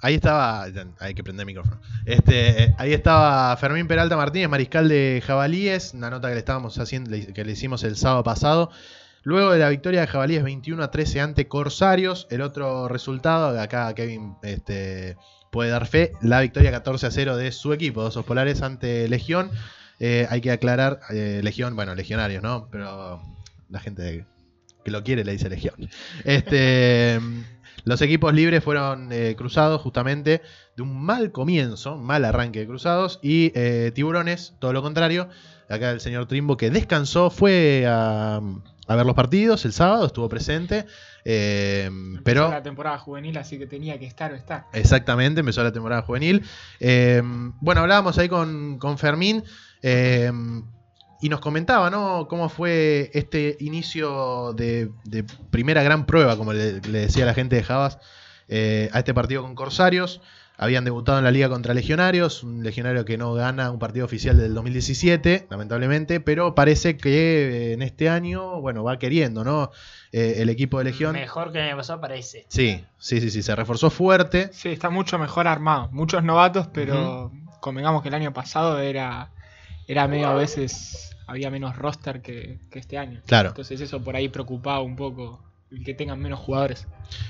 Ahí 0.02 0.16
estaba. 0.16 0.66
Hay 1.00 1.14
que 1.14 1.26
prender 1.26 1.42
el 1.42 1.48
micrófono. 1.48 1.82
Este, 2.06 2.74
ahí 2.78 2.94
estaba 2.94 3.58
Fermín 3.58 3.90
Peralta 3.90 4.16
Martínez, 4.16 4.48
mariscal 4.48 4.88
de 4.88 5.22
Jabalíes. 5.28 5.94
Una 5.94 6.10
nota 6.10 6.30
que 6.30 6.36
le 6.36 6.40
estábamos 6.40 6.80
haciendo, 6.80 7.12
que 7.34 7.44
le 7.44 7.52
hicimos 7.52 7.84
el 7.84 7.98
sábado 7.98 8.24
pasado. 8.24 8.70
Luego 9.24 9.52
de 9.52 9.60
la 9.60 9.68
victoria 9.68 10.00
de 10.00 10.08
Jabalíes 10.08 10.44
21 10.46 10.82
a 10.82 10.90
13 10.90 11.20
ante 11.20 11.50
Corsarios, 11.50 12.28
el 12.30 12.40
otro 12.40 12.88
resultado, 12.88 13.60
acá 13.60 13.94
Kevin 13.94 14.38
este, 14.42 15.18
puede 15.52 15.70
dar 15.70 15.86
fe, 15.86 16.14
la 16.22 16.40
victoria 16.40 16.72
14 16.72 17.08
a 17.08 17.12
0 17.12 17.36
de 17.36 17.52
su 17.52 17.74
equipo, 17.74 18.04
Osos 18.04 18.24
Polares 18.24 18.62
ante 18.62 19.10
Legión. 19.10 19.52
Eh, 20.00 20.28
hay 20.30 20.42
que 20.42 20.52
aclarar, 20.52 21.00
eh, 21.10 21.42
Legión, 21.44 21.76
bueno, 21.76 21.96
legionarios, 21.96 22.44
¿no? 22.44 22.68
Pero 22.72 23.22
la 23.70 23.80
gente 23.80 24.26
que 24.84 24.92
lo 24.92 25.04
quiere 25.04 25.24
le 25.24 25.32
dice 25.34 25.50
Legión. 25.50 25.76
Este, 26.24 27.20
los 27.84 28.02
equipos 28.02 28.34
libres 28.34 28.64
fueron 28.64 29.12
eh, 29.12 29.36
cruzados 29.38 29.82
justamente 29.82 30.42
de 30.76 30.84
un 30.84 31.02
mal 31.02 31.32
comienzo, 31.32 31.96
un 31.96 32.06
mal 32.06 32.26
arranque 32.26 32.60
de 32.60 32.68
cruzados, 32.68 33.20
y 33.22 33.52
tiburones, 33.92 34.56
todo 34.60 34.74
lo 34.74 34.82
contrario. 34.82 35.30
Acá 35.70 35.92
el 35.92 36.00
señor 36.00 36.28
Trimbo 36.28 36.56
que 36.56 36.70
descansó, 36.70 37.30
fue 37.30 37.86
a, 37.88 38.40
a 38.88 38.96
ver 38.96 39.06
los 39.06 39.16
partidos 39.16 39.66
el 39.66 39.74
sábado, 39.74 40.06
estuvo 40.06 40.30
presente, 40.30 40.86
eh, 41.26 41.90
pero... 42.24 42.50
la 42.50 42.64
temporada 42.64 42.98
juvenil, 42.98 43.38
así 43.38 43.60
que 43.60 43.68
tenía 43.68 44.00
que 44.00 44.06
estar 44.06 44.32
o 44.32 44.36
estar. 44.36 44.66
Exactamente, 44.72 45.42
empezó 45.42 45.62
la 45.62 45.74
temporada 45.74 46.02
juvenil. 46.04 46.44
Eh, 46.80 47.22
bueno, 47.60 47.82
hablábamos 47.82 48.18
ahí 48.18 48.30
con, 48.30 48.80
con 48.80 48.98
Fermín 48.98 49.44
eh, 49.82 50.32
y 51.20 51.30
nos 51.30 51.40
comentaba, 51.40 51.90
¿no? 51.90 52.28
Cómo 52.28 52.50
fue 52.50 53.10
este 53.14 53.58
inicio 53.60 54.54
de, 54.54 54.92
de 55.04 55.24
primera 55.50 55.82
gran 55.84 56.06
prueba, 56.06 56.38
como 56.38 56.54
le, 56.54 56.80
le 56.82 57.00
decía 57.00 57.26
la 57.26 57.34
gente 57.34 57.56
de 57.56 57.64
Javas, 57.64 57.98
eh, 58.48 58.90
a 58.94 59.00
este 59.00 59.14
partido 59.14 59.42
con 59.42 59.56
Corsarios. 59.56 60.22
Habían 60.60 60.86
debutado 60.86 61.20
en 61.20 61.24
la 61.24 61.30
liga 61.30 61.50
contra 61.50 61.76
Legionarios, 61.76 62.42
un 62.42 62.64
legionario 62.64 63.06
que 63.06 63.16
no 63.16 63.36
gana 63.36 63.70
un 63.70 63.78
partido 63.78 64.06
oficial 64.06 64.38
del 64.38 64.56
2017, 64.56 65.46
lamentablemente, 65.52 66.20
pero 66.20 66.56
parece 66.56 66.98
que 66.98 67.70
eh, 67.70 67.74
en 67.74 67.84
este 67.84 68.10
año, 68.10 68.60
bueno, 68.60 68.84
va 68.84 68.98
queriendo, 68.98 69.44
¿no? 69.44 69.70
Eh, 70.12 70.36
el 70.38 70.50
equipo 70.50 70.80
de 70.80 70.86
Legión. 70.86 71.14
Mejor 71.14 71.52
que 71.52 71.60
el 71.60 71.66
año 71.66 71.78
pasado 71.78 72.02
parece. 72.02 72.48
Sí, 72.48 72.84
sí, 72.98 73.22
sí, 73.22 73.30
sí, 73.30 73.44
se 73.44 73.56
reforzó 73.56 73.92
fuerte. 73.92 74.50
Sí, 74.52 74.70
está 74.70 74.90
mucho 74.90 75.20
mejor 75.20 75.48
armado. 75.48 75.90
Muchos 75.92 76.24
novatos, 76.24 76.68
pero 76.74 77.32
convengamos 77.60 78.02
que 78.02 78.08
el 78.08 78.16
año 78.16 78.34
pasado 78.34 78.80
era, 78.80 79.30
era 79.88 80.08
medio 80.08 80.28
a 80.28 80.34
veces, 80.36 81.16
había 81.28 81.50
menos 81.50 81.76
roster 81.76 82.22
que, 82.22 82.60
que 82.70 82.80
este 82.80 82.98
año. 82.98 83.22
Claro. 83.26 83.50
Entonces 83.50 83.82
eso 83.82 84.04
por 84.04 84.16
ahí 84.16 84.30
preocupaba 84.30 84.82
un 84.82 84.96
poco 84.96 85.44
el 85.72 85.84
que 85.84 85.94
tengan 85.94 86.20
menos 86.22 86.40
jugadores. 86.40 86.88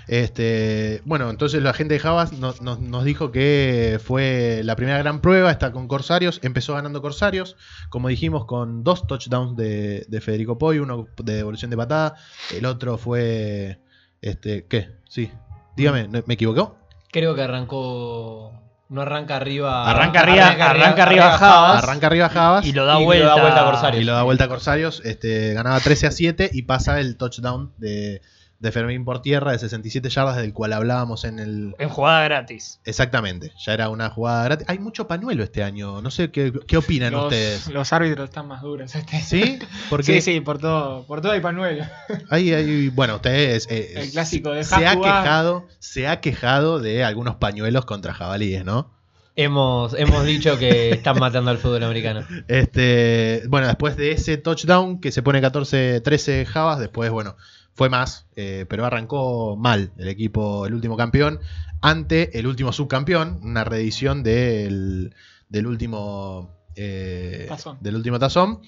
Este, 0.08 1.02
bueno, 1.06 1.30
entonces 1.30 1.62
la 1.64 1.74
gente 1.74 1.96
de 1.96 2.00
Javas 2.00 2.34
nos, 2.34 2.62
nos- 2.62 2.80
nos 2.80 3.04
dijo 3.04 3.32
que 3.32 4.00
fue 4.04 4.62
la 4.64 4.76
primera 4.76 4.98
gran 5.00 5.22
prueba, 5.22 5.52
está 5.52 5.72
con 5.72 5.88
Corsarios, 5.88 6.40
empezó 6.44 6.74
ganando 6.76 7.02
Corsarios, 7.02 7.56
como 7.90 8.08
dijimos, 8.10 8.46
con 8.46 8.84
dos 8.84 9.08
touchdowns 9.08 9.56
de, 9.58 10.06
de 10.08 10.22
Federico 10.22 10.58
Poi, 10.58 10.80
uno 10.80 11.08
de 11.24 11.34
devolución 11.36 11.72
de 11.72 11.78
patada, 11.78 12.16
el 12.56 12.66
otro 12.66 12.98
fue, 12.98 13.80
este, 14.22 14.66
¿qué? 14.68 14.92
Sí, 15.10 15.32
dígame, 15.76 16.08
¿no- 16.08 16.24
¿me 16.28 16.34
equivocó? 16.36 16.78
Creo 17.12 17.34
que 17.36 17.42
arrancó. 17.42 18.52
No 18.90 19.02
arranca 19.02 19.36
arriba. 19.36 19.90
Arranca 19.90 20.22
arriba- 20.22 20.48
arranca 20.48 21.04
arriba 21.04 21.38
Javas. 21.38 21.84
Arranca 21.84 22.08
arriba 22.08 22.30
Javas 22.30 22.66
Y 22.66 22.72
lo 22.72 22.86
da 22.86 23.02
Y 23.02 23.04
vuelta 23.06 23.34
a 23.62 23.66
Corsarios. 23.66 24.02
y 24.02 24.06
lo 24.06 24.14
da 24.14 24.24
vuelta 24.24 24.44
a 24.46 24.48
Corsarios, 24.48 25.02
este, 25.04 25.54
ganaba 25.54 25.80
13 25.82 26.08
a 26.08 26.12
7 26.12 26.50
y 26.54 26.62
pasa 26.62 27.00
el 27.02 27.18
touchdown 27.18 27.74
de, 27.78 28.22
de 28.60 28.72
Fermín 28.72 29.06
por 29.06 29.22
tierra 29.22 29.52
de 29.52 29.60
67 29.60 30.10
yardas 30.10 30.38
del 30.38 30.52
cual 30.52 30.74
hablábamos 30.74 31.26
en 31.26 31.38
el, 31.38 31.76
En 31.78 31.90
jugada 31.90 32.24
gratis. 32.24 32.80
Exactamente, 32.86 33.52
ya 33.64 33.74
era 33.74 33.90
una 33.90 34.10
jugada 34.10 34.44
gratis. 34.46 34.68
Hay 34.70 34.80
mucho 34.80 35.08
pañuelo 35.08 35.44
este 35.44 35.64
año, 35.64 36.02
no 36.02 36.10
sé 36.10 36.32
qué, 36.32 36.52
qué 36.68 36.78
opinan 36.78 37.14
Los, 37.14 37.26
ustedes. 37.26 37.68
los 37.68 37.94
árbitros 37.94 38.30
están 38.30 38.48
más 38.48 38.62
duros 38.64 38.96
este. 38.96 39.22
¿Sí? 39.22 39.60
Porque 39.90 40.04
Sí, 40.22 40.22
sí, 40.22 40.42
por 40.42 40.58
todo, 40.58 41.06
por 41.06 41.22
todo 41.22 41.34
hay 41.34 41.40
panuelo. 41.42 41.86
Hay, 42.32 42.52
hay- 42.54 42.90
bueno, 42.90 43.16
ustedes 43.18 43.68
eh, 43.70 43.94
El 43.96 44.12
clásico, 44.12 44.50
se 44.52 44.56
dejá 44.58 44.92
ha 44.92 44.96
jugar. 44.96 45.24
quejado, 45.24 45.68
se 45.80 46.08
ha 46.08 46.20
quejado 46.20 46.80
de 46.80 47.04
algunos 47.04 47.36
pañuelos 47.36 47.86
contra 47.86 48.14
jabalíes, 48.14 48.66
¿no? 48.66 48.92
Hemos, 49.36 49.94
hemos 49.94 50.26
dicho 50.26 50.58
que 50.58 50.90
están 50.94 51.20
matando 51.20 51.52
al 51.52 51.60
fútbol 51.60 51.84
americano. 51.84 52.26
Este, 52.48 53.44
bueno, 53.50 53.68
después 53.68 53.96
de 53.96 54.12
ese 54.14 54.38
touchdown 54.38 55.00
que 55.00 55.12
se 55.12 55.22
pone 55.22 55.44
14-13 55.44 56.46
Javas, 56.46 56.80
después, 56.80 57.12
bueno, 57.12 57.36
fue 57.78 57.90
más, 57.90 58.26
eh, 58.36 58.66
pero 58.68 58.86
arrancó 58.86 59.56
mal 59.56 59.92
el 59.98 60.08
equipo, 60.08 60.66
el 60.66 60.74
último 60.74 60.98
campeón, 60.98 61.40
ante 61.80 62.38
el 62.40 62.48
último 62.48 62.74
subcampeón, 62.74 63.40
una 63.44 63.64
reedición 63.64 64.24
del, 64.24 65.14
del 65.50 65.68
último 65.68 66.58
eh, 66.76 67.46
Tazón. 67.48 67.78
del 67.80 67.96
último 67.96 68.18
tazón. 68.18 68.62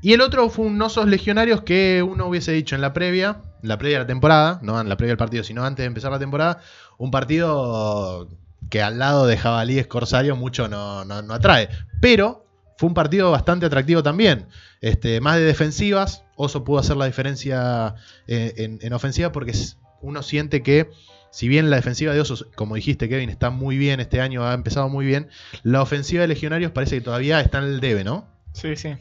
Y 0.00 0.14
el 0.14 0.22
otro 0.22 0.48
fue 0.48 0.64
un 0.64 0.80
Osos 0.80 1.06
Legionarios 1.06 1.60
que 1.62 2.02
uno 2.02 2.26
hubiese 2.26 2.52
dicho 2.52 2.74
en 2.74 2.80
la 2.80 2.94
previa, 2.94 3.42
en 3.62 3.68
la 3.68 3.76
previa 3.78 3.98
de 3.98 4.04
la 4.04 4.08
temporada, 4.08 4.60
no 4.62 4.80
en 4.80 4.88
la 4.88 4.96
previa 4.96 5.10
del 5.10 5.18
partido, 5.18 5.44
sino 5.44 5.62
antes 5.62 5.82
de 5.82 5.86
empezar 5.88 6.10
la 6.10 6.18
temporada, 6.18 6.60
un 6.96 7.10
partido 7.10 8.28
que 8.70 8.82
al 8.82 8.98
lado 8.98 9.26
de 9.26 9.36
Jabalíes 9.36 9.86
Corsario 9.88 10.36
mucho 10.36 10.68
no, 10.68 11.04
no- 11.04 11.20
no 11.20 11.34
atrae. 11.34 11.68
Pero 12.00 12.46
fue 12.78 12.88
un 12.88 12.94
partido 12.94 13.30
bastante 13.30 13.66
atractivo 13.66 14.02
también. 14.02 14.46
Este, 14.80 15.20
más 15.20 15.36
de 15.36 15.44
defensivas, 15.44 16.23
Oso 16.36 16.64
pudo 16.64 16.78
hacer 16.78 16.96
la 16.96 17.06
diferencia 17.06 17.94
eh, 18.26 18.54
en, 18.56 18.78
en 18.82 18.92
ofensiva 18.92 19.32
porque 19.32 19.52
uno 20.00 20.22
siente 20.22 20.62
que, 20.62 20.90
si 21.30 21.48
bien 21.48 21.70
la 21.70 21.76
defensiva 21.76 22.12
de 22.12 22.20
Osos, 22.20 22.46
como 22.54 22.74
dijiste 22.74 23.08
Kevin, 23.08 23.30
está 23.30 23.50
muy 23.50 23.78
bien 23.78 24.00
este 24.00 24.20
año, 24.20 24.44
ha 24.46 24.54
empezado 24.54 24.88
muy 24.88 25.06
bien, 25.06 25.28
la 25.62 25.82
ofensiva 25.82 26.22
de 26.22 26.28
Legionarios 26.28 26.72
parece 26.72 26.96
que 26.96 27.02
todavía 27.02 27.40
está 27.40 27.58
en 27.58 27.64
el 27.64 27.80
debe, 27.80 28.04
¿no? 28.04 28.28
Sí, 28.52 28.76
sí. 28.76 28.94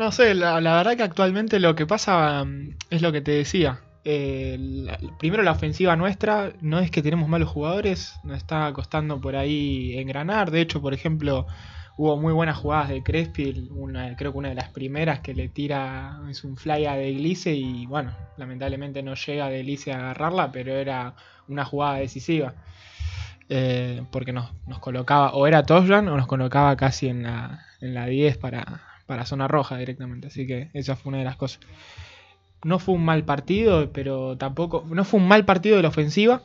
No 0.00 0.12
sé, 0.12 0.34
la, 0.34 0.60
verdad 0.60 0.96
que 0.96 1.02
actualmente 1.02 1.60
lo 1.60 1.74
que 1.74 1.86
pasa 1.86 2.42
mm, 2.44 2.76
es 2.88 3.02
lo 3.02 3.12
que 3.12 3.20
te 3.20 3.32
decía. 3.32 3.80
Eh, 4.02 4.58
primero 5.18 5.42
la 5.42 5.52
ofensiva 5.52 5.94
nuestra, 5.94 6.54
no 6.62 6.78
es 6.78 6.90
que 6.90 7.02
tenemos 7.02 7.28
malos 7.28 7.50
jugadores, 7.50 8.14
nos 8.24 8.38
está 8.38 8.72
costando 8.72 9.20
por 9.20 9.36
ahí 9.36 9.98
engranar. 9.98 10.50
De 10.50 10.62
hecho, 10.62 10.80
por 10.80 10.94
ejemplo, 10.94 11.46
hubo 12.00 12.16
muy 12.16 12.32
buenas 12.32 12.56
jugadas 12.56 12.88
de 12.88 13.02
Crespi, 13.02 13.68
una, 13.72 14.16
creo 14.16 14.32
que 14.32 14.38
una 14.38 14.48
de 14.48 14.54
las 14.54 14.70
primeras 14.70 15.20
que 15.20 15.34
le 15.34 15.50
tira 15.50 16.18
es 16.30 16.44
un 16.44 16.56
fly 16.56 16.86
a 16.86 16.94
Deglice 16.94 17.52
y 17.52 17.84
bueno, 17.84 18.16
lamentablemente 18.38 19.02
no 19.02 19.14
llega 19.14 19.50
Deglice 19.50 19.92
a 19.92 19.98
agarrarla, 19.98 20.50
pero 20.50 20.72
era 20.72 21.14
una 21.46 21.66
jugada 21.66 21.98
decisiva. 21.98 22.54
Eh, 23.50 24.02
porque 24.10 24.32
nos, 24.32 24.50
nos 24.66 24.78
colocaba, 24.78 25.34
o 25.34 25.46
era 25.46 25.64
touchdown 25.64 26.08
o 26.08 26.16
nos 26.16 26.26
colocaba 26.26 26.74
casi 26.74 27.08
en 27.08 27.24
la, 27.24 27.66
en 27.82 27.92
la 27.92 28.06
10 28.06 28.38
para, 28.38 28.80
para 29.04 29.26
zona 29.26 29.46
roja 29.46 29.76
directamente. 29.76 30.28
Así 30.28 30.46
que 30.46 30.70
esa 30.72 30.96
fue 30.96 31.10
una 31.10 31.18
de 31.18 31.24
las 31.24 31.36
cosas. 31.36 31.60
No 32.64 32.78
fue 32.78 32.94
un 32.94 33.04
mal 33.04 33.24
partido, 33.24 33.92
pero 33.92 34.38
tampoco. 34.38 34.86
No 34.88 35.04
fue 35.04 35.20
un 35.20 35.28
mal 35.28 35.44
partido 35.44 35.76
de 35.76 35.82
la 35.82 35.88
ofensiva, 35.88 36.40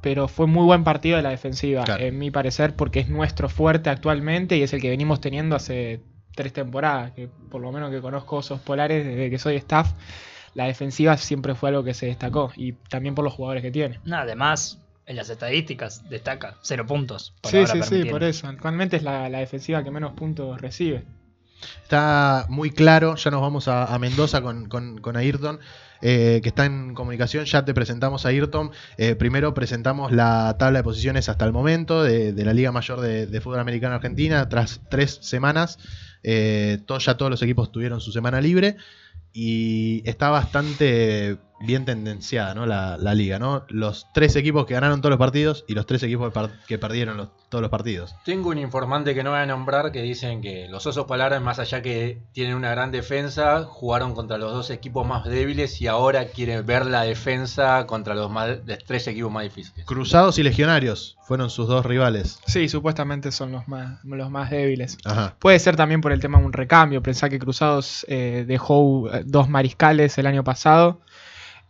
pero 0.00 0.28
fue 0.28 0.46
muy 0.46 0.64
buen 0.64 0.84
partido 0.84 1.16
de 1.16 1.22
la 1.22 1.30
defensiva, 1.30 1.84
Claro. 1.84 2.04
en 2.04 2.18
mi 2.18 2.30
parecer, 2.30 2.74
porque 2.76 3.00
es 3.00 3.08
nuestro 3.08 3.48
fuerte 3.48 3.90
actualmente 3.90 4.56
y 4.56 4.62
es 4.62 4.72
el 4.72 4.80
que 4.80 4.90
venimos 4.90 5.20
teniendo 5.20 5.56
hace 5.56 6.00
tres 6.34 6.52
temporadas. 6.52 7.12
Que 7.12 7.28
por 7.50 7.60
lo 7.60 7.72
menos 7.72 7.90
que 7.90 8.00
conozco 8.00 8.36
Osos 8.36 8.60
Polares 8.60 9.04
desde 9.04 9.28
que 9.30 9.38
soy 9.38 9.56
staff, 9.56 9.92
la 10.54 10.64
defensiva 10.64 11.16
siempre 11.16 11.54
fue 11.54 11.68
algo 11.70 11.84
que 11.84 11.94
se 11.94 12.06
destacó 12.06 12.52
y 12.56 12.72
también 12.72 13.14
por 13.14 13.24
los 13.24 13.32
jugadores 13.34 13.62
que 13.62 13.70
tiene. 13.70 14.00
No, 14.04 14.16
además, 14.16 14.78
en 15.06 15.16
las 15.16 15.30
estadísticas 15.30 16.08
destaca, 16.08 16.56
cero 16.62 16.86
puntos. 16.86 17.34
por 17.40 17.50
Sí, 17.50 17.66
sí, 17.66 17.82
sí, 17.82 18.04
por 18.04 18.22
eso. 18.24 18.46
Actualmente 18.46 18.96
es 18.96 19.02
la, 19.02 19.28
la 19.28 19.38
defensiva 19.38 19.82
que 19.82 19.90
menos 19.90 20.12
puntos 20.12 20.60
recibe. 20.60 21.04
Está 21.82 22.46
muy 22.48 22.70
claro, 22.70 23.16
ya 23.16 23.30
nos 23.30 23.40
vamos 23.40 23.66
a, 23.68 23.84
a 23.92 23.98
Mendoza 23.98 24.42
con, 24.42 24.68
con- 24.68 24.98
con 24.98 25.16
Ayrton, 25.16 25.58
eh, 26.00 26.40
que 26.42 26.48
está 26.48 26.64
en 26.64 26.94
comunicación, 26.94 27.44
ya 27.44 27.64
te 27.64 27.74
presentamos 27.74 28.24
a 28.24 28.28
Ayrton. 28.28 28.70
Eh, 28.96 29.14
primero 29.14 29.54
presentamos 29.54 30.12
la 30.12 30.56
tabla 30.58 30.80
de 30.80 30.84
posiciones 30.84 31.28
hasta 31.28 31.44
el 31.44 31.52
momento 31.52 32.02
de, 32.02 32.32
la 32.44 32.52
Liga 32.52 32.72
Mayor 32.72 33.00
de, 33.00 33.40
Fútbol 33.40 33.60
Americano 33.60 33.94
Argentina, 33.94 34.48
tras 34.48 34.80
tres 34.88 35.18
semanas, 35.22 35.78
eh, 36.22 36.78
ya 36.98 37.16
todos 37.16 37.30
los 37.30 37.42
equipos 37.42 37.72
tuvieron 37.72 38.00
su 38.00 38.12
semana 38.12 38.40
libre 38.40 38.76
y 39.32 40.02
está 40.08 40.30
bastante 40.30 41.38
bien 41.60 41.84
tendenciada 41.84 42.54
¿no? 42.54 42.66
la, 42.66 42.96
la 42.98 43.14
liga, 43.14 43.38
¿no? 43.38 43.64
Los 43.68 44.06
tres 44.12 44.36
equipos 44.36 44.66
que 44.66 44.74
ganaron 44.74 45.00
todos 45.00 45.10
los 45.10 45.18
partidos 45.18 45.64
y 45.68 45.74
los 45.74 45.86
tres 45.86 46.02
equipos 46.02 46.32
que, 46.66 46.78
perdieron 46.78 47.16
los- 47.16 47.28
todos 47.48 47.62
los 47.62 47.70
partidos. 47.70 48.14
Tengo 48.24 48.50
un 48.50 48.58
informante 48.58 49.14
que 49.14 49.22
no 49.24 49.30
voy 49.30 49.40
a 49.40 49.46
nombrar 49.46 49.90
que 49.90 50.02
dicen 50.02 50.40
que 50.42 50.68
los 50.68 50.86
Osos 50.86 51.06
Polares, 51.06 51.40
más 51.40 51.58
allá 51.58 51.80
que 51.82 52.22
tienen 52.32 52.54
una 52.54 52.70
gran 52.70 52.90
defensa, 52.90 53.64
jugaron 53.64 54.14
contra 54.14 54.36
los 54.38 54.52
dos 54.52 54.70
equipos 54.70 55.06
más 55.06 55.24
débiles 55.24 55.80
y 55.80 55.86
ahora 55.86 56.26
quieren 56.26 56.64
ver 56.66 56.86
la 56.86 57.02
defensa 57.02 57.86
contra 57.86 58.14
los 58.14 58.30
más- 58.30 58.58
los 58.66 58.78
tres 58.86 59.06
equipos 59.08 59.32
más 59.32 59.44
difíciles. 59.44 59.84
Cruzados 59.86 60.38
y 60.38 60.42
Legionarios 60.42 61.16
fueron 61.22 61.50
sus 61.50 61.68
dos 61.68 61.84
rivales. 61.86 62.38
Sí, 62.46 62.68
supuestamente 62.68 63.32
son 63.32 63.52
los 63.52 63.66
más, 63.66 63.98
los 64.04 64.30
más 64.30 64.50
débiles. 64.50 64.98
Ajá. 65.04 65.34
Puede 65.38 65.58
ser 65.58 65.74
también 65.76 66.00
por 66.00 66.12
el 66.12 66.20
tema 66.20 66.38
de 66.38 66.44
un 66.44 66.52
recambio. 66.52 67.02
Pensá 67.02 67.28
que 67.28 67.38
Cruzados 67.38 68.04
eh, 68.08 68.44
dejó 68.46 69.12
eh, 69.12 69.22
dos 69.26 69.48
mariscales 69.48 70.18
el 70.18 70.26
año 70.26 70.44
pasado. 70.44 71.00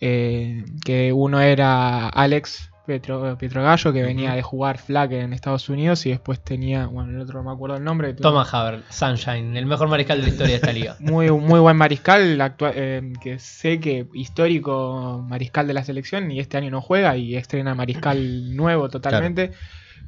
Eh, 0.01 0.64
que 0.84 1.12
uno 1.12 1.40
era 1.40 2.09
Alex 2.09 2.70
Pietro, 2.86 3.36
Pietrogallo, 3.36 3.92
que 3.92 4.03
venía 4.03 4.32
de 4.32 4.40
jugar 4.40 4.78
flag 4.78 5.12
en 5.12 5.34
Estados 5.34 5.68
Unidos. 5.68 6.07
Y 6.07 6.11
después 6.11 6.40
tenía, 6.42 6.86
bueno, 6.86 7.11
el 7.11 7.20
otro 7.20 7.42
no 7.42 7.51
me 7.51 7.55
acuerdo 7.55 7.76
el 7.76 7.84
nombre. 7.84 8.09
que 8.09 8.14
tuvo 8.14 8.30
Thomas 8.30 8.55
Haber, 8.55 8.82
Sunshine, 8.88 9.55
el 9.59 9.66
mejor 9.66 9.88
mariscal 9.88 10.16
de 10.18 10.22
la 10.22 10.28
historia 10.30 10.53
de 10.53 10.57
esta 10.57 10.72
liga. 10.72 10.96
Muy, 11.01 11.30
muy 11.30 11.61
buen 11.61 11.76
mariscal, 11.76 12.40
eh, 12.74 13.12
que 13.20 13.38
sé 13.38 13.78
que 13.78 14.07
histórico 14.14 15.22
mariscal 15.28 15.66
de 15.66 15.74
la 15.74 15.84
selección 15.84 16.30
y 16.30 16.40
este 16.40 16.57
año 16.57 16.70
no 16.70 16.80
juega 16.80 17.14
y 17.16 17.36
estrena 17.36 17.74
mariscal 17.74 18.57
nuevo 18.57 18.88
totalmente, 18.88 19.53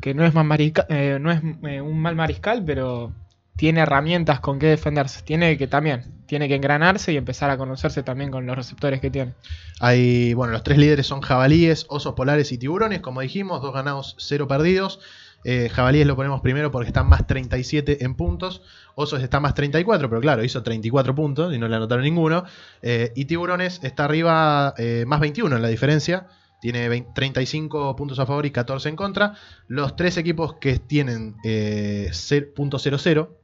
que 0.01 0.15
no 0.15 0.25
es, 0.25 0.33
más 0.33 0.47
marisca- 0.47 0.87
eh, 0.89 1.19
no 1.21 1.31
es 1.31 1.43
eh, 1.65 1.83
un 1.83 2.01
mal 2.01 2.17
mariscal, 2.17 2.65
pero 2.65 3.13
tiene 3.61 3.83
herramientas 3.83 4.41
con 4.41 4.59
qué 4.59 4.69
defenderse. 4.69 5.21
Tiene 5.21 5.59
que 5.59 5.67
también, 5.67 6.25
tiene 6.25 6.49
que 6.49 6.55
engranarse 6.55 7.13
y 7.13 7.19
empezar 7.19 7.51
a 7.51 7.59
conocerse 7.59 8.03
también 8.03 8.31
con 8.31 8.47
los 8.47 8.57
receptores 8.57 9.03
que 9.03 9.11
tiene. 9.11 9.35
Hay, 9.81 10.33
bueno, 10.33 10.55
los 10.55 10.63
tres 10.63 10.79
líderes 10.79 11.07
son 11.07 11.21
jabalíes, 11.21 11.85
osos 11.91 12.15
polares 12.15 12.53
y 12.53 12.59
tiburones, 12.59 13.01
como 13.01 13.21
dijimos, 13.21 13.61
dos 13.61 13.75
ganados, 13.75 14.17
cero 14.19 14.49
perdidos. 14.49 15.01
Eh, 15.45 15.69
jabalíes 15.69 16.07
lo 16.07 16.17
ponemos 16.17 16.41
primero 16.41 16.71
porque 16.71 16.87
están 16.87 17.07
más 17.07 17.27
37 17.27 18.03
en 18.03 18.15
puntos. 18.15 18.63
Osos 18.95 19.23
está 19.23 19.41
más 19.41 19.53
34, 19.53 20.09
pero 20.09 20.23
claro, 20.23 20.43
hizo 20.43 20.63
34 20.63 21.15
puntos 21.15 21.55
y 21.55 21.59
no 21.59 21.69
le 21.69 21.77
anotaron 21.77 22.03
ninguno. 22.03 22.45
Eh, 22.81 23.13
y 23.15 23.27
Tiburones 23.27 23.81
está 23.83 24.07
arriba 24.07 24.73
eh, 24.79 25.05
más 25.07 25.21
21 25.21 25.55
en 25.55 25.61
la 25.61 25.69
diferencia. 25.69 26.29
Tiene 26.63 27.05
35 27.15 27.95
puntos 27.95 28.19
a 28.21 28.25
favor 28.25 28.47
y 28.47 28.53
14 28.53 28.89
en 28.89 28.97
contra. 28.97 29.35
Los 29.69 29.97
tres 29.97 30.17
equipos 30.17 30.55
que 30.55 30.79
tienen 30.79 31.37
0.00 31.43 33.40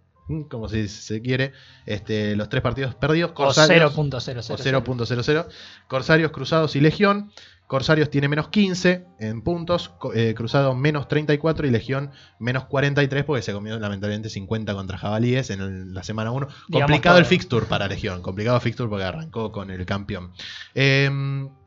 como 0.49 0.68
si 0.68 0.89
se 0.89 1.22
quiere, 1.22 1.53
este, 1.87 2.35
los 2.37 2.49
tres 2.49 2.62
partidos 2.62 2.95
perdidos. 2.95 3.31
O 3.31 3.35
Corsarios- 3.35 3.93
0.00. 3.95 4.51
o 4.55 4.57
0.00. 4.59 5.47
Corsarios, 5.89 6.31
Cruzados 6.33 6.77
y 6.77 6.81
Legión. 6.81 7.31
Corsarios 7.66 8.10
tiene 8.10 8.28
menos 8.28 8.48
15 8.48 9.06
en 9.18 9.42
puntos, 9.42 9.92
eh, 10.14 10.34
Cruzados 10.36 10.76
menos 10.76 11.08
34 11.08 11.66
y 11.66 11.70
Legión 11.70 12.12
menos 12.38 12.66
43 12.66 13.24
porque 13.24 13.42
se 13.42 13.52
comió 13.52 13.76
lamentablemente 13.80 14.28
50 14.30 14.72
contra 14.74 14.98
Jabalíes 14.98 15.50
en 15.50 15.60
el- 15.60 15.92
la 15.94 16.04
semana 16.04 16.30
1. 16.30 16.46
Digamos 16.68 16.86
Complicado 16.90 17.18
el 17.18 17.24
fixture 17.24 17.66
para 17.66 17.88
Legión, 17.88 18.22
complicado 18.22 18.60
fixture 18.60 18.88
porque 18.88 19.04
arrancó 19.04 19.50
con 19.50 19.70
el 19.72 19.84
campeón. 19.84 20.32
Eh, 20.76 21.10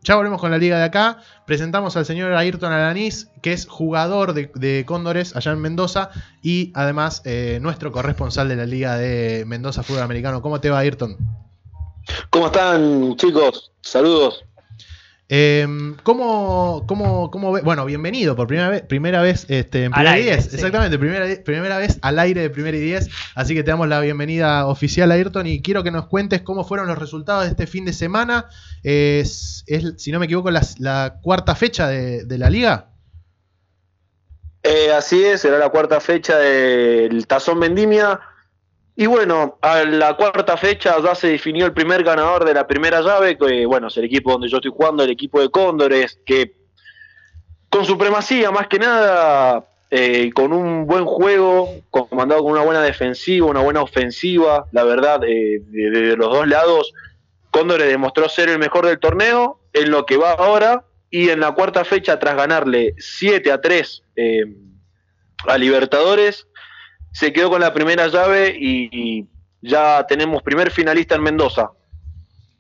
ya 0.02 0.16
volvemos 0.16 0.40
con 0.40 0.52
la 0.52 0.58
liga 0.58 0.78
de 0.78 0.86
acá. 0.86 1.18
Presentamos 1.46 1.98
al 1.98 2.06
señor 2.06 2.32
Ayrton 2.34 2.72
Alanís, 2.72 3.30
que 3.42 3.52
es 3.52 3.68
jugador 3.68 4.34
de, 4.34 4.50
de 4.56 4.86
Cóndores 4.86 5.36
allá 5.36 5.52
en 5.52 5.60
Mendoza 5.60 6.12
y 6.42 6.72
además 6.76 7.22
eh, 7.26 7.60
nuestro 7.62 7.92
corresponsal 7.92 8.48
de 8.48 8.56
la 8.56 8.66
liga 8.66 8.96
de 8.98 9.44
Mendoza 9.46 9.84
Fútbol 9.84 10.04
Americano. 10.04 10.42
¿Cómo 10.42 10.62
te 10.62 10.70
va, 10.70 10.80
Ayrton? 10.80 11.18
¿Cómo 12.30 12.48
están, 12.48 13.16
chicos? 13.18 13.72
Saludos. 13.82 14.46
Eh, 15.32 15.68
¿cómo, 16.02 16.86
cómo, 16.88 17.30
cómo 17.30 17.52
ve- 17.52 17.62
Bueno, 17.62 17.86
bienvenido 17.86 18.36
por 18.36 18.48
primera 18.48 18.68
vez, 18.70 18.82
primera 18.82 19.22
vez 19.22 19.46
este, 19.48 19.84
en 19.84 19.92
Primera 19.92 20.18
y 20.18 20.22
aire, 20.24 20.32
10. 20.38 20.46
sí. 20.46 20.56
Exactamente, 20.56 20.98
primera, 20.98 21.26
primera 21.44 21.78
vez 21.78 22.00
al 22.02 22.18
aire 22.18 22.42
de 22.42 22.50
Primera 22.50 22.76
y 22.76 22.80
10. 22.80 23.10
Así 23.36 23.54
que 23.54 23.62
te 23.64 23.70
damos 23.70 23.88
la 23.88 24.00
bienvenida 24.00 24.66
oficial 24.66 25.12
a 25.12 25.14
Ayrton 25.16 25.46
y 25.46 25.62
quiero 25.62 25.84
que 25.84 25.92
nos 25.92 26.08
cuentes 26.08 26.42
cómo 26.42 26.64
fueron 26.64 26.88
los 26.88 26.98
resultados 26.98 27.44
de 27.44 27.50
este 27.52 27.68
fin 27.68 27.86
de 27.86 27.94
semana. 27.94 28.48
Es, 28.82 29.64
es, 29.68 29.94
si 29.98 30.12
no 30.12 30.18
me 30.20 30.26
equivoco, 30.26 30.50
la, 30.50 30.62
la 30.80 31.20
cuarta 31.22 31.54
fecha 31.54 31.88
de, 31.88 32.26
de 32.26 32.38
la 32.40 32.50
liga. 32.50 32.88
Eh, 34.64 34.92
así 34.92 35.24
es, 35.24 35.42
será 35.42 35.58
la 35.58 35.70
cuarta 35.70 36.00
fecha 36.02 36.38
del 36.38 37.28
Tazón 37.28 37.60
Vendimia. 37.60 38.20
Y 39.00 39.06
bueno, 39.06 39.58
a 39.62 39.86
la 39.86 40.18
cuarta 40.18 40.58
fecha 40.58 40.98
ya 41.02 41.16
se 41.16 41.30
definió 41.30 41.66
el 41.66 41.72
primer 41.72 42.04
ganador 42.04 42.44
de 42.44 42.54
la 42.54 42.68
primera 42.68 43.00
llave, 43.00 43.38
que 43.38 43.66
bueno, 43.66 43.88
es 43.88 43.96
el 43.96 44.04
equipo 44.04 44.34
donde 44.34 44.50
yo 44.50 44.58
estoy 44.58 44.72
jugando, 44.76 45.06
el 45.06 45.10
equipo 45.10 45.40
de 45.40 45.50
Cóndores, 45.50 46.20
que 46.26 46.54
con 47.70 47.86
supremacía 47.86 48.52
más 48.52 48.68
que 48.68 48.78
nada, 48.78 49.64
eh, 49.90 50.32
con 50.34 50.52
un 50.52 50.86
buen 50.86 51.06
juego, 51.06 51.76
comandado 51.90 52.44
con 52.44 52.52
una 52.52 52.64
buena 52.64 52.82
defensiva, 52.82 53.48
una 53.48 53.62
buena 53.62 53.82
ofensiva, 53.82 54.66
la 54.74 54.84
verdad, 54.84 55.24
eh, 55.24 55.62
de, 55.68 56.18
los 56.18 56.30
dos 56.34 56.46
lados, 56.50 56.92
Cóndores 57.52 57.88
demostró 57.88 58.28
ser 58.28 58.50
el 58.50 58.60
mejor 58.60 58.86
del 58.86 59.00
torneo 59.00 59.62
en 59.72 59.92
lo 59.92 60.06
que 60.06 60.18
va 60.18 60.34
ahora 60.34 60.84
y 61.10 61.30
en 61.30 61.40
la 61.40 61.54
cuarta 61.54 61.86
fecha 61.86 62.20
tras 62.20 62.36
ganarle 62.36 62.96
7 62.98 63.50
a 63.50 63.62
3 63.62 64.04
eh, 64.18 64.44
a 65.48 65.58
Libertadores, 65.58 66.49
se 67.12 67.34
quedó 67.34 67.50
con 67.50 67.62
la 67.62 67.74
primera 67.74 68.08
llave 68.08 68.56
y, 68.60 68.90
y 68.92 69.28
ya 69.62 70.06
tenemos 70.08 70.42
primer 70.44 70.72
finalista 70.72 71.16
en 71.16 71.24
Mendoza. 71.24 71.72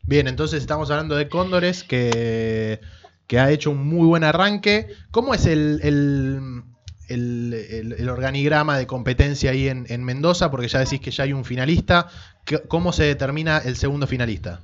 Bien, 0.05 0.27
entonces 0.27 0.61
estamos 0.61 0.89
hablando 0.89 1.15
de 1.15 1.29
Cóndores, 1.29 1.83
que, 1.83 2.79
que 3.27 3.39
ha 3.39 3.51
hecho 3.51 3.69
un 3.71 3.87
muy 3.87 4.07
buen 4.07 4.23
arranque. 4.23 4.87
¿Cómo 5.11 5.35
es 5.35 5.45
el, 5.45 5.79
el, 5.83 6.63
el- 7.09 7.95
el- 7.99 8.09
organigrama 8.09 8.77
de 8.77 8.87
competencia 8.87 9.51
ahí 9.51 9.67
en, 9.67 9.85
en 9.87 10.03
Mendoza? 10.03 10.49
Porque 10.49 10.67
ya 10.67 10.79
decís 10.79 10.99
que 10.99 11.11
ya 11.11 11.25
hay 11.25 11.33
un 11.33 11.45
finalista. 11.45 12.07
¿Qué- 12.43 12.63
¿Cómo 12.67 12.91
se 12.91 13.03
determina 13.03 13.59
el 13.59 13.75
segundo 13.75 14.07
finalista? 14.07 14.61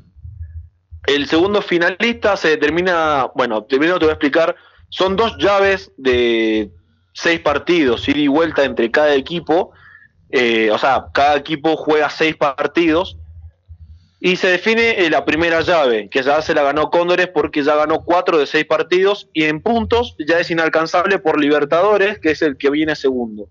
El 1.06 1.28
segundo 1.28 1.62
finalista 1.62 2.36
se 2.36 2.48
determina, 2.50 3.28
bueno, 3.36 3.68
primero 3.68 4.00
te 4.00 4.06
voy 4.06 4.10
a 4.10 4.14
explicar, 4.14 4.56
son 4.90 5.16
dos 5.16 5.38
llaves 5.38 5.92
de 5.98 6.72
seis 7.14 7.40
partidos, 7.42 8.08
ida 8.10 8.18
y 8.18 8.28
vuelta 8.28 8.64
entre 8.64 8.90
cada 8.90 9.14
equipo, 9.14 9.72
eh, 10.30 10.69
o 10.71 10.78
sea, 10.78 11.05
cada 11.13 11.38
equipo 11.38 11.78
juega 11.78 12.09
seis 12.09 12.36
partidos 12.36 13.17
y 14.19 14.38
se 14.38 14.47
define 14.47 15.05
eh, 15.05 15.09
la 15.09 15.23
primera 15.23 15.61
llave, 15.61 16.09
que 16.09 16.23
ya 16.23 16.41
se 16.41 16.55
la 16.55 16.63
ganó 16.63 16.89
Cóndores 16.89 17.28
porque 17.28 17.63
ya 17.63 17.76
ganó 17.76 18.03
cuatro 18.03 18.38
de 18.39 18.47
seis 18.47 18.65
partidos 18.65 19.30
y 19.34 19.43
en 19.43 19.61
puntos 19.61 20.15
ya 20.28 20.39
es 20.39 20.49
inalcanzable 20.49 21.19
por 21.19 21.39
Libertadores, 21.39 22.19
que 22.19 22.32
es 22.32 22.41
el 22.41 22.57
que 22.57 22.69
viene 22.69 22.95
segundo. 22.95 23.47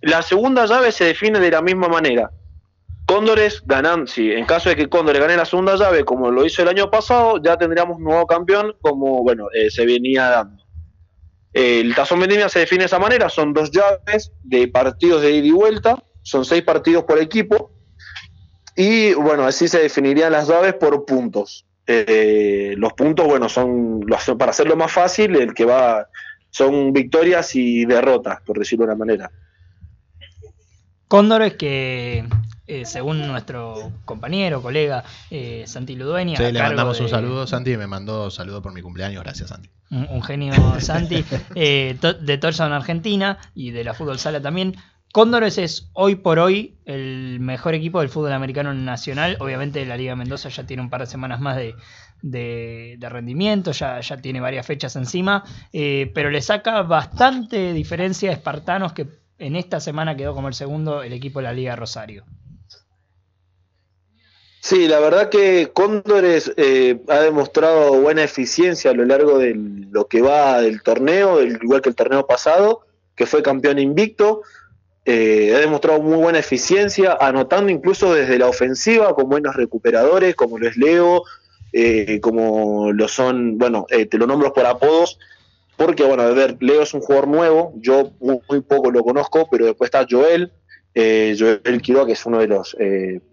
La 0.00 0.22
segunda 0.22 0.66
llave 0.66 0.92
se 0.92 1.04
define 1.04 1.38
de 1.38 1.50
la 1.50 1.62
misma 1.62 1.88
manera. 1.88 2.30
Cóndores 3.06 3.62
ganan, 3.64 4.08
sí, 4.08 4.32
en 4.32 4.46
caso 4.46 4.68
de 4.68 4.74
que 4.74 4.88
Cóndores 4.88 5.22
gane 5.22 5.36
la 5.36 5.44
segunda 5.44 5.76
llave, 5.76 6.04
como 6.04 6.30
lo 6.32 6.44
hizo 6.44 6.62
el 6.62 6.68
año 6.68 6.90
pasado, 6.90 7.40
ya 7.40 7.56
tendríamos 7.56 8.00
nuevo 8.00 8.26
campeón, 8.26 8.74
como 8.80 9.22
bueno, 9.22 9.46
eh, 9.54 9.70
se 9.70 9.86
venía 9.86 10.28
dando. 10.28 10.64
El 11.52 11.94
Tazón 11.94 12.20
Vendimia 12.20 12.48
se 12.48 12.58
define 12.58 12.80
de 12.80 12.86
esa 12.86 12.98
manera, 12.98 13.28
son 13.28 13.52
dos 13.54 13.70
llaves 13.70 14.32
de 14.42 14.66
partidos 14.68 15.22
de 15.22 15.30
ida 15.30 15.46
y 15.46 15.50
vuelta, 15.52 16.02
son 16.26 16.44
seis 16.44 16.62
partidos 16.62 17.04
por 17.04 17.18
equipo, 17.20 17.70
y 18.74 19.14
bueno, 19.14 19.44
así 19.44 19.68
se 19.68 19.78
definirían 19.80 20.32
las 20.32 20.48
llaves 20.48 20.74
por 20.74 21.04
puntos. 21.04 21.64
Eh, 21.86 22.74
los 22.76 22.92
puntos, 22.94 23.26
bueno, 23.26 23.48
son 23.48 24.00
los- 24.06 24.24
para 24.36 24.50
hacerlo 24.50 24.74
más 24.76 24.90
fácil, 24.90 25.36
el 25.36 25.54
que 25.54 25.64
va 25.64 26.08
son 26.50 26.92
victorias 26.92 27.54
y 27.54 27.84
derrotas, 27.84 28.40
por 28.44 28.58
decirlo 28.58 28.84
de 28.86 28.92
una 28.92 28.98
manera. 28.98 29.30
Cóndores 31.08 31.54
que, 31.54 32.24
eh, 32.66 32.84
según 32.84 33.26
nuestro 33.28 33.92
compañero, 34.04 34.60
colega 34.60 35.04
eh, 35.30 35.62
Santi 35.66 35.94
Ludueña, 35.94 36.36
Sí, 36.36 36.50
le 36.50 36.60
mandamos 36.60 36.98
un 37.00 37.08
saludo, 37.08 37.46
Santi, 37.46 37.76
me 37.76 37.86
mandó 37.86 38.30
saludo 38.32 38.60
por 38.62 38.72
mi 38.72 38.82
cumpleaños. 38.82 39.22
Gracias, 39.22 39.50
Santi. 39.50 39.70
un, 39.92 40.08
un 40.10 40.22
genio 40.22 40.52
Santi, 40.80 41.24
eh, 41.54 41.96
to- 42.00 42.14
de 42.14 42.40
Argentina 42.72 43.38
y 43.54 43.70
de 43.70 43.84
la 43.84 43.94
Fútbol 43.94 44.18
Sala 44.18 44.40
también. 44.42 44.74
Cóndores 45.16 45.56
es 45.56 45.88
hoy 45.94 46.16
por 46.16 46.38
hoy 46.38 46.76
el 46.84 47.40
mejor 47.40 47.72
equipo 47.72 48.00
del 48.00 48.10
fútbol 48.10 48.34
americano 48.34 48.74
nacional. 48.74 49.38
Obviamente 49.40 49.86
la 49.86 49.96
Liga 49.96 50.14
Mendoza 50.14 50.50
ya 50.50 50.66
tiene 50.66 50.82
un 50.82 50.90
par 50.90 51.00
de 51.00 51.06
semanas 51.06 51.40
más 51.40 51.56
de, 51.56 52.98
rendimiento, 53.00 53.72
ya, 53.72 53.98
ya 54.00 54.18
tiene 54.18 54.42
varias 54.42 54.66
fechas 54.66 54.94
encima, 54.94 55.42
eh, 55.72 56.12
pero 56.14 56.28
le 56.28 56.42
saca 56.42 56.82
bastante 56.82 57.72
diferencia 57.72 58.28
a 58.28 58.34
Espartanos 58.34 58.92
que 58.92 59.06
en 59.38 59.56
esta 59.56 59.80
semana 59.80 60.18
quedó 60.18 60.34
como 60.34 60.48
el 60.48 60.54
segundo 60.54 61.02
el 61.02 61.14
equipo 61.14 61.38
de 61.38 61.44
la 61.44 61.54
Liga 61.54 61.76
Rosario. 61.76 62.26
Sí, 64.60 64.86
la 64.86 65.00
verdad 65.00 65.30
que 65.30 65.70
Cóndores 65.72 66.52
eh, 66.58 67.00
ha 67.08 67.20
demostrado 67.20 68.02
buena 68.02 68.22
eficiencia 68.22 68.90
a 68.90 68.94
lo 68.94 69.06
largo 69.06 69.38
de 69.38 69.54
lo 69.54 70.08
que 70.08 70.20
va 70.20 70.60
del 70.60 70.82
torneo, 70.82 71.42
igual 71.42 71.80
que 71.80 71.88
el 71.88 71.94
torneo 71.94 72.26
pasado, 72.26 72.82
que 73.14 73.24
fue 73.24 73.42
campeón 73.42 73.78
invicto. 73.78 74.42
Eh, 75.08 75.52
ha 75.54 75.60
demostrado 75.60 76.02
muy 76.02 76.16
buena 76.16 76.40
eficiencia, 76.40 77.16
anotando 77.20 77.70
incluso 77.70 78.12
desde 78.12 78.40
la 78.40 78.48
ofensiva 78.48 79.14
con 79.14 79.28
buenos 79.28 79.54
recuperadores, 79.54 80.34
como 80.34 80.58
lo 80.58 80.66
es 80.66 80.76
Leo, 80.76 81.22
eh, 81.72 82.18
como 82.20 82.90
lo 82.90 83.06
son, 83.06 83.56
bueno, 83.56 83.86
eh, 83.90 84.06
te 84.06 84.18
lo 84.18 84.26
nombro 84.26 84.52
por 84.52 84.66
apodos, 84.66 85.20
porque, 85.76 86.02
bueno, 86.02 86.24
a 86.24 86.30
ver, 86.30 86.56
Leo 86.58 86.82
es 86.82 86.92
un 86.92 87.02
jugador 87.02 87.28
nuevo, 87.28 87.72
yo 87.76 88.10
muy, 88.18 88.40
poco 88.62 88.90
lo 88.90 89.04
conozco, 89.04 89.46
pero 89.48 89.66
después 89.66 89.88
está 89.88 90.04
Joel, 90.10 90.50
eh, 90.96 91.36
Joel 91.38 91.80
Quiroga, 91.82 92.06
que 92.06 92.14
es 92.14 92.26
uno 92.26 92.40
de 92.40 92.48
los 92.48 92.76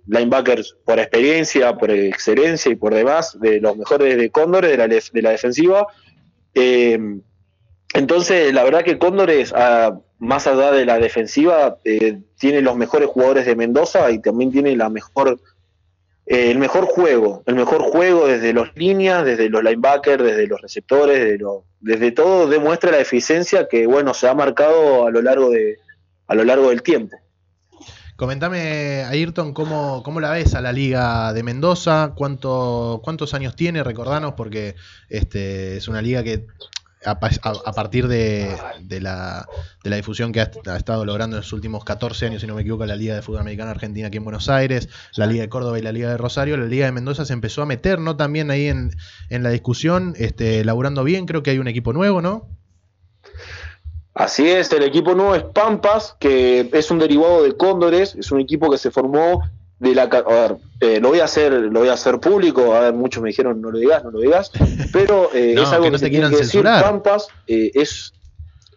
linebackers 0.06 0.76
por 0.86 1.00
experiencia, 1.00 1.76
por 1.76 1.90
excelencia 1.90 2.72
y 2.72 2.76
por 2.76 2.94
demás, 2.94 3.36
de 3.40 3.60
los 3.60 3.76
mejores 3.78 4.16
de 4.16 4.30
Cóndores, 4.30 4.70
de 4.70 4.78
la, 4.78 4.88
de 4.88 5.22
la 5.24 5.30
defensiva. 5.32 5.88
Entonces, 7.94 8.54
la 8.54 8.64
verdad 8.64 8.84
que 8.84 9.00
Cóndores, 9.00 9.54
ah, 9.56 9.98
más 10.24 10.48
allá 10.48 10.72
de 10.72 10.86
la 10.86 11.00
defensiva, 11.00 11.78
eh, 11.84 12.20
tiene 12.40 12.62
los 12.62 12.78
mejores 12.78 13.10
jugadores 13.10 13.46
de 13.46 13.58
Mendoza 13.58 14.10
y 14.10 14.20
también 14.20 14.52
tiene 14.52 14.72
eh, 14.72 14.78
el 16.26 16.58
mejor 16.58 16.86
juego, 16.86 17.44
el 17.46 17.56
mejor 17.56 17.82
juego 17.82 18.28
desde 18.28 18.54
los 18.54 18.70
líneas, 18.76 19.26
desde 19.26 19.50
los 19.50 19.62
linebackers, 19.62 20.24
desde 20.24 20.48
los 20.48 20.62
receptores, 20.62 21.38
desde 21.82 22.12
todo 22.14 22.48
demuestra 22.48 22.92
la 22.92 23.00
eficiencia 23.00 23.68
que 23.68 23.86
bueno 23.86 24.14
se 24.14 24.30
ha 24.30 24.34
marcado 24.34 25.06
a 25.06 25.12
lo 25.12 25.22
largo 25.22 25.50
de 25.50 25.78
a 26.28 26.36
lo 26.36 26.46
largo 26.46 26.70
del 26.70 26.82
tiempo. 26.82 27.18
Comentame, 28.16 29.04
Ayrton, 29.04 29.54
¿cómo, 29.54 30.04
cómo 30.04 30.22
la 30.22 30.32
ves 30.32 30.54
a 30.54 30.62
la 30.62 30.72
Liga 30.72 31.34
de 31.34 31.44
Mendoza? 31.44 32.14
¿Cuánto, 32.16 33.02
¿Cuántos 33.04 33.34
años 33.34 33.56
tiene? 33.56 33.84
Recordanos, 33.84 34.36
porque 34.36 34.76
este, 35.10 35.76
es 35.78 35.88
una 35.90 36.02
liga 36.02 36.24
que 36.24 36.46
a, 37.06 37.20
pa- 37.20 37.30
a- 37.42 37.62
a 37.66 37.74
partir 37.74 38.08
de, 38.08 38.56
de 38.82 39.02
la, 39.02 39.48
de 39.84 39.90
la 39.90 39.96
difusión 39.96 40.32
que 40.32 40.42
ha, 40.42 40.52
ha 40.68 40.78
estado 40.78 41.06
logrando 41.06 41.36
en 41.36 41.42
los 41.42 41.54
últimos 41.54 41.84
14 41.84 42.26
años, 42.28 42.42
si 42.42 42.48
no 42.48 42.56
me 42.56 42.62
equivoco, 42.62 42.86
la 42.86 42.96
Liga 42.96 43.16
de 43.16 43.22
Fútbol 43.22 43.42
Americano 43.42 43.72
Argentina 43.72 44.08
aquí 44.08 44.18
en 44.18 44.24
Buenos 44.24 44.50
Aires, 44.50 44.90
la 45.16 45.26
Liga 45.26 45.42
de 45.44 45.50
Córdoba 45.50 45.80
y 45.80 45.82
la 45.82 45.92
Liga 45.92 46.10
de 46.10 46.18
Rosario, 46.18 46.58
la 46.58 46.66
Liga 46.66 46.86
de 46.86 46.92
Mendoza 46.92 47.26
se 47.26 47.34
empezó 47.34 47.62
a 47.62 47.66
meter, 47.66 48.00
¿no? 48.00 48.16
También 48.18 48.52
ahí 48.52 48.68
en, 48.68 48.92
en 49.30 49.44
la 49.44 49.50
discusión, 49.50 50.14
este, 50.18 50.64
laburando 50.66 51.04
bien, 51.04 51.26
creo 51.26 51.44
que 51.44 51.52
hay 51.52 51.60
un 51.60 51.68
equipo 51.68 51.94
nuevo, 51.94 52.22
¿no? 52.22 52.48
Así 54.16 54.48
es, 54.48 54.72
el 54.72 54.84
equipo 54.84 55.16
nuevo 55.16 55.34
es 55.34 55.44
Pampas, 55.44 56.16
que 56.20 56.70
es 56.72 56.92
un 56.92 57.00
derivado 57.00 57.42
de 57.44 57.58
Cóndores, 57.58 58.14
es 58.16 58.32
un 58.32 58.40
equipo 58.40 58.70
que 58.70 58.78
se 58.78 58.92
formó 58.92 59.42
de 59.84 59.96
la 59.96 60.04
a 60.04 60.22
ver, 60.22 60.58
eh, 60.80 61.00
lo 61.02 61.10
voy 61.10 61.20
a 61.20 61.26
hacer, 61.26 61.52
lo 61.52 61.82
voy 61.82 61.90
a 61.90 61.94
hacer 61.94 62.20
público, 62.20 62.74
a 62.74 62.80
ver, 62.80 62.94
muchos 62.94 63.22
me 63.22 63.30
dijeron 63.30 63.62
no 63.62 63.70
lo 63.70 63.78
digas, 63.78 64.04
no 64.04 64.12
lo 64.12 64.20
digas, 64.20 64.50
pero 64.94 65.30
eh, 65.34 65.54
No, 65.56 65.64
es 65.64 65.70
algo 65.70 65.84
que 65.84 65.88
que, 65.88 65.92
no 65.92 65.98
se 65.98 66.06
te 66.06 66.12
tiene 66.12 66.26
que 66.30 66.38
decir, 66.38 66.46
censurar. 66.46 66.84
Pampas 66.84 67.28
eh, 67.48 67.72
es 67.74 68.14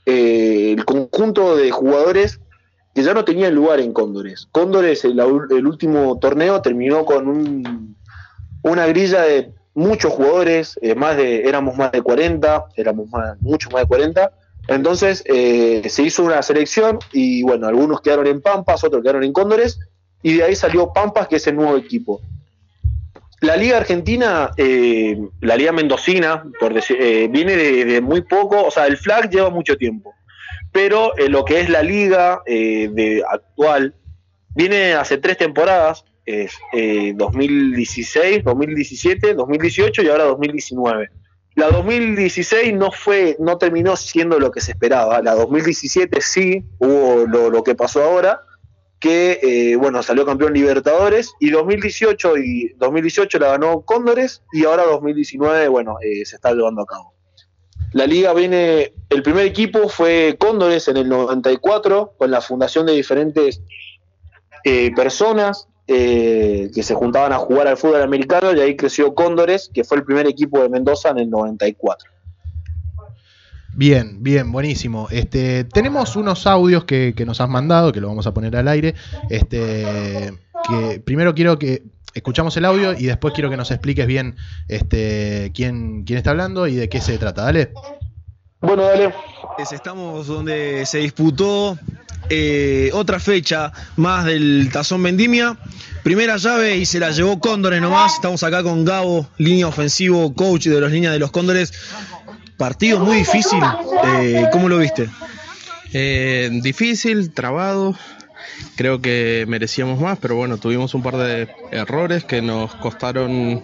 el 0.04 0.84
conjunto 0.84 1.56
de 1.56 1.70
jugadores 1.70 2.40
que 2.94 3.02
ya 3.02 3.14
no 3.14 3.24
tenían 3.24 3.54
lugar 3.54 3.80
en 3.80 3.92
Cóndores. 3.92 4.48
Cóndores, 4.50 5.04
el, 5.04 5.18
el 5.20 5.66
último 5.66 6.18
torneo 6.18 6.62
terminó 6.62 7.04
con 7.04 7.28
un, 7.28 7.96
una 8.62 8.86
grilla 8.86 9.22
de 9.22 9.52
muchos 9.74 10.12
jugadores, 10.12 10.78
más 10.96 11.16
de, 11.16 11.42
éramos 11.42 11.76
más 11.76 11.92
de 11.92 12.02
40, 12.02 12.66
éramos 12.76 13.08
más, 13.10 13.40
mucho 13.40 13.68
más 13.70 13.82
de 13.82 13.88
40. 13.88 14.32
Entonces 14.68 15.22
eh, 15.26 15.82
se 15.88 16.02
hizo 16.02 16.24
una 16.24 16.42
selección 16.42 16.98
y 17.12 17.42
bueno, 17.42 17.68
algunos 17.68 18.00
quedaron 18.00 18.26
en 18.26 18.40
Pampas, 18.40 18.82
otros 18.84 19.02
quedaron 19.02 19.24
en 19.24 19.32
Cóndores 19.32 19.78
y 20.22 20.34
de 20.34 20.44
ahí 20.44 20.56
salió 20.56 20.92
Pampas, 20.92 21.28
que 21.28 21.36
es 21.36 21.46
el 21.46 21.56
nuevo 21.56 21.76
equipo. 21.76 22.20
La 23.40 23.56
Liga 23.56 23.76
Argentina, 23.76 24.50
eh, 24.56 25.18
la 25.40 25.56
Liga 25.56 25.72
Mendocina, 25.72 26.44
por 26.58 26.72
decir, 26.72 26.96
eh, 27.00 27.28
viene 27.30 27.54
de, 27.56 28.00
muy 28.00 28.22
poco, 28.22 28.64
o 28.64 28.70
sea, 28.70 28.86
el 28.86 28.96
flag 28.96 29.30
lleva 29.30 29.50
mucho 29.50 29.76
tiempo, 29.76 30.14
pero 30.72 31.16
eh, 31.16 31.28
lo 31.28 31.44
que 31.44 31.60
es 31.60 31.68
la 31.68 31.82
Liga 31.82 32.42
eh, 32.46 32.88
de 32.90 33.22
actual 33.28 33.94
viene 34.54 34.94
hace 34.94 35.18
tres 35.18 35.36
temporadas, 35.36 36.04
es 36.24 36.52
eh, 36.72 37.12
2016, 37.14 38.42
2017, 38.42 39.34
2018 39.34 40.02
y 40.02 40.08
ahora 40.08 40.24
2019. 40.24 41.10
La 41.54 41.70
2016 41.70 42.74
no 42.74 42.90
fue, 42.90 43.36
no 43.38 43.56
terminó 43.56 43.96
siendo 43.96 44.38
lo 44.38 44.50
que 44.50 44.60
se 44.60 44.72
esperaba. 44.72 45.22
La 45.22 45.34
2017 45.34 46.20
sí 46.20 46.64
hubo 46.78 47.26
lo, 47.26 47.48
lo 47.48 47.62
que 47.62 47.74
pasó 47.74 48.02
ahora, 48.02 48.40
que 49.00 49.40
eh, 49.42 49.76
bueno 49.76 50.02
salió 50.02 50.24
campeón 50.24 50.54
Libertadores 50.54 51.34
y 51.38 51.50
2018 51.50 52.38
y 52.38 52.74
2018 52.78 53.38
la 53.38 53.48
ganó 53.48 53.82
Cóndores 53.82 54.42
y 54.52 54.64
ahora 54.64 54.84
2019 54.84 55.68
bueno 55.68 55.98
eh, 56.02 56.24
se 56.24 56.36
está 56.36 56.52
llevando 56.52 56.82
a 56.82 56.86
cabo. 56.86 57.16
La 57.92 58.06
liga 58.06 58.34
viene, 58.34 58.92
el 59.08 59.22
primer 59.22 59.46
equipo 59.46 59.88
fue 59.88 60.36
Cóndores 60.38 60.88
en 60.88 60.96
el 60.96 61.08
94 61.08 62.14
con 62.18 62.30
la 62.30 62.40
fundación 62.40 62.86
de 62.86 62.92
diferentes 62.92 63.62
eh, 64.64 64.92
personas 64.94 65.68
eh, 65.86 66.70
que 66.74 66.82
se 66.82 66.94
juntaban 66.94 67.32
a 67.32 67.38
jugar 67.38 67.68
al 67.68 67.76
fútbol 67.76 68.02
americano 68.02 68.52
y 68.52 68.60
ahí 68.60 68.76
creció 68.76 69.14
Cóndores, 69.14 69.70
que 69.72 69.84
fue 69.84 69.98
el 69.98 70.04
primer 70.04 70.26
equipo 70.26 70.60
de 70.60 70.68
Mendoza 70.68 71.10
en 71.10 71.20
el 71.20 71.30
94. 71.30 72.10
Bien, 73.76 74.22
bien, 74.22 74.50
buenísimo. 74.52 75.08
Este, 75.10 75.64
tenemos 75.64 76.16
unos 76.16 76.46
audios 76.46 76.84
que, 76.84 77.12
que 77.14 77.26
nos 77.26 77.42
has 77.42 77.48
mandado, 77.50 77.92
que 77.92 78.00
lo 78.00 78.08
vamos 78.08 78.26
a 78.26 78.32
poner 78.32 78.56
al 78.56 78.68
aire. 78.68 78.94
Este, 79.28 80.32
que 80.66 81.00
primero 81.00 81.34
quiero 81.34 81.58
que 81.58 81.82
escuchamos 82.14 82.56
el 82.56 82.64
audio 82.64 82.94
y 82.98 83.04
después 83.04 83.34
quiero 83.34 83.50
que 83.50 83.58
nos 83.58 83.70
expliques 83.70 84.06
bien 84.06 84.36
este, 84.68 85.52
quién, 85.54 86.04
quién 86.04 86.16
está 86.16 86.30
hablando 86.30 86.66
y 86.66 86.74
de 86.74 86.88
qué 86.88 87.02
se 87.02 87.18
trata. 87.18 87.42
Dale. 87.42 87.72
Bueno, 88.62 88.84
dale. 88.84 89.12
Estamos 89.58 90.26
donde 90.26 90.86
se 90.86 90.98
disputó 90.98 91.78
eh, 92.30 92.90
otra 92.94 93.20
fecha 93.20 93.72
más 93.96 94.24
del 94.24 94.70
Tazón 94.72 95.02
Vendimia. 95.02 95.58
Primera 96.02 96.38
llave 96.38 96.76
y 96.76 96.86
se 96.86 96.98
la 96.98 97.10
llevó 97.10 97.38
Cóndores 97.40 97.82
nomás. 97.82 98.14
Estamos 98.14 98.42
acá 98.42 98.62
con 98.62 98.86
Gabo, 98.86 99.28
línea 99.36 99.66
ofensivo, 99.66 100.32
coach 100.34 100.66
de 100.68 100.80
las 100.80 100.90
líneas 100.90 101.12
de 101.12 101.18
los 101.18 101.30
Cóndores. 101.30 101.72
Partido 102.56 103.00
muy 103.00 103.18
difícil. 103.18 103.60
Eh, 104.04 104.44
¿Cómo 104.52 104.68
lo 104.68 104.78
viste? 104.78 105.08
Eh, 105.92 106.50
difícil, 106.62 107.32
trabado. 107.32 107.96
Creo 108.76 109.00
que 109.00 109.44
merecíamos 109.48 110.00
más, 110.00 110.18
pero 110.18 110.36
bueno, 110.36 110.58
tuvimos 110.58 110.94
un 110.94 111.02
par 111.02 111.16
de 111.16 111.48
errores 111.72 112.24
que 112.24 112.42
nos 112.42 112.74
costaron 112.76 113.62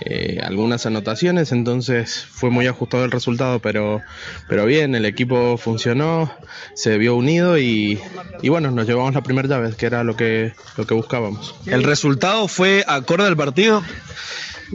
eh, 0.00 0.40
algunas 0.42 0.86
anotaciones, 0.86 1.52
entonces 1.52 2.26
fue 2.30 2.50
muy 2.50 2.66
ajustado 2.66 3.04
el 3.04 3.10
resultado, 3.10 3.60
pero, 3.60 4.02
pero 4.48 4.66
bien, 4.66 4.94
el 4.94 5.06
equipo 5.06 5.56
funcionó, 5.56 6.30
se 6.74 6.98
vio 6.98 7.14
unido 7.16 7.58
y, 7.58 8.00
y 8.42 8.48
bueno, 8.48 8.70
nos 8.70 8.86
llevamos 8.86 9.14
la 9.14 9.22
primera 9.22 9.48
llave, 9.48 9.74
que 9.76 9.86
era 9.86 10.04
lo 10.04 10.16
que, 10.16 10.52
lo 10.76 10.86
que 10.86 10.94
buscábamos. 10.94 11.54
¿El 11.66 11.82
resultado 11.82 12.48
fue 12.48 12.84
acorde 12.86 13.26
al 13.26 13.36
partido? 13.36 13.82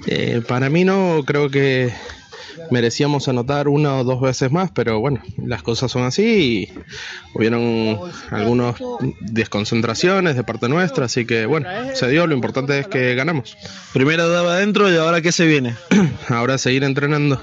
Eh, 0.07 0.41
para 0.47 0.69
mí 0.69 0.85
no, 0.85 1.23
creo 1.25 1.49
que 1.49 1.93
merecíamos 2.72 3.28
anotar 3.28 3.68
una 3.68 3.97
o 3.97 4.03
dos 4.03 4.22
veces 4.22 4.51
más, 4.51 4.72
pero 4.72 4.99
bueno, 4.99 5.22
las 5.38 5.64
cosas 5.64 5.91
son 5.91 6.03
así 6.03 6.24
y 6.24 7.38
hubieron 7.38 7.99
algunas 8.32 8.76
desconcentraciones 9.22 10.36
de 10.36 10.43
parte 10.43 10.70
nuestra, 10.70 11.05
así 11.05 11.26
que 11.26 11.45
bueno, 11.45 11.70
se 11.93 12.07
dio, 12.10 12.28
lo 12.28 12.36
importante 12.36 12.80
es 12.80 12.88
que 12.88 13.16
ganamos. 13.16 13.57
Primera 13.93 14.28
llave 14.28 14.49
adentro 14.49 14.91
y 14.91 14.97
ahora 14.97 15.22
qué 15.22 15.32
se 15.32 15.45
viene? 15.45 15.76
Ahora 16.30 16.57
seguir 16.57 16.84
entrenando, 16.84 17.41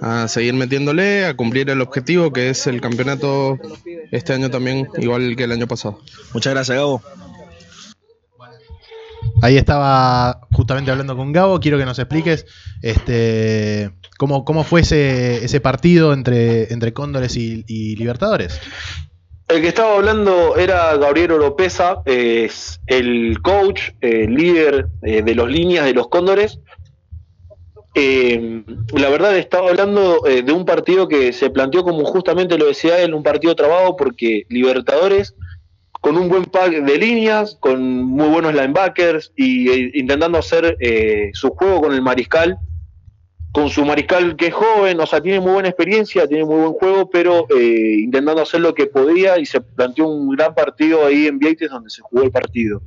a 0.00 0.28
seguir 0.28 0.54
metiéndole, 0.54 1.26
a 1.26 1.34
cumplir 1.34 1.70
el 1.70 1.80
objetivo 1.80 2.32
que 2.32 2.50
es 2.50 2.66
el 2.66 2.80
campeonato 2.80 3.58
este 4.10 4.32
año 4.32 4.50
también, 4.50 4.88
igual 4.98 5.34
que 5.36 5.44
el 5.44 5.52
año 5.52 5.66
pasado. 5.66 6.00
Muchas 6.32 6.54
gracias, 6.54 6.76
Gabo. 6.76 7.02
Ahí 9.42 9.56
estaba 9.56 10.46
justamente 10.52 10.90
hablando 10.90 11.16
con 11.16 11.32
Gabo. 11.32 11.60
Quiero 11.60 11.78
que 11.78 11.84
nos 11.84 11.98
expliques 11.98 12.46
este, 12.82 13.90
cómo, 14.24 14.44
cómo 14.46 14.64
fue 14.64 14.80
ese, 14.80 15.44
ese 15.44 15.60
partido 15.60 16.14
entre, 16.14 16.72
entre 16.72 16.94
Cóndores 16.94 17.36
y, 17.36 17.96
Libertadores. 17.96 18.58
El 19.48 19.60
que 19.60 19.68
estaba 19.68 19.96
hablando 19.96 20.56
era 20.56 20.96
Gabriel 20.96 21.32
Oropesa, 21.32 22.00
es 22.06 22.80
el 22.86 23.42
coach, 23.42 23.90
el 24.00 24.34
líder 24.34 24.86
eh, 25.02 25.22
de 25.22 25.34
los 25.34 25.50
líneas 25.50 25.84
de 25.84 25.92
los 25.92 26.08
Cóndores. 26.08 26.58
Eh, 27.94 28.64
la 28.94 29.10
verdad 29.10 29.36
estaba 29.36 29.68
hablando 29.68 30.26
eh, 30.26 30.42
de 30.42 30.52
un 30.52 30.64
partido 30.64 31.06
que 31.06 31.34
se 31.34 31.50
planteó 31.50 31.84
como 31.84 32.02
justamente 32.06 32.56
lo 32.56 32.64
decía 32.64 33.02
él, 33.02 33.12
un 33.12 33.22
partido 33.22 33.54
trabado 33.54 33.94
porque 33.96 34.44
Libertadores 34.48 35.36
con 36.00 36.16
un 36.16 36.28
buen 36.30 36.46
pack 36.46 36.82
de 36.82 36.98
líneas, 36.98 37.56
con 37.60 38.02
muy 38.02 38.28
buenos 38.28 38.54
linebackers 38.54 39.32
y 39.36 39.68
e, 39.68 39.90
intentando 39.94 40.38
hacer 40.38 40.76
su 41.34 41.50
juego 41.50 41.82
con 41.82 41.94
el 41.94 42.02
mariscal, 42.02 42.58
con 43.54 43.70
su 43.70 43.84
mariscal 43.84 44.34
que 44.34 44.48
es 44.48 44.52
joven, 44.54 44.98
o 45.00 45.06
sea, 45.06 45.20
tiene 45.20 45.38
muy 45.38 45.52
buena 45.52 45.68
experiencia, 45.68 46.26
tiene 46.26 46.44
muy 46.44 46.56
buen 46.56 46.72
juego, 46.72 47.08
pero 47.08 47.46
eh, 47.56 47.98
intentando 48.00 48.42
hacer 48.42 48.60
lo 48.60 48.74
que 48.74 48.86
podía 48.86 49.38
y 49.38 49.46
se 49.46 49.60
planteó 49.60 50.08
un 50.08 50.28
gran 50.36 50.56
partido 50.56 51.06
ahí 51.06 51.28
en 51.28 51.38
Vieites 51.38 51.70
donde 51.70 51.88
se 51.88 52.02
jugó 52.02 52.24
el 52.24 52.32
partido. 52.32 52.82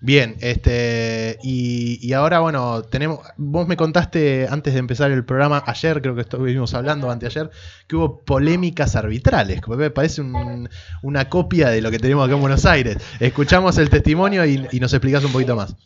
Bien, 0.00 0.34
este 0.40 1.38
y, 1.44 2.12
ahora 2.12 2.40
bueno, 2.40 2.82
tenemos 2.82 3.20
vos 3.36 3.68
me 3.68 3.76
contaste 3.76 4.48
antes 4.50 4.72
de 4.74 4.80
empezar 4.80 5.12
el 5.12 5.24
programa 5.24 5.62
ayer, 5.64 6.02
creo 6.02 6.16
que 6.16 6.22
estuvimos 6.22 6.74
hablando 6.74 7.08
anteayer, 7.12 7.48
que 7.86 7.94
hubo 7.94 8.24
polémicas 8.24 8.96
arbitrales, 8.96 9.60
me 9.68 9.90
parece 9.90 10.20
un- 10.20 10.68
una 11.04 11.28
copia 11.28 11.68
de 11.70 11.80
lo 11.80 11.92
que 11.92 12.00
tenemos 12.00 12.24
acá 12.26 12.34
en 12.34 12.40
Buenos 12.40 12.66
Aires. 12.66 12.96
Escuchamos 13.20 13.78
el 13.78 13.88
testimonio 13.90 14.44
y, 14.44 14.66
y 14.72 14.80
nos 14.80 14.92
explicás 14.92 15.22
un 15.22 15.30
poquito 15.30 15.54
más. 15.54 15.76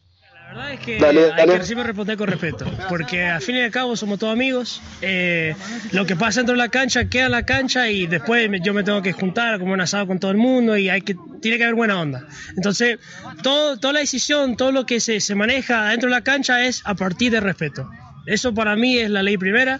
Verdad 0.57 0.73
es 0.73 0.81
que 0.81 0.99
Dale, 0.99 1.25
hay 1.27 1.31
dale. 1.47 1.59
que 1.59 1.65
siempre 1.65 1.87
responder 1.87 2.17
con 2.17 2.29
respeto, 2.29 2.65
porque 2.89 3.25
al 3.27 3.43
fin 3.43 3.57
y 3.57 3.61
al 3.61 3.71
cabo 3.71 3.95
somos 3.97 4.19
todos 4.19 4.33
amigos. 4.33 4.81
eh, 5.03 5.55
lo 5.93 6.07
que 6.07 6.17
pasa 6.17 6.41
dentro 6.41 6.55
de 6.55 6.59
la 6.59 6.69
cancha 6.71 7.05
queda 7.09 7.27
en 7.27 7.33
la 7.33 7.45
cancha 7.45 7.91
y 7.91 8.07
después 8.07 8.49
yo 8.63 8.73
me 8.73 8.83
tengo 8.83 9.03
que 9.03 9.13
juntar 9.13 9.59
como 9.59 9.73
un 9.75 9.81
asado 9.81 10.07
con 10.07 10.19
todo 10.19 10.31
el 10.31 10.37
mundo 10.39 10.77
y 10.77 10.89
hay 10.89 11.03
que 11.03 11.15
tiene 11.43 11.59
que 11.59 11.65
haber 11.65 11.75
buena 11.77 12.01
onda. 12.01 12.27
Entonces, 12.57 12.99
todo, 13.43 13.77
toda 13.79 13.93
la 13.95 14.01
decisión, 14.01 14.57
todo 14.57 14.73
lo 14.73 14.87
que 14.87 14.99
se, 15.01 15.21
se 15.21 15.35
maneja 15.35 15.89
dentro 15.91 16.09
de 16.09 16.15
la 16.15 16.23
cancha 16.23 16.65
es 16.65 16.81
a 16.85 16.95
partir 16.95 17.31
de 17.33 17.41
respeto. 17.41 17.89
Eso 18.25 18.53
para 18.55 18.75
mí 18.75 18.99
es 18.99 19.11
la 19.11 19.23
ley 19.23 19.37
primera. 19.37 19.79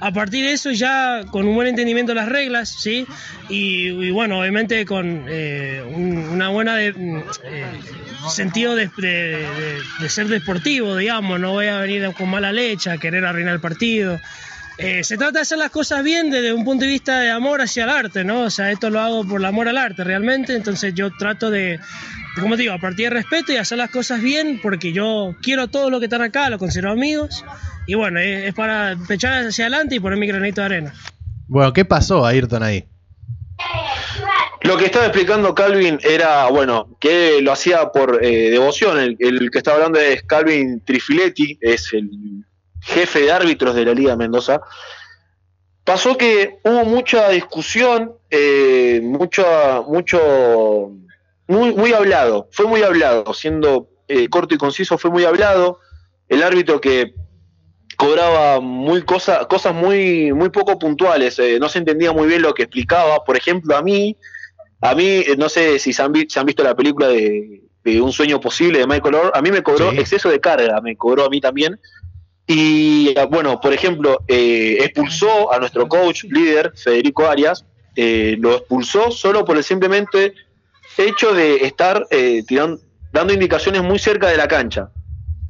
A 0.00 0.12
partir 0.12 0.44
de 0.44 0.52
eso 0.52 0.70
ya 0.70 1.22
con 1.30 1.46
un 1.46 1.54
buen 1.54 1.68
entendimiento 1.68 2.12
de 2.12 2.16
las 2.16 2.28
reglas, 2.28 2.68
¿sí? 2.80 3.06
Y, 3.48 3.88
y 3.88 4.10
bueno, 4.10 4.40
obviamente 4.40 4.84
con 4.86 5.26
eh, 5.28 5.82
un- 5.86 6.28
una 6.28 6.48
buena 6.48 6.76
de- 6.76 6.92
mm, 6.92 7.22
eh, 7.44 7.80
sentido 8.30 8.74
de, 8.74 8.88
de- 8.96 9.08
de- 9.08 9.80
de 10.00 10.08
ser 10.08 10.28
deportivo, 10.28 10.96
digamos, 10.96 11.38
no 11.40 11.52
voy 11.52 11.66
a 11.66 11.78
venir 11.78 12.08
con 12.16 12.28
mala 12.30 12.52
leche 12.52 12.90
a 12.90 12.98
querer 12.98 13.24
arruinar 13.24 13.54
el 13.54 13.60
partido. 13.60 14.20
Eh, 14.76 15.04
se 15.04 15.16
trata 15.16 15.34
de 15.34 15.40
hacer 15.42 15.58
las 15.58 15.70
cosas 15.70 16.02
bien 16.02 16.30
desde 16.30 16.52
un 16.52 16.64
punto 16.64 16.84
de 16.84 16.90
vista 16.90 17.20
de 17.20 17.30
amor 17.30 17.60
hacia 17.62 17.84
el 17.84 17.90
arte, 17.90 18.24
¿no? 18.24 18.40
O 18.42 18.50
sea, 18.50 18.72
esto 18.72 18.90
lo 18.90 18.98
hago 19.00 19.24
por 19.24 19.40
el 19.40 19.44
amor 19.46 19.68
al 19.68 19.78
arte 19.78 20.02
realmente, 20.02 20.54
entonces 20.56 20.92
yo 20.94 21.10
trato 21.16 21.48
de, 21.50 21.60
de, 21.60 21.80
como 22.40 22.56
te 22.56 22.62
digo, 22.62 22.74
a 22.74 22.78
partir 22.80 23.04
de 23.08 23.10
respeto 23.10 23.52
y 23.52 23.56
hacer 23.56 23.78
las 23.78 23.90
cosas 23.90 24.20
bien 24.20 24.58
porque 24.60 24.92
yo 24.92 25.36
quiero 25.42 25.62
a 25.62 25.66
todos 25.68 25.92
los 25.92 26.00
que 26.00 26.06
están 26.06 26.22
acá, 26.22 26.50
los 26.50 26.58
considero 26.58 26.90
amigos 26.90 27.44
y 27.86 27.94
bueno, 27.94 28.18
es, 28.18 28.46
es 28.46 28.54
para 28.54 28.96
echar 29.10 29.46
hacia 29.46 29.66
adelante 29.66 29.94
y 29.94 30.00
poner 30.00 30.18
mi 30.18 30.26
granito 30.26 30.60
de 30.62 30.64
arena. 30.64 30.94
Bueno, 31.46 31.72
¿qué 31.72 31.84
pasó 31.84 32.26
a 32.26 32.30
Ayrton 32.30 32.64
ahí? 32.64 32.84
Lo 34.64 34.78
que 34.78 34.86
estaba 34.86 35.04
explicando 35.04 35.54
Calvin 35.54 35.98
era, 36.02 36.48
bueno, 36.48 36.96
que 36.98 37.40
lo 37.42 37.52
hacía 37.52 37.92
por 37.92 38.24
eh, 38.24 38.50
devoción. 38.50 38.98
El, 38.98 39.16
el 39.20 39.50
que 39.50 39.58
estaba 39.58 39.76
hablando 39.76 40.00
es 40.00 40.22
Calvin 40.22 40.82
Trifiletti, 40.82 41.58
es 41.60 41.92
el 41.92 42.10
jefe 42.80 43.20
de 43.20 43.32
árbitros 43.32 43.74
de 43.74 43.84
la 43.84 43.92
Liga 43.92 44.16
Mendoza. 44.16 44.62
Pasó 45.84 46.16
que 46.16 46.60
hubo 46.64 46.86
mucha 46.86 47.28
discusión, 47.28 48.14
eh, 48.30 49.00
mucho, 49.02 49.44
mucho, 49.86 50.90
muy, 51.46 51.74
muy 51.74 51.92
hablado, 51.92 52.48
fue 52.50 52.66
muy 52.66 52.82
hablado, 52.82 53.34
siendo 53.34 53.90
eh, 54.08 54.30
corto 54.30 54.54
y 54.54 54.58
conciso, 54.58 54.96
fue 54.96 55.10
muy 55.10 55.26
hablado. 55.26 55.80
El 56.26 56.42
árbitro 56.42 56.80
que 56.80 57.14
cobraba 57.98 58.60
muy 58.60 59.02
cosa, 59.02 59.44
cosas 59.44 59.74
muy, 59.74 60.32
muy 60.32 60.48
poco 60.48 60.78
puntuales, 60.78 61.38
eh, 61.38 61.58
no 61.60 61.68
se 61.68 61.80
entendía 61.80 62.12
muy 62.12 62.28
bien 62.28 62.40
lo 62.40 62.54
que 62.54 62.62
explicaba. 62.62 63.22
Por 63.24 63.36
ejemplo, 63.36 63.76
a 63.76 63.82
mí, 63.82 64.16
a 64.90 64.94
mí, 64.94 65.04
eh, 65.26 65.34
no 65.38 65.48
sé 65.48 65.78
si 65.78 65.92
se 65.92 66.02
han, 66.02 66.12
vi- 66.12 66.26
se 66.28 66.38
han 66.40 66.46
visto 66.46 66.62
la 66.62 66.74
película 66.76 67.08
de, 67.08 67.62
de 67.82 68.00
Un 68.00 68.12
sueño 68.12 68.38
posible 68.40 68.78
de 68.80 68.86
Michael 68.86 69.14
Orr, 69.14 69.32
a 69.34 69.40
mí 69.42 69.50
me 69.50 69.62
cobró 69.62 69.90
Sí. 69.90 69.98
exceso 69.98 70.28
de 70.28 70.40
carga, 70.40 70.80
me 70.82 70.94
cobró 70.96 71.24
a 71.24 71.28
mí 71.30 71.40
también. 71.40 71.78
Y 72.46 73.14
eh, 73.16 73.26
bueno, 73.30 73.58
por 73.60 73.72
ejemplo, 73.72 74.22
eh, 74.28 74.76
expulsó 74.80 75.52
a 75.52 75.58
nuestro 75.58 75.88
coach 75.88 76.24
líder, 76.24 76.72
Federico 76.76 77.26
Arias, 77.26 77.64
eh, 77.96 78.36
lo 78.38 78.56
expulsó 78.56 79.10
solo 79.10 79.44
por 79.44 79.56
el 79.56 79.64
simplemente 79.64 80.34
hecho 80.98 81.32
de 81.32 81.56
estar 81.64 82.06
eh, 82.10 82.42
tiran- 82.46 82.78
dando 83.12 83.32
indicaciones 83.32 83.82
muy 83.82 83.98
cerca 83.98 84.28
de 84.28 84.36
la 84.36 84.46
cancha. 84.48 84.90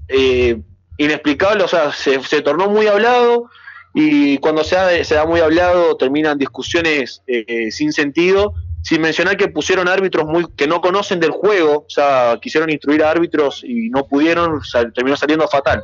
Eh, 0.09 0.61
inexplicable, 0.99 1.65
o 1.65 1.69
sea, 1.69 1.91
se, 1.93 2.23
se 2.23 2.41
tornó 2.43 2.69
muy 2.69 2.87
hablado 2.87 3.51
y 3.95 4.39
cuando 4.39 4.63
se 4.63 4.77
da, 4.77 5.03
se 5.05 5.15
da 5.17 5.27
muy 5.27 5.41
hablado 5.41 5.97
terminan 5.97 6.39
discusiones 6.39 7.23
sin 7.71 7.93
sentido, 7.93 8.55
sin 8.85 9.01
mencionar 9.01 9.37
que 9.39 9.49
pusieron 9.49 9.89
árbitros 9.89 10.27
muy 10.27 10.47
que 10.57 10.67
no 10.69 10.81
conocen 10.83 11.19
del 11.19 11.31
juego, 11.31 11.79
o 11.79 11.87
sea, 11.89 12.39
quisieron 12.41 12.69
instruir 12.71 13.03
a 13.03 13.11
árbitros 13.11 13.65
y 13.65 13.89
no 13.89 14.07
pudieron, 14.07 14.59
o 14.59 14.63
sea, 14.63 14.89
terminó 14.93 15.17
saliendo 15.17 15.49
fatal. 15.49 15.83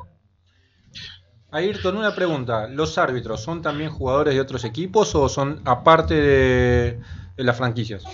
Ayrton, 1.50 1.96
una 1.96 2.14
pregunta. 2.14 2.68
¿Los 2.68 2.96
árbitros 2.98 3.42
son 3.42 3.62
también 3.62 3.90
jugadores 3.90 4.34
de 4.34 4.40
otros 4.40 4.64
equipos 4.64 5.14
o 5.16 5.28
son 5.28 5.62
aparte 5.64 6.14
de, 6.14 7.00
de 7.36 7.42
las 7.44 7.56
franquicias? 7.56 8.04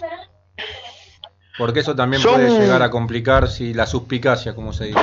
Porque 1.58 1.80
eso 1.80 1.94
también 1.96 2.22
Son- 2.22 2.34
puede 2.34 2.48
llegar 2.60 2.82
a 2.82 2.90
complicar 2.90 3.48
si 3.48 3.74
la 3.74 3.86
suspicacia, 3.86 4.54
como 4.54 4.72
se 4.72 4.84
dice. 4.86 5.00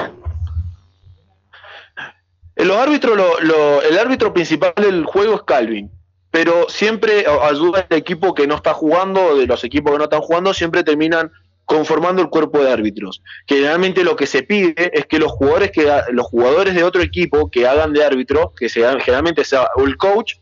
Los 2.56 2.78
árbitros, 2.78 3.18
lo- 3.18 3.40
lo- 3.42 3.82
el 3.82 3.98
árbitro 4.00 4.34
principal 4.34 4.74
del 4.78 5.06
juego 5.06 5.36
es 5.36 5.42
Calvin, 5.44 5.92
pero 6.34 6.68
siempre 6.68 7.26
ayuda 7.44 7.86
al 7.88 7.96
equipo 7.96 8.34
que 8.34 8.48
no 8.48 8.56
está 8.56 8.74
jugando, 8.74 9.38
de 9.38 9.46
los 9.46 9.64
equipos 9.64 9.92
que 9.92 10.00
no 10.00 10.06
están 10.06 10.22
jugando, 10.22 10.52
siempre 10.52 10.84
terminan 10.84 11.32
conformando 11.64 12.24
el 12.24 12.30
cuerpo 12.30 12.58
de 12.58 12.72
árbitros. 12.72 13.22
Generalmente 13.46 14.04
lo 14.04 14.16
que 14.16 14.26
se 14.26 14.42
pide 14.42 14.74
es 14.98 15.06
que 15.06 15.20
los 15.20 15.32
jugadores 15.32 15.70
que 15.70 15.88
los 16.12 16.26
jugadores 16.26 16.74
de 16.74 16.84
otro 16.84 17.04
equipo 17.04 17.52
que 17.52 17.68
hagan 17.68 17.94
de 17.94 18.04
árbitro, 18.04 18.52
que 18.58 18.68
sea, 18.68 19.00
generalmente 19.00 19.44
sea 19.44 19.68
el 19.78 19.96
coach, 19.96 20.38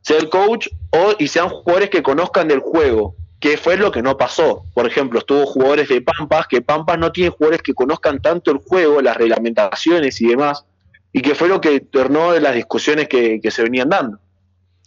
sea 0.00 0.18
el 0.18 0.28
coach 0.28 0.68
o 0.90 1.16
y 1.18 1.26
sean 1.26 1.48
jugadores 1.48 1.90
que 1.90 2.04
conozcan 2.04 2.46
del 2.46 2.60
juego, 2.60 3.16
que 3.40 3.56
fue 3.56 3.76
lo 3.76 3.90
que 3.90 4.02
no 4.02 4.16
pasó. 4.16 4.62
Por 4.74 4.86
ejemplo, 4.86 5.18
estuvo 5.18 5.44
jugadores 5.44 5.88
de 5.88 6.02
Pampas, 6.02 6.46
que 6.46 6.62
Pampas 6.62 7.00
no 7.00 7.10
tiene 7.10 7.30
jugadores 7.30 7.62
que 7.62 7.74
conozcan 7.74 8.22
tanto 8.22 8.52
el 8.52 8.58
juego, 8.58 9.02
las 9.02 9.16
reglamentaciones 9.16 10.20
y 10.20 10.28
demás, 10.28 10.66
y 11.12 11.20
que 11.20 11.34
fue 11.34 11.48
lo 11.48 11.60
que 11.60 11.80
tornó 11.80 12.30
de 12.30 12.40
las 12.40 12.54
discusiones 12.54 13.08
que, 13.08 13.40
que 13.40 13.50
se 13.50 13.64
venían 13.64 13.88
dando. 13.88 14.20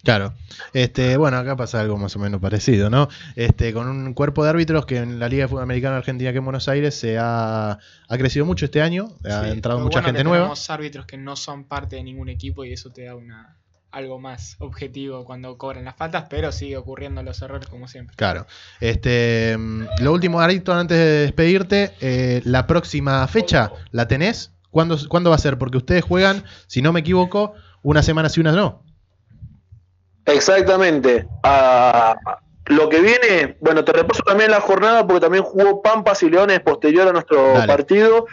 Claro. 0.03 0.33
Este, 0.73 1.17
bueno, 1.17 1.37
acá 1.37 1.55
pasa 1.55 1.81
algo 1.81 1.97
más 1.97 2.15
o 2.15 2.19
menos 2.19 2.39
parecido, 2.39 2.89
¿no? 2.89 3.09
Este, 3.35 3.73
con 3.73 3.87
un 3.87 4.13
cuerpo 4.13 4.43
de 4.43 4.49
árbitros 4.51 4.85
que 4.85 4.97
en 4.97 5.19
la 5.19 5.27
Liga 5.27 5.43
de 5.43 5.47
Fútbol 5.49 5.63
Americano 5.63 5.95
Argentina 5.97 6.31
que 6.31 6.37
en 6.37 6.45
Buenos 6.45 6.69
Aires 6.69 6.95
se 6.95 7.17
ha, 7.17 7.71
ha 7.71 8.17
crecido 8.17 8.45
mucho 8.45 8.65
este 8.65 8.81
año, 8.81 9.09
ha 9.25 9.43
Sí, 9.43 9.49
entrado 9.51 9.79
mucha 9.79 9.99
bueno 9.99 10.05
gente 10.07 10.23
nueva. 10.23 10.45
Tenemos 10.45 10.69
árbitros 10.69 11.05
que 11.05 11.17
no 11.17 11.35
son 11.35 11.65
parte 11.65 11.97
de 11.97 12.03
ningún 12.03 12.29
equipo 12.29 12.63
y 12.63 12.73
eso 12.73 12.91
te 12.91 13.05
da 13.05 13.15
una 13.15 13.55
algo 13.91 14.19
más 14.19 14.55
objetivo 14.59 15.25
cuando 15.25 15.57
cobran 15.57 15.83
las 15.83 15.95
faltas, 15.95 16.25
pero 16.29 16.51
sigue 16.51 16.77
ocurriendo 16.77 17.23
los 17.23 17.41
errores 17.41 17.67
como 17.67 17.87
siempre. 17.87 18.15
Claro. 18.15 18.45
Este, 18.79 19.57
mm, 19.57 19.83
lo 20.01 20.13
último, 20.13 20.39
Ayrton, 20.39 20.77
antes 20.77 20.97
de 20.97 21.05
despedirte, 21.21 21.93
eh, 21.99 22.41
la 22.45 22.67
próxima 22.67 23.27
fecha, 23.27 23.71
¿la 23.91 24.07
tenés? 24.07 24.51
¿Cuándo, 24.69 24.95
¿Cuándo 25.09 25.31
va 25.31 25.37
a 25.37 25.39
ser? 25.39 25.57
Porque 25.57 25.77
ustedes 25.77 26.03
juegan, 26.03 26.43
si 26.67 26.83
no 26.83 26.93
me 26.93 26.99
equivoco, 26.99 27.53
una 27.81 28.03
semana 28.03 28.29
sí, 28.29 28.39
una 28.39 28.51
no. 28.51 28.83
Exactamente. 30.32 31.27
Ah, 31.43 32.15
lo 32.65 32.89
que 32.89 33.01
viene, 33.01 33.57
bueno, 33.61 33.84
te 33.84 33.91
repaso 33.93 34.21
también 34.23 34.51
la 34.51 34.61
jornada 34.61 35.05
porque 35.05 35.21
también 35.21 35.43
jugó 35.43 35.82
Pampas 35.82 36.21
y 36.23 36.30
Leones 36.30 36.59
posterior 36.61 37.07
a 37.07 37.13
nuestro 37.13 37.53
Dale. 37.53 37.67
partido. 37.67 38.25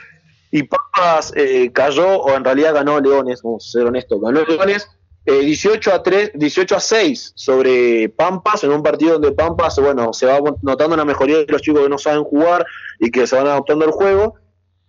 Y 0.51 0.63
Pampas 0.63 1.33
eh, 1.37 1.71
cayó, 1.73 2.21
o 2.21 2.35
en 2.35 2.45
realidad 2.45 2.75
ganó 2.75 3.01
Leones, 3.01 3.43
vamos 3.43 3.67
a 3.67 3.73
ser 3.73 3.87
honestos, 3.87 4.21
ganó 4.21 4.45
Leones 4.45 4.89
eh, 5.27 5.41
18 5.41 5.93
a 5.93 6.03
3, 6.05 6.31
18 6.35 6.77
a 6.77 6.81
6 6.81 7.33
sobre 7.35 8.09
Pampas, 8.11 8.63
en 8.63 8.71
un 8.71 8.83
partido 8.83 9.15
donde 9.15 9.33
Pampas, 9.33 9.77
bueno, 9.81 10.13
se 10.13 10.25
va 10.25 10.39
notando 10.63 10.95
una 10.95 11.05
mejoría 11.05 11.39
de 11.39 11.47
los 11.49 11.63
chicos 11.63 11.83
que 11.83 11.89
no 11.89 11.99
saben 11.99 12.23
jugar 12.23 12.65
y 13.01 13.11
que 13.11 13.27
se 13.27 13.35
van 13.35 13.49
adaptando 13.49 13.85
al 13.85 13.91
juego. 13.91 14.37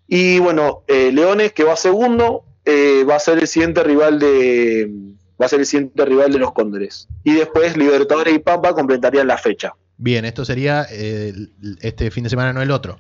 Y 0.07 0.37
bueno, 0.37 0.83
eh, 0.87 1.11
Leones, 1.11 1.53
que 1.53 1.63
va 1.63 1.75
segundo, 1.75 2.43
eh, 2.65 3.03
va 3.03 3.15
a 3.15 3.19
ser 3.19 3.39
el 3.39 3.47
siguiente 3.47 3.83
rival 3.83 4.19
de 4.19 4.91
va 5.39 5.45
a 5.45 5.49
ser 5.49 5.59
el 5.59 5.65
siguiente 5.65 6.05
rival 6.05 6.31
de 6.31 6.39
los 6.39 6.51
Cóndores. 6.53 7.07
Y 7.23 7.33
después 7.33 7.77
Libertadores 7.77 8.33
y 8.33 8.39
Pampa 8.39 8.73
completarían 8.73 9.27
la 9.27 9.37
fecha. 9.37 9.73
Bien, 9.97 10.25
esto 10.25 10.45
sería 10.45 10.85
eh, 10.91 11.33
este 11.81 12.11
fin 12.11 12.23
de 12.23 12.29
semana, 12.29 12.53
no 12.53 12.61
el 12.61 12.71
otro. 12.71 12.99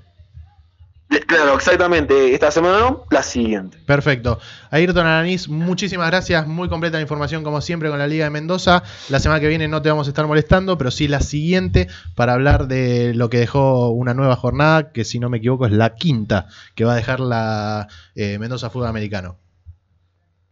Eh, 1.09 1.21
Claro, 1.25 1.55
exactamente. 1.55 2.33
Esta 2.33 2.51
semana 2.51 2.79
no, 2.79 3.05
la 3.09 3.21
siguiente. 3.21 3.77
Perfecto. 3.85 4.39
Ayrton 4.71 5.05
Aranís, 5.05 5.49
muchísimas 5.49 6.07
gracias. 6.07 6.47
Muy 6.47 6.69
completa 6.69 6.97
la 6.97 7.01
información, 7.01 7.43
como 7.43 7.61
siempre, 7.61 7.89
con 7.89 7.99
la 7.99 8.07
Liga 8.07 8.25
de 8.25 8.31
Mendoza. 8.31 8.83
La 9.09 9.19
semana 9.19 9.39
que 9.39 9.47
viene 9.47 9.67
no 9.67 9.81
te 9.81 9.89
vamos 9.89 10.07
a 10.07 10.09
estar 10.09 10.25
molestando, 10.25 10.77
pero 10.77 10.89
sí 10.89 11.07
la 11.07 11.19
siguiente 11.19 11.87
para 12.15 12.33
hablar 12.33 12.67
de 12.67 13.13
lo 13.13 13.29
que 13.29 13.39
dejó 13.39 13.89
una 13.89 14.13
nueva 14.13 14.35
jornada, 14.35 14.91
que 14.91 15.03
si 15.05 15.19
no 15.19 15.29
me 15.29 15.37
equivoco 15.37 15.65
es 15.65 15.71
la 15.71 15.95
quinta 15.95 16.47
que 16.75 16.85
va 16.85 16.93
a 16.93 16.95
dejar 16.97 17.19
la 17.19 17.87
eh, 18.15 18.37
Mendoza 18.39 18.69
Fútbol 18.69 18.87
Americano. 18.87 19.37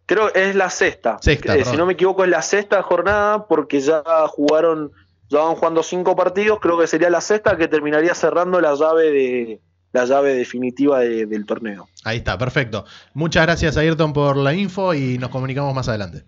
Creo 0.06 0.32
que 0.32 0.50
es 0.50 0.56
la 0.56 0.70
sexta. 0.70 1.18
Sexta, 1.22 1.58
Eh, 1.58 1.66
si 1.66 1.76
no 1.78 1.86
me 1.86 1.94
equivoco, 1.94 2.24
es 2.24 2.30
la 2.30 2.42
sexta 2.42 2.82
jornada 2.84 3.48
porque 3.48 3.80
ya 3.80 4.04
jugaron 4.28 4.92
Ya 5.28 5.40
van 5.40 5.56
jugando 5.56 5.82
cinco 5.82 6.16
partidos, 6.16 6.60
creo 6.62 6.78
que 6.78 6.86
sería 6.86 7.10
la 7.10 7.20
sexta 7.20 7.58
que 7.58 7.68
terminaría 7.68 8.14
cerrando 8.14 8.62
la 8.62 8.76
llave 8.76 9.10
de 9.12 9.62
la 9.92 10.06
llave 10.06 10.36
definitiva 10.36 11.00
de- 11.00 11.26
del 11.26 11.48
torneo. 11.48 11.88
Ahí 12.04 12.18
está, 12.18 12.38
perfecto. 12.38 12.86
Muchas 13.16 13.44
gracias, 13.48 13.76
Ayrton, 13.76 14.14
por 14.14 14.38
la 14.38 14.54
info 14.54 14.94
y 14.94 15.18
nos 15.18 15.32
comunicamos 15.32 15.74
más 15.74 15.88
adelante. 15.90 16.26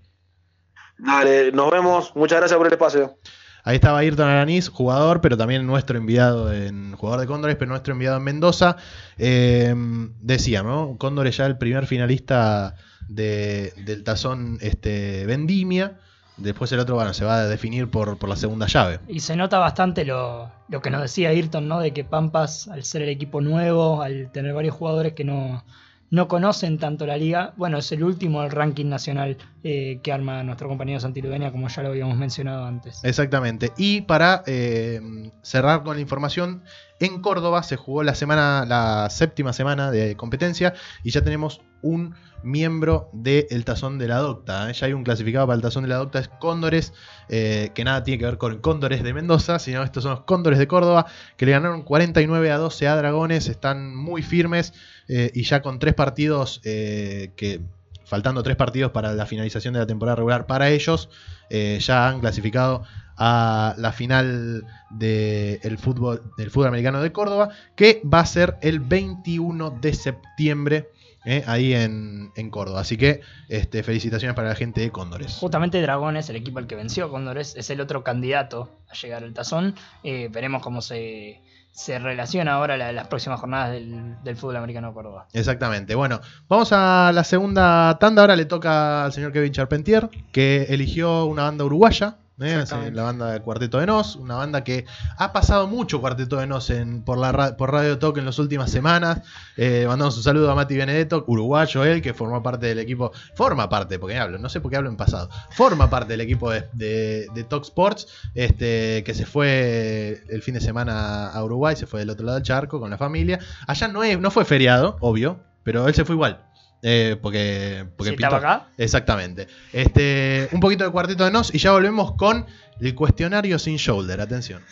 Dale, 0.97 1.51
nos 1.51 1.69
vemos. 1.69 2.11
Muchas 2.15 2.39
gracias 2.39 2.57
por 2.57 2.65
el 2.65 2.73
espacio. 2.73 3.17
Ahí 3.63 3.75
estaba 3.75 3.99
Ayrton 3.99 4.27
Aranís, 4.27 4.69
jugador, 4.69 5.21
pero 5.21 5.37
también 5.37 5.67
nuestro 5.67 5.97
enviado 5.97 6.51
en 6.51 6.95
jugador 6.95 7.19
de 7.21 7.27
Cóndores, 7.27 7.55
pero 7.57 7.69
nuestro 7.69 7.93
enviado 7.93 8.17
en 8.17 8.23
Mendoza. 8.23 8.77
Eh, 9.19 9.75
decía, 10.21 10.63
¿no? 10.63 10.95
Cóndores 10.97 11.37
ya 11.37 11.45
el 11.45 11.57
primer 11.59 11.85
finalista 11.85 12.75
de- 13.07 13.73
del 13.85 14.03
tazón 14.03 14.57
este, 14.61 15.25
Vendimia. 15.25 15.99
Después 16.37 16.71
el 16.71 16.79
otro, 16.79 16.93
bueno, 16.93 17.15
se 17.15 17.25
va 17.25 17.37
a 17.37 17.47
definir 17.47 17.89
por, 17.89 18.17
por 18.19 18.29
la 18.29 18.35
segunda 18.35 18.67
llave. 18.67 18.99
Y 19.07 19.21
se 19.21 19.35
nota 19.35 19.57
bastante 19.57 20.05
lo, 20.05 20.51
lo 20.69 20.81
que 20.83 20.91
nos 20.91 21.01
decía 21.01 21.29
Ayrton, 21.29 21.67
¿no? 21.67 21.79
De 21.79 21.93
que 21.93 22.03
Pampas, 22.03 22.67
al 22.67 22.83
ser 22.83 23.01
el 23.01 23.09
equipo 23.09 23.41
nuevo, 23.41 24.03
al 24.03 24.31
tener 24.31 24.53
varios 24.53 24.75
jugadores 24.75 25.13
que 25.13 25.23
no, 25.23 25.65
no 26.11 26.27
conocen 26.27 26.77
tanto 26.77 27.07
la 27.07 27.17
liga, 27.17 27.53
bueno, 27.57 27.79
es 27.79 27.91
el 27.91 28.03
último 28.03 28.43
del 28.43 28.51
ranking 28.51 28.85
nacional 28.85 29.37
eh, 29.63 29.99
que 30.03 30.13
arma 30.13 30.43
nuestro 30.43 30.67
compañero 30.67 30.99
Santiludenia, 30.99 31.51
como 31.51 31.69
ya 31.69 31.81
lo 31.81 31.89
habíamos 31.89 32.17
mencionado 32.17 32.65
antes. 32.65 33.03
Exactamente. 33.03 33.71
Y 33.75 34.01
para 34.01 34.43
eh, 34.45 35.01
cerrar 35.41 35.81
con 35.81 35.95
la 35.95 36.01
información, 36.01 36.61
en 36.99 37.19
Córdoba 37.23 37.63
se 37.63 37.77
jugó 37.77 38.03
la 38.03 38.13
semana, 38.13 38.63
la 38.67 39.09
séptima 39.09 39.53
semana 39.53 39.89
de 39.89 40.15
competencia 40.15 40.75
y 41.03 41.09
ya 41.09 41.23
tenemos 41.23 41.61
un 41.81 42.13
miembro 42.43 43.09
del 43.13 43.65
tazón 43.65 43.97
de 43.97 44.07
la 44.07 44.17
Docta. 44.17 44.69
¿eh? 44.69 44.73
Ya 44.73 44.87
hay 44.87 44.93
un 44.93 45.03
clasificado 45.03 45.47
para 45.47 45.55
el 45.55 45.61
tazón 45.61 45.83
de 45.83 45.89
la 45.89 45.97
Docta, 45.97 46.19
es 46.19 46.27
Cóndores, 46.27 46.93
eh, 47.29 47.71
que 47.73 47.83
nada 47.83 48.03
tiene 48.03 48.19
que 48.19 48.25
ver 48.25 48.37
con 48.37 48.59
Cóndores 48.59 49.03
de 49.03 49.13
Mendoza, 49.13 49.59
sino 49.59 49.83
estos 49.83 50.03
son 50.03 50.11
los 50.11 50.21
Cóndores 50.21 50.59
de 50.59 50.67
Córdoba, 50.67 51.05
que 51.35 51.45
le 51.45 51.53
ganaron 51.53 51.83
49 51.83 52.51
a 52.51 52.57
12 52.57 52.87
a 52.87 52.95
Dragones, 52.95 53.47
están 53.47 53.95
muy 53.95 54.21
firmes 54.21 54.73
eh, 55.07 55.31
y 55.33 55.43
ya 55.43 55.61
con 55.61 55.79
tres 55.79 55.93
partidos 55.93 56.61
que 56.63 57.61
faltando 58.05 58.41
tres 58.43 58.55
partidos 58.55 58.91
para 58.91 59.13
la 59.13 59.25
finalización 59.25 59.73
de 59.73 59.81
la 59.81 59.87
temporada 59.87 60.15
regular 60.15 60.45
para 60.47 60.69
ellos, 60.69 61.09
ya 61.49 62.07
han 62.07 62.19
clasificado 62.19 62.83
a 63.17 63.73
la 63.77 63.91
final 63.91 64.65
del 64.91 65.77
fútbol, 65.79 66.21
del 66.37 66.51
fútbol 66.51 66.67
americano 66.67 67.01
de 67.01 67.11
Córdoba, 67.11 67.49
que 67.75 68.01
va 68.05 68.19
a 68.19 68.25
ser 68.25 68.57
el 68.61 68.79
21 68.79 69.71
de 69.71 69.93
septiembre. 69.93 70.89
Eh, 71.29 71.43
ahí 71.45 71.73
en, 71.73 72.31
en 72.35 72.49
Córdoba. 72.49 72.79
Así 72.81 72.95
que 72.97 73.19
este, 73.49 73.83
felicitaciones 73.83 74.35
para 74.35 74.47
la 74.49 74.55
gente 74.55 74.81
de 74.81 74.91
Cóndores. 74.91 75.33
Justamente 75.39 75.81
Dragones, 75.81 76.29
el 76.29 76.37
equipo 76.37 76.59
al 76.59 76.67
que 76.67 76.75
venció 76.75 77.09
Cóndores, 77.11 77.55
es 77.57 77.69
el 77.69 77.81
otro 77.81 78.03
candidato 78.03 78.71
a 78.89 78.93
llegar 78.95 79.23
al 79.23 79.33
tazón. 79.33 79.75
Eh, 80.03 80.29
veremos 80.31 80.63
cómo 80.63 80.81
se, 80.81 81.41
se 81.71 81.99
relaciona 81.99 82.53
ahora 82.53 82.77
la- 82.77 82.91
las 82.93 83.07
próximas 83.07 83.39
jornadas 83.39 83.71
del, 83.73 84.15
del 84.23 84.35
fútbol 84.37 84.55
americano 84.55 84.87
de 84.87 84.93
Córdoba. 84.93 85.27
Exactamente. 85.33 85.95
Bueno, 85.95 86.21
vamos 86.47 86.69
a 86.71 87.11
la 87.13 87.23
segunda 87.23 87.97
tanda. 87.99 88.21
Ahora 88.21 88.35
le 88.37 88.45
toca 88.45 89.03
al 89.05 89.11
señor 89.13 89.33
Kevin 89.33 89.51
Charpentier, 89.51 90.09
que 90.31 90.63
eligió 90.69 91.25
una 91.25 91.43
banda 91.43 91.65
uruguaya. 91.65 92.15
¿Eh? 92.41 92.63
La 92.93 93.03
banda 93.03 93.31
de 93.31 93.41
Cuarteto 93.41 93.79
de 93.79 93.85
Nos, 93.85 94.15
una 94.15 94.35
banda 94.35 94.63
que 94.63 94.85
ha 95.17 95.33
pasado 95.33 95.67
mucho 95.67 95.99
Cuarteto 96.01 96.37
de 96.37 96.47
Nos 96.47 96.69
en, 96.69 97.01
por, 97.03 97.17
la, 97.17 97.31
ra- 97.31 97.57
por 97.57 97.71
Radio 97.71 97.97
Talk 97.97 98.17
en 98.17 98.25
las 98.25 98.39
últimas 98.39 98.69
semanas. 98.71 99.21
Eh, 99.55 99.85
mandamos 99.87 100.17
un 100.17 100.23
saludo 100.23 100.51
a 100.51 100.55
Mati 100.55 100.77
Benedetto, 100.77 101.23
uruguayo 101.27 101.83
él, 101.85 102.01
que 102.01 102.13
formó 102.13 102.43
parte 102.43 102.67
del 102.67 102.79
equipo, 102.79 103.11
forma 103.35 103.69
parte, 103.69 103.97
porque 103.99 104.17
hablo, 104.17 104.37
no 104.37 104.49
sé 104.49 104.61
por 104.61 104.71
qué 104.71 104.77
hablo 104.77 104.89
en 104.89 104.97
pasado, 104.97 105.29
forma 105.51 105.89
parte 105.89 106.13
del 106.13 106.21
equipo 106.21 106.51
de, 106.51 106.67
de, 106.73 107.27
de 107.33 107.43
Talk 107.43 107.63
Sports, 107.63 108.07
este, 108.35 109.03
que 109.03 109.13
se 109.13 109.25
fue 109.25 110.23
el 110.29 110.41
fin 110.43 110.53
de 110.53 110.61
semana 110.61 111.27
a 111.29 111.43
Uruguay, 111.43 111.75
se 111.75 111.87
fue 111.87 111.99
del 112.01 112.09
otro 112.09 112.25
lado 112.25 112.37
del 112.37 112.43
charco 112.45 112.79
con 112.79 112.89
la 112.89 112.97
familia. 112.97 113.39
Allá 113.65 113.87
no, 113.87 114.03
es, 114.03 114.19
no 114.19 114.31
fue 114.31 114.45
feriado, 114.45 114.97
obvio, 114.99 115.39
pero 115.63 115.87
él 115.87 115.93
se 115.95 116.05
fue 116.05 116.15
igual. 116.15 116.43
Eh, 116.81 117.17
porque 117.21 117.85
porque 117.95 118.11
¿Sí 118.11 118.15
estaba 118.15 118.37
acá? 118.37 118.67
Exactamente. 118.77 119.47
Este, 119.73 120.49
un 120.51 120.59
poquito 120.59 120.83
de 120.83 120.91
cuarteto 120.91 121.25
de 121.25 121.31
nos 121.31 121.53
y 121.53 121.57
ya 121.57 121.71
volvemos 121.71 122.13
con 122.13 122.45
el 122.79 122.95
cuestionario 122.95 123.59
sin 123.59 123.77
shoulder. 123.77 124.21
Atención. 124.21 124.63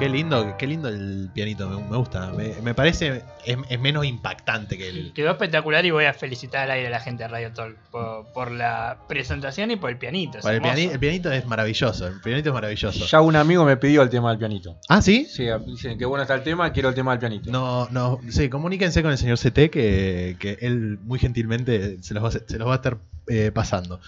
Qué 0.00 0.08
lindo, 0.08 0.56
qué 0.58 0.66
lindo 0.66 0.88
el 0.88 1.28
pianito, 1.34 1.68
me, 1.68 1.76
me 1.90 1.96
gusta. 1.98 2.30
Me, 2.32 2.54
me 2.62 2.72
parece, 2.74 3.22
es, 3.44 3.58
es 3.68 3.78
menos 3.80 4.06
impactante 4.06 4.78
que 4.78 4.88
el. 4.88 5.12
Quedó 5.12 5.30
espectacular 5.30 5.84
y 5.84 5.90
voy 5.90 6.06
a 6.06 6.14
felicitar 6.14 6.62
al 6.64 6.70
aire 6.70 6.86
a 6.86 6.90
la 6.90 7.00
gente 7.00 7.22
de 7.24 7.28
Radio 7.28 7.52
Talk 7.52 7.76
por, 7.90 8.26
por 8.32 8.50
la 8.50 8.96
presentación 9.08 9.70
y 9.70 9.76
por 9.76 9.90
el 9.90 9.98
pianito. 9.98 10.38
es 10.38 10.44
el, 10.46 10.54
hermoso. 10.54 10.72
piani- 10.74 10.90
el 10.92 10.98
pianito 10.98 11.30
es 11.30 11.44
maravilloso, 11.46 12.06
el 12.06 12.18
pianito 12.22 12.48
es 12.48 12.54
maravilloso. 12.54 13.04
Ya 13.04 13.20
un 13.20 13.36
amigo 13.36 13.62
me 13.66 13.76
pidió 13.76 14.00
el 14.00 14.08
tema 14.08 14.30
del 14.30 14.38
pianito. 14.38 14.74
¿Ah, 14.88 15.02
sí? 15.02 15.26
Sí, 15.26 15.44
dicen 15.66 15.98
que 15.98 16.06
bueno 16.06 16.22
está 16.22 16.34
el 16.34 16.42
tema, 16.44 16.72
quiero 16.72 16.88
el 16.88 16.94
tema 16.94 17.10
del 17.10 17.20
pianito. 17.20 17.50
No, 17.50 17.86
no, 17.90 18.20
sí, 18.30 18.48
comuníquense 18.48 19.02
con 19.02 19.10
el 19.12 19.18
señor 19.18 19.38
CT 19.38 19.68
que, 19.70 20.36
que 20.40 20.56
él 20.62 20.98
muy 21.02 21.18
gentilmente 21.18 22.02
se 22.02 22.14
los 22.14 22.24
va 22.24 22.28
a, 22.28 22.32
se 22.32 22.58
los 22.58 22.66
va 22.66 22.72
a 22.72 22.76
estar 22.76 22.96
eh, 23.28 23.50
pasando. 23.52 24.00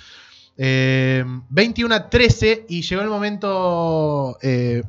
Eh, 0.56 1.22
21 1.50 1.94
a 1.94 2.08
13 2.08 2.64
y 2.70 2.80
llegó 2.80 3.02
el 3.02 3.08
momento. 3.08 4.38
eh, 4.40 4.82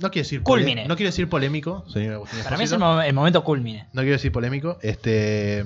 no 0.00 0.10
quiero 0.10 0.24
decir 0.24 0.42
Culmine. 0.42 0.86
No 0.86 0.96
quiero 0.96 1.08
decir 1.08 1.28
polémico, 1.28 1.84
señor 1.88 2.14
Agustín 2.14 2.40
Para 2.44 2.56
mí 2.56 2.64
es 2.64 2.70
el, 2.72 2.76
Esposito. 2.76 2.94
mo- 2.96 3.02
el 3.02 3.14
momento 3.14 3.44
culmine. 3.44 3.86
No 3.92 4.02
quiero 4.02 4.12
decir 4.14 4.32
polémico. 4.32 4.78
Este. 4.82 5.64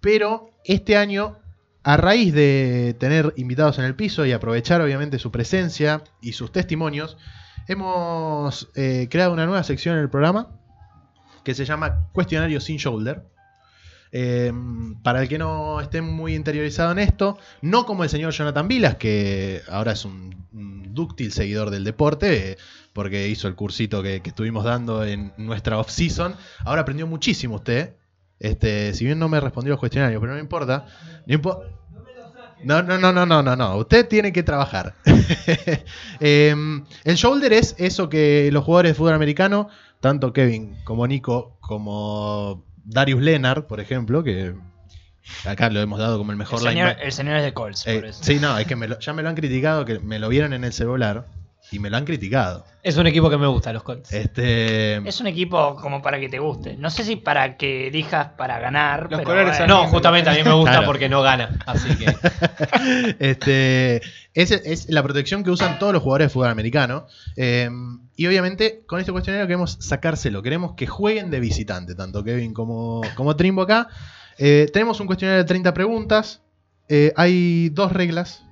Pero 0.00 0.50
este 0.64 0.96
año, 0.96 1.38
a 1.82 1.96
raíz 1.96 2.32
de 2.32 2.96
tener 2.98 3.32
invitados 3.36 3.78
en 3.78 3.84
el 3.84 3.94
piso 3.94 4.24
y 4.26 4.32
aprovechar 4.32 4.80
obviamente 4.80 5.18
su 5.18 5.30
presencia 5.30 6.02
y 6.20 6.32
sus 6.32 6.52
testimonios, 6.52 7.16
hemos 7.66 8.68
eh, 8.74 9.08
creado 9.10 9.32
una 9.32 9.46
nueva 9.46 9.62
sección 9.64 9.96
en 9.96 10.02
el 10.02 10.10
programa 10.10 10.48
que 11.44 11.54
se 11.54 11.64
llama 11.64 12.08
Cuestionario 12.12 12.60
sin 12.60 12.76
Shoulder. 12.76 13.24
Eh, 14.10 14.52
para 15.02 15.20
el 15.20 15.28
que 15.28 15.36
no 15.36 15.80
esté 15.82 16.00
muy 16.00 16.34
interiorizado 16.34 16.92
en 16.92 16.98
esto, 16.98 17.36
no 17.60 17.84
como 17.84 18.04
el 18.04 18.10
señor 18.10 18.32
Jonathan 18.32 18.66
Vilas, 18.66 18.94
que 18.96 19.60
ahora 19.68 19.92
es 19.92 20.04
un, 20.06 20.46
un 20.54 20.94
dúctil 20.94 21.30
seguidor 21.32 21.68
del 21.70 21.84
deporte, 21.84 22.52
eh, 22.52 22.58
porque 22.92 23.28
hizo 23.28 23.48
el 23.48 23.54
cursito 23.54 24.02
que, 24.02 24.20
que 24.22 24.30
estuvimos 24.30 24.64
dando 24.64 25.04
en 25.04 25.32
nuestra 25.36 25.78
off-season. 25.78 26.34
Ahora 26.64 26.82
aprendió 26.82 27.06
muchísimo 27.06 27.56
usted. 27.56 27.94
Este, 28.40 28.94
si 28.94 29.04
bien 29.04 29.18
no 29.18 29.28
me 29.28 29.40
respondió 29.40 29.70
los 29.72 29.80
cuestionarios, 29.80 30.20
pero 30.20 30.32
no 30.32 30.36
me 30.36 30.42
importa. 30.42 30.86
No 31.26 31.34
impo- 31.38 31.62
no, 32.64 32.82
no, 32.82 32.98
no, 32.98 33.12
no, 33.12 33.24
no, 33.26 33.42
no, 33.42 33.54
no. 33.56 33.76
Usted 33.76 34.06
tiene 34.08 34.32
que 34.32 34.42
trabajar. 34.42 34.94
Em, 36.20 36.84
el 37.04 37.16
shoulder 37.16 37.52
es 37.52 37.74
eso 37.78 38.08
que 38.08 38.50
los 38.52 38.64
jugadores 38.64 38.90
de 38.92 38.94
fútbol 38.94 39.14
americano, 39.14 39.68
tanto 40.00 40.32
Kevin 40.32 40.76
como 40.84 41.06
Nico, 41.06 41.56
como 41.60 42.64
Darius 42.84 43.22
Leonard, 43.22 43.64
por 43.66 43.80
ejemplo, 43.80 44.22
que 44.24 44.54
acá 45.44 45.70
lo 45.70 45.80
hemos 45.80 45.98
dado 45.98 46.18
como 46.18 46.32
el 46.32 46.34
El 46.34 46.38
mejor 46.38 46.58
señor, 46.58 46.72
linebacker. 46.74 47.04
el 47.06 47.12
señor 47.12 47.36
es 47.36 47.42
de 47.44 47.52
Colts, 47.54 47.86
Eh, 47.86 47.94
por 47.96 48.04
eso. 48.06 48.24
sí, 48.24 48.38
no, 48.40 48.58
es 48.58 48.66
que 48.66 48.76
me 48.76 48.88
lo- 48.88 48.98
ya 48.98 49.12
me 49.12 49.22
lo 49.22 49.28
han 49.28 49.34
criticado, 49.36 49.84
que 49.84 49.98
me 50.00 50.18
lo 50.18 50.28
vieron 50.28 50.52
en 50.52 50.64
el 50.64 50.72
celular 50.72 51.26
y 51.70 51.78
me 51.78 51.90
lo 51.90 51.96
han 51.96 52.04
criticado. 52.04 52.64
Es 52.82 52.96
un 52.96 53.06
equipo 53.06 53.28
que 53.28 53.36
me 53.36 53.46
gusta, 53.46 53.72
los 53.72 53.82
Colts. 53.82 54.12
Este, 54.12 54.96
Es 55.06 55.20
un 55.20 55.26
equipo 55.26 55.76
como 55.76 56.00
para 56.00 56.18
que 56.18 56.28
te 56.28 56.38
guste. 56.38 56.76
No 56.76 56.88
sé 56.90 57.04
si 57.04 57.16
para 57.16 57.56
que 57.56 57.88
elijas 57.88 58.28
para 58.38 58.58
ganar. 58.58 59.08
pero 59.10 59.24
bueno. 59.24 59.66
No, 59.66 59.86
justamente 59.88 60.30
a 60.30 60.32
mí 60.32 60.42
me 60.42 60.52
gusta 60.52 60.70
Claro. 60.72 60.86
porque 60.86 61.08
no 61.08 61.20
gana. 61.20 61.58
Así 61.66 61.94
que. 61.96 62.06
este, 63.18 63.96
es, 64.34 64.50
es 64.52 64.88
la 64.88 65.02
protección 65.02 65.44
que 65.44 65.50
usan 65.50 65.78
todos 65.78 65.92
los 65.92 66.02
jugadores 66.02 66.26
de 66.28 66.32
fútbol 66.32 66.48
americano. 66.48 67.06
Eh, 67.36 67.68
y 68.16 68.26
obviamente 68.26 68.82
con 68.86 69.00
este 69.00 69.12
cuestionario 69.12 69.46
queremos 69.46 69.76
sacárselo. 69.80 70.42
Queremos 70.42 70.74
que 70.74 70.86
jueguen 70.86 71.30
de 71.30 71.40
visitante, 71.40 71.94
tanto 71.94 72.24
Kevin 72.24 72.54
como, 72.54 73.02
como 73.14 73.36
Trimbo 73.36 73.62
acá. 73.62 73.88
Eh, 74.38 74.66
tenemos 74.72 75.00
un 75.00 75.06
cuestionario 75.06 75.42
de 75.42 75.48
30 75.48 75.74
preguntas. 75.74 76.42
Eh, 76.88 77.12
hay 77.16 77.68
dos 77.70 77.92
reglas. 77.92 78.44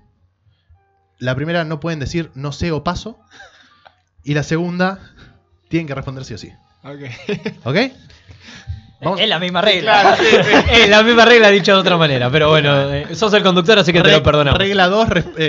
La 1.19 1.35
primera 1.35 1.65
no 1.65 1.81
pueden 1.81 1.99
decir 2.01 2.31
no 2.35 2.53
sé 2.53 2.73
o 2.73 2.85
paso. 2.85 3.19
Y 4.25 4.35
la 4.35 4.43
segunda 4.43 4.99
tienen 5.69 5.87
que 5.87 5.95
responder 5.95 6.25
sí 6.25 6.35
o 6.35 6.39
sí. 6.39 6.53
Ok. 6.83 7.01
¿Ok? 7.65 7.77
Vamos- 9.03 9.21
Es 9.21 9.29
la 9.29 9.39
misma 9.39 9.61
regla. 9.61 10.17
Es 10.73 10.89
la 10.89 11.03
misma 11.03 11.25
regla 11.27 11.51
dicha 11.51 11.73
de 11.73 11.79
otra 11.79 11.97
manera, 11.97 12.31
pero 12.31 12.49
bueno, 12.49 12.93
eh, 12.93 13.15
sos 13.15 13.33
el 13.35 13.43
conductor, 13.43 13.79
así 13.79 13.93
que 13.93 14.01
te 14.01 14.11
lo 14.11 14.23
perdonamos. 14.23 14.59
Regla 14.59 14.89
2, 14.89 15.09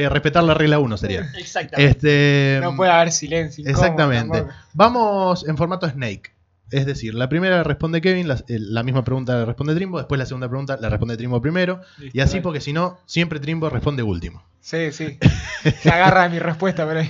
respetar 0.10 0.44
la 0.44 0.54
regla 0.54 0.80
1 0.80 0.98
sería. 0.98 1.30
Exactamente. 1.38 1.92
Este, 1.92 2.60
No 2.62 2.76
puede 2.76 2.92
haber 2.92 3.12
silencio. 3.12 3.64
Exactamente. 3.68 4.40
tampoco. 4.40 4.60
Vamos 4.74 5.48
en 5.48 5.56
formato 5.58 5.90
Snake. 5.90 6.32
Es 6.72 6.86
decir, 6.86 7.14
la 7.14 7.30
primera 7.30 7.58
la 7.58 7.64
responde 7.64 8.02
Kevin, 8.02 8.28
la, 8.28 8.36
eh, 8.48 8.58
la 8.60 8.84
misma 8.84 9.04
pregunta 9.04 9.36
la 9.36 9.46
responde 9.46 9.74
Trimbo, 9.76 10.00
después 10.00 10.20
la 10.20 10.26
segunda 10.26 10.50
pregunta 10.50 10.78
la 10.80 10.90
responde 10.90 11.16
Trimbo 11.16 11.42
primero. 11.42 11.82
Listo, 11.98 12.18
y 12.18 12.22
así 12.22 12.40
porque 12.42 12.60
si 12.60 12.74
no, 12.74 13.00
siempre 13.06 13.40
Trimbo 13.40 13.70
responde 13.70 14.04
último. 14.04 14.44
Sí, 14.60 14.92
sí. 14.92 15.18
Se 15.82 15.90
agarra 15.90 16.24
de 16.24 16.30
mi 16.30 16.40
respuesta 16.40 16.86
por 16.86 16.98
ahí. 16.98 17.10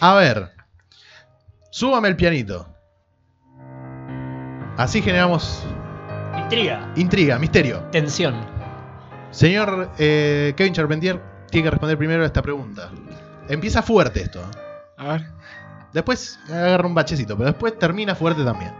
A 0.00 0.14
ver. 0.16 0.50
Súbame 1.70 2.08
el 2.08 2.16
pianito. 2.16 2.66
Así 4.76 5.00
generamos 5.00 5.62
Intriga. 6.36 6.92
intriga, 6.96 7.38
misterio. 7.38 7.80
Tensión. 7.92 8.34
Señor 9.30 9.90
eh, 9.98 10.52
Kevin 10.56 10.72
Charpentier 10.74 11.20
tiene 11.50 11.64
que 11.66 11.70
responder 11.70 11.96
primero 11.96 12.22
a 12.22 12.26
esta 12.26 12.42
pregunta. 12.42 12.90
Empieza 13.48 13.82
fuerte 13.82 14.22
esto. 14.22 14.42
A 14.96 15.12
ver. 15.12 15.26
Después 15.96 16.38
agarra 16.50 16.86
un 16.86 16.94
bachecito, 16.94 17.36
pero 17.38 17.48
después 17.50 17.78
termina 17.78 18.14
fuerte 18.14 18.44
también. 18.44 18.70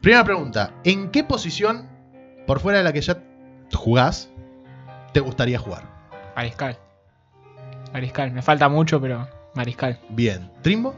Primera 0.00 0.22
pregunta. 0.22 0.70
¿En 0.84 1.10
qué 1.10 1.24
posición, 1.24 1.88
por 2.46 2.60
fuera 2.60 2.78
de 2.78 2.84
la 2.84 2.92
que 2.92 3.00
ya 3.00 3.18
jugás, 3.74 4.30
te 5.12 5.18
gustaría 5.18 5.58
jugar? 5.58 5.82
Mariscal. 6.36 6.78
Mariscal. 7.92 8.30
Me 8.30 8.42
falta 8.42 8.68
mucho, 8.68 9.00
pero 9.00 9.28
Mariscal. 9.54 9.98
Bien. 10.10 10.50
¿Trimbo? 10.62 10.94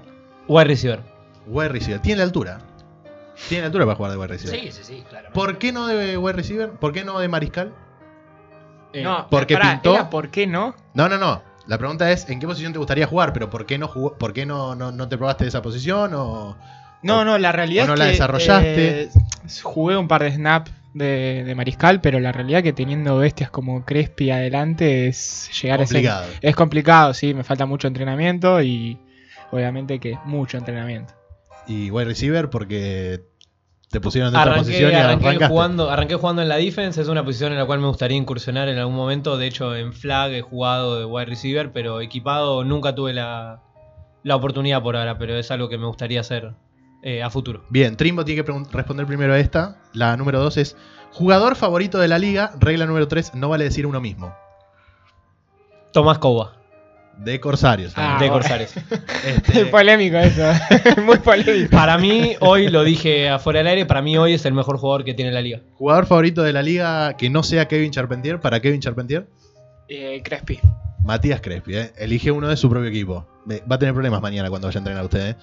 Wide 0.49 0.65
receiver. 0.67 1.01
Wide 1.47 1.69
receiver. 1.71 2.01
¿Tiene 2.03 2.19
la 2.19 2.25
altura? 2.25 2.59
Tiene 3.49 3.63
la 3.63 3.67
altura 3.67 3.87
para 3.87 3.97
jugar 3.97 4.13
de 4.13 4.19
wide 4.19 4.29
receiver. 4.29 4.61
Sí, 4.61 4.71
sí, 4.71 4.85
sí, 4.85 5.05
claro. 5.09 5.31
¿Por 5.33 5.57
qué 5.57 5.73
no 5.73 5.87
de 5.87 6.19
wide 6.19 6.35
receiver? 6.35 6.71
¿Por 6.73 6.93
qué 6.93 7.05
no 7.05 7.19
de 7.21 7.29
mariscal? 7.29 7.73
no, 9.03 9.27
porque 9.31 9.55
pará, 9.55 9.81
pintó- 9.83 9.95
¿era 9.95 10.11
¿Por 10.11 10.29
qué 10.31 10.47
no? 10.47 10.75
No, 10.93 11.09
no, 11.09 11.17
no. 11.19 11.43
La 11.67 11.79
pregunta 11.79 12.11
es, 12.13 12.29
¿en 12.29 12.41
qué 12.41 12.47
posición 12.47 12.73
te 12.73 12.79
gustaría 12.79 13.07
jugar? 13.07 13.33
Pero 13.33 13.49
¿por 13.51 13.65
qué 13.67 13.79
no 13.79 13.89
jugó, 13.89 14.17
por 14.19 14.33
qué 14.33 14.45
no, 14.45 14.75
no, 14.75 14.93
no 14.93 15.09
te 15.09 15.17
probaste 15.17 15.45
de 15.45 15.49
esa 15.49 15.63
posición? 15.63 16.13
O... 16.15 16.57
No, 17.03 17.25
no, 17.25 17.39
la 17.39 17.53
realidad 17.53 17.85
o 17.85 17.89
no 17.89 17.93
es 17.95 17.99
la 17.99 18.05
que, 18.07 18.11
desarrollaste. 18.13 19.03
eh, 19.03 19.09
jugué 19.63 19.97
un 19.97 20.09
par 20.09 20.23
de 20.23 20.33
snaps 20.33 20.71
de, 20.93 21.43
de 21.45 21.55
Mariscal, 21.55 22.01
pero 22.01 22.21
la 22.21 22.33
realidad 22.33 22.63
que 22.63 22.73
teniendo 22.73 23.17
bestias 23.19 23.51
como 23.51 23.85
Crespi 23.85 24.31
adelante 24.31 25.09
es 25.09 25.51
llegar 25.61 25.81
a 25.81 25.85
Complicado. 25.85 26.27
ese... 26.31 26.39
Es 26.49 26.57
complicado, 26.57 27.15
sí, 27.15 27.35
me 27.35 27.45
falta 27.45 27.67
mucho 27.67 27.89
entrenamiento 27.89 28.63
y 28.63 28.99
obviamente 29.51 29.99
que 29.99 30.19
mucho 30.25 30.59
entrenamiento. 30.59 31.15
Y 31.67 31.91
wide 31.91 32.05
receiver 32.05 32.51
porque 32.51 33.23
te 33.91 34.01
pusieron 34.01 34.29
en 34.29 34.35
otra 34.35 34.53
Arranqué, 34.53 34.71
posición 34.71 34.93
y 34.93 34.95
arranqué 34.95 35.47
jugando, 35.47 35.91
arranqué 35.91 36.15
jugando 36.17 36.43
en 36.43 36.49
la 36.49 36.57
defense, 36.57 37.01
es 37.01 37.09
una 37.09 37.25
posición 37.25 37.53
en 37.53 37.59
la 37.59 37.67
cual 37.67 37.81
me 37.81 37.87
gustaría 37.87 38.17
incursionar 38.17 38.69
en 38.69 38.79
algún 38.79 38.97
momento. 38.97 39.37
De 39.37 39.47
hecho, 39.47 39.75
en 39.77 39.93
flag 39.93 40.33
he 40.33 40.43
jugado 40.43 40.99
de 40.99 41.05
wide 41.05 41.27
receiver, 41.27 41.73
pero 41.73 42.01
equipado 42.01 42.65
nunca 42.65 42.95
tuve 42.95 43.13
la, 43.13 43.63
la 44.23 44.37
oportunidad 44.37 44.83
por 44.83 44.97
ahora, 44.97 45.19
pero 45.19 45.37
es 45.37 45.51
algo 45.51 45.69
que 45.69 45.79
me 45.79 45.87
gustaría 45.87 46.21
hacer 46.21 46.55
eh, 47.03 47.23
a 47.23 47.31
futuro. 47.31 47.65
Bien, 47.69 47.97
Trimbo 47.97 48.25
tiene 48.25 48.43
que 48.43 48.53
responder 48.73 49.07
primero 49.07 49.35
a 49.35 49.39
esta. 49.39 49.77
La 49.93 50.17
número 50.17 50.41
2 50.41 50.57
es 50.57 50.77
jugador 51.13 51.55
favorito 51.55 51.99
de 51.99 52.09
la 52.09 52.19
liga. 52.19 52.53
Regla 52.59 52.87
número 52.87 53.07
3, 53.07 53.35
no 53.35 53.49
vale 53.49 53.65
decir 53.65 53.87
uno 53.87 54.01
mismo. 54.01 54.35
Tomás 55.93 56.19
Coba, 56.19 56.57
De 57.19 57.41
Corsarios. 57.41 57.93
Ah, 57.97 58.19
de. 58.21 58.29
Corsarios. 58.29 58.73
Este, 59.27 59.67
polémico 59.67 60.19
eso, 60.19 60.43
muy 61.07 61.17
polémico. 61.19 61.71
Para 61.71 61.97
mí, 61.97 62.35
hoy 62.41 62.69
lo 62.69 62.85
dije 62.85 63.29
afuera 63.31 63.61
del 63.61 63.69
aire, 63.69 63.87
para 63.87 64.03
mí 64.03 64.19
hoy 64.19 64.35
es 64.35 64.45
el 64.45 64.53
mejor 64.53 64.77
jugador 64.79 65.05
que 65.05 65.15
tiene 65.15 65.31
la 65.33 65.41
liga. 65.41 65.61
jugador 65.75 66.05
favorito 66.07 66.43
de 66.43 66.53
la 66.53 66.63
liga 66.63 67.17
que 67.17 67.31
no 67.31 67.43
sea 67.43 67.67
Kevin 67.67 67.91
Charpentier. 67.91 68.41
Para 68.41 68.61
Kevin 68.61 68.81
Charpentier, 68.81 69.27
Eh, 69.89 70.21
Crespi. 70.23 70.59
Matías 71.05 71.41
Crespi. 71.41 71.77
¿eh? 71.77 71.93
Elige 71.99 72.31
uno 72.31 72.49
de 72.49 72.57
su 72.57 72.69
propio 72.71 72.89
equipo. 72.89 73.27
Ve- 73.47 73.63
Va 73.71 73.77
a 73.77 73.79
tener 73.79 73.93
problemas 73.95 74.21
mañana 74.23 74.49
cuando 74.51 74.69
vaya 74.69 74.79
a 74.79 74.81
entrenar 74.81 75.05
usted. 75.05 75.29
¿eh? 75.31 75.37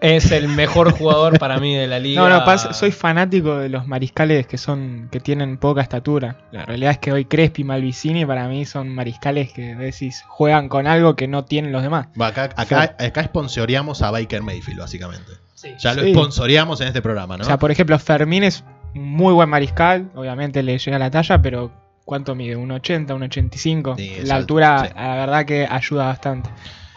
Es 0.00 0.32
el 0.32 0.48
mejor 0.48 0.92
jugador 0.92 1.38
para 1.38 1.58
mí 1.58 1.74
de 1.74 1.86
la 1.86 1.98
liga. 1.98 2.20
No, 2.22 2.28
no, 2.30 2.44
pas- 2.46 2.72
soy 2.72 2.90
fanático 2.90 3.58
de 3.58 3.68
los 3.68 3.86
mariscales 3.86 4.46
que 4.46 4.56
son 4.56 5.08
que 5.12 5.20
tienen 5.20 5.58
poca 5.58 5.82
estatura. 5.82 6.36
La 6.52 6.64
realidad 6.64 6.92
es 6.92 6.98
que 6.98 7.12
hoy 7.12 7.26
Crespi 7.26 7.62
y 7.62 7.64
Malvicini 7.64 8.24
para 8.24 8.48
mí 8.48 8.64
son 8.64 8.88
mariscales 8.88 9.52
que 9.52 9.74
decís 9.74 10.24
juegan 10.26 10.68
con 10.70 10.86
algo 10.86 11.16
que 11.16 11.28
no 11.28 11.44
tienen 11.44 11.70
los 11.72 11.82
demás. 11.82 12.08
Va, 12.18 12.28
acá, 12.28 12.48
acá, 12.56 12.96
acá 12.98 13.24
sponsoreamos 13.24 14.00
a 14.02 14.10
Baker 14.10 14.42
Mayfield, 14.42 14.80
básicamente. 14.80 15.32
Sí. 15.54 15.74
Ya 15.78 15.92
lo 15.92 16.02
Sí. 16.02 16.12
sponsoreamos 16.12 16.80
en 16.80 16.88
este 16.88 17.02
programa, 17.02 17.36
¿no? 17.36 17.42
O 17.42 17.46
sea, 17.46 17.58
por 17.58 17.70
ejemplo, 17.70 17.98
Fermín 17.98 18.44
es 18.44 18.64
un 18.94 19.02
muy 19.06 19.34
buen 19.34 19.50
mariscal, 19.50 20.10
obviamente 20.14 20.62
le 20.62 20.78
llega 20.78 20.98
la 20.98 21.10
talla, 21.10 21.42
pero 21.42 21.70
¿cuánto 22.06 22.34
mide? 22.34 22.56
¿Un 22.56 22.70
80, 22.70 23.14
un 23.14 23.22
85? 23.24 23.96
Sí, 23.98 24.08
la 24.08 24.20
alto, 24.20 24.34
altura, 24.34 24.84
sí. 24.88 24.92
la 24.96 25.14
verdad 25.16 25.44
que 25.44 25.68
ayuda 25.70 26.06
bastante. 26.06 26.48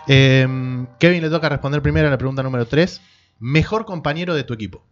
Eh, 0.07 0.85
Kevin 0.99 1.21
le 1.21 1.29
toca 1.29 1.49
responder 1.49 1.81
primero 1.81 2.07
a 2.07 2.11
la 2.11 2.17
pregunta 2.17 2.43
número 2.43 2.65
3. 2.65 3.01
Mejor 3.39 3.85
compañero 3.85 4.35
de 4.35 4.43
tu 4.43 4.53
equipo. 4.53 4.83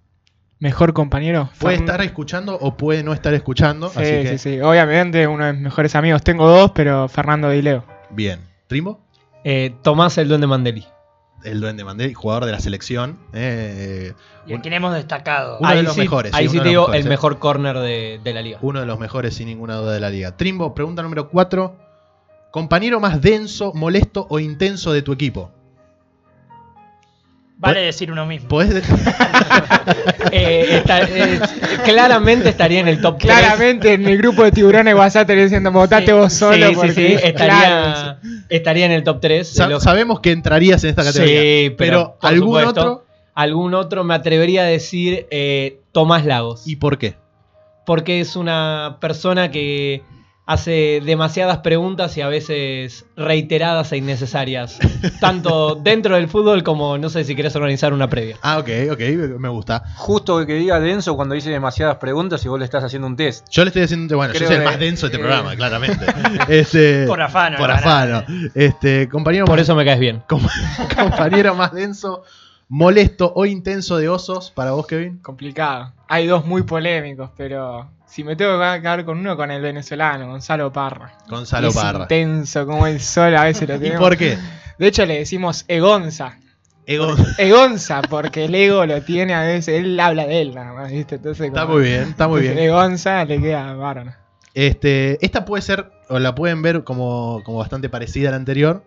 Mejor 0.59 0.93
compañero. 0.93 1.49
Puede 1.59 1.77
estar 1.77 2.01
escuchando 2.01 2.55
o 2.55 2.77
puede 2.77 3.03
no 3.03 3.13
estar 3.13 3.33
escuchando. 3.33 3.89
Sí, 3.89 3.99
así 3.99 4.11
que, 4.11 4.37
sí, 4.37 4.37
sí. 4.37 4.61
Obviamente 4.61 5.25
uno 5.27 5.45
de 5.45 5.53
mis 5.53 5.61
mejores 5.63 5.95
amigos. 5.95 6.21
Tengo 6.23 6.47
dos, 6.47 6.71
pero 6.71 7.07
Fernando 7.07 7.49
Dileo. 7.49 7.83
bien. 8.11 8.41
¿Trimbo? 8.67 9.01
Eh, 9.43 9.73
Tomás 9.81 10.17
el 10.19 10.27
Duende 10.27 10.45
Mandeli. 10.47 10.85
El 11.43 11.59
Duende 11.59 11.83
Mandel, 11.83 12.13
jugador 12.13 12.45
de 12.45 12.51
la 12.51 12.59
selección. 12.59 13.17
eh, 13.33 14.13
Y 14.45 14.53
a 14.53 14.61
quien 14.61 14.75
hemos 14.75 14.93
destacado. 14.93 15.57
Uno 15.59 15.73
de 15.75 15.81
los 15.83 15.95
sí- 15.95 16.01
mejores, 16.01 16.31
Ahí 16.35 16.47
sí 16.47 16.59
te 16.59 16.69
digo 16.69 16.81
mejores, 16.83 17.01
el 17.01 17.07
eh. 17.07 17.09
mejor 17.09 17.39
corner 17.39 17.79
de, 17.79 18.19
de 18.23 18.33
la 18.33 18.41
liga. 18.43 18.59
uno 18.61 18.79
de 18.79 18.85
los 18.85 18.99
mejores 18.99 19.33
sin 19.33 19.47
ninguna 19.47 19.75
duda 19.77 19.93
de 19.93 19.99
la 19.99 20.11
liga. 20.11 20.37
Trimbo, 20.37 20.75
pregunta 20.75 21.01
número 21.01 21.27
4. 21.29 21.75
Compañero 22.51 22.99
más 22.99 23.21
denso, 23.21 23.71
molesto 23.73 24.27
o 24.29 24.39
intenso 24.39 24.91
de 24.93 25.01
tu 25.01 25.13
equipo. 25.13 25.51
Vale 27.57 27.81
decir 27.81 28.11
uno 28.11 28.25
mismo. 28.25 28.47
¿Podés 28.49 28.73
de- 28.73 28.81
Eh, 30.31 30.77
está- 30.77 31.01
eh, 31.03 31.39
claramente 31.83 32.49
estaría 32.49 32.79
en 32.79 32.87
el 32.87 33.01
top 33.01 33.17
3. 33.19 33.31
Claramente 33.37 33.93
en 33.93 34.07
el 34.07 34.17
grupo 34.17 34.43
de 34.43 34.51
tiburones 34.51 34.95
vas 34.95 35.15
a 35.15 35.25
tener 35.25 35.43
diciendo 35.45 35.71
votate 35.71 36.13
vos 36.13 36.31
solo. 36.33 36.69
Sí, 36.69 36.75
porque 36.75 36.91
sí, 36.93 37.07
sí, 37.07 37.13
estaría, 37.23 38.19
estaría 38.49 38.85
en 38.85 38.91
el 38.93 39.03
top 39.03 39.19
3. 39.21 39.47
Sa- 39.47 39.79
Sabemos 39.79 40.19
que 40.21 40.31
entrarías 40.31 40.83
en 40.83 40.91
esta 40.91 41.03
categoría. 41.03 41.41
Sí, 41.41 41.75
pero, 41.77 42.17
por 42.19 42.29
¿algún 42.29 42.47
supuesto, 42.49 42.69
otro? 42.81 43.05
Algún 43.35 43.73
otro 43.73 44.03
me 44.03 44.13
atrevería 44.15 44.61
a 44.61 44.65
decir 44.65 45.27
eh, 45.31 45.79
Tomás 45.91 46.25
Lagos. 46.25 46.65
¿Y 46.67 46.77
por 46.77 46.97
qué? 46.97 47.15
Porque 47.85 48.21
es 48.21 48.35
una 48.35 48.97
persona 49.01 49.51
que 49.51 50.01
hace 50.45 51.01
demasiadas 51.05 51.59
preguntas 51.59 52.17
y 52.17 52.21
a 52.21 52.27
veces 52.27 53.05
reiteradas 53.15 53.91
e 53.91 53.97
innecesarias. 53.97 54.79
tanto 55.19 55.75
dentro 55.75 56.15
del 56.15 56.27
fútbol 56.27 56.63
como 56.63 56.97
no 56.97 57.09
sé 57.09 57.23
si 57.23 57.35
querés 57.35 57.55
organizar 57.55 57.93
una 57.93 58.09
previa. 58.09 58.37
Ah, 58.41 58.59
ok, 58.59 58.69
ok, 58.91 58.99
me 59.39 59.49
gusta. 59.49 59.83
Justo 59.95 60.45
que 60.45 60.53
diga 60.55 60.79
denso 60.79 61.15
cuando 61.15 61.35
dice 61.35 61.49
demasiadas 61.49 61.97
preguntas 61.97 62.43
y 62.45 62.49
vos 62.49 62.59
le 62.59 62.65
estás 62.65 62.83
haciendo 62.83 63.07
un 63.07 63.15
test. 63.15 63.47
Yo 63.49 63.63
le 63.63 63.69
estoy 63.69 63.83
haciendo, 63.83 64.17
bueno, 64.17 64.33
yo 64.33 64.39
Creo 64.39 64.49
soy 64.49 64.57
el 64.57 64.63
más 64.63 64.79
denso 64.79 65.07
de 65.07 65.13
este 65.13 65.17
eh, 65.17 65.19
programa, 65.19 65.55
claramente. 65.55 66.05
Este, 66.47 67.05
Por 67.07 67.21
afano, 67.21 67.57
Por 67.57 67.69
no, 67.69 67.75
afano. 67.75 68.23
Este, 68.55 69.07
compañero, 69.07 69.45
Por 69.45 69.57
más, 69.57 69.63
eso 69.63 69.75
me 69.75 69.85
caes 69.85 69.99
bien. 69.99 70.23
compañero 70.27 71.55
más 71.55 71.71
denso, 71.71 72.23
molesto 72.67 73.31
o 73.35 73.45
intenso 73.45 73.97
de 73.97 74.09
osos 74.09 74.51
para 74.51 74.71
vos, 74.71 74.87
Kevin. 74.87 75.19
Complicado. 75.19 75.93
Hay 76.13 76.27
dos 76.27 76.45
muy 76.45 76.63
polémicos, 76.63 77.29
pero 77.37 77.89
si 78.05 78.23
me 78.25 78.35
tengo 78.35 78.59
que 78.59 78.81
quedar 78.81 79.05
con 79.05 79.17
uno, 79.19 79.37
con 79.37 79.49
el 79.49 79.61
venezolano, 79.61 80.27
Gonzalo 80.27 80.71
Parra. 80.73 81.13
Gonzalo 81.29 81.69
es 81.69 81.75
Parra. 81.75 82.01
intenso 82.03 82.65
como 82.65 82.85
el 82.85 82.99
sol, 82.99 83.33
a 83.35 83.45
veces 83.45 83.67
lo 83.69 83.75
¿Y 83.77 83.79
tenemos. 83.79 83.99
por 84.01 84.17
qué? 84.17 84.37
De 84.77 84.87
hecho 84.87 85.05
le 85.05 85.19
decimos 85.19 85.63
Egonza. 85.69 86.37
Ego- 86.85 87.15
Egonza, 87.37 88.01
porque 88.01 88.45
el 88.45 88.55
ego 88.55 88.85
lo 88.85 89.01
tiene 89.03 89.33
a 89.33 89.41
veces, 89.43 89.79
él 89.83 89.97
habla 89.99 90.25
de 90.25 90.41
él 90.41 90.53
nada 90.53 90.73
más, 90.73 90.91
¿viste? 90.91 91.15
Entonces, 91.15 91.47
Está 91.47 91.61
como- 91.61 91.75
muy 91.75 91.83
bien, 91.83 92.01
está 92.09 92.27
muy 92.27 92.41
bien. 92.41 92.57
Egonza 92.59 93.23
le 93.23 93.39
queda 93.39 93.73
bárbaro. 93.75 94.13
Este, 94.53 95.23
esta 95.25 95.45
puede 95.45 95.61
ser, 95.61 95.91
o 96.09 96.19
la 96.19 96.35
pueden 96.35 96.61
ver 96.61 96.83
como, 96.83 97.41
como 97.45 97.59
bastante 97.59 97.87
parecida 97.87 98.27
a 98.27 98.31
la 98.31 98.37
anterior, 98.37 98.83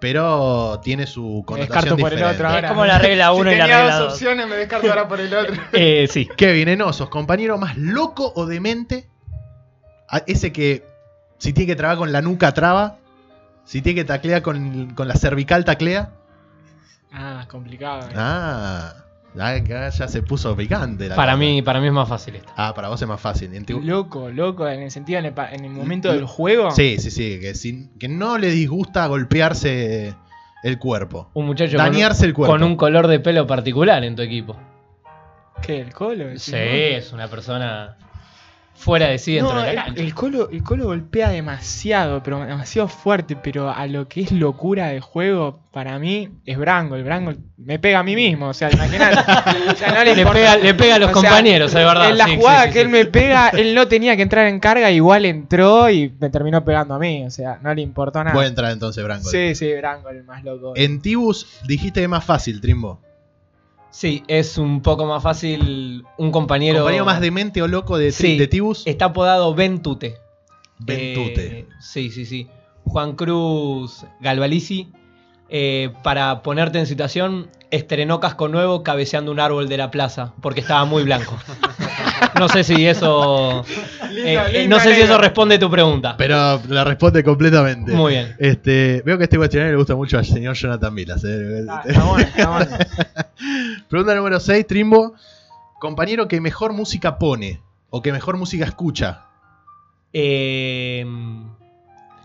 pero 0.00 0.80
tiene 0.82 1.06
su 1.06 1.38
Me 1.40 1.44
connotación 1.44 1.68
descarto 1.84 1.96
por 1.96 2.12
el 2.12 2.22
otro 2.24 2.48
ahora. 2.48 2.60
Es 2.60 2.68
como 2.72 2.86
la 2.86 2.98
regla 2.98 3.32
uno 3.32 3.50
Si 3.50 3.56
y 3.56 3.58
la 3.58 3.64
tenía 3.64 3.78
regla 3.80 3.94
dos 3.96 4.04
dos. 4.04 4.12
opciones, 4.14 4.46
me 4.48 4.56
descarto 4.56 4.88
ahora 4.88 5.08
por 5.08 5.20
el 5.20 5.34
otro. 5.34 5.54
Eh, 5.72 6.06
sí. 6.08 6.28
Kevin, 6.36 6.68
en 6.68 6.82
osos, 6.82 7.08
compañero 7.08 7.58
más 7.58 7.76
loco 7.76 8.32
o 8.36 8.46
demente. 8.46 9.08
A- 10.08 10.22
ese 10.26 10.52
que 10.52 10.84
si 11.38 11.52
tiene 11.52 11.66
que 11.72 11.76
trabar 11.76 11.96
con 11.98 12.12
la 12.12 12.22
nuca 12.22 12.52
traba, 12.54 12.96
si 13.64 13.82
tiene 13.82 14.00
que 14.00 14.04
taclear 14.04 14.40
con, 14.42 14.94
con 14.94 15.08
la 15.08 15.14
cervical 15.14 15.64
taclea. 15.64 16.10
Ah, 17.12 17.46
complicado. 17.50 18.08
eh. 18.08 18.12
Ah, 18.16 18.94
acá 19.38 19.88
ya 19.90 20.08
se 20.08 20.22
puso 20.22 20.56
picante. 20.56 21.08
la 21.08 21.14
Para 21.16 21.36
mí, 21.36 21.62
para 21.62 21.80
mí 21.80 21.86
es 21.86 21.92
más 21.92 22.08
fácil 22.08 22.36
esto. 22.36 22.52
Ah, 22.56 22.72
para 22.74 22.88
vos 22.88 23.00
es 23.00 23.06
más 23.08 23.20
fácil. 23.20 23.50
Loco, 23.84 24.30
loco, 24.30 24.66
en 24.68 24.82
el 24.82 24.90
sentido, 24.90 25.18
en 25.18 25.26
el, 25.26 25.32
pa- 25.34 25.50
en 25.52 25.64
el 25.64 25.70
momento 25.70 26.12
del 26.12 26.24
juego. 26.24 26.70
Sí, 26.70 26.96
sí, 26.98 27.10
sí. 27.10 27.38
Que, 27.40 27.54
sin- 27.54 27.90
que 27.98 28.08
no 28.08 28.38
le 28.38 28.50
disgusta 28.50 29.06
golpearse 29.06 30.14
el 30.64 30.78
cuerpo. 30.78 31.30
Un 31.34 31.46
muchacho 31.46 31.76
con 31.76 31.84
Dañarse 31.86 32.26
el 32.26 32.34
cuerpo. 32.34 32.52
con 32.52 32.62
un 32.62 32.76
color 32.76 33.06
de 33.06 33.20
pelo 33.20 33.46
particular 33.46 34.02
en 34.04 34.16
tu 34.16 34.22
equipo. 34.22 34.56
¿Qué? 35.62 35.80
¿El 35.80 35.92
colo? 35.92 36.26
decís 36.26 36.42
Sí, 36.44 36.52
es 36.56 37.12
una 37.12 37.28
persona 37.28 37.96
fuera 38.78 39.08
de 39.08 39.18
sí 39.18 39.34
dentro 39.34 39.54
No, 39.56 39.60
de 39.62 39.66
la 39.66 39.80
el, 39.82 39.86
cancha. 39.86 40.02
el 40.02 40.14
Colo, 40.14 40.48
el 40.50 40.62
Colo 40.62 40.84
golpea 40.86 41.30
demasiado, 41.30 42.22
pero 42.22 42.38
demasiado 42.44 42.86
fuerte, 42.88 43.34
pero 43.36 43.70
a 43.70 43.86
lo 43.86 44.08
que 44.08 44.20
es 44.22 44.32
locura 44.32 44.86
de 44.88 45.00
juego, 45.00 45.60
para 45.72 45.98
mí, 45.98 46.28
es 46.46 46.56
Brango. 46.56 46.94
El 46.96 47.04
Brango 47.04 47.32
me 47.56 47.78
pega 47.78 47.98
a 47.98 48.02
mí 48.02 48.14
mismo, 48.14 48.48
o 48.48 48.54
sea, 48.54 48.70
imagínate. 48.70 49.16
O 49.72 49.74
sea, 49.76 49.92
no 49.92 50.04
le, 50.04 50.14
pega- 50.24 50.56
le 50.56 50.74
pega 50.74 50.94
a 50.94 50.98
los 50.98 51.10
o 51.10 51.20
sea, 51.20 51.22
compañeros, 51.30 51.70
es 51.74 51.84
verdad, 51.84 52.10
En 52.10 52.18
la 52.18 52.24
sí, 52.26 52.36
jugada 52.36 52.62
sí, 52.62 52.68
que 52.68 52.72
sí. 52.74 52.80
él 52.80 52.88
me 52.88 53.04
pega, 53.04 53.48
él 53.50 53.74
no 53.74 53.86
tenía 53.88 54.16
que 54.16 54.22
entrar 54.22 54.46
en 54.46 54.60
carga, 54.60 54.90
igual 54.90 55.24
entró 55.24 55.90
y 55.90 56.12
me 56.20 56.30
terminó 56.30 56.64
pegando 56.64 56.94
a 56.94 56.98
mí, 56.98 57.24
o 57.26 57.30
sea, 57.30 57.58
no 57.62 57.74
le 57.74 57.82
importó 57.82 58.22
nada. 58.24 58.32
Puede 58.34 58.48
entrar 58.48 58.70
entonces 58.72 59.02
Branco. 59.04 59.28
Sí, 59.28 59.54
sí, 59.54 59.72
Brango, 59.74 60.08
el 60.10 60.24
más 60.24 60.42
loco. 60.44 60.72
En 60.76 61.00
Tibus 61.02 61.46
dijiste 61.66 62.00
que 62.00 62.04
es 62.04 62.10
más 62.10 62.24
fácil, 62.24 62.60
Trimbo. 62.60 63.00
Sí, 63.90 64.22
es 64.28 64.58
un 64.58 64.82
poco 64.82 65.06
más 65.06 65.22
fácil 65.22 66.04
un 66.16 66.30
compañero. 66.30 66.78
Compañero 66.80 67.04
más 67.04 67.20
demente 67.20 67.62
o 67.62 67.68
loco 67.68 67.98
de, 67.98 68.12
Sí, 68.12 68.36
de 68.36 68.46
Tibus. 68.46 68.86
Está 68.86 69.06
apodado 69.06 69.54
Ventute. 69.54 70.18
Ventute. 70.78 71.60
Eh, 71.60 71.68
sí, 71.80 72.10
sí, 72.10 72.26
sí. 72.26 72.48
Juan 72.84 73.14
Cruz 73.14 74.06
Galvalici. 74.20 74.92
Eh, 75.48 75.90
para 76.02 76.42
ponerte 76.42 76.78
en 76.78 76.86
situación, 76.86 77.50
estrenó 77.70 78.20
casco 78.20 78.48
nuevo 78.48 78.82
cabeceando 78.82 79.32
un 79.32 79.40
árbol 79.40 79.68
de 79.68 79.76
la 79.76 79.90
plaza, 79.90 80.32
porque 80.40 80.60
estaba 80.60 80.84
muy 80.84 81.02
blanco. 81.02 81.36
No 82.38 82.48
sé 82.48 82.64
si 82.64 82.86
eso. 82.86 83.64
eh, 84.10 84.38
eh, 84.52 84.68
no 84.68 84.80
sé 84.80 84.94
si 84.94 85.02
eso 85.02 85.18
responde 85.18 85.56
a 85.56 85.58
tu 85.58 85.70
pregunta. 85.70 86.16
Pero 86.16 86.60
la 86.68 86.84
responde 86.84 87.22
completamente. 87.24 87.92
Muy 87.92 88.12
bien. 88.12 88.34
Este, 88.38 89.02
veo 89.04 89.18
que 89.18 89.24
este 89.24 89.36
cuestionario 89.36 89.72
le 89.72 89.78
gusta 89.78 89.96
mucho 89.96 90.18
al 90.18 90.24
señor 90.24 90.54
Jonathan 90.54 90.94
Vilas. 90.94 91.24
eh. 91.24 91.66
Ah, 91.68 91.82
está 91.86 92.04
bueno, 92.04 92.28
está 92.28 92.50
bueno. 92.50 92.76
Pregunta 93.88 94.14
número 94.14 94.40
6, 94.40 94.66
Trimbo. 94.66 95.14
Compañero 95.80 96.28
que 96.28 96.40
mejor 96.40 96.72
música 96.72 97.18
pone 97.18 97.60
o 97.90 98.02
que 98.02 98.12
mejor 98.12 98.36
música 98.36 98.64
escucha. 98.64 99.24
Eh, 100.12 101.04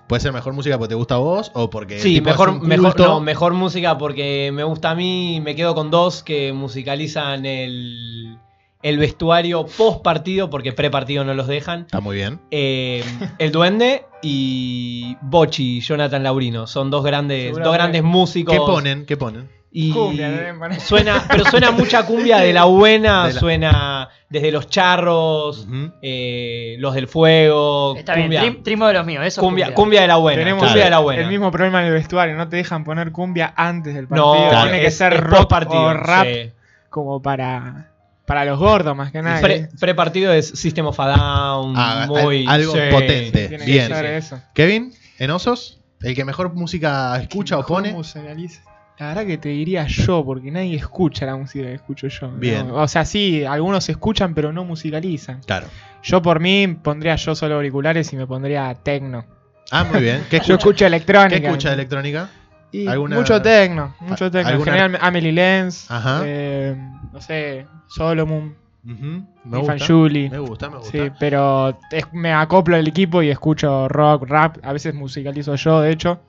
Puede 0.08 0.20
ser 0.22 0.34
mejor 0.34 0.54
música 0.54 0.78
porque 0.78 0.90
te 0.90 0.96
gusta 0.96 1.16
a 1.16 1.20
vos 1.20 1.52
o 1.56 1.70
porque. 1.70 2.00
sí, 2.00 2.16
tipo 2.16 2.30
es 2.30 2.34
mejor, 2.34 2.50
un 2.50 2.68
mejor, 2.68 2.94
culto. 2.96 3.08
no, 3.08 3.20
mejor 3.22 3.54
música 3.54 3.98
porque 3.98 4.52
me 4.54 4.64
gusta 4.64 4.92
a 4.92 4.96
mí. 4.96 5.40
Me 5.42 5.56
quedo 5.56 5.74
con 5.76 5.90
dos 5.92 6.24
que 6.24 6.52
musicalizan 6.54 7.46
el, 7.46 8.38
el 8.82 8.98
vestuario 8.98 9.66
post 9.66 10.02
partido, 10.04 10.50
porque 10.50 10.74
pre 10.74 10.90
partido 10.92 11.24
no 11.24 11.34
los 11.34 11.48
dejan. 11.48 11.82
Está 11.82 12.02
muy 12.02 12.18
bien. 12.18 12.40
Eh, 12.52 13.04
el 13.40 13.52
Duende 13.52 14.06
y 14.22 15.16
Bochi, 15.22 15.80
Jonathan 15.82 16.22
Laurino. 16.24 16.68
Son 16.68 16.92
dos 16.92 17.04
grandes, 17.04 17.54
dos 17.56 17.64
que- 17.64 17.72
grandes 17.74 18.04
músicos. 18.04 18.54
¿Qué 18.54 18.60
ponen? 18.60 19.06
¿Qué 19.06 19.18
ponen? 19.18 19.50
Y 19.76 19.92
Cumbia, 19.92 20.30
deben 20.30 20.60
poner. 20.60 20.80
suena, 20.80 21.26
pero 21.28 21.46
suena 21.46 21.72
mucha 21.72 22.06
cumbia 22.06 22.38
de 22.38 22.54
la 22.54 22.66
buena, 22.66 23.26
De 23.28 23.34
la- 23.34 23.40
suena 23.40 24.10
desde 24.30 24.52
los 24.52 24.68
charros, 24.70 25.68
eh, 26.02 26.76
los 26.80 26.94
del 26.94 27.08
fuego, 27.08 27.96
Está 27.98 28.14
bien, 28.14 28.26
cumbia, 28.28 28.42
trim- 28.42 28.64
trimo 28.64 28.88
de 28.88 28.94
los 28.94 29.06
míos, 29.06 29.26
eso. 29.26 29.42
es 29.42 29.44
cumbia, 29.44 29.74
cumbia 29.74 30.02
de 30.02 30.08
la 30.08 30.18
buena, 30.18 30.40
Tenemos 30.42 30.64
cumbia 30.64 30.84
de 30.84 30.90
la 30.92 31.00
buena. 31.00 31.22
el 31.24 31.28
mismo 31.28 31.50
problema 31.52 31.82
en 31.82 31.88
el 31.88 31.94
vestuario, 31.94 32.36
no 32.36 32.48
te 32.50 32.58
dejan 32.58 32.84
poner 32.84 33.12
cumbia 33.12 33.52
antes 33.56 33.96
del 33.96 34.04
no, 34.10 34.10
partido. 34.32 34.50
Claro. 34.50 34.64
Tiene 34.66 34.80
que 34.82 34.88
es- 34.88 34.98
ser 34.98 35.14
es 35.14 35.20
rock 35.22 35.38
post-partido, 35.38 35.82
o 35.84 35.94
rap 35.94 36.26
sí. 36.28 36.52
como 36.90 37.22
para, 37.22 37.90
para 38.28 38.46
los 38.46 38.60
gordos 38.60 38.96
más 38.96 39.12
que 39.12 39.22
nada. 39.24 39.42
Pre, 39.80 39.96
partido 39.96 40.32
es 40.34 40.50
System 40.50 40.86
of 40.86 41.00
a 41.00 41.08
Down, 41.08 41.74
Ah, 41.76 42.06
muy 42.08 42.46
al- 42.48 42.62
algo 42.62 42.74
sí. 42.74 42.80
potente. 42.92 43.48
Tiene 43.48 43.66
Bien. 43.66 43.88
que 43.88 43.96
ser 43.96 44.06
eso. 44.06 44.40
Kevin, 44.54 44.94
en 45.18 45.32
Osos, 45.32 45.80
el 46.02 46.14
que 46.16 46.26
mejor 46.26 46.54
música 46.54 47.18
escucha 47.20 47.58
o 47.58 47.66
pone. 47.66 47.92
musicaliza. 47.92 48.62
La 49.00 49.08
verdad 49.08 49.26
que 49.26 49.38
te 49.38 49.50
diría 49.50 49.86
yo, 49.88 50.24
porque 50.24 50.52
nadie 50.52 50.76
escucha 50.76 51.26
la 51.26 51.36
música 51.36 51.66
que 51.66 51.74
escucho 51.74 52.08
yo. 52.08 52.28
¿no? 52.28 52.38
Bien. 52.38 52.70
O 52.72 52.88
sea, 52.88 53.06
sí, 53.06 53.44
algunos 53.44 53.90
escuchan, 53.90 54.34
pero 54.36 54.54
no 54.54 54.64
musicalizan. 54.66 55.42
Claro. 55.46 55.68
Yo 56.04 56.22
por 56.22 56.40
mí 56.40 56.68
pondría 56.82 57.16
yo 57.16 57.34
solo 57.34 57.56
auriculares 57.56 58.12
y 58.14 58.16
me 58.18 58.28
pondría 58.28 58.74
tecno. 58.76 59.26
Ah, 59.72 59.84
muy 59.84 60.02
bien. 60.02 60.24
¿Qué 60.30 60.40
Yo 60.46 60.56
escucho 60.56 60.86
electrónica. 60.86 61.40
¿Qué 61.42 61.48
escucha 61.48 61.74
electrónica? 61.74 62.30
Y 62.72 62.88
¿Alguna- 62.88 63.16
Mucho 63.18 63.42
tecno, 63.42 63.96
mucho 64.00 64.30
tecno. 64.32 64.52
En 64.52 64.64
general, 64.64 64.98
Amelie 65.02 65.32
Lenz, 65.32 65.90
Ajá. 65.92 66.22
eh, 66.26 66.76
no 67.12 67.22
sé, 67.22 67.66
Solomon, 67.88 68.56
Ujú, 68.86 69.26
Me 69.46 69.58
gusta. 69.60 69.78
Julie. 69.88 70.30
Me 70.30 70.40
gusta, 70.40 70.70
me 70.70 70.78
gusta. 70.78 70.92
Sí, 70.92 71.10
pero 71.18 71.80
es- 71.90 72.12
me 72.12 72.34
acoplo 72.34 72.76
al 72.76 72.86
equipo 72.88 73.24
y 73.24 73.30
escucho 73.30 73.88
rock, 73.88 74.26
rap. 74.28 74.58
A 74.62 74.74
veces 74.74 74.94
musicalizo 74.94 75.56
yo, 75.56 75.80
de 75.82 75.92
hecho. 75.92 76.20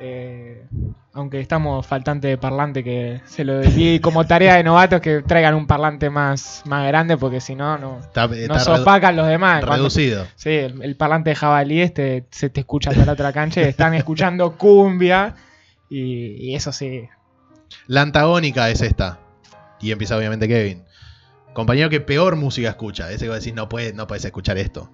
Eh, 0.00 0.66
aunque 1.12 1.40
estamos 1.40 1.86
faltante 1.86 2.26
de 2.28 2.38
parlante, 2.38 2.82
que 2.82 3.20
se 3.26 3.44
lo 3.44 3.60
di 3.60 4.00
como 4.00 4.26
tarea 4.26 4.56
de 4.56 4.64
novatos 4.64 5.00
que 5.00 5.22
traigan 5.22 5.54
un 5.54 5.66
parlante 5.66 6.10
más, 6.10 6.62
más 6.66 6.86
grande, 6.88 7.16
porque 7.16 7.40
si 7.40 7.54
no, 7.54 7.78
no 7.78 8.00
Está, 8.00 8.24
está 8.24 8.54
nos 8.54 8.66
opacan 8.68 9.14
los 9.14 9.28
demás. 9.28 9.60
Cuando- 9.64 9.76
reducido. 9.84 10.26
sí, 10.34 10.50
el, 10.50 10.82
el 10.82 10.96
parlante 10.96 11.30
de 11.30 11.36
jabalí 11.36 11.80
este 11.82 12.26
se 12.30 12.50
te 12.50 12.60
escucha 12.60 12.90
de 12.90 13.04
la 13.06 13.12
otra 13.12 13.32
cancha 13.32 13.60
están 13.60 13.94
escuchando 13.94 14.52
cumbia. 14.58 15.36
Y, 15.88 16.50
y 16.50 16.54
eso 16.56 16.72
sí. 16.72 17.08
La 17.86 18.00
antagónica 18.02 18.70
es 18.70 18.80
esta. 18.80 19.18
Y 19.80 19.92
empieza 19.92 20.16
obviamente 20.16 20.48
Kevin. 20.48 20.84
Compañero 21.52 21.90
que 21.90 22.00
peor 22.00 22.36
música 22.36 22.70
escucha. 22.70 23.10
Ese 23.10 23.26
que 23.26 23.28
va 23.28 23.34
a 23.34 23.38
decir, 23.38 23.54
no 23.54 23.68
puedes, 23.68 23.94
no 23.94 24.06
puedes 24.06 24.24
escuchar 24.24 24.56
esto. 24.56 24.90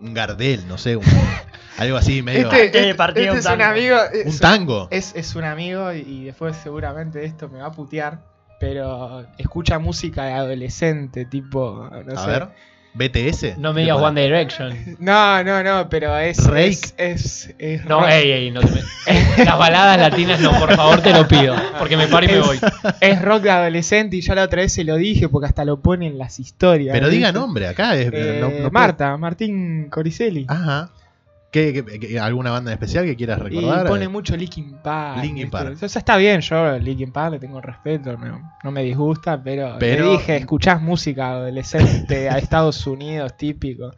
Un 0.00 0.14
Gardel, 0.14 0.66
no 0.68 0.78
sé, 0.78 0.96
un- 0.96 1.04
algo 1.78 1.96
así 1.96 2.22
medio. 2.22 2.48
De 2.50 2.94
partir 2.94 3.24
este 3.24 3.32
un 3.32 3.38
es 3.38 3.44
un 3.46 3.50
tango. 3.58 3.64
amigo. 3.64 3.96
un 4.24 4.28
es- 4.28 4.40
tango. 4.40 4.88
Es, 4.90 5.14
es 5.14 5.34
un 5.34 5.44
amigo 5.44 5.92
y, 5.92 5.98
y 6.00 6.24
después 6.24 6.56
seguramente 6.56 7.24
esto 7.24 7.48
me 7.48 7.58
va 7.60 7.66
a 7.66 7.72
putear. 7.72 8.20
Pero 8.60 9.24
escucha 9.38 9.78
música 9.78 10.24
de 10.24 10.32
adolescente, 10.32 11.24
tipo. 11.24 11.88
No 12.04 12.18
a 12.20 12.24
sé. 12.24 12.30
ver. 12.30 12.48
BTS. 12.94 13.58
No 13.58 13.72
me 13.72 13.82
digas 13.82 13.98
One 13.98 14.20
Direction. 14.20 14.96
No, 14.98 15.44
no, 15.44 15.62
no, 15.62 15.88
pero 15.88 16.16
es. 16.18 16.44
Rake. 16.44 16.68
Es, 16.68 16.94
es, 16.96 17.54
es 17.58 17.84
No, 17.84 18.00
rock, 18.00 18.08
ey, 18.10 18.30
ey, 18.32 18.50
no 18.50 18.60
te 18.60 18.70
me- 18.72 18.82
Las 19.44 19.58
baladas 19.58 19.98
latinas 20.00 20.40
no, 20.40 20.50
por 20.58 20.74
favor, 20.74 21.00
te 21.00 21.12
lo 21.12 21.28
pido. 21.28 21.54
Porque 21.78 21.96
me 21.96 22.08
paro 22.08 22.26
y 22.26 22.28
me 22.28 22.38
Es- 22.38 22.46
voy. 22.46 22.58
es 23.00 23.22
rock 23.22 23.42
de 23.42 23.50
adolescente 23.50 24.16
y 24.16 24.20
ya 24.20 24.34
la 24.34 24.42
otra 24.44 24.62
vez 24.62 24.72
se 24.72 24.82
lo 24.84 24.96
dije 24.96 25.28
porque 25.28 25.46
hasta 25.46 25.64
lo 25.64 25.80
pone 25.80 26.06
en 26.08 26.18
las 26.18 26.40
historias. 26.40 26.92
Pero 26.92 27.08
diga 27.08 27.30
nombre 27.30 27.68
acá. 27.68 27.94
es- 27.94 28.10
Eh, 28.12 28.38
no- 28.40 28.48
no 28.48 28.52
puedo- 28.56 28.70
Marta, 28.72 29.16
Martín 29.16 29.88
Coricelli. 29.90 30.46
Ajá. 30.48 30.90
¿Qué, 31.50 31.72
qué- 31.72 31.98
qué- 31.98 32.20
alguna 32.20 32.50
banda 32.50 32.70
en 32.70 32.74
especial 32.74 33.06
que 33.06 33.16
quieras 33.16 33.38
y 33.40 33.42
recordar? 33.56 33.86
pone 33.86 34.06
mucho 34.08 34.36
Linkin 34.36 34.76
Park. 34.82 35.22
Linkin. 35.22 35.48
Park. 35.50 35.78
O 35.82 35.88
sea, 35.88 35.98
está 35.98 36.16
bien, 36.18 36.42
yo 36.42 36.78
Linkin 36.78 37.10
Park 37.10 37.32
le 37.32 37.38
tengo 37.38 37.58
respeto, 37.60 38.16
no, 38.18 38.52
no 38.62 38.70
me 38.70 38.82
disgusta, 38.82 39.42
pero, 39.42 39.76
Pero- 39.78 40.04
le 40.04 40.10
dije, 40.18 40.36
escuchás 40.36 40.82
música 40.82 41.30
adolescente 41.30 42.28
a 42.28 42.36
Estados 42.38 42.86
Unidos, 42.86 43.34
típico. 43.36 43.92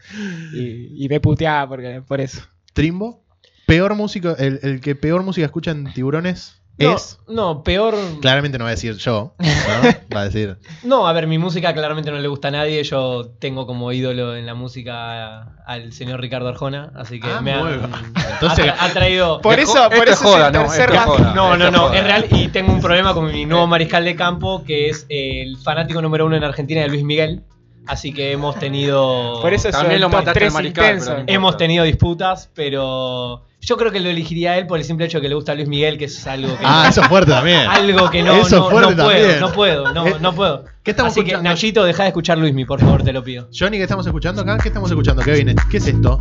Y, 0.55 1.05
y 1.05 1.09
me 1.09 1.19
puteaba 1.21 1.69
porque, 1.69 2.03
por 2.07 2.21
eso. 2.21 2.43
Trimbo. 2.73 3.25
Peor 3.67 3.95
músico, 3.97 4.37
el, 4.37 4.61
el 4.63 4.81
que 4.81 4.95
peor 4.95 5.23
música 5.25 5.45
escucha 5.45 5.71
en 5.73 5.93
tiburones 5.93 6.60
No, 6.81 6.97
es. 6.97 7.19
no, 7.29 7.63
peor. 7.63 7.95
Claramente 8.21 8.59
no 8.59 8.65
va 8.65 8.71
a 8.71 8.73
decir 8.73 8.97
yo. 8.97 9.35
¿no? 9.39 9.47
Va 10.17 10.23
a 10.23 10.25
decir. 10.25 10.57
No, 10.83 11.07
a 11.07 11.13
ver, 11.13 11.27
mi 11.29 11.39
música 11.39 11.73
claramente 11.73 12.11
no 12.11 12.19
le 12.19 12.27
gusta 12.27 12.49
a 12.49 12.51
nadie. 12.51 12.83
Yo 12.83 13.31
tengo 13.39 13.65
como 13.67 13.93
ídolo 13.93 14.35
en 14.35 14.45
la 14.47 14.55
música 14.55 15.43
al 15.67 15.93
señor 15.93 16.21
Ricardo 16.21 16.49
Arjona, 16.49 16.91
así 16.97 17.21
que 17.21 17.29
Ah, 17.31 17.41
me 17.41 17.53
ha, 17.53 17.59
muy 17.63 17.75
bien. 17.75 17.91
Entonces- 18.33 18.67
ha, 18.67 18.75
tra- 18.75 18.77
ha 18.81 18.89
traído. 18.93 19.41
Por 19.43 19.61
eso, 19.61 19.89
es 19.91 19.97
por 19.99 20.09
eso 20.09 20.25
joda, 20.25 20.41
es 20.41 20.47
el 20.49 20.53
no, 20.55 20.61
tercer 20.69 20.81
esto 20.91 20.95
es 20.95 20.99
bando. 21.07 21.17
joda. 21.17 21.35
No, 21.35 21.57
no, 21.57 21.71
no, 21.71 21.79
joda. 21.89 21.97
es 21.99 22.05
real 22.05 22.27
y 22.31 22.49
tengo 22.49 22.73
un 22.73 22.81
problema 22.81 23.15
con 23.15 23.31
mi 23.31 23.47
nuevo 23.47 23.67
mariscal 23.69 24.05
de 24.05 24.17
campo, 24.17 24.65
que 24.65 24.89
es 24.89 25.07
el 25.09 25.57
fanático 25.59 26.03
número 26.03 26.27
uno 26.27 26.35
en 26.37 26.43
Argentina 26.45 26.81
de 26.81 26.89
Luis 26.89 27.05
Miguel. 27.05 27.43
Así 27.87 28.13
que 28.13 28.33
hemos 28.33 28.57
tenido. 28.59 29.41
Por 29.41 29.53
eso 29.55 29.69
es 29.69 29.73
También 29.75 29.95
el 29.97 30.01
lo 30.03 30.09
mataste 30.09 30.31
al 30.31 30.35
3 30.35 30.53
mariscal. 30.53 31.25
Hemos 31.27 31.57
tenido 31.57 31.85
disputas, 31.85 32.51
pero 32.55 33.43
yo 33.61 33.77
creo 33.77 33.93
que 33.93 34.01
lo 34.01 34.09
elegiría 34.09 34.53
a 34.53 34.59
él 34.59 34.67
por 34.67 34.79
el 34.79 34.85
simple 34.85 35.07
hecho 35.07 35.19
de 35.19 35.23
que 35.23 35.29
le 35.29 35.35
gusta 35.35 35.53
a 35.53 35.55
Luis 35.55 35.69
Miguel, 35.69 35.99
que 35.99 36.07
es 36.07 36.27
algo 36.27 36.49
que, 36.59 36.65
Ah, 36.65 36.87
eso 36.89 37.03
es 37.03 37.09
fuerte 37.09 37.31
también. 37.31 37.67
algo 37.69 38.11
que 38.11 38.23
no, 38.23 38.33
Eso 38.35 38.45
es 38.47 38.53
no, 38.53 38.71
fuerte 38.71 38.95
no 38.97 39.03
puedo, 39.05 39.19
también. 39.19 39.41
no 39.41 39.53
puedo, 39.53 39.93
no, 39.95 40.07
Eh, 40.07 40.17
no 40.21 40.35
puedo. 40.35 40.65
¿Qué 40.83 40.93
estamos 40.93 41.13
Así 41.13 41.23
que? 41.25 41.37
Nachito, 41.37 41.85
deja 41.85 42.05
de 42.05 42.09
escuchar 42.09 42.39
Luismi, 42.39 42.65
por 42.65 42.81
favor, 42.81 43.03
te 43.03 43.13
lo 43.13 43.23
pido. 43.23 43.49
Johnny, 43.57 43.77
¿qué 43.77 43.83
estamos 43.83 44.07
escuchando 44.07 44.41
acá? 44.43 44.57
¿Qué 44.59 44.69
estamos 44.69 44.91
escuchando, 44.91 45.23
Kevin? 45.23 45.55
¿Qué 45.71 45.77
es 45.77 45.87
esto? 45.87 46.19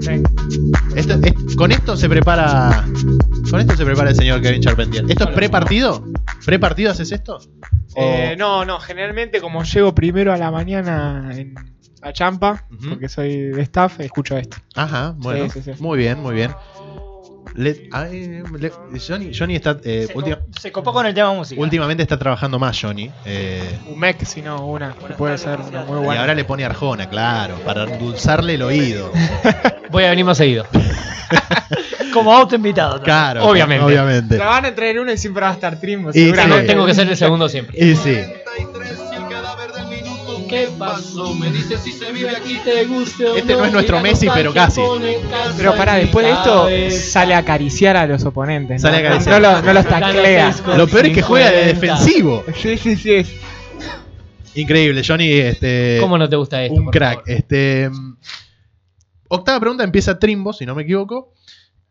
Sí. 0.00 0.22
Esto- 0.96 1.18
es- 1.22 1.54
con 1.56 1.70
esto 1.70 1.96
se 1.96 2.08
prepara. 2.08 2.84
Con 3.50 3.60
esto 3.60 3.76
se 3.76 3.84
prepara 3.84 4.10
el 4.10 4.16
señor 4.16 4.40
Kevin 4.40 4.62
Charpentier. 4.62 5.04
¿Esto 5.08 5.24
es 5.24 5.30
pre-partido? 5.30 6.02
¿Pre-partido 6.46 6.92
haces 6.92 7.12
esto? 7.12 7.40
Eh, 7.96 8.36
no, 8.38 8.64
no, 8.64 8.78
generalmente 8.80 9.40
como 9.40 9.64
llego 9.64 9.94
primero 9.94 10.32
a 10.32 10.36
la 10.38 10.50
mañana 10.50 11.28
en, 11.32 11.54
a 12.02 12.12
Champa, 12.12 12.64
porque 12.88 13.08
soy 13.08 13.36
de 13.50 13.62
staff, 13.62 14.00
escucho 14.00 14.36
esto. 14.36 14.56
Ajá, 14.74 15.12
bueno. 15.16 15.48
Sí, 15.50 15.60
sí, 15.62 15.72
sí. 15.74 15.82
Muy 15.82 15.98
bien, 15.98 16.20
muy 16.20 16.34
bien. 16.34 16.50
Le- 17.54 17.88
ay, 17.92 18.42
le- 18.58 18.72
Johnny, 19.00 19.32
Johnny 19.36 19.56
está. 19.56 19.76
eh, 19.82 20.04
Se, 20.06 20.16
última- 20.16 20.38
se 20.60 20.70
copó 20.70 20.92
con 20.92 21.04
el 21.04 21.12
tema 21.14 21.32
música. 21.32 21.60
últimamente 21.60 22.02
está 22.02 22.16
trabajando 22.16 22.58
más, 22.60 22.78
Johnny. 22.80 23.10
eh, 23.24 23.78
Un 23.88 23.98
mec, 23.98 24.24
si 24.24 24.40
no, 24.40 24.66
una, 24.66 24.94
que 24.94 25.14
puede 25.14 25.36
ser 25.36 25.58
una 25.60 25.82
muy 25.84 26.00
y 26.00 26.04
buena. 26.04 26.20
ahora 26.20 26.34
le 26.34 26.44
pone 26.44 26.64
Arjona, 26.64 27.08
claro, 27.10 27.56
para 27.64 27.84
endulzarle 27.84 28.54
el 28.54 28.62
oído. 28.62 29.10
Voy 29.90 30.04
a 30.04 30.10
venir 30.10 30.24
más 30.24 30.36
seguido. 30.38 30.64
Como 32.12 32.32
auto 32.32 32.54
invitado. 32.56 32.94
también. 32.94 33.04
Claro, 33.04 33.44
Obviamente. 33.46 33.84
obviamente. 33.84 34.36
La 34.38 34.46
van 34.46 34.64
a 34.66 34.74
traer 34.74 34.98
uno 35.00 35.12
y 35.12 35.16
siempre 35.18 35.42
va 35.42 35.50
a 35.50 35.54
estar 35.54 35.74
Y 35.74 35.78
seguramente. 36.12 36.60
sí. 36.62 36.66
Tengo 36.66 36.86
que 36.86 36.94
ser 36.94 37.08
el 37.08 37.16
segundo 37.16 37.48
siempre. 37.48 37.76
Y 37.84 37.94
sí. 37.96 38.16
¿Qué 40.50 40.68
pasó? 40.78 41.34
Me 41.34 41.50
dice 41.50 41.78
si 41.78 41.92
se 41.92 42.12
vive 42.12 42.30
aquí, 42.36 42.58
te 42.64 42.84
guste 42.84 43.24
o 43.26 43.36
Este 43.36 43.54
no 43.54 43.64
es 43.64 43.72
nuestro 43.72 44.00
Messi, 44.00 44.28
pero 44.34 44.52
casi. 44.52 44.80
Pero 45.56 45.74
pará, 45.76 45.94
después 45.94 46.26
de 46.26 46.32
esto 46.32 46.68
sale 46.90 47.34
a 47.34 47.38
acariciar 47.38 47.96
a 47.96 48.06
los 48.06 48.24
oponentes. 48.24 48.82
Sale 48.82 48.98
a 48.98 49.00
¿no? 49.00 49.06
acariciar. 49.08 49.40
No, 49.40 49.50
lo- 49.50 49.62
no 49.62 49.72
los 49.72 49.86
taclea. 49.86 50.54
Lo 50.76 50.86
peor 50.88 51.06
es 51.06 51.14
que 51.14 51.22
juega 51.22 51.50
de 51.50 51.70
50. 51.74 51.80
defensivo. 51.80 52.44
Sí, 52.60 52.76
sí, 52.76 52.96
sí. 52.96 53.24
Increíble, 54.54 55.02
Johnny. 55.06 55.30
Este, 55.32 55.98
¿Cómo 56.00 56.18
no 56.18 56.28
te 56.28 56.36
gusta 56.36 56.62
esto? 56.62 56.74
un 56.74 56.84
por 56.86 56.92
crack. 56.92 57.14
favor? 57.24 57.30
Este, 57.30 57.88
mm, 57.88 58.16
octava 59.28 59.60
pregunta 59.60 59.84
empieza 59.84 60.18
Trimbo, 60.18 60.52
si 60.52 60.66
no 60.66 60.74
me 60.74 60.82
equivoco. 60.82 61.32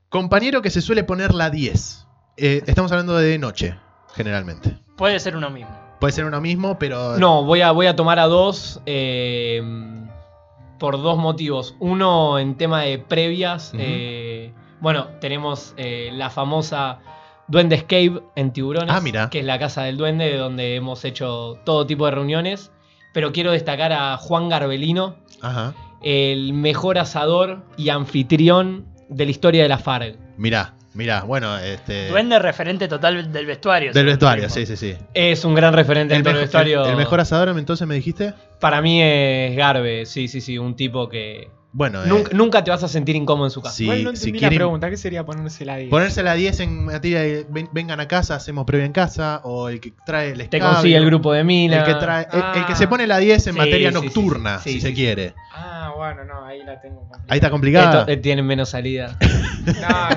Compañero 0.10 0.62
que 0.62 0.70
se 0.70 0.82
suele 0.82 1.04
poner 1.04 1.34
la 1.34 1.50
10. 1.50 2.06
Eh, 2.38 2.62
estamos 2.68 2.92
hablando 2.92 3.16
de 3.18 3.38
noche, 3.38 3.76
generalmente. 4.16 4.78
Puede 4.98 5.20
ser 5.20 5.36
uno 5.38 5.50
mismo. 5.50 5.89
Puede 6.00 6.14
ser 6.14 6.26
uno 6.26 6.40
mismo, 6.42 6.78
pero. 6.80 7.18
No, 7.18 7.44
voy 7.44 7.62
a, 7.62 7.72
voy 7.72 7.88
a 7.88 7.96
tomar 7.96 8.20
a 8.20 8.26
dos 8.28 8.82
eh, 8.86 9.62
por 10.80 11.02
dos 11.02 11.18
motivos. 11.18 11.76
Uno 11.80 12.40
en 12.40 12.56
tema 12.56 12.82
de 12.84 13.00
previas. 13.00 13.74
Eh, 13.78 14.54
bueno, 14.80 15.08
tenemos 15.20 15.74
eh, 15.78 16.10
la 16.14 16.30
famosa 16.30 17.00
Duendes 17.48 17.84
Cave 17.84 18.22
en 18.36 18.54
Tiburones, 18.54 18.94
Ah, 18.96 19.02
mira. 19.02 19.30
que 19.30 19.40
es 19.40 19.46
la 19.46 19.60
casa 19.60 19.84
del 19.84 19.98
duende, 19.98 20.38
donde 20.38 20.76
hemos 20.76 21.04
hecho 21.04 21.60
todo 21.66 21.86
tipo 21.86 22.06
de 22.06 22.12
reuniones. 22.12 22.72
Pero 23.14 23.32
quiero 23.34 23.52
destacar 23.52 23.92
a 23.92 24.16
Juan 24.18 24.50
Garbelino, 24.50 25.16
Ajá. 25.42 25.74
el 26.02 26.54
mejor 26.54 26.98
asador 27.00 27.64
y 27.76 27.90
anfitrión 27.90 28.86
de 29.10 29.26
la 29.26 29.32
historia 29.32 29.64
de 29.64 29.70
la 29.70 29.80
FARC. 29.80 30.16
Mirá, 30.38 30.76
mirá. 30.94 31.22
Bueno, 31.22 31.58
este. 31.58 32.08
Duende 32.10 32.40
referente 32.40 32.88
total 32.88 33.32
del 33.32 33.46
vestuario. 33.46 33.94
Del 33.94 34.06
vestuario, 34.06 34.50
sí, 34.50 34.66
sí, 34.66 34.76
sí. 34.78 34.96
Es 35.14 35.46
un 35.46 35.56
gran 35.56 35.74
referente 35.74 36.14
del 36.14 36.24
vestuario. 36.36 36.84
el- 36.86 36.92
el 36.92 36.98
mejor 36.98 37.20
asador, 37.20 37.58
entonces 37.58 37.88
me 37.88 37.96
dijiste. 37.96 38.34
Para 38.60 38.82
mí 38.82 39.02
es 39.02 39.56
Garbe, 39.56 40.06
sí, 40.06 40.28
sí, 40.28 40.42
sí, 40.42 40.58
un 40.58 40.76
tipo 40.76 41.08
que 41.08 41.50
Bueno, 41.72 42.04
eh, 42.04 42.08
nunca, 42.08 42.32
nunca 42.34 42.64
te 42.64 42.72
vas 42.72 42.84
a 42.84 42.88
sentir 42.88 43.16
incómodo 43.16 43.46
en 43.48 43.52
su 43.52 43.62
casa. 43.62 43.76
Sí, 43.76 43.84
Igual 43.84 44.04
no 44.04 44.10
si 44.12 44.16
entendí 44.18 44.40
quieren- 44.40 44.56
la 44.58 44.60
pregunta. 44.66 44.90
¿Qué 44.90 44.98
sería 44.98 45.24
ponerse 45.26 45.64
la 45.66 45.78
10? 45.78 45.90
ponerse 45.92 46.24
la 46.24 46.34
10 46.34 46.60
en 46.62 46.86
materia 46.86 47.22
de 47.22 47.46
ven- 47.48 47.70
vengan 47.72 48.00
a 48.00 48.08
casa, 48.08 48.36
hacemos 48.36 48.66
previa 48.66 48.86
en 48.88 48.92
casa, 48.92 49.42
o 49.44 49.70
el 49.70 49.80
que 49.80 49.94
trae 50.06 50.32
el 50.32 50.38
Te 50.50 50.58
escabio, 50.58 50.74
consigue 50.74 50.98
el 50.98 51.06
grupo 51.06 51.32
de 51.32 51.44
minas. 51.44 51.88
El 51.88 51.94
que, 51.94 52.00
trae, 52.00 52.28
el- 52.34 52.60
el, 52.62 52.66
que 52.66 52.76
se 52.76 52.86
Ah. 52.86 52.90
pone 52.90 53.06
la 53.08 53.20
10 53.20 53.46
en 53.48 53.54
Sí, 53.54 53.58
materia 53.60 53.92
sí, 53.92 53.98
sí, 53.98 54.04
nocturna, 54.04 54.58
sí, 54.60 54.70
si 54.70 54.76
sí, 54.76 54.82
se 54.82 54.88
sí. 54.90 54.94
quiere. 54.96 55.34
Ah, 55.54 55.69
bueno, 56.00 56.26
no, 56.26 56.44
ahí 56.46 56.64
la 56.64 56.82
tengo. 56.82 57.02
complicada. 57.02 57.26
Ahí 57.30 57.38
está 57.38 57.50
complicada. 57.50 58.00
Esto, 58.02 58.12
eh, 58.12 58.18
tienen 58.18 58.46
menos 58.46 58.70
salida. 58.70 59.18
No, 59.66 60.10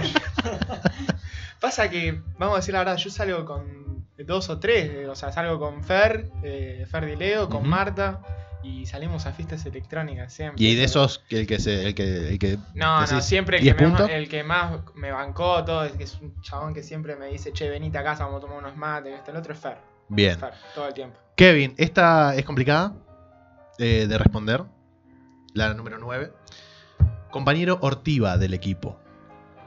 Pasa 1.60 1.88
que, 1.90 2.20
vamos 2.38 2.54
a 2.54 2.60
decir 2.60 2.72
la 2.74 2.80
verdad, 2.80 2.96
yo 2.96 3.10
salgo 3.10 3.44
con 3.44 4.06
dos 4.18 4.48
o 4.50 4.59
tres, 4.59 4.90
eh, 4.90 5.06
o 5.09 5.14
sea, 5.14 5.30
salgo 5.30 5.59
con 5.60 5.82
Fer, 5.84 6.28
eh, 6.42 6.86
Fer 6.90 7.06
Di 7.06 7.16
Leo, 7.16 7.48
con. 7.48 7.68
Marta, 7.68 8.20
y 8.64 8.86
salimos 8.86 9.26
a 9.26 9.32
fiestas 9.32 9.64
electrónicas 9.66 10.32
siempre. 10.32 10.62
Y 10.64 10.74
de 10.74 10.84
Eso- 10.84 11.04
esos, 11.04 11.24
el 11.30 11.46
que 11.46 11.59
se, 11.60 11.86
el 11.86 11.94
que, 11.94 12.28
el 12.30 12.38
que 12.38 12.59
No, 12.74 13.00
no, 13.00 13.20
siempre 13.20 13.59
el 13.59 13.62
10 13.64 13.76
que, 13.76 13.86
me, 13.86 14.16
el 14.16 14.28
que 14.28 14.42
más 14.44 14.80
me 14.94 15.10
bancó 15.12 15.64
todo, 15.64 15.84
es 15.84 15.92
que 15.92 16.04
es 16.04 16.18
un 16.20 16.40
chabón 16.42 16.74
que 16.74 16.82
siempre 16.82 17.14
me 17.16 17.26
dice, 17.26 17.52
che, 17.52 17.68
venite 17.68 17.98
a 17.98 18.02
casa, 18.04 18.24
vamos 18.24 18.38
a 18.38 18.40
tomar 18.46 18.59
unos 18.59 18.76
mates, 18.76 19.14
este, 19.14 19.30
el 19.30 19.36
otro 19.36 19.52
es 19.52 19.59
Fer. 19.60 19.76
Bien. 20.09 20.38
Fer, 20.38 20.52
todo 20.74 20.88
el 20.88 20.94
tiempo. 20.94 21.18
Kevin, 21.36 21.74
esta 21.76 22.34
es 22.34 22.44
complicada 22.44 22.92
eh, 23.78 24.06
de 24.09 24.18
responder. 24.18 24.62
La 25.54 25.74
número 25.74 25.98
9. 25.98 26.32
Compañero 27.30 27.78
Ortiva 27.82 28.38
del 28.38 28.54
equipo. 28.54 28.98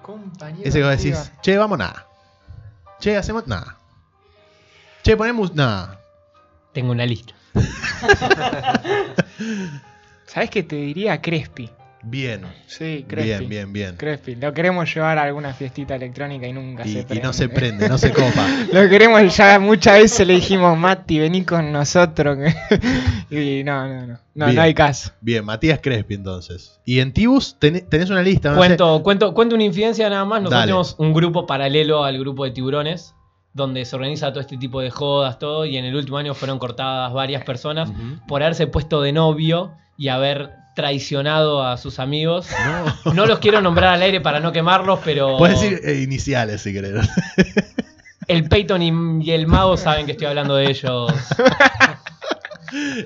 Compañero. 0.01 0.67
Ese 0.67 0.79
que 0.79 0.85
vos 0.85 0.97
decís, 0.97 1.31
che, 1.41 1.57
vamos 1.57 1.77
nada. 1.77 2.07
Che, 2.99 3.15
hacemos 3.17 3.45
nada. 3.47 3.77
Che, 5.03 5.15
ponemos 5.15 5.53
nada. 5.53 5.99
Tengo 6.73 6.91
una 6.91 7.05
lista. 7.05 7.35
¿Sabés 10.25 10.49
que 10.49 10.63
te 10.63 10.75
diría 10.75 11.21
Crespi? 11.21 11.69
Bien. 12.07 12.41
Sí, 12.67 13.03
Crespi. 13.07 13.27
Bien, 13.29 13.49
bien, 13.49 13.73
bien. 13.73 13.95
Crespi. 13.97 14.35
Lo 14.35 14.53
queremos 14.53 14.93
llevar 14.93 15.17
a 15.17 15.23
alguna 15.23 15.53
fiestita 15.53 15.95
electrónica 15.95 16.47
y 16.47 16.53
nunca 16.53 16.85
Y, 16.85 16.93
se 16.93 16.99
y 16.99 17.03
prende. 17.03 17.23
no 17.23 17.33
se 17.33 17.49
prende, 17.49 17.89
no 17.89 17.97
se 17.97 18.11
copa. 18.13 18.47
Lo 18.71 18.87
queremos 18.89 19.35
ya 19.35 19.57
muchas 19.59 19.99
veces 19.99 20.27
le 20.27 20.33
dijimos, 20.35 20.77
Mati, 20.77 21.17
vení 21.19 21.43
con 21.43 21.71
nosotros. 21.71 22.37
y 23.31 23.63
no, 23.63 23.87
no, 23.87 24.07
no. 24.07 24.19
No, 24.35 24.45
Bien. 24.47 24.55
no 24.57 24.61
hay 24.61 24.73
caso. 24.73 25.11
Bien, 25.21 25.43
Matías 25.45 25.79
Crespi 25.81 26.13
entonces. 26.15 26.79
Y 26.85 26.99
en 26.99 27.11
Tibus 27.13 27.57
ten- 27.59 27.87
tenés 27.89 28.09
una 28.09 28.21
lista, 28.21 28.49
no 28.49 28.55
sé. 28.55 28.59
Cuento, 28.59 29.01
cuento, 29.03 29.33
cuento 29.33 29.55
una 29.55 29.63
infidencia 29.63 30.09
nada 30.09 30.25
más. 30.25 30.41
Nosotros 30.41 30.59
Dale. 30.59 30.67
tenemos 30.67 30.95
un 30.99 31.13
grupo 31.13 31.47
paralelo 31.47 32.03
al 32.03 32.19
grupo 32.19 32.43
de 32.45 32.51
tiburones, 32.51 33.15
donde 33.53 33.85
se 33.85 33.95
organiza 33.95 34.31
todo 34.31 34.41
este 34.41 34.57
tipo 34.57 34.81
de 34.81 34.89
jodas, 34.91 35.39
todo, 35.39 35.65
y 35.65 35.77
en 35.77 35.85
el 35.85 35.95
último 35.95 36.17
año 36.17 36.33
fueron 36.33 36.59
cortadas 36.59 37.13
varias 37.13 37.43
personas 37.45 37.89
por 38.27 38.43
haberse 38.43 38.67
puesto 38.67 39.01
de 39.01 39.13
novio 39.13 39.71
y 39.97 40.09
haber 40.09 40.51
traicionado 40.75 41.63
a 41.63 41.77
sus 41.77 41.97
amigos. 41.99 42.47
No. 43.05 43.13
No 43.13 43.25
los 43.25 43.39
quiero 43.39 43.61
nombrar 43.61 43.93
al 43.95 44.01
aire 44.03 44.21
para 44.21 44.39
no 44.39 44.51
quemarlos, 44.51 44.99
pero 45.03 45.37
Puedes 45.37 45.59
decir 45.61 45.81
eh, 45.83 46.01
iniciales 46.03 46.61
si 46.61 46.73
querés. 46.73 46.93
el 48.27 48.47
Peyton 48.47 48.81
y, 48.81 49.25
y 49.25 49.31
el 49.31 49.47
mago 49.47 49.77
saben 49.77 50.05
que 50.05 50.11
estoy 50.11 50.27
hablando 50.27 50.55
de 50.55 50.69
ellos. 50.69 51.11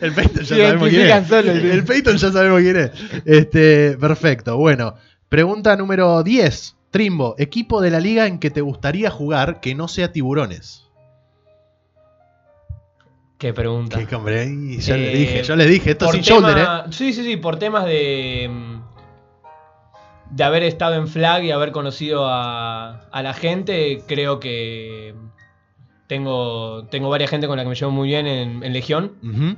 El 0.02 0.14
Peyton 0.14 0.44
ya 0.44 0.46
Se 0.46 0.56
sabemos 0.66 0.90
quién 0.90 1.08
es. 1.12 1.28
solos. 1.28 1.56
El 1.58 1.84
Peyton 1.84 2.18
ya 2.18 2.32
sabemos 2.32 2.62
quién 2.62 2.78
es. 2.78 2.92
Este, 3.26 3.98
perfecto. 3.98 4.58
Bueno, 4.58 4.96
pregunta 5.28 5.76
número 5.76 6.24
10. 6.24 6.76
Trimbo, 6.92 7.36
equipo 7.38 7.82
de 7.82 7.92
la 7.92 8.00
liga 8.00 8.26
en 8.26 8.40
que 8.40 8.50
te 8.50 8.62
gustaría 8.62 9.12
jugar 9.12 9.60
que 9.60 9.76
no 9.76 9.88
sea 9.88 10.12
tiburones. 10.12 10.86
Qué 13.40 13.54
pregunta. 13.54 14.06
Que 14.06 14.16
hombre, 14.16 14.46
le 14.46 14.76
Eh, 14.76 15.18
dije, 15.18 15.44
yo 15.44 15.56
les 15.56 15.68
dije, 15.70 15.92
esto 15.92 16.12
sin 16.12 16.22
shoulder, 16.22 16.58
¿eh? 16.60 16.66
Sí, 16.92 17.14
sí, 17.14 17.24
sí, 17.24 17.38
por 17.38 17.58
temas 17.58 17.86
de. 17.86 18.52
de 20.30 20.44
haber 20.44 20.62
estado 20.64 20.96
en 20.96 21.08
flag 21.08 21.44
y 21.46 21.52
haber 21.52 21.72
conocido 21.72 22.28
a, 22.28 23.00
a 23.10 23.24
la 23.24 23.34
gente, 23.34 24.04
creo 24.08 24.40
que 24.40 25.16
tengo, 26.08 26.86
tengo 26.88 27.10
varias 27.10 27.30
gente 27.30 27.48
con 27.48 27.56
la 27.58 27.64
que 27.64 27.70
me 27.70 27.76
llevo 27.76 27.92
muy 27.92 28.10
bien 28.10 28.28
en, 28.28 28.62
en 28.64 28.74
Legión. 28.74 29.14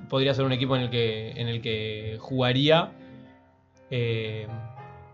Podría 0.10 0.34
ser 0.34 0.46
un 0.46 0.52
equipo 0.52 0.76
en 0.76 0.84
el 0.84 0.90
que, 0.90 1.32
en 1.32 1.48
el 1.48 1.62
que 1.62 2.18
jugaría. 2.20 2.92
eh, 3.90 4.48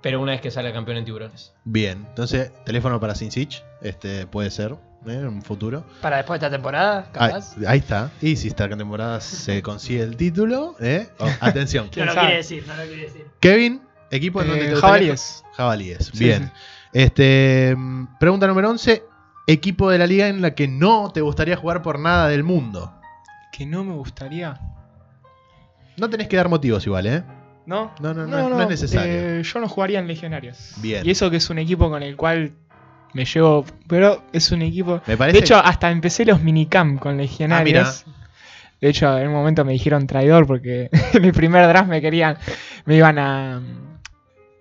pero 0.01 0.21
una 0.21 0.33
vez 0.33 0.41
que 0.41 0.51
salga 0.51 0.71
campeón 0.71 0.97
en 0.97 1.05
tiburones. 1.05 1.53
Bien, 1.65 2.05
entonces, 2.09 2.51
teléfono 2.65 2.99
para 2.99 3.15
Sin 3.15 3.31
Sich, 3.31 3.63
este 3.81 4.27
puede 4.27 4.51
ser, 4.51 4.75
¿eh? 5.05 5.13
en 5.13 5.27
un 5.27 5.41
futuro. 5.41 5.83
Para 6.01 6.17
después 6.17 6.39
de 6.39 6.45
esta 6.47 6.55
temporada, 6.55 7.09
Ahí, 7.13 7.31
capaz. 7.31 7.55
ahí 7.67 7.79
está. 7.79 8.11
Y 8.21 8.35
si 8.35 8.47
esta 8.47 8.67
temporada 8.69 9.19
se 9.21 9.61
consigue 9.63 10.01
el 10.03 10.17
título, 10.17 10.75
¿eh? 10.79 11.09
Oh, 11.19 11.29
atención. 11.39 11.85
no 11.87 11.91
¿Quién 11.91 12.05
lo 12.07 12.13
sabe? 12.13 12.25
quiere 12.27 12.37
decir, 12.37 12.63
no 12.67 12.75
lo 12.75 12.83
quiere 12.83 13.01
decir. 13.03 13.25
Kevin, 13.39 13.81
equipo 14.11 14.41
en 14.41 14.47
donde 14.47 14.63
Eh, 14.63 14.67
te 14.67 14.71
gustaría- 14.73 14.89
Jabalíes. 14.97 15.43
Jabalíes, 15.53 16.11
Sí, 16.13 16.23
bien. 16.23 16.43
sí. 16.45 16.51
Este, 16.93 17.75
mm, 17.77 18.17
pregunta 18.19 18.47
número 18.47 18.69
11. 18.69 19.03
Equipo 19.45 19.89
de 19.89 19.97
la 19.97 20.07
liga 20.07 20.27
en 20.27 20.41
la 20.41 20.55
que 20.55 20.67
no 20.67 21.11
te 21.13 21.21
gustaría 21.21 21.55
jugar 21.55 21.81
por 21.81 21.99
nada 21.99 22.27
del 22.27 22.43
mundo. 22.43 22.93
Que 23.51 23.65
no 23.65 23.83
me 23.83 23.93
gustaría. 23.93 24.59
No 25.95 26.09
tenés 26.09 26.27
que 26.27 26.35
dar 26.37 26.49
motivos 26.49 26.85
igual, 26.85 27.07
¿eh? 27.07 27.23
¿No? 27.65 27.91
No, 27.99 28.13
no, 28.13 28.25
no, 28.27 28.49
no 28.49 28.61
es 28.61 28.69
necesario. 28.69 29.11
eh, 29.39 29.43
yo 29.43 29.59
no 29.59 29.67
jugaría 29.67 29.99
en 29.99 30.07
Legionarios. 30.07 30.73
Bien. 30.77 31.05
Y 31.05 31.11
eso 31.11 31.29
que 31.29 31.37
es 31.37 31.49
un 31.49 31.57
equipo 31.59 31.89
con 31.89 32.03
el 32.03 32.15
cual 32.15 32.53
me 33.13 33.25
llevo. 33.25 33.65
Pero 33.87 34.23
es 34.33 34.51
un 34.51 34.61
equipo. 34.61 35.01
Me 35.07 35.17
parece 35.17 35.37
De 35.39 35.43
hecho, 35.43 35.57
hasta 35.57 35.91
empecé 35.91 36.25
los 36.25 36.41
minicamp 36.41 36.99
con 36.99 37.17
Legionarios. 37.17 38.05
Ah, 38.07 38.11
de 38.79 38.89
hecho, 38.89 39.17
en 39.17 39.27
un 39.27 39.33
momento 39.33 39.65
me 39.65 39.73
dijeron 39.73 40.05
traidor 40.05 40.45
porque 40.45 40.89
en 41.13 41.21
mi 41.21 41.31
primer 41.31 41.67
draft 41.67 41.89
me 41.89 42.01
querían. 42.01 42.37
Me 42.85 42.95
iban 42.95 43.17
a. 43.17 43.61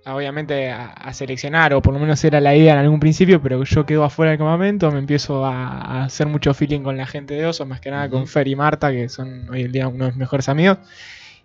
a, 0.05 0.15
obviamente 0.15 0.71
a, 0.71 0.87
a 0.87 1.13
seleccionar, 1.13 1.75
o 1.75 1.83
por 1.83 1.93
lo 1.93 2.01
menos 2.01 2.25
era 2.25 2.41
la 2.41 2.55
idea 2.55 2.73
en 2.73 2.79
algún 2.79 3.01
principio, 3.01 3.43
pero 3.43 3.63
yo 3.65 3.85
quedo 3.85 4.05
afuera 4.05 4.31
del 4.31 4.39
campamento, 4.39 4.91
me 4.91 5.01
empiezo 5.01 5.45
a, 5.45 5.81
a 5.81 6.05
hacer 6.05 6.27
mucho 6.27 6.55
feeling 6.55 6.81
con 6.81 6.97
la 6.97 7.07
gente 7.07 7.35
de 7.35 7.47
Oso, 7.47 7.67
más 7.67 7.81
que 7.81 7.91
nada 7.91 8.09
con 8.09 8.23
Ujú. 8.23 8.29
Fer 8.29 8.49
y 8.49 8.57
Marta, 8.57 8.91
que 8.91 9.09
son 9.09 9.49
hoy 9.51 9.63
en 9.63 9.73
día 9.73 9.89
unos 9.89 10.09
de 10.09 10.13
mis 10.13 10.17
mejores 10.17 10.49
amigos. 10.49 10.79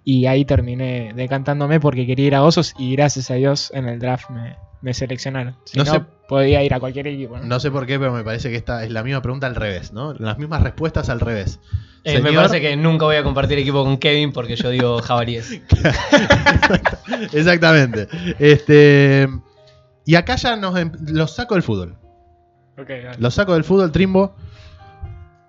Y 0.03 0.25
ahí 0.25 0.45
terminé 0.45 1.13
decantándome 1.15 1.79
porque 1.79 2.07
quería 2.07 2.27
ir 2.27 2.35
a 2.35 2.43
Osos 2.43 2.73
y 2.77 2.95
gracias 2.95 3.29
a 3.29 3.35
Dios 3.35 3.71
en 3.75 3.87
el 3.87 3.99
draft 3.99 4.29
me, 4.31 4.55
me 4.81 4.93
seleccionaron. 4.93 5.55
Si 5.65 5.77
No 5.77 5.83
no, 5.85 5.91
sé- 5.93 6.01
podía 6.27 6.63
ir 6.63 6.73
a 6.73 6.79
cualquier 6.79 7.07
equipo. 7.07 7.37
¿no? 7.37 7.43
No 7.45 7.59
sé 7.59 7.69
por 7.71 7.85
qué, 7.85 7.99
pero 7.99 8.11
me 8.13 8.23
parece 8.23 8.49
que 8.49 8.55
esta 8.55 8.83
es 8.83 8.91
la 8.91 9.03
misma 9.03 9.21
pregunta 9.21 9.47
al 9.47 9.55
revés, 9.55 9.93
¿no? 9.93 10.13
Las 10.13 10.37
mismas 10.37 10.63
respuestas 10.63 11.09
al 11.09 11.19
revés. 11.19 11.59
Eh, 12.03 12.19
me 12.19 12.33
parece 12.33 12.59
que 12.61 12.75
nunca 12.75 13.05
voy 13.05 13.15
a 13.17 13.23
compartir 13.23 13.59
equipo 13.59 13.83
con 13.83 13.97
Kevin 13.97 14.31
porque 14.33 14.55
yo 14.55 14.69
digo 14.69 15.01
jabalíes. 15.01 15.51
Exactamente. 17.31 18.07
Este, 18.39 19.27
y 20.05 20.15
acá 20.15 20.35
ya 20.35 20.55
nos 20.55 20.75
em- 20.77 20.91
los 21.07 21.35
saco 21.35 21.53
del 21.53 21.63
fútbol. 21.63 21.95
Ok, 22.77 22.87
dale. 22.89 23.17
Los 23.19 23.35
saco 23.35 23.53
del 23.53 23.63
fútbol, 23.63 23.91
Trimbo. 23.91 24.35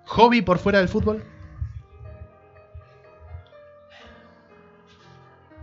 ¿Hobby 0.05 0.41
por 0.43 0.59
fuera 0.59 0.77
del 0.79 0.89
fútbol? 0.89 1.23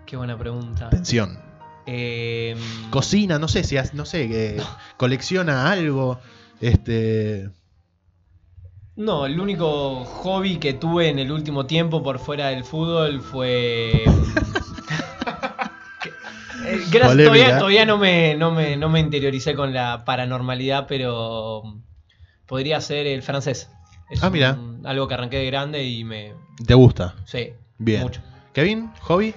Qué 0.07 0.17
buena 0.17 0.37
pregunta. 0.37 0.87
Atención. 0.89 1.39
Eh, 1.87 2.57
Cocina, 2.91 3.39
no 3.39 3.49
sé 3.49 3.65
si 3.65 3.77
has- 3.77 3.95
no 3.95 4.05
sé, 4.05 4.29
eh, 4.57 4.63
colecciona 4.97 5.71
algo. 5.73 6.19
Este. 6.61 7.49
No, 8.97 9.25
el 9.27 9.41
único 9.41 10.05
hobby 10.05 10.59
que 10.59 10.75
tuve 10.75 11.09
en 11.09 11.19
el 11.19 11.33
último 11.33 11.65
tiempo 11.67 12.03
por 12.03 12.19
fuera 12.19 12.49
del 12.49 12.65
fútbol 12.65 13.21
fue. 13.23 14.05
Eh, 16.67 16.85
Gracias, 16.91 17.17
todavía, 17.25 17.59
todavía 17.59 17.87
no, 17.87 17.97
me, 17.97 18.35
no, 18.37 18.51
me, 18.53 18.77
no 18.77 18.91
me 18.91 19.01
interioricé 19.01 19.55
con 19.55 19.73
la 19.73 20.05
paranormalidad, 20.05 20.87
pero 20.87 21.63
podría 22.47 22.81
ser 22.83 23.07
el 23.07 23.23
francés. 23.23 23.71
Es 24.11 24.23
Ah, 24.23 24.29
mira. 24.29 24.53
un- 24.53 24.87
algo 24.87 25.09
que 25.09 25.15
arranqué 25.15 25.39
de 25.39 25.47
grande 25.47 25.85
y 25.85 26.05
me. 26.05 26.35
¿Te 26.67 26.75
gusta? 26.75 27.15
Sí, 27.25 27.55
Bien. 27.79 28.03
mucho. 28.03 28.21
Kevin, 28.53 28.91
hobby. 29.01 29.35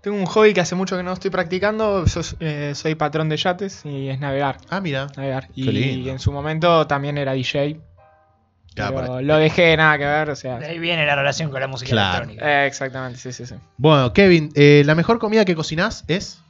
Tengo 0.00 0.16
un 0.16 0.26
hobby 0.26 0.54
que 0.54 0.60
hace 0.60 0.74
mucho 0.74 0.96
que 0.96 1.02
no 1.02 1.12
estoy 1.12 1.30
practicando. 1.30 2.06
sos- 2.06 2.36
eh, 2.40 2.72
soy 2.74 2.94
patrón 2.94 3.28
de 3.28 3.36
yates 3.36 3.84
y 3.84 4.08
es 4.08 4.20
navegar. 4.20 4.58
Ah, 4.70 4.80
mira. 4.80 5.08
navegar. 5.16 5.48
Qué 5.48 5.52
Y 5.60 5.64
lindo. 5.72 6.10
en 6.10 6.18
su 6.18 6.30
momento 6.32 6.86
también 6.86 7.18
era 7.18 7.32
DJ. 7.32 7.80
Claro, 8.74 8.94
pero 8.94 9.06
para- 9.08 9.22
lo 9.22 9.36
dejé, 9.38 9.76
nada 9.76 9.98
que 9.98 10.04
ver. 10.04 10.30
O 10.30 10.36
sea. 10.36 10.58
De 10.60 10.66
ahí 10.66 10.78
viene 10.78 11.04
la 11.04 11.16
relación 11.16 11.50
con 11.50 11.60
la 11.60 11.66
música 11.66 11.90
Claro. 11.90 12.24
electrónica. 12.26 12.64
Eh, 12.64 12.66
exactamente, 12.68 13.18
sí, 13.18 13.32
sí, 13.32 13.44
sí. 13.44 13.56
Bueno, 13.76 14.12
Kevin, 14.12 14.52
eh, 14.54 14.82
¿la 14.86 14.94
mejor 14.94 15.18
comida 15.18 15.44
que 15.44 15.56
cocinás 15.56 16.04
es? 16.06 16.40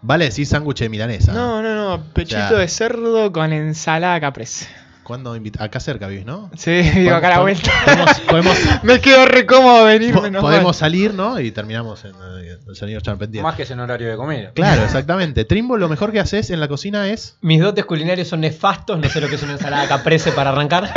Vale 0.00 0.24
decir 0.26 0.46
sándwich 0.46 0.78
de 0.80 0.88
milanesa. 0.88 1.32
No, 1.32 1.62
no, 1.62 1.74
no. 1.74 2.04
Pechito 2.12 2.36
O 2.44 2.48
sea- 2.48 2.58
de 2.58 2.68
cerdo 2.68 3.32
con 3.32 3.52
ensalada 3.52 4.20
caprese. 4.20 4.68
¿Cuándo 5.12 5.36
invita- 5.36 5.62
Acá 5.62 5.78
cerca 5.78 6.06
vivís, 6.08 6.24
¿no? 6.24 6.50
Sí, 6.56 6.70
digo 6.94 7.14
acá 7.14 7.26
a 7.26 7.30
la 7.32 7.40
vuelta. 7.40 7.70
Podemos, 7.84 8.20
podemos, 8.20 8.58
Me 8.82 8.98
quedo 8.98 9.26
re 9.26 9.44
cómodo 9.44 9.86
po- 10.14 10.30
no 10.30 10.40
podemos 10.40 10.74
salir, 10.74 11.12
¿no? 11.12 11.38
Y 11.38 11.50
terminamos 11.52 12.02
en 12.06 12.12
eh, 12.12 12.56
el 12.66 12.74
señor 12.76 13.02
Charpentier. 13.02 13.42
Más 13.42 13.54
que 13.54 13.64
es 13.64 13.70
en 13.70 13.80
horario 13.80 14.08
de 14.08 14.16
comida. 14.16 14.52
Claro, 14.54 14.82
exactamente. 14.86 15.44
Trimbo, 15.44 15.76
lo 15.76 15.90
mejor 15.90 16.12
que 16.12 16.18
haces 16.20 16.48
en 16.48 16.60
la 16.60 16.68
cocina 16.68 17.10
es. 17.10 17.36
Mis 17.42 17.60
dotes 17.60 17.84
culinarios 17.84 18.26
son 18.28 18.40
nefastos, 18.40 18.98
no 18.98 19.06
sé 19.10 19.20
lo 19.20 19.28
que 19.28 19.34
es 19.34 19.42
una 19.42 19.52
ensalada 19.52 19.86
caprese 19.86 20.32
para 20.32 20.48
arrancar. 20.48 20.90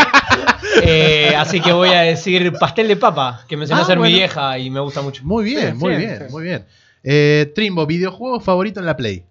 Eh, 0.81 1.33
así 1.37 1.59
que 1.59 1.73
voy 1.73 1.89
a 1.89 1.99
decir 2.03 2.53
pastel 2.53 2.87
de 2.87 2.95
papa, 2.95 3.43
que 3.49 3.57
me 3.57 3.63
enseñó 3.65 3.79
Ah, 3.79 3.81
a 3.81 3.83
hacer 3.83 3.97
bueno. 3.97 4.11
mi 4.13 4.17
vieja 4.17 4.57
y 4.59 4.69
me 4.69 4.79
gusta 4.79 5.01
mucho. 5.01 5.23
Muy 5.25 5.43
bien, 5.43 5.73
Sí, 5.73 5.83
muy 5.83 5.93
sí, 5.95 5.99
bien, 5.99 6.17
sí. 6.19 6.31
muy 6.31 6.43
bien. 6.43 6.65
Eh, 7.03 7.51
Trimbo, 7.53 7.85
videojuego 7.85 8.39
favorito 8.39 8.79
en 8.79 8.85
la 8.85 8.95
Play. 8.95 9.25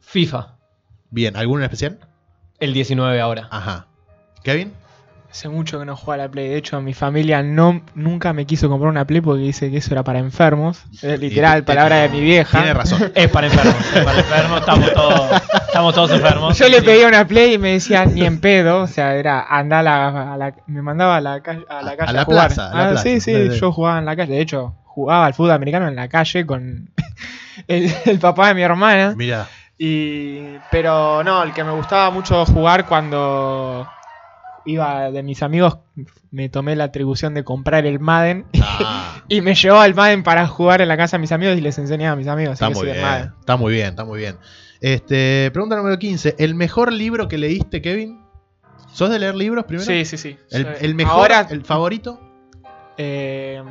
FIFA, 0.00 0.56
Bien, 1.10 1.36
¿alguno 1.36 1.60
en 1.60 1.64
especial? 1.66 1.98
El 2.60 2.72
19 2.72 3.20
ahora. 3.20 3.48
Ajá. 3.50 3.86
¿Kevin? 4.42 4.72
Hace 5.30 5.50
mucho 5.50 5.78
que 5.78 5.84
no 5.84 5.94
juego 5.94 6.12
a 6.12 6.16
la 6.24 6.30
Play. 6.30 6.48
De 6.48 6.56
hecho, 6.56 6.80
mi 6.80 6.94
familia 6.94 7.42
no, 7.42 7.82
nunca 7.94 8.32
me 8.32 8.46
quiso 8.46 8.70
comprar 8.70 8.88
una 8.90 9.04
Play 9.06 9.20
porque 9.20 9.42
dice 9.42 9.70
que 9.70 9.76
eso 9.76 9.92
era 9.92 10.02
para 10.02 10.20
enfermos. 10.20 10.82
Es 11.02 11.20
literal, 11.20 11.58
Y- 11.58 11.62
palabra 11.62 11.96
de 11.96 12.08
mi 12.08 12.20
vieja. 12.20 12.58
Tiene 12.58 12.72
razón. 12.72 13.12
Es 13.14 13.28
para 13.28 13.48
enfermos, 13.48 13.74
es 13.94 14.04
para 14.04 14.18
enfermos, 14.20 14.60
estamos 14.60 14.92
todos, 14.94 15.30
estamos 15.66 15.94
todos 15.94 16.10
enfermos. 16.12 16.58
Yo 16.58 16.68
le 16.70 16.80
pedía 16.80 17.08
una 17.08 17.26
Play 17.26 17.54
y 17.54 17.58
me 17.58 17.72
decían 17.72 18.14
ni 18.14 18.24
en 18.24 18.40
pedo. 18.40 18.80
O 18.82 18.86
sea, 18.86 19.16
era 19.16 19.42
andar 19.42 19.80
a 19.80 19.82
la, 19.82 20.32
a 20.32 20.36
la- 20.38 20.54
Me 20.66 20.80
mandaba 20.80 21.16
a 21.16 21.20
la, 21.20 21.42
calle 21.42 21.64
a 21.68 21.82
la 21.82 21.94
calle 21.96 22.10
a, 22.10 22.12
la 22.14 22.24
jugar. 22.24 22.46
plaza, 22.46 22.70
a 22.70 22.74
la 22.74 22.84
Ah, 22.86 22.90
plaza. 22.92 23.02
Sí, 23.02 23.20
sí, 23.20 23.34
Sí, 23.34 23.50
sí. 23.52 23.60
yo 23.60 23.70
jugaba 23.70 23.98
en 23.98 24.06
la 24.06 24.16
calle. 24.16 24.32
De 24.34 24.40
hecho, 24.40 24.74
jugaba 24.84 25.26
al 25.26 25.34
fútbol 25.34 25.50
americano 25.50 25.88
en 25.88 25.94
la 25.96 26.08
calle 26.08 26.46
con 26.46 26.88
el, 27.68 27.92
el 28.06 28.18
papá 28.18 28.48
de 28.48 28.54
mi 28.54 28.62
hermana. 28.62 29.12
Mira. 29.14 29.46
Y, 29.78 30.40
pero 30.72 31.22
no, 31.22 31.42
el 31.44 31.54
que 31.54 31.62
me 31.62 31.70
gustaba 31.70 32.10
mucho 32.10 32.44
jugar 32.44 32.86
cuando 32.86 33.88
iba 34.64 35.10
de 35.10 35.22
mis 35.22 35.42
amigos, 35.42 35.78
me 36.30 36.48
tomé 36.48 36.76
la 36.76 36.84
atribución 36.84 37.32
de 37.32 37.44
comprar 37.44 37.86
el 37.86 38.00
Madden 38.00 38.44
Ah, 38.60 39.22
y 39.28 39.40
me 39.40 39.54
llevaba 39.54 39.86
el 39.86 39.94
Madden 39.94 40.22
para 40.22 40.46
jugar 40.46 40.82
en 40.82 40.88
la 40.88 40.96
casa 40.96 41.16
de 41.16 41.20
mis 41.22 41.32
amigos 41.32 41.56
y 41.56 41.60
les 41.60 41.78
enseñaba 41.78 42.12
a 42.12 42.16
mis 42.16 42.26
amigos. 42.26 42.54
está 42.54 42.70
muy 42.70 42.86
bien. 42.86 42.96
Está 43.40 43.56
muy 43.56 43.72
bien, 43.72 43.86
está 43.88 44.04
muy 44.04 44.18
bien. 44.18 44.36
Este, 44.80 45.50
pregunta 45.52 45.76
número 45.76 45.98
15. 45.98 46.36
¿El 46.38 46.54
mejor 46.54 46.92
libro 46.92 47.28
que 47.28 47.38
leíste, 47.38 47.80
Kevin? 47.80 48.20
¿Sos 48.92 49.10
de 49.10 49.18
leer 49.18 49.36
libros 49.36 49.64
primero? 49.64 49.86
Sí, 49.86 50.04
sí, 50.04 50.18
sí. 50.18 50.36
¿El, 50.50 50.94
mejor? 50.94 51.32
Ahora 51.32 51.46
¿El 51.50 51.64
favorito? 51.64 52.20
eh, 52.96 53.62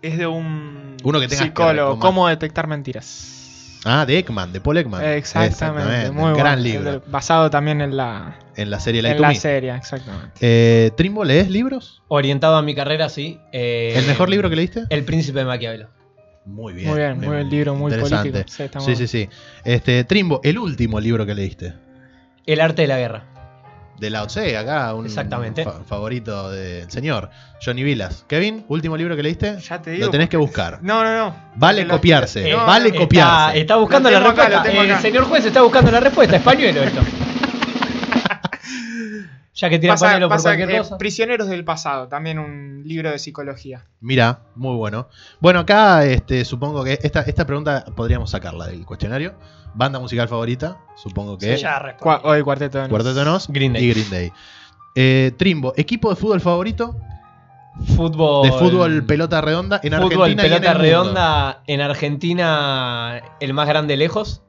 es 0.00 0.18
de 0.18 0.26
un 0.26 0.96
Uno 1.04 1.20
que 1.20 1.28
psicólogo. 1.28 1.98
¿Cómo 1.98 2.28
detectar 2.28 2.66
mentiras? 2.66 3.41
Ah, 3.84 4.06
de 4.06 4.18
Ekman, 4.18 4.52
de 4.52 4.60
Paul 4.60 4.78
Ekman. 4.78 5.04
Exactamente, 5.04 6.10
muy 6.12 6.16
un 6.16 6.16
bueno. 6.32 6.36
gran 6.36 6.62
libro. 6.62 7.02
Basado 7.08 7.50
también 7.50 7.80
en 7.80 7.96
la, 7.96 8.38
En 8.56 8.70
la 8.70 8.78
serie 8.78 9.02
Light 9.02 9.12
en 9.12 9.16
to 9.18 9.22
la 9.22 9.28
Me. 9.30 9.34
serie, 9.34 9.74
exactamente. 9.74 10.30
Eh, 10.40 10.90
Trimbo, 10.96 11.24
¿lees 11.24 11.50
libros? 11.50 12.02
Orientado 12.08 12.56
a 12.56 12.62
mi 12.62 12.74
carrera, 12.74 13.08
sí. 13.08 13.40
Eh, 13.52 13.94
¿El 13.96 14.06
mejor 14.06 14.28
libro 14.28 14.48
que 14.48 14.56
leíste? 14.56 14.84
El 14.88 15.04
Príncipe 15.04 15.40
de 15.40 15.44
Maquiavelo. 15.46 15.88
Muy 16.44 16.72
bien. 16.74 16.88
Muy 16.90 16.98
bien, 16.98 17.18
muy 17.18 17.26
buen 17.28 17.50
libro, 17.50 17.74
muy 17.74 17.92
interesante. 17.92 18.30
político. 18.30 18.52
Sí, 18.56 18.62
está 18.64 18.80
Sí, 18.80 18.86
muy 18.90 18.96
sí, 18.96 19.06
sí. 19.06 19.28
Este, 19.64 20.04
Trimbo, 20.04 20.40
el 20.44 20.58
último 20.58 21.00
libro 21.00 21.24
que 21.26 21.34
leíste. 21.34 21.74
El 22.46 22.60
arte 22.60 22.82
de 22.82 22.88
la 22.88 22.98
guerra. 22.98 23.24
De 24.02 24.10
Lao 24.10 24.26
Tse, 24.26 24.56
acá, 24.56 24.92
un 24.94 25.06
Exactamente. 25.06 25.62
fa- 25.62 25.84
favorito 25.86 26.50
del 26.50 26.90
señor. 26.90 27.30
Johnny 27.64 27.84
Vilas. 27.84 28.24
Kevin, 28.26 28.64
último 28.66 28.96
libro 28.96 29.14
que 29.14 29.22
leíste. 29.22 29.60
Ya 29.60 29.80
te 29.80 29.92
digo. 29.92 30.06
Lo 30.06 30.10
tenés 30.10 30.28
que 30.28 30.36
buscar. 30.36 30.80
No, 30.82 31.04
no, 31.04 31.16
no. 31.16 31.36
Vale 31.54 31.84
lo- 31.84 31.94
copiarse. 31.94 32.50
Eh, 32.50 32.54
vale 32.56 32.88
está- 32.88 32.98
copiarse. 32.98 33.60
Está, 33.60 33.76
buscando 33.76 34.10
la 34.10 34.18
acá, 34.18 34.48
respuesta. 34.48 34.72
Eh, 34.72 34.90
acá. 34.90 35.00
señor 35.00 35.24
juez 35.26 35.44
está 35.46 35.62
buscando 35.62 35.92
la 35.92 36.00
respuesta. 36.00 36.34
Españuelo 36.36 36.82
esto. 36.82 37.00
Ya 39.54 39.68
que 39.68 39.78
tira 39.78 39.92
Pasa- 39.92 40.06
pañuelo 40.06 40.28
por 40.28 40.36
pasa 40.38 40.48
cualquier 40.48 40.68
que 40.70 40.78
cosa. 40.78 40.98
Prisioneros 40.98 41.46
del 41.46 41.62
pasado, 41.64 42.08
también 42.08 42.38
un 42.38 42.82
libro 42.86 43.10
de 43.10 43.18
psicología. 43.18 43.84
Mira, 44.00 44.40
muy 44.56 44.74
bueno. 44.76 45.08
Bueno, 45.40 45.60
acá 45.60 46.04
este, 46.06 46.44
supongo 46.44 46.82
que 46.82 46.98
esta, 47.02 47.20
esta 47.20 47.46
pregunta 47.46 47.84
podríamos 47.94 48.30
sacarla 48.30 48.66
del 48.66 48.84
cuestionario. 48.86 49.34
Banda 49.74 49.98
musical 49.98 50.28
favorita, 50.28 50.76
supongo 50.96 51.38
que 51.38 51.56
Sí, 51.56 51.62
ya. 51.62 51.96
Cua- 51.98 52.20
hoy 52.24 52.42
Cuarteto 52.42 52.78
de 52.78 52.84
Nos. 52.84 52.90
Cuarteto 52.90 53.14
de 53.14 53.24
Nos 53.24 53.48
Green 53.48 53.72
Day. 53.72 53.84
y 53.84 53.90
Green 53.90 54.10
Day. 54.10 54.32
Eh, 54.94 55.32
Trimbo, 55.38 55.72
equipo 55.76 56.10
de 56.10 56.16
fútbol 56.16 56.40
favorito 56.40 56.94
Fútbol. 57.96 58.50
de 58.50 58.58
fútbol 58.58 59.04
pelota 59.06 59.40
redonda 59.40 59.80
en 59.82 59.94
Fútbol, 59.94 60.24
Argentina 60.24 60.28
y 60.28 60.32
en 60.32 60.36
pelota 60.36 60.66
el 60.72 60.78
mundo. 60.78 60.82
redonda. 60.82 61.62
En 61.66 61.80
Argentina, 61.80 63.22
el 63.40 63.54
más 63.54 63.66
grande 63.66 63.96
lejos. 63.96 64.42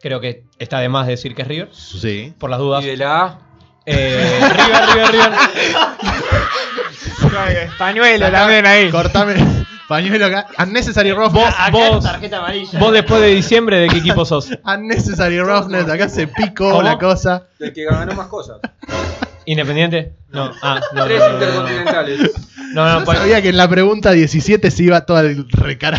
Creo 0.00 0.20
que 0.20 0.44
está 0.60 0.78
de 0.78 0.88
más 0.88 1.08
decir 1.08 1.34
que 1.34 1.42
es 1.42 1.48
River. 1.48 1.70
Sí. 1.72 2.32
Por 2.38 2.50
las 2.50 2.60
dudas. 2.60 2.84
Y 2.84 2.86
de 2.86 2.96
la 2.98 3.20
A, 3.24 3.38
Eh, 3.84 4.38
River, 4.40 4.86
River, 4.94 5.10
River. 5.10 5.32
Pañuelo 7.78 8.30
también 8.30 8.66
ahí. 8.66 8.90
Cortame 8.90 9.34
pañuelo 9.88 10.26
acá. 10.26 10.46
Unnecessary 10.62 11.12
roughness. 11.12 11.54
Acá 11.58 11.70
vos- 11.70 12.04
tarjeta 12.04 12.38
amarilla. 12.38 12.78
Vos 12.78 12.92
después 12.92 13.20
de 13.22 13.28
diciembre, 13.28 13.78
¿de 13.78 13.88
qué 13.88 13.98
equipo 13.98 14.24
sos? 14.24 14.50
Unnecessary 14.64 15.40
roughness. 15.40 15.88
Acá 15.88 16.08
se 16.08 16.26
picó 16.28 16.70
¿Cómo? 16.70 16.82
la 16.82 16.98
cosa. 16.98 17.44
del 17.58 17.72
que 17.72 17.84
ganó 17.84 18.14
más 18.14 18.26
cosas. 18.28 18.58
¿Independiente? 19.44 20.12
No. 20.30 20.52
Ah, 20.62 20.80
no. 20.94 21.04
Tres 21.04 21.18
no, 21.20 21.26
no, 21.26 21.32
no, 21.32 21.38
no. 21.38 21.44
intercontinentales. 21.44 22.20
No, 22.74 22.84
no, 22.86 22.98
Yo 23.00 23.04
pues- 23.04 23.18
sabía 23.18 23.40
que 23.42 23.48
en 23.48 23.56
la 23.56 23.68
pregunta 23.68 24.10
17 24.12 24.70
se 24.70 24.82
iba 24.82 25.00
toda 25.06 25.22
el 25.22 25.48
recara. 25.50 25.98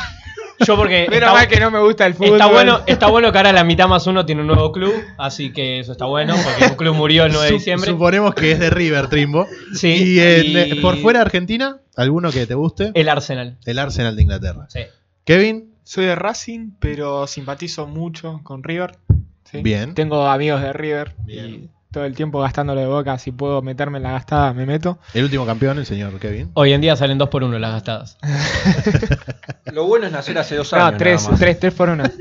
yo 0.59 0.75
porque. 0.75 1.07
Menos 1.09 1.29
está- 1.29 1.33
mal 1.33 1.47
que 1.47 1.59
no 1.59 1.71
me 1.71 1.79
gusta 1.79 2.05
el 2.05 2.13
fútbol. 2.13 2.33
Está 2.33 2.45
bueno, 2.45 2.81
está 2.85 3.07
bueno 3.07 3.31
que 3.31 3.37
ahora 3.39 3.51
la 3.53 3.63
mitad 3.63 3.87
más 3.87 4.05
uno 4.05 4.23
tiene 4.25 4.41
un 4.41 4.47
nuevo 4.47 4.71
club, 4.71 4.93
así 5.17 5.51
que 5.51 5.79
eso 5.79 5.93
está 5.93 6.05
bueno, 6.05 6.35
porque 6.43 6.65
un 6.71 6.75
club 6.77 6.95
murió 6.95 7.25
el 7.25 7.31
9 7.31 7.47
de 7.47 7.53
diciembre. 7.53 7.89
Suponemos 7.89 8.35
que 8.35 8.51
es 8.51 8.59
de 8.59 8.69
River, 8.69 9.07
Trimbo. 9.07 9.47
Sí, 9.73 10.19
y, 10.19 10.57
y- 10.57 10.75
por 10.81 10.97
fuera 10.97 11.19
de 11.19 11.25
Argentina, 11.25 11.77
¿alguno 11.99 12.31
que 12.31 12.45
te 12.47 12.53
guste? 12.55 12.91
El 12.93 13.09
Arsenal. 13.09 13.57
El 13.65 13.79
Arsenal 13.79 14.15
de 14.15 14.21
Inglaterra. 14.21 14.65
Sí. 14.69 14.81
Kevin, 15.23 15.73
Soy 15.83 16.05
de 16.05 16.15
Racing, 16.15 16.71
pero 16.79 17.25
simpatizo 17.27 17.87
mucho 17.87 18.41
con 18.43 18.63
River. 18.63 18.97
¿sí? 19.45 19.61
Bien. 19.61 19.93
Tengo 19.95 20.27
amigos 20.27 20.61
de 20.61 20.71
River 20.71 21.15
Bien. 21.25 21.45
y 21.47 21.69
todo 21.91 22.05
el 22.05 22.15
tiempo 22.15 22.39
gastándole 22.39 22.81
de 22.81 22.87
boca. 22.87 23.17
Si 23.17 23.31
puedo 23.31 23.61
meterme 23.61 23.97
en 23.97 24.03
la 24.03 24.11
gastada, 24.11 24.53
me 24.53 24.65
meto. 24.65 24.99
el 25.13 25.23
último 25.23 25.45
campeón, 25.45 25.79
el 25.79 25.85
señor 25.85 26.19
Kevin. 26.19 26.51
Hoy 26.53 26.73
en 26.73 26.81
día 26.81 26.95
salen 26.95 27.17
dos 27.17 27.29
por 27.29 27.43
uno 27.43 27.57
las 27.57 27.71
gastadas. 27.71 28.17
Lo 29.73 29.85
bueno 29.85 30.05
es 30.05 30.11
nacer 30.11 30.37
hace 30.37 30.55
dos 30.55 30.71
años. 30.73 30.91
No, 30.91 30.97
tres, 30.97 31.21
nada 31.21 31.31
más. 31.31 31.39
tres, 31.39 31.59
tres 31.59 31.73
por 31.73 31.89
una. 31.89 32.11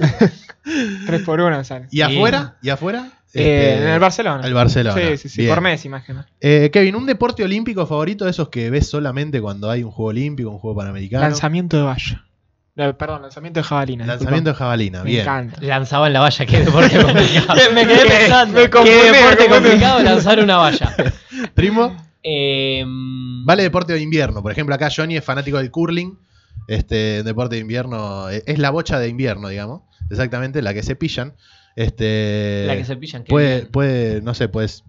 tres 1.06 1.22
por 1.22 1.40
una 1.40 1.62
sale. 1.64 1.88
¿Y 1.90 2.00
afuera? 2.00 2.56
¿Y 2.62 2.70
afuera? 2.70 3.10
Eh, 3.40 3.72
Este, 3.74 3.82
en 3.84 3.88
el 3.90 4.00
Barcelona. 4.00 4.46
El 4.46 4.54
Barcelona. 4.54 5.00
Sí, 5.00 5.16
sí, 5.16 5.28
sí. 5.28 5.40
Bien. 5.42 5.54
Por 5.54 5.60
Messi, 5.62 5.88
más 5.88 6.04
que 6.04 6.12
nada. 6.14 6.26
Eh, 6.40 6.70
Kevin, 6.72 6.96
¿un 6.96 7.06
deporte 7.06 7.42
olímpico 7.44 7.86
favorito 7.86 8.24
de 8.24 8.30
esos 8.32 8.48
que 8.48 8.70
ves 8.70 8.88
solamente 8.88 9.40
cuando 9.40 9.70
hay 9.70 9.82
un 9.82 9.90
juego 9.90 10.10
olímpico, 10.10 10.50
un 10.50 10.58
juego 10.58 10.76
panamericano? 10.76 11.22
Lanzamiento 11.22 11.76
de 11.76 11.82
valla. 11.84 12.24
Eh, 12.76 12.94
perdón, 12.94 13.22
lanzamiento 13.22 13.58
de 13.60 13.64
jabalina. 13.64 14.06
Lanzamiento 14.06 14.50
de 14.50 14.56
jabalina, 14.56 15.02
Me 15.02 15.10
bien. 15.10 15.22
encanta. 15.22 15.60
Lanzaban 15.60 16.12
la 16.12 16.20
valla, 16.20 16.46
qué 16.46 16.60
deporte 16.60 16.96
complicado. 17.04 17.60
Me 17.74 17.86
quedé 17.86 18.06
pensando. 18.06 18.54
Me 18.54 18.70
Qué 18.70 19.12
deporte 19.12 19.48
me 19.48 19.54
complicado 19.56 20.02
lanzar 20.02 20.38
una 20.40 20.56
valla. 20.58 20.94
Primo, 21.54 21.96
Eh, 22.22 22.84
vale 23.44 23.62
deporte 23.64 23.92
de 23.94 24.00
invierno. 24.00 24.42
Por 24.42 24.52
ejemplo, 24.52 24.74
acá 24.74 24.88
Johnny 24.94 25.16
es 25.16 25.24
fanático 25.24 25.58
del 25.58 25.70
curling. 25.70 26.18
Este 26.68 27.22
deporte 27.22 27.54
de 27.56 27.62
invierno 27.62 28.28
eh, 28.30 28.42
es 28.46 28.58
la 28.58 28.70
bocha 28.70 28.98
de 28.98 29.08
invierno, 29.08 29.48
digamos. 29.48 29.82
Exactamente, 30.10 30.60
la 30.62 30.72
que 30.74 30.82
se 30.82 30.94
pillan. 30.96 31.34
Este, 31.78 32.64
La 32.66 32.76
que 32.76 32.84
se 32.84 32.96
pillan. 32.96 33.22
qué 33.22 33.30
Puede, 33.30 33.56
bien. 33.60 33.68
puede, 33.70 34.20
no 34.20 34.34
sé, 34.34 34.48
pues 34.48 34.82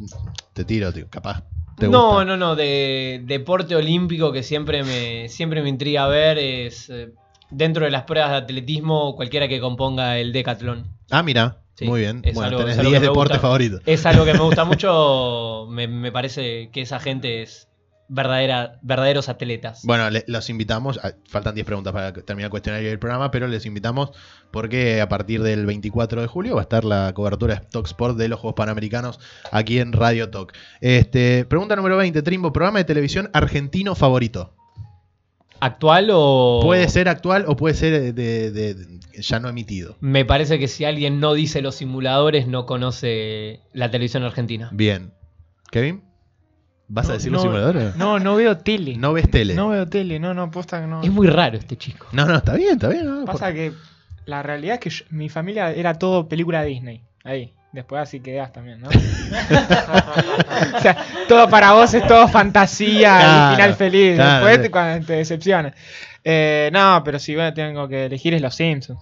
te 0.54 0.66
tiro, 0.66 0.92
tío, 0.92 1.08
capaz. 1.08 1.44
te 1.78 1.88
No, 1.88 2.08
gusta. 2.10 2.26
no, 2.26 2.36
no. 2.38 2.56
De 2.56 3.22
deporte 3.26 3.76
olímpico 3.76 4.32
que 4.32 4.42
siempre 4.42 4.84
me, 4.84 5.30
siempre 5.30 5.62
me 5.62 5.70
intriga 5.70 6.08
ver 6.08 6.40
es 6.40 6.90
eh, 6.90 7.12
dentro 7.52 7.86
de 7.86 7.92
las 7.92 8.04
pruebas 8.06 8.32
de 8.32 8.38
atletismo 8.38 9.16
cualquiera 9.16 9.48
que 9.48 9.60
componga 9.60 10.18
el 10.18 10.34
decatlón. 10.34 10.88
Ah, 11.12 11.22
mira. 11.22 11.62
Sí, 11.76 11.86
Muy 11.86 12.02
bien. 12.02 12.22
es 12.26 12.34
Bueno, 12.34 12.50
algo- 12.50 12.60
tenés 12.62 12.74
es 12.74 12.80
algo 12.80 12.90
10 12.90 13.02
que 13.02 13.06
me 13.08 13.12
deportes 13.12 13.40
favoritos. 13.40 13.82
Es 13.86 14.06
algo 14.08 14.26
que 14.26 14.34
me 14.34 14.40
gusta 14.42 14.64
mucho. 14.66 15.68
Me, 15.70 15.88
me 15.88 16.12
parece 16.12 16.72
que 16.74 16.82
esa 16.82 17.00
gente 17.00 17.44
es 17.44 17.69
verdadera, 18.10 18.80
verdaderos 18.82 19.30
atletas. 19.30 19.82
Bueno, 19.86 20.10
le- 20.10 20.26
los 20.28 20.50
invitamos. 20.50 21.00
ah, 21.04 21.12
Faltan 21.28 21.56
10 21.56 21.66
preguntas 21.66 21.94
para 21.94 22.12
terminar 22.12 22.48
el 22.48 22.52
cuestionario 22.52 22.90
del 22.90 23.00
programa, 23.00 23.32
pero 23.32 23.48
les 23.48 23.66
invitamos 23.66 24.12
porque 24.52 25.00
a 25.00 25.08
partir 25.08 25.42
del 25.44 25.66
24 25.66 26.22
de 26.22 26.28
julio 26.28 26.56
va 26.56 26.62
a 26.62 26.64
estar 26.64 26.84
la 26.84 27.14
cobertura 27.14 27.56
de 27.56 27.62
Talk 27.72 27.86
Sport 27.86 28.18
de 28.18 28.28
los 28.28 28.40
Juegos 28.40 28.56
Panamericanos 28.58 29.20
aquí 29.52 29.80
en 29.80 29.94
Radio 29.94 30.30
Talk. 30.30 30.54
Este, 30.82 31.46
pregunta 31.46 31.76
número 31.76 31.96
20, 31.98 32.22
Trimbo, 32.24 32.52
programa 32.52 32.80
de 32.80 32.86
televisión 32.86 33.30
argentino 33.34 33.96
favorito. 33.96 34.56
¿Actual 35.62 36.10
o.? 36.14 36.62
Puede 36.64 36.88
ser 36.88 37.10
actual 37.10 37.44
o 37.48 37.56
puede 37.58 37.76
ser 37.76 38.14
de, 38.14 38.14
de- 38.14 38.52
de- 38.76 39.00
ya 39.22 39.40
no 39.42 39.50
emitido. 39.50 39.98
Me 40.00 40.24
parece 40.24 40.58
que 40.58 40.70
si 40.70 40.86
alguien 40.86 41.20
no 41.20 41.34
dice 41.34 41.62
los 41.62 41.76
simuladores, 41.76 42.48
no 42.48 42.66
conoce 42.66 43.60
la 43.74 43.92
televisión 43.92 44.24
argentina. 44.24 44.70
Bien. 44.72 45.12
¿Kevin? 45.70 46.04
¿Vas 46.90 47.06
a 47.06 47.10
No, 47.10 47.14
decir 47.14 47.32
los 47.32 47.44
no, 47.44 47.50
simuladores? 47.50 47.96
No, 47.96 48.20
no 48.20 48.36
veo 48.36 48.58
tele. 48.58 48.98
No 48.98 49.14
ves 49.14 49.30
tele. 49.30 49.54
No 49.54 49.70
veo 49.70 49.88
tele, 49.88 50.20
no, 50.20 50.34
no, 50.34 50.50
posta 50.52 50.82
que 50.82 50.88
no. 50.88 51.02
Es 51.04 51.12
muy 51.12 51.28
raro 51.28 51.58
este 51.58 51.78
chico. 51.78 52.08
No, 52.12 52.26
no, 52.26 52.36
está 52.38 52.54
bien, 52.56 52.74
está 52.74 52.90
bien. 52.90 53.06
no, 53.06 53.26
por- 53.26 53.34
Pasa 53.34 53.54
que 53.54 53.72
la 54.26 54.42
realidad 54.44 54.74
es 54.76 54.80
que 54.82 54.90
yo- 54.90 55.06
mi 55.12 55.30
familia 55.30 55.72
era 55.72 55.94
todo 55.94 56.28
película 56.28 56.64
Disney. 56.64 57.04
Ahí. 57.24 57.54
Después 57.72 58.02
así 58.02 58.20
quedás 58.20 58.52
también, 58.52 58.82
¿no? 58.82 58.90
o 60.78 60.80
sea, 60.82 60.98
todo 61.28 61.48
para 61.50 61.74
vos 61.74 61.94
es 61.94 62.06
todo 62.08 62.28
fantasía 62.28 63.18
Claro, 63.20 63.52
y 63.52 63.56
final 63.56 63.74
feliz. 63.76 64.16
claro, 64.16 64.32
Después 64.34 64.56
sí. 64.56 64.62
te, 64.64 64.72
cuando 64.72 65.06
te 65.06 65.14
decepcionas. 65.14 65.74
Eh, 66.24 66.70
no, 66.74 67.02
pero 67.06 67.20
si 67.20 67.36
bueno, 67.36 67.54
tengo 67.54 67.88
que 67.88 68.06
elegir 68.06 68.34
es 68.34 68.42
Los 68.42 68.56
Simpsons. 68.56 69.00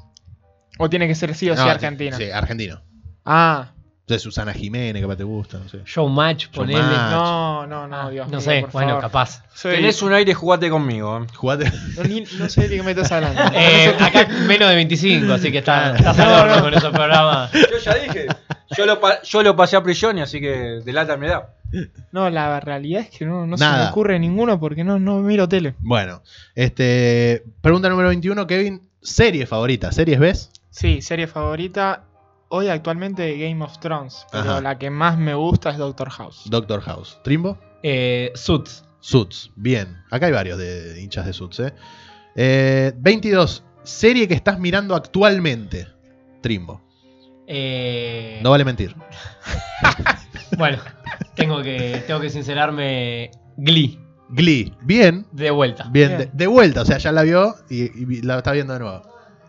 O 0.79 0.89
tiene 0.89 1.07
que 1.07 1.15
ser 1.15 1.33
sí 1.33 1.49
o 1.49 1.55
sí 1.55 1.63
No, 1.63 1.69
argentino. 1.69 2.17
Sí, 2.17 2.29
argentino. 2.29 2.81
Ah, 3.25 3.71
De 4.07 4.19
Susana 4.19 4.53
Jiménez, 4.53 5.01
capaz 5.01 5.17
te 5.17 5.25
gusta, 5.25 5.57
no 5.59 5.67
sé. 5.67 5.81
Showmatch, 5.85 6.47
ponele. 6.47 6.79
Showmatch. 6.79 7.11
no, 7.11 7.67
no, 7.67 7.87
no, 7.89 8.09
Dios 8.09 8.27
No 8.27 8.37
mío, 8.37 8.39
sé, 8.41 8.61
por 8.61 8.71
bueno, 8.71 8.87
favor. 8.91 9.01
capaz. 9.03 9.43
Soy- 9.53 9.75
Tenés 9.75 10.01
un 10.01 10.13
aire, 10.13 10.33
jugate 10.33 10.69
conmigo. 10.69 11.17
eh. 11.23 11.27
Jugate. 11.35 11.69
no, 11.97 12.03
ni- 12.05 12.23
no 12.39 12.47
sé 12.47 12.69
de 12.69 12.77
qué 12.77 12.83
me 12.83 12.91
estás 12.91 13.11
hablando. 13.11 13.41
Eh, 13.53 13.93
acá 13.99 14.25
menos 14.47 14.69
de 14.69 14.75
25, 14.75 15.33
así 15.33 15.51
que 15.51 15.57
está, 15.57 15.93
estás 15.97 16.17
al 16.19 16.49
horno 16.49 16.61
con 16.63 16.73
esos 16.73 16.91
programas. 16.91 17.51
Yo 17.51 17.77
ya 17.83 17.95
dije. 17.95 18.27
Yo 18.77 18.85
lo, 18.85 18.99
pa- 19.01 19.21
yo 19.23 19.43
lo 19.43 19.55
pasé 19.57 19.75
a 19.75 19.83
prisión, 19.83 20.17
así 20.19 20.39
que 20.39 20.79
delata 20.85 21.17
mi 21.17 21.27
edad. 21.27 21.49
No, 22.13 22.29
la 22.29 22.61
realidad 22.61 23.01
es 23.01 23.09
que 23.09 23.25
no, 23.25 23.45
no 23.45 23.57
se 23.57 23.63
Nada. 23.65 23.83
me 23.85 23.89
ocurre 23.91 24.19
ninguno 24.19 24.57
porque 24.57 24.85
no, 24.85 24.99
no 24.99 25.19
miro 25.19 25.49
tele. 25.49 25.75
Bueno, 25.79 26.21
este. 26.55 27.43
Pregunta 27.61 27.89
número 27.89 28.07
21, 28.07 28.47
Kevin. 28.47 28.83
Serie 29.01 29.45
favorita. 29.45 29.91
¿Series 29.91 30.17
ves? 30.19 30.49
Sí, 30.69 31.01
serie 31.01 31.27
favorita. 31.27 32.03
Hoy 32.49 32.69
actualmente 32.69 33.37
Game 33.37 33.63
of 33.63 33.77
Thrones, 33.79 34.25
pero 34.31 34.51
Ajá. 34.51 34.61
la 34.61 34.77
que 34.77 34.89
más 34.89 35.17
me 35.17 35.33
gusta 35.33 35.69
es 35.71 35.77
Doctor 35.77 36.09
House. 36.09 36.43
Doctor 36.45 36.81
House. 36.81 37.19
¿Trimbo? 37.23 37.57
Eh, 37.83 38.31
Suits. 38.35 38.85
Suits. 38.99 39.51
Bien. 39.55 39.97
Acá 40.11 40.27
hay 40.27 40.31
varios 40.31 40.57
de, 40.57 40.93
de 40.93 41.01
hinchas 41.01 41.25
de 41.25 41.33
Suits, 41.33 41.59
¿eh? 41.59 41.73
Eh, 42.35 42.93
22. 42.97 43.63
Serie 43.83 44.27
que 44.27 44.33
estás 44.33 44.59
mirando 44.59 44.95
actualmente. 44.95 45.87
Trimbo. 46.41 46.81
Eh, 47.47 48.39
No 48.43 48.51
vale 48.51 48.63
mentir. 48.65 48.95
Bueno, 50.57 50.77
tengo 51.35 51.61
que, 51.61 52.03
tengo 52.07 52.19
que 52.21 52.29
sincerarme. 52.29 53.31
Glee, 53.57 53.99
Glee. 54.29 54.73
Bien. 54.81 55.25
de 55.33 55.51
vuelta. 55.51 55.87
Bien. 55.91 56.07
Bien. 56.09 56.19
De, 56.19 56.29
de 56.33 56.47
vuelta. 56.47 56.81
O 56.81 56.85
sea, 56.85 56.97
ya 56.97 57.11
la 57.11 57.23
vio 57.23 57.55
y, 57.69 57.83
y 58.17 58.21
la 58.21 58.37
está 58.37 58.53
viendo 58.53 58.73
de 58.73 58.79
nuevo. 58.79 59.01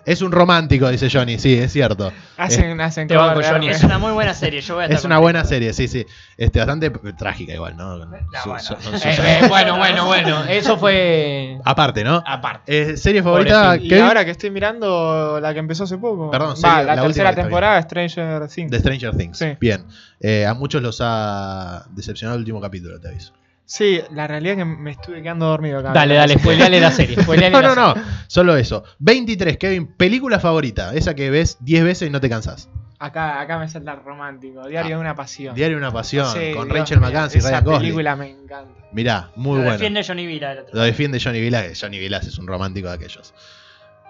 Es 0.09 0.23
un 0.23 0.33
romántico, 0.33 0.89
dice 0.89 1.09
Johnny. 1.13 1.39
Sí, 1.39 1.55
es 1.55 1.73
cierto. 1.73 2.13
Hacen, 2.37 2.81
hacen 2.81 3.09
te 3.09 3.17
banco, 3.17 3.35
cover, 3.35 3.53
Johnny. 3.53 3.69
eh. 3.69 3.73
Es 3.73 3.83
una 3.85 3.99
muy 3.99 4.13
buena 4.13 4.33
serie. 4.35 4.61
Yo 4.61 4.75
voy 4.75 4.83
a 4.83 4.87
estar 4.87 4.99
Es 4.99 5.05
una 5.05 5.19
buena 5.19 5.45
serie, 5.45 5.73
sí, 5.73 5.87
sí. 5.89 6.07
Este, 6.37 6.59
bastante 6.61 6.91
trágica 7.19 7.53
igual, 7.53 7.77
¿no? 7.77 7.99
Su- 7.99 8.49
bueno. 8.49 8.61
su- 8.61 8.75
Eh, 8.75 9.17
eh, 9.43 9.47
bueno, 9.49 9.77
bueno, 9.77 10.07
bueno. 10.07 10.45
Eso 10.45 10.79
fue. 10.79 11.59
Aparte, 11.65 12.05
¿no? 12.05 12.23
Aparte. 12.27 12.93
Eh, 12.93 12.97
serie 12.97 13.23
favorita. 13.23 13.77
Y 13.77 13.93
ahora 13.99 14.25
que 14.25 14.31
estoy 14.31 14.51
mirando 14.51 15.39
la 15.41 15.53
que 15.53 15.59
empezó 15.61 15.85
hace 15.85 15.99
poco. 15.99 16.31
Perdón, 16.31 16.51
Va, 16.53 16.55
serie- 16.79 16.85
la, 16.87 17.03
tercera 17.03 17.35
temporada, 17.35 17.83
Stranger 17.83 18.49
Things. 18.49 18.71
de 18.71 18.79
Stranger 18.79 19.17
Things. 19.17 19.39
Sí. 19.39 19.57
Bien. 19.61 19.85
Eh, 20.21 20.47
a 20.47 20.55
muchos 20.55 20.81
los 20.83 20.99
ha 21.03 21.85
decepcionado 21.91 22.37
el 22.37 22.41
último 22.41 22.61
capítulo, 22.61 22.99
te 22.99 23.09
aviso. 23.09 23.33
Sí, 23.71 24.01
la 24.13 24.27
realidad 24.27 24.55
es 24.55 24.59
que 24.61 24.65
me 24.65 24.91
estuve 24.93 25.23
quedando 25.23 25.45
dormido 25.45 25.81
acá. 25.81 25.93
Dale, 25.93 26.15
dale, 26.15 26.39
spoileale 26.39 26.81
la 26.81 26.91
serie. 26.91 27.21
spoileale 27.23 27.51
No, 27.53 27.61
la 27.61 27.75
no, 27.75 27.95
no. 27.95 28.03
Solo 28.27 28.57
eso. 28.57 28.83
23, 28.99 29.59
Kevin. 29.59 29.89
Película 29.89 30.41
favorita. 30.41 30.95
Esa 30.95 31.15
que 31.15 31.29
ves 31.29 31.59
10 31.61 31.85
veces 31.85 32.09
y 32.09 32.11
no 32.11 32.19
te 32.19 32.31
cansás. 32.31 32.71
Acá, 32.99 33.39
acá 33.41 33.59
me 33.59 33.69
salta 33.69 33.95
romántico. 33.97 34.67
Diario 34.67 34.97
de 34.97 35.01
una 35.03 35.15
pasión. 35.15 35.55
Diario 35.55 35.77
de 35.77 35.83
una 35.83 35.93
pasión. 35.93 36.27
Sí, 36.33 36.53
con 36.55 36.67
Dios 36.67 36.79
Rachel 36.79 36.99
McAdams 37.01 37.35
y 37.35 37.39
esa 37.39 37.49
Ryan 37.51 37.65
Gosling. 37.65 37.81
película 37.83 38.17
me 38.17 38.31
encanta. 38.31 38.81
Mirá, 38.91 39.31
muy 39.37 39.57
Lo 39.57 39.65
bueno. 39.65 39.73
defiende 39.73 40.03
Johnny 40.03 40.27
Vila. 40.27 40.53
el 40.53 40.59
otro. 40.61 40.75
Lo 40.75 40.83
defiende 40.83 41.21
Johnny 41.23 41.39
Vilas, 41.41 41.65
que 41.65 41.75
Johnny 41.79 41.99
Vilas 41.99 42.27
es 42.27 42.39
un 42.39 42.47
romántico 42.47 42.89
de 42.89 42.95
aquellos. 42.95 43.35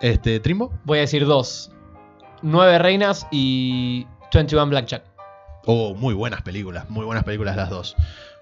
Este, 0.01 0.39
¿Trimbo? 0.39 0.73
Voy 0.85 0.99
a 0.99 1.01
decir 1.01 1.27
dos: 1.27 1.73
Nueve 2.43 2.79
Reinas 2.79 3.27
y 3.33 4.07
21 4.33 4.69
Blackjack. 4.69 5.03
Oh, 5.67 5.95
muy 5.95 6.15
buenas 6.15 6.43
películas, 6.43 6.89
muy 6.89 7.05
buenas 7.05 7.25
películas 7.25 7.57
las 7.57 7.69
dos. 7.69 7.97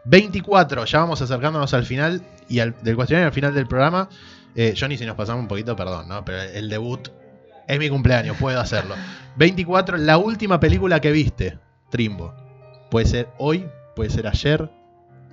24, 0.07 0.85
ya 0.85 0.99
vamos 1.01 1.20
acercándonos 1.23 1.74
al 1.74 1.85
final 1.85 2.23
y 2.49 2.61
al, 2.61 2.74
del 2.83 2.97
cuestionario 2.97 3.27
al 3.28 3.33
final 3.35 3.55
del 3.55 3.66
programa. 3.66 4.09
Eh, 4.55 4.74
Johnny, 4.78 4.97
si 4.97 5.05
nos 5.05 5.16
pasamos 5.16 5.43
un 5.43 5.49
poquito, 5.49 5.77
perdón, 5.77 6.09
¿no? 6.09 6.24
Pero 6.24 6.41
el 6.43 6.69
debut 6.69 7.09
es 7.69 7.78
mi 7.78 7.89
cumpleaños, 7.89 8.37
puedo 8.39 8.59
hacerlo. 8.61 8.95
24, 9.37 9.97
la 9.99 10.16
última 10.19 10.59
película 10.61 11.01
que 11.01 11.12
viste, 11.12 11.59
Trimbo. 11.91 12.35
Puede 12.91 13.07
ser 13.07 13.28
hoy, 13.39 13.66
puede 13.95 14.11
ser 14.11 14.27
ayer, 14.28 14.70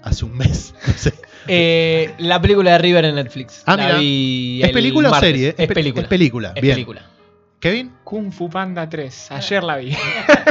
hace 0.02 0.26
un 0.26 0.36
mes, 0.36 0.74
no 0.88 0.94
sé. 0.94 1.14
Eh, 1.48 2.14
la 2.18 2.41
película 2.41 2.72
de 2.72 2.78
River 2.80 3.06
en 3.06 3.16
Netflix. 3.16 3.64
Ah, 3.66 3.76
La 3.78 3.98
mira. 4.00 4.64
¿Es 4.66 4.70
el 4.70 4.74
película 4.74 5.12
o 5.12 5.20
serie? 5.20 5.50
Es 5.50 5.56
pe- 5.56 5.68
película. 5.68 6.02
Es 6.04 6.08
película, 6.10 6.54
Es 6.56 6.62
bien. 6.62 6.76
película. 6.76 7.02
Kevin, 7.64 7.94
Kung 8.03 8.30
Fu 8.34 8.49
Panda 8.49 8.90
3. 8.90 9.31
Ayer 9.31 9.64
la 9.64 9.77
vi. 9.77 9.95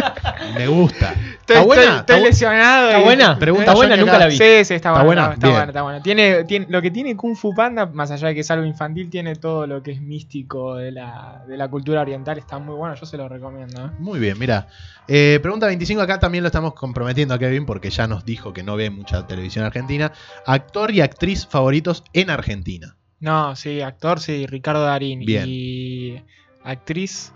me 0.54 0.66
gusta. 0.66 1.12
Estoy, 1.12 1.56
¿Está 1.56 1.60
buena? 1.62 1.98
estoy- 1.98 2.22
lesionado. 2.22 2.86
¿Está 2.86 3.00
y- 3.00 3.04
buena? 3.04 3.38
Pregunta 3.38 3.64
¿Está 3.64 3.74
buena? 3.74 3.96
Nunca 3.98 4.18
la 4.18 4.26
vi. 4.28 4.38
Sí, 4.38 4.38
sí, 4.38 4.72
está, 4.72 4.76
¿Está 4.76 5.02
buena. 5.02 5.32
Está, 5.34 5.48
buena, 5.48 5.64
está 5.66 5.82
buena. 5.82 6.02
Tiene, 6.02 6.44
tiene, 6.44 6.66
lo 6.70 6.80
que 6.80 6.90
tiene 6.90 7.14
Kung 7.14 7.36
Fu 7.36 7.54
Panda, 7.54 7.84
más 7.84 8.10
allá 8.10 8.28
de 8.28 8.34
que 8.34 8.40
es 8.40 8.50
algo 8.50 8.64
infantil, 8.64 9.10
tiene 9.10 9.36
todo 9.36 9.66
lo 9.66 9.82
que 9.82 9.90
es 9.90 10.00
místico 10.00 10.76
de 10.76 10.90
la, 10.90 11.44
de 11.46 11.58
la 11.58 11.68
cultura 11.68 12.00
oriental. 12.00 12.38
Está 12.38 12.58
muy 12.58 12.76
bueno, 12.76 12.94
yo 12.94 13.04
se 13.04 13.18
lo 13.18 13.28
recomiendo. 13.28 13.84
¿eh? 13.84 13.90
Muy 13.98 14.18
bien, 14.18 14.38
mira. 14.38 14.68
Eh, 15.06 15.38
pregunta 15.42 15.66
25, 15.66 16.00
acá 16.00 16.18
también 16.18 16.42
lo 16.42 16.48
estamos 16.48 16.72
comprometiendo 16.72 17.34
a 17.34 17.38
Kevin 17.38 17.66
porque 17.66 17.90
ya 17.90 18.06
nos 18.06 18.24
dijo 18.24 18.54
que 18.54 18.62
no 18.62 18.74
ve 18.74 18.88
mucha 18.88 19.26
televisión 19.26 19.66
argentina. 19.66 20.12
Actor 20.46 20.90
y 20.92 21.02
actriz 21.02 21.46
favoritos 21.46 22.04
en 22.14 22.30
Argentina. 22.30 22.96
No, 23.20 23.54
sí, 23.54 23.82
actor, 23.82 24.18
sí, 24.18 24.46
Ricardo 24.46 24.82
Darín. 24.84 25.20
Bien. 25.20 25.44
Y 25.46 26.22
actriz, 26.64 27.32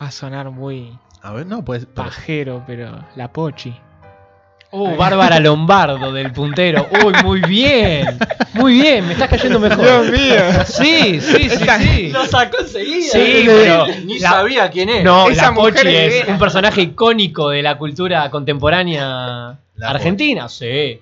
va 0.00 0.06
a 0.08 0.10
sonar 0.10 0.50
muy 0.50 0.98
A 1.22 1.32
ver, 1.32 1.46
no, 1.46 1.64
pues. 1.64 1.86
pajero, 1.86 2.62
pero 2.66 3.04
la 3.16 3.32
Pochi. 3.32 3.74
Uh, 4.72 4.96
Bárbara 4.96 5.38
Lombardo 5.40 6.12
del 6.12 6.32
puntero. 6.32 6.86
Uy, 7.04 7.14
muy 7.24 7.40
bien. 7.42 8.18
Muy 8.52 8.74
bien, 8.80 9.06
me 9.06 9.12
estás 9.12 9.28
cayendo 9.30 9.60
mejor. 9.60 9.80
Dios 9.80 10.10
mío. 10.10 10.64
Sí, 10.66 11.20
sí, 11.20 11.48
sí, 11.48 11.58
sí. 11.80 12.08
Lo 12.10 12.26
sacó 12.26 12.58
enseguida. 12.60 13.12
Sí, 13.12 13.42
pero 13.46 13.86
Ni 14.04 14.18
la- 14.18 14.30
sabía 14.30 14.68
quién 14.70 14.88
es. 14.90 15.04
No, 15.04 15.28
Esa 15.28 15.50
la 15.50 15.54
Pochi 15.54 15.86
es 15.86 16.28
un 16.28 16.38
personaje 16.38 16.82
icónico 16.82 17.50
de 17.50 17.62
la 17.62 17.78
cultura 17.78 18.28
contemporánea 18.30 19.56
La 19.76 19.90
argentina, 19.90 20.48
sí. 20.48 21.00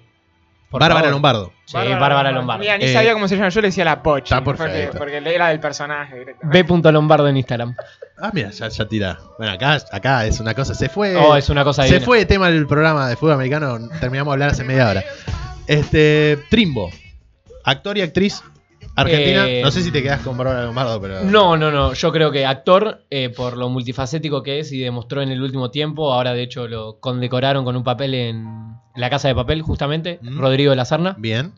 Por 0.75 0.81
Bárbara 0.81 1.03
favor. 1.03 1.13
Lombardo. 1.13 1.53
Sí, 1.67 1.77
Bárbara, 1.77 2.33
Lombardo. 2.33 2.61
Mira, 2.61 2.77
ni 2.79 2.87
Eh, 2.87 2.93
sabía 2.93 3.13
cómo 3.13 3.29
se 3.29 3.37
llama, 3.37 3.49
yo 3.49 3.61
le 3.61 3.69
decía 3.69 3.85
la 3.85 4.03
Pochi. 4.03 4.25
está 4.25 4.43
porque, 4.43 4.63
perfecto. 4.65 4.99
porque 4.99 5.19
era 5.35 5.49
del 5.51 5.61
personaje 5.61 6.19
directamente. 6.19 6.63
B. 6.65 6.93
Lombardo 6.93 7.29
en 7.29 7.37
Instagram. 7.37 7.77
Ah, 8.21 8.31
mira, 8.33 8.51
ya, 8.51 8.69
ya 8.69 8.85
tira. 8.89 9.19
Bueno, 9.39 9.53
acá, 9.53 9.79
acá 9.93 10.27
es 10.27 10.41
una 10.41 10.53
cosa. 10.53 10.75
Se 10.75 10.89
fue. 10.89 11.15
Oh, 11.15 11.37
es 11.37 11.49
una 11.49 11.63
cosa 11.63 11.83
Se 11.83 11.89
divina. 11.91 12.05
fue 12.05 12.19
de 12.19 12.27
tema 12.27 12.51
del 12.51 12.67
programa 12.67 13.09
de 13.09 13.15
fútbol 13.15 13.35
americano. 13.35 13.79
Terminamos 14.01 14.33
de 14.33 14.35
hablar 14.35 14.51
hace 14.51 14.65
media 14.65 14.89
hora. 14.91 15.05
Este. 15.69 16.39
Trimbo. 16.51 16.91
Actor 17.65 17.97
y 17.99 18.03
actriz 18.03 18.43
argentina. 18.97 19.47
Eh, 19.49 19.63
no 19.63 19.71
sé 19.71 19.83
si 19.83 19.91
te 19.91 20.03
quedas 20.03 20.21
con 20.21 20.37
Bárbara 20.37 20.65
Lombardo, 20.65 21.01
pero. 21.01 21.23
No, 21.25 21.57
no, 21.57 21.71
no. 21.71 21.93
Yo 21.95 22.13
creo 22.13 22.31
que 22.31 22.47
actor, 22.47 23.05
eh, 23.11 23.31
por 23.31 23.57
lo 23.57 23.69
multifacético 23.69 24.43
que 24.43 24.61
es 24.61 24.73
y 24.73 24.79
demostró 24.81 25.23
en 25.23 25.31
el 25.31 25.43
último 25.43 25.71
tiempo, 25.71 26.13
ahora 26.13 26.33
de 26.35 26.43
hecho 26.43 26.69
lo 26.69 26.99
condecoraron 27.01 27.65
con 27.65 27.77
un 27.77 27.85
papel 27.85 28.15
en 28.15 28.47
La 28.97 29.11
Casa 29.11 29.29
de 29.29 29.35
Papel, 29.35 29.63
justamente, 29.63 30.19
Mm. 30.23 30.39
Rodrigo 30.39 30.71
de 30.71 30.77
la 30.77 30.85
Serna, 30.85 31.15
Bien. 31.19 31.53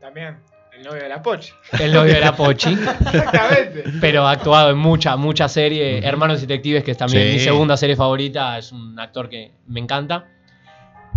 También, 0.00 0.36
el 0.78 0.84
novio 0.84 1.02
de 1.02 1.08
la 1.08 1.22
Pochi. 1.22 1.50
el 1.80 1.92
novio 1.92 2.12
de 2.14 2.20
la 2.20 2.36
Pochi, 2.36 2.72
Exactamente. 3.12 3.84
pero 4.00 4.26
ha 4.26 4.32
actuado 4.32 4.70
en 4.70 4.78
mucha, 4.78 5.16
mucha 5.16 5.48
serie. 5.48 5.98
Ujú. 5.98 6.06
Hermanos 6.08 6.40
Detectives, 6.40 6.84
que 6.84 6.90
es 6.92 6.96
también 6.98 7.26
Sí. 7.28 7.32
mi 7.34 7.40
segunda 7.40 7.76
serie 7.76 7.96
favorita, 7.96 8.58
es 8.58 8.70
un 8.70 8.98
actor 9.00 9.28
que 9.28 9.52
me 9.66 9.80
encanta. 9.80 10.26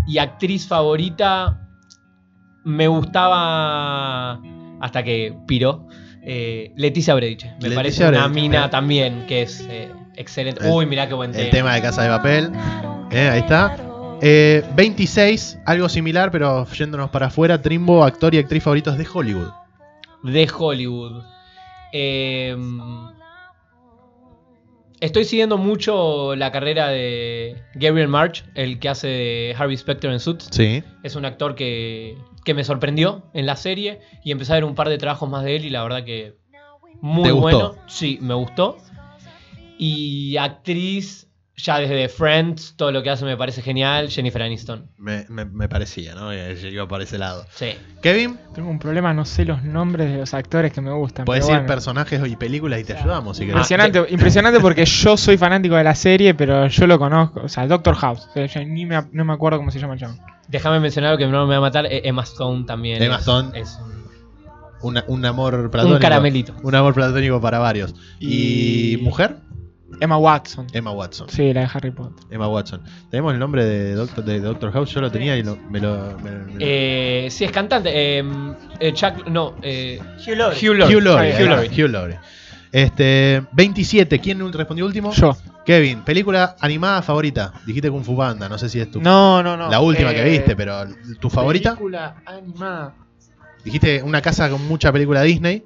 Y 0.07 0.19
actriz 0.19 0.65
favorita, 0.67 1.67
me 2.63 2.87
gustaba, 2.87 4.39
hasta 4.81 5.03
que 5.03 5.35
piró, 5.47 5.87
eh, 6.23 6.71
Leticia 6.75 7.13
Brediche. 7.15 7.47
Me 7.61 7.69
Leticia 7.69 7.75
parece 7.75 8.07
una 8.07 8.27
mina 8.27 8.69
también, 8.69 9.25
que 9.27 9.43
es... 9.43 9.65
eh, 9.69 9.91
Excelente. 10.15 10.63
El- 10.65 10.71
Uy, 10.71 10.85
mirá 10.87 11.07
qué 11.07 11.13
buen 11.13 11.31
tema. 11.31 11.43
El 11.43 11.49
tema 11.51 11.73
de 11.75 11.81
Casa 11.81 12.01
de 12.03 12.09
Papel. 12.09 12.51
Eh, 13.11 13.29
ahí 13.29 13.39
está. 13.39 13.77
Eh, 14.19 14.63
26, 14.75 15.59
algo 15.65 15.87
similar, 15.89 16.31
pero 16.31 16.65
yéndonos 16.71 17.11
para 17.11 17.27
afuera. 17.27 17.61
Trimbo, 17.61 18.03
actor 18.03 18.33
y 18.33 18.39
actriz 18.39 18.63
favoritos 18.63 18.97
de 18.97 19.07
Hollywood. 19.13 19.51
de 20.23 20.49
Hollywood. 20.57 21.21
Estoy 24.99 25.25
siguiendo 25.25 25.57
mucho 25.57 26.35
la 26.35 26.51
carrera 26.51 26.89
de 26.89 27.55
Gabriel 27.75 28.07
March, 28.07 28.43
el 28.55 28.79
que 28.79 28.89
hace 28.89 29.07
de 29.07 29.55
Harvey 29.57 29.77
Specter 29.77 30.11
en 30.11 30.19
Suits. 30.19 30.49
Sí. 30.51 30.83
Es 31.03 31.15
un 31.15 31.25
actor 31.25 31.53
que, 31.53 32.17
que 32.43 32.53
me 32.55 32.63
sorprendió 32.63 33.23
en 33.33 33.45
la 33.45 33.55
serie 33.55 33.99
y 34.23 34.31
empecé 34.31 34.53
a 34.53 34.55
ver 34.55 34.63
un 34.65 34.73
par 34.73 34.89
de 34.89 34.97
trabajos 34.97 35.29
más 35.29 35.43
de 35.43 35.55
él 35.57 35.65
y 35.65 35.69
la 35.69 35.83
verdad 35.83 36.03
que 36.03 36.37
muy 36.99 37.23
¿Te 37.25 37.31
gustó? 37.31 37.41
bueno. 37.41 37.75
Sí, 37.87 38.17
me 38.21 38.33
gustó. 38.33 38.77
Y 39.77 40.35
actriz, 40.37 41.26
ya 41.59 41.79
desde 41.79 42.07
Friends, 42.07 42.75
todo 42.77 42.91
lo 42.91 43.01
que 43.01 43.09
hace 43.09 43.25
me 43.25 43.35
parece 43.35 43.63
genial, 43.63 44.09
Jennifer 44.09 44.41
Aniston. 44.43 44.85
Me, 44.97 45.25
me- 45.27 45.45
me 45.45 45.67
parecía, 45.67 46.13
¿no? 46.13 46.31
Iba 46.31 46.87
por 46.87 47.01
ese 47.01 47.17
lado. 47.17 47.45
Sí. 47.51 47.71
Kevin, 48.01 48.37
Tengo 48.53 48.69
un 48.69 48.77
problema, 48.77 49.11
no 49.13 49.25
sé 49.25 49.43
los 49.43 49.63
nombres 49.63 50.11
de 50.11 50.17
los 50.19 50.33
actores 50.35 50.71
que 50.71 50.81
me 50.81 50.91
gustan. 50.93 51.25
puedes 51.25 51.43
decir 51.43 51.55
bueno. 51.55 51.67
personajes 51.67 52.21
y 52.27 52.35
películas 52.35 52.79
y 52.79 52.83
te 52.83 52.93
ayudamos 52.95 53.37
si 53.37 53.43
querés. 53.47 53.55
Impresionante, 53.55 54.05
impresionante 54.13 54.59
porque 54.59 54.85
yo 54.85 55.17
soy 55.17 55.37
fanático 55.37 55.75
de 55.75 55.83
la 55.83 55.95
serie, 55.95 56.35
pero 56.35 56.67
yo 56.67 56.85
lo 56.85 56.99
conozco. 56.99 57.41
O 57.43 57.49
sea, 57.49 57.65
Doctor 57.65 57.95
House. 57.95 58.27
O 58.29 58.33
sea, 58.33 58.45
yo 58.45 58.63
ni 58.63 58.85
me, 58.85 59.03
no 59.11 59.25
me 59.25 59.33
acuerdo 59.33 59.57
cómo 59.57 59.71
se 59.71 59.79
llama 59.79 59.95
el 59.95 59.99
chabón. 59.99 60.19
Déjame 60.47 60.79
mencionar 60.79 61.09
algo 61.11 61.17
que 61.19 61.27
no 61.27 61.45
me 61.47 61.53
va 61.53 61.57
a 61.57 61.61
matar, 61.61 61.87
eh, 61.87 62.01
Emma 62.05 62.21
Stone 62.21 62.65
también. 62.65 63.01
Emma 63.01 63.15
es- 63.15 63.21
Stone. 63.21 63.59
es 63.59 63.79
un- 63.83 63.97
Una- 64.79 65.03
un 65.07 65.25
amor 65.25 65.71
platónico. 65.71 65.95
Un 65.95 66.01
caramelito. 66.01 66.53
Un 66.61 66.75
amor 66.75 66.93
platónico 66.93 67.41
para 67.41 67.57
varios. 67.57 67.95
¿Y, 68.19 68.93
Y- 68.93 68.97
mujer? 68.97 69.37
Emma 69.99 70.17
Watson. 70.17 70.67
Emma 70.73 70.91
Watson. 70.91 71.27
Sí, 71.29 71.53
la 71.53 71.61
de 71.61 71.69
Harry 71.73 71.91
Potter. 71.91 72.25
Emma 72.29 72.47
Watson. 72.47 72.81
Tenemos 73.09 73.33
el 73.33 73.39
nombre 73.39 73.65
de 73.65 73.93
Doctor, 73.93 74.23
de 74.23 74.39
Doctor 74.39 74.71
House, 74.71 74.91
yo 74.93 75.01
lo 75.01 75.11
tenía 75.11 75.35
y 75.37 75.43
lo- 75.43 75.57
me 75.69 75.79
lo. 75.79 76.17
me 76.23 76.31
lo- 76.31 76.45
me 76.45 76.53
lo- 76.53 76.57
Eh, 76.59 77.27
sí, 77.31 77.45
es 77.45 77.51
cantante. 77.51 77.89
eh, 77.93 78.23
eh, 78.79 78.93
Chuck, 78.93 79.27
no, 79.27 79.55
eh, 79.61 79.99
Hugh 80.25 80.35
Laurie. 80.35 80.69
Hugh 80.69 80.75
Laurie. 80.75 80.95
Hugh 80.97 81.01
Laurie. 81.03 81.33
Hugh 81.33 81.47
Laurie. 81.49 81.69
Hugh 81.83 81.89
Laurie. 81.89 82.19
Este, 82.71 83.43
27, 83.53 84.19
¿quién 84.19 84.51
respondió 84.53 84.85
último? 84.85 85.11
Yo. 85.13 85.35
Kevin, 85.65 86.01
película 86.03 86.55
animada 86.59 87.01
favorita. 87.01 87.53
Dijiste 87.65 87.89
Kung 87.89 88.03
Fu 88.03 88.15
Panda, 88.15 88.47
no 88.49 88.57
sé 88.57 88.69
si 88.69 88.79
es 88.79 88.91
tu. 88.91 89.01
No, 89.01 89.41
no, 89.41 89.57
no. 89.57 89.69
La 89.69 89.79
última 89.79 90.11
Eh, 90.11 90.15
que 90.15 90.23
viste, 90.23 90.55
pero 90.55 90.85
¿tu 91.19 91.29
favorita? 91.29 91.71
Película 91.71 92.17
animada. 92.25 92.93
Dijiste 93.63 94.01
una 94.03 94.21
casa 94.21 94.49
con 94.49 94.65
mucha 94.67 94.91
película 94.91 95.21
Disney. 95.23 95.63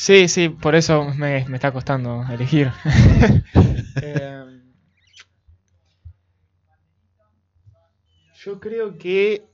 Sí, 0.00 0.28
sí, 0.28 0.48
por 0.48 0.74
eso 0.74 1.04
me, 1.14 1.44
me 1.46 1.56
está 1.56 1.72
costando 1.72 2.24
elegir. 2.30 2.72
Eh, 4.02 4.44
yo 8.42 8.58
creo 8.58 8.96
que. 8.96 9.44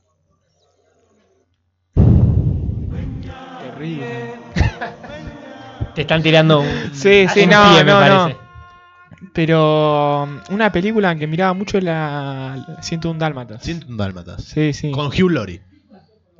Terrible. 3.61 4.07
Te 5.95 6.01
están 6.01 6.23
tirando 6.23 6.61
un, 6.61 6.91
Sí, 6.93 7.27
sí, 7.33 7.41
un 7.41 7.49
no, 7.49 7.73
pie, 7.73 7.83
me 7.83 7.91
no, 7.91 8.29
no. 8.29 8.37
Pero 9.33 10.23
um, 10.23 10.39
una 10.51 10.71
película 10.71 11.13
que 11.17 11.27
miraba 11.27 11.53
mucho 11.53 11.77
es 11.77 11.83
la 11.83 12.77
101 12.79 13.19
Dálmatas. 13.19 13.63
101 13.63 13.97
Dálmatas. 13.97 14.43
Sí, 14.45 14.71
sí. 14.71 14.91
Con 14.91 15.07
Hugh 15.07 15.29
Laurie. 15.29 15.61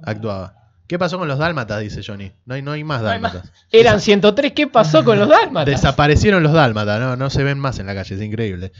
Actuaba. 0.03 0.56
¿Qué 0.87 0.97
pasó 0.97 1.17
con 1.17 1.27
los 1.27 1.37
Dálmatas? 1.37 1.81
Dice 1.81 2.01
Johnny. 2.05 2.31
No 2.45 2.55
hay, 2.55 2.61
no 2.61 2.71
hay 2.71 2.83
más 2.83 3.01
No 3.01 3.09
hay 3.09 3.19
más. 3.19 3.33
Dálmatas. 3.33 3.53
Eran 3.71 3.99
103, 4.01 4.51
¿qué 4.53 4.67
pasó 4.67 5.03
con 5.03 5.19
los 5.19 5.27
dálmatas? 5.27 5.65
Desaparecieron 5.73 6.41
los 6.43 6.53
Dálmatas, 6.53 6.99
no, 6.99 7.15
no 7.15 7.29
se 7.29 7.43
ven 7.43 7.59
más 7.59 7.79
en 7.79 7.87
la 7.87 7.93
calle, 7.95 8.15
es 8.15 8.21
increíble. 8.21 8.71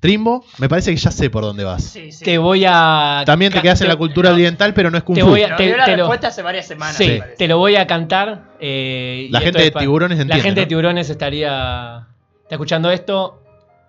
Trimbo, 0.00 0.44
me 0.58 0.68
parece 0.68 0.90
que 0.90 0.98
ya 0.98 1.10
sé 1.10 1.30
por 1.30 1.42
dónde 1.44 1.64
vas. 1.64 1.82
Sí, 1.82 2.12
sí. 2.12 2.22
Te 2.22 2.36
voy 2.36 2.64
a. 2.68 3.22
También 3.24 3.50
te 3.50 3.62
quedas 3.62 3.80
en 3.80 3.88
la 3.88 3.96
cultura 3.96 4.32
oriental, 4.32 4.74
pero 4.74 4.90
no 4.90 4.98
es 4.98 5.02
Kung 5.04 5.14
te 5.16 5.22
Fu. 5.22 5.28
voy 5.30 5.42
a- 5.42 5.56
te- 5.56 5.64
dio 5.64 5.76
la 5.78 5.86
te 5.86 5.92
lo- 5.92 5.96
respuesta 6.04 6.28
hace 6.28 6.42
varias 6.42 6.66
semanas. 6.66 6.96
Sí, 6.96 7.18
te 7.38 7.48
lo 7.48 7.56
voy 7.56 7.76
a 7.76 7.86
cantar. 7.86 8.52
eh, 8.60 9.28
La 9.30 9.40
gente 9.40 9.62
de 9.62 9.70
Tiburones 9.70 10.18
La 10.18 10.22
entiende, 10.22 10.42
gente 10.42 10.60
de 10.60 10.66
tiburones 10.66 11.08
estaría. 11.08 12.06
Está 12.42 12.56
escuchando 12.56 12.90
esto. 12.90 13.40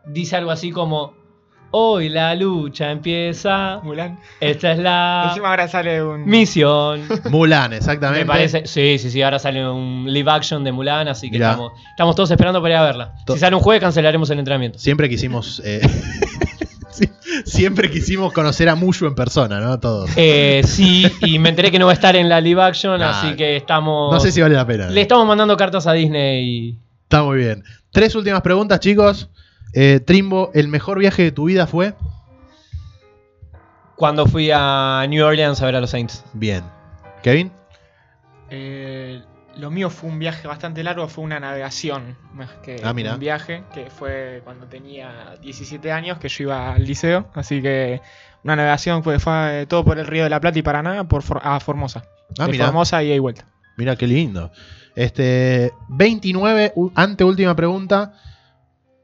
Dice 0.05 0.37
algo 0.37 0.51
así 0.51 0.71
como. 0.71 1.13
Hoy 1.77 2.07
la 2.07 2.33
lucha 2.35 2.89
empieza. 2.89 3.81
Mulan. 3.83 4.17
Esta 4.39 4.71
es 4.71 4.79
la 4.79 5.25
Encima 5.27 5.49
ahora 5.49 5.67
sale 5.67 6.01
un. 6.01 6.25
misión. 6.25 7.01
Mulan, 7.29 7.73
exactamente. 7.73 8.23
Me 8.23 8.27
parece, 8.31 8.65
sí, 8.65 8.97
sí, 8.97 9.11
sí, 9.11 9.21
ahora 9.21 9.39
sale 9.39 9.67
un 9.69 10.05
live 10.07 10.31
action 10.31 10.63
de 10.63 10.71
Mulan, 10.71 11.09
así 11.09 11.27
que 11.29 11.35
Mirá. 11.37 11.51
estamos, 11.51 11.73
estamos 11.89 12.15
todos 12.15 12.31
esperando 12.31 12.61
para 12.61 12.75
ir 12.75 12.77
a 12.79 12.83
verla. 12.83 13.15
To- 13.25 13.33
Si 13.33 13.39
sale 13.39 13.57
un 13.57 13.61
jueves 13.61 13.81
cancelaremos 13.81 14.29
el 14.29 14.39
entrenamiento. 14.39 14.79
Siempre 14.79 15.09
quisimos. 15.09 15.61
eh, 15.65 15.81
siempre 17.45 17.89
quisimos 17.91 18.31
conocer 18.31 18.69
a 18.69 18.75
Mushu 18.75 19.05
en 19.07 19.15
persona, 19.15 19.59
¿no? 19.59 19.77
Todos. 19.79 20.09
Eh, 20.15 20.61
sí, 20.65 21.05
y 21.21 21.39
me 21.39 21.49
enteré 21.49 21.71
que 21.71 21.79
no 21.79 21.87
va 21.87 21.91
a 21.91 21.95
estar 21.95 22.15
en 22.15 22.29
la 22.29 22.39
live 22.39 22.61
action, 22.61 22.97
Nah, 22.99 23.09
así 23.19 23.35
que 23.35 23.57
estamos... 23.57 24.13
No 24.13 24.19
sé 24.21 24.31
si 24.31 24.41
vale 24.41 24.55
la 24.55 24.65
pena. 24.65 24.89
Le 24.89 25.01
estamos 25.01 25.27
mandando 25.27 25.57
cartas 25.57 25.87
a 25.87 25.91
Disney. 25.93 26.77
Está 27.03 27.23
muy 27.23 27.37
bien. 27.39 27.63
Tres 27.91 28.15
últimas 28.15 28.41
preguntas, 28.41 28.79
chicos. 28.79 29.29
Eh, 29.75 29.99
Trimbo, 29.99 30.51
¿el 30.53 30.67
mejor 30.69 30.97
viaje 30.99 31.21
de 31.23 31.31
tu 31.31 31.45
vida 31.45 31.67
fue? 31.67 31.93
Cuando 33.95 34.25
fui 34.25 34.49
a 34.53 35.05
New 35.07 35.25
Orleans 35.25 35.61
a 35.61 35.65
ver 35.65 35.75
a 35.75 35.81
los 35.81 35.89
Saints. 35.89 36.23
Bien. 36.33 36.63
¿Kevin? 37.23 37.51
Eh, 38.49 39.21
lo 39.57 39.71
mío 39.71 39.89
fue 39.89 40.09
un 40.09 40.19
viaje 40.19 40.47
bastante 40.47 40.83
largo, 40.83 41.07
fue 41.07 41.23
una 41.23 41.39
navegación 41.39 42.17
más 42.33 42.49
que 42.63 42.81
Ah, 42.83 42.93
mira. 42.93 43.13
un 43.13 43.19
viaje, 43.19 43.63
que 43.73 43.89
fue 43.89 44.41
cuando 44.43 44.65
tenía 44.67 45.35
17 45.41 45.91
años, 45.91 46.17
que 46.19 46.27
yo 46.29 46.43
iba 46.45 46.73
al 46.73 46.85
liceo, 46.85 47.29
así 47.33 47.61
que 47.61 48.01
una 48.43 48.55
navegación 48.57 49.01
fue, 49.03 49.17
fue 49.19 49.61
eh, 49.61 49.65
todo 49.65 49.83
por 49.85 49.97
el 49.97 50.07
Río 50.07 50.23
de 50.23 50.29
la 50.29 50.39
Plata 50.41 50.59
y 50.59 50.61
Paraná 50.61 51.07
por 51.07 51.23
For- 51.23 51.41
a 51.43 51.59
Formosa. 51.59 52.03
Ah, 52.37 52.47
de. 52.47 52.65
Formosa 52.65 53.01
y 53.01 53.11
ahí 53.11 53.19
vuelta. 53.19 53.45
Mira 53.77 53.95
qué 53.95 54.07
lindo. 54.07 54.51
Este, 54.95 55.71
29, 55.89 56.73
u- 56.75 56.91
anteúltima 56.95 57.55
pregunta. 57.55 58.13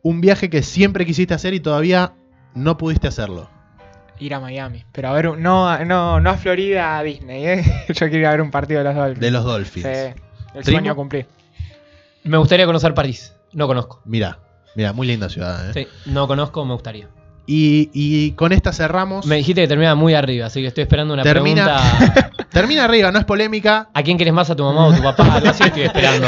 Un 0.03 0.21
viaje 0.21 0.49
que 0.49 0.63
siempre 0.63 1.05
quisiste 1.05 1.33
hacer 1.33 1.53
y 1.53 1.59
todavía 1.59 2.13
no 2.55 2.77
pudiste 2.77 3.07
hacerlo. 3.07 3.49
Ir 4.19 4.33
a 4.33 4.39
Miami. 4.39 4.83
Pero 4.91 5.09
a 5.09 5.13
ver, 5.13 5.37
no, 5.37 5.85
no, 5.85 6.19
no 6.19 6.29
a 6.29 6.33
Florida, 6.35 6.97
a 6.99 7.03
Disney, 7.03 7.45
¿eh? 7.45 7.63
Yo 7.89 7.93
quiero 8.09 8.17
ir 8.17 8.25
a 8.27 8.31
ver 8.31 8.41
un 8.41 8.51
partido 8.51 8.79
de 8.79 8.85
los 8.85 8.95
Dolphins. 8.95 9.19
De 9.21 9.31
los 9.31 9.43
Sí, 9.43 9.49
Dolphins. 9.49 9.85
el 9.85 10.13
Primo. 10.53 10.63
sueño 10.63 10.91
a 10.91 10.95
cumplir. 10.95 11.25
Me 12.23 12.37
gustaría 12.37 12.65
conocer 12.65 12.93
París. 12.93 13.33
No 13.53 13.67
conozco. 13.67 14.01
Mira, 14.05 14.37
mira, 14.75 14.93
muy 14.93 15.07
linda 15.07 15.27
ciudad. 15.29 15.69
¿eh? 15.69 15.73
Sí, 15.73 16.11
no 16.11 16.27
conozco, 16.27 16.63
me 16.65 16.73
gustaría. 16.73 17.07
Y, 17.47 17.89
y 17.93 18.31
con 18.33 18.51
esta 18.53 18.71
cerramos. 18.71 19.25
Me 19.25 19.37
dijiste 19.37 19.61
que 19.61 19.67
termina 19.67 19.95
muy 19.95 20.13
arriba, 20.13 20.45
así 20.45 20.61
que 20.61 20.67
estoy 20.67 20.83
esperando 20.83 21.13
una 21.15 21.23
Termina- 21.23 21.81
pregunta. 21.99 22.31
Termina 22.51 22.85
arriba, 22.85 23.11
no 23.11 23.17
es 23.19 23.25
polémica. 23.25 23.89
¿A 23.93 24.03
quién 24.03 24.17
querés 24.17 24.33
más, 24.33 24.49
a 24.51 24.55
tu 24.55 24.63
mamá 24.63 24.87
o 24.87 24.91
a 24.91 24.95
tu 24.95 25.01
papá? 25.01 25.35
Algo 25.35 25.49
así 25.49 25.63
estoy 25.63 25.83
esperando. 25.83 26.27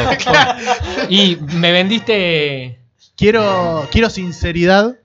Y 1.10 1.38
me 1.56 1.72
vendiste... 1.72 2.80
Quiero, 3.15 3.88
quiero 3.91 4.10
sinceridad, 4.10 4.98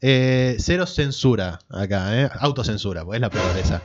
eh, 0.00 0.56
cero 0.58 0.86
censura 0.86 1.60
acá, 1.70 2.20
eh, 2.20 2.30
autocensura, 2.38 3.04
pues 3.04 3.16
es 3.16 3.20
la 3.20 3.30
peor 3.30 3.56
esa. 3.56 3.82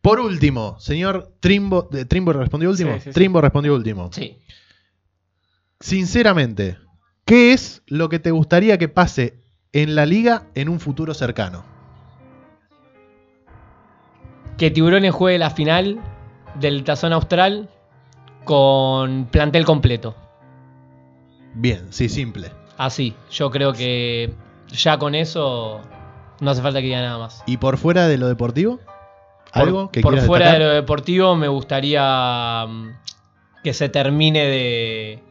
Por 0.00 0.18
último, 0.18 0.80
señor 0.80 1.34
Trimbo, 1.40 1.88
Trimbo 2.08 2.32
respondió 2.32 2.70
último. 2.70 2.94
Sí, 2.94 3.00
sí, 3.00 3.04
sí. 3.04 3.10
Trimbo 3.12 3.40
respondió 3.40 3.74
último. 3.74 4.10
Sí. 4.12 4.38
Sinceramente, 5.78 6.78
¿qué 7.24 7.52
es 7.52 7.82
lo 7.86 8.08
que 8.08 8.18
te 8.18 8.30
gustaría 8.30 8.78
que 8.78 8.88
pase 8.88 9.34
en 9.72 9.94
la 9.94 10.06
liga 10.06 10.48
en 10.54 10.68
un 10.68 10.80
futuro 10.80 11.14
cercano? 11.14 11.72
que 14.62 14.70
Tiburones 14.70 15.12
juegue 15.12 15.38
la 15.38 15.50
final 15.50 16.00
del 16.54 16.84
Tazón 16.84 17.12
Austral 17.12 17.68
con 18.44 19.26
plantel 19.26 19.64
completo. 19.64 20.14
Bien, 21.54 21.86
sí, 21.90 22.08
simple. 22.08 22.50
Así, 22.78 23.14
yo 23.30 23.50
creo 23.50 23.72
que 23.72 24.32
ya 24.68 24.98
con 24.98 25.14
eso 25.14 25.80
no 26.40 26.50
hace 26.50 26.62
falta 26.62 26.80
que 26.80 26.86
diga 26.86 27.00
nada 27.00 27.18
más. 27.18 27.42
¿Y 27.46 27.58
por 27.58 27.78
fuera 27.78 28.08
de 28.08 28.18
lo 28.18 28.28
deportivo? 28.28 28.80
¿Algo 29.52 29.84
por, 29.84 29.90
que 29.90 30.00
por 30.00 30.18
fuera 30.20 30.46
destacar? 30.46 30.60
de 30.60 30.68
lo 30.68 30.74
deportivo 30.74 31.36
me 31.36 31.48
gustaría 31.48 32.66
mm, 32.66 32.90
que 33.62 33.74
se 33.74 33.88
termine 33.88 34.46
de 34.46 35.22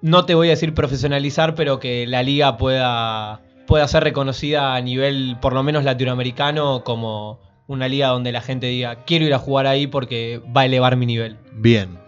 no 0.00 0.24
te 0.24 0.34
voy 0.34 0.48
a 0.48 0.50
decir 0.50 0.74
profesionalizar, 0.74 1.54
pero 1.54 1.78
que 1.78 2.06
la 2.06 2.22
liga 2.22 2.56
pueda 2.56 3.42
pueda 3.66 3.86
ser 3.86 4.02
reconocida 4.02 4.74
a 4.74 4.80
nivel 4.80 5.36
por 5.42 5.52
lo 5.52 5.62
menos 5.62 5.84
latinoamericano 5.84 6.82
como 6.84 7.38
una 7.66 7.86
liga 7.86 8.08
donde 8.08 8.32
la 8.32 8.40
gente 8.40 8.66
diga, 8.66 9.04
quiero 9.04 9.26
ir 9.26 9.34
a 9.34 9.38
jugar 9.38 9.66
ahí 9.66 9.86
porque 9.86 10.40
va 10.56 10.62
a 10.62 10.64
elevar 10.64 10.96
mi 10.96 11.04
nivel. 11.04 11.36
Bien. 11.52 11.98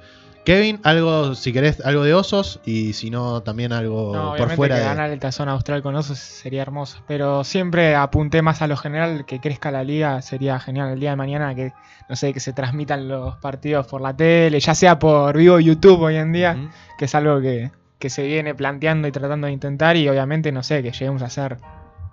Kevin, 0.44 0.80
algo, 0.84 1.34
si 1.34 1.52
querés, 1.52 1.84
algo 1.84 2.02
de 2.02 2.14
osos 2.14 2.60
y 2.64 2.94
si 2.94 3.10
no, 3.10 3.42
también 3.42 3.72
algo 3.72 4.14
No, 4.14 4.34
por 4.36 4.50
fuera 4.50 4.76
que 4.76 4.80
de... 4.80 4.86
ganar 4.86 5.10
el 5.10 5.20
tazón 5.20 5.48
austral 5.48 5.82
con 5.82 5.94
osos 5.94 6.18
sería 6.18 6.62
hermoso. 6.62 7.02
Pero 7.06 7.44
siempre 7.44 7.94
apunté 7.94 8.40
más 8.40 8.62
a 8.62 8.66
lo 8.66 8.76
general, 8.76 9.26
que 9.26 9.40
crezca 9.40 9.70
la 9.70 9.84
liga, 9.84 10.22
sería 10.22 10.58
genial 10.58 10.90
el 10.90 11.00
día 11.00 11.10
de 11.10 11.16
mañana 11.16 11.54
que, 11.54 11.72
no 12.08 12.16
sé, 12.16 12.32
que 12.32 12.40
se 12.40 12.52
transmitan 12.52 13.06
los 13.06 13.36
partidos 13.36 13.86
por 13.86 14.00
la 14.00 14.16
tele, 14.16 14.60
ya 14.60 14.74
sea 14.74 14.98
por 14.98 15.36
vivo 15.36 15.60
YouTube 15.60 16.00
hoy 16.00 16.16
en 16.16 16.32
día, 16.32 16.70
que 16.98 17.04
es 17.04 17.14
algo 17.14 17.40
que, 17.40 17.70
que 17.98 18.08
se 18.08 18.22
viene 18.22 18.54
planteando 18.54 19.06
y 19.06 19.12
tratando 19.12 19.46
de 19.46 19.52
intentar 19.52 19.96
y 19.96 20.08
obviamente, 20.08 20.52
no 20.52 20.62
sé, 20.62 20.82
que 20.82 20.90
lleguemos 20.90 21.22
a 21.22 21.28
ser 21.28 21.58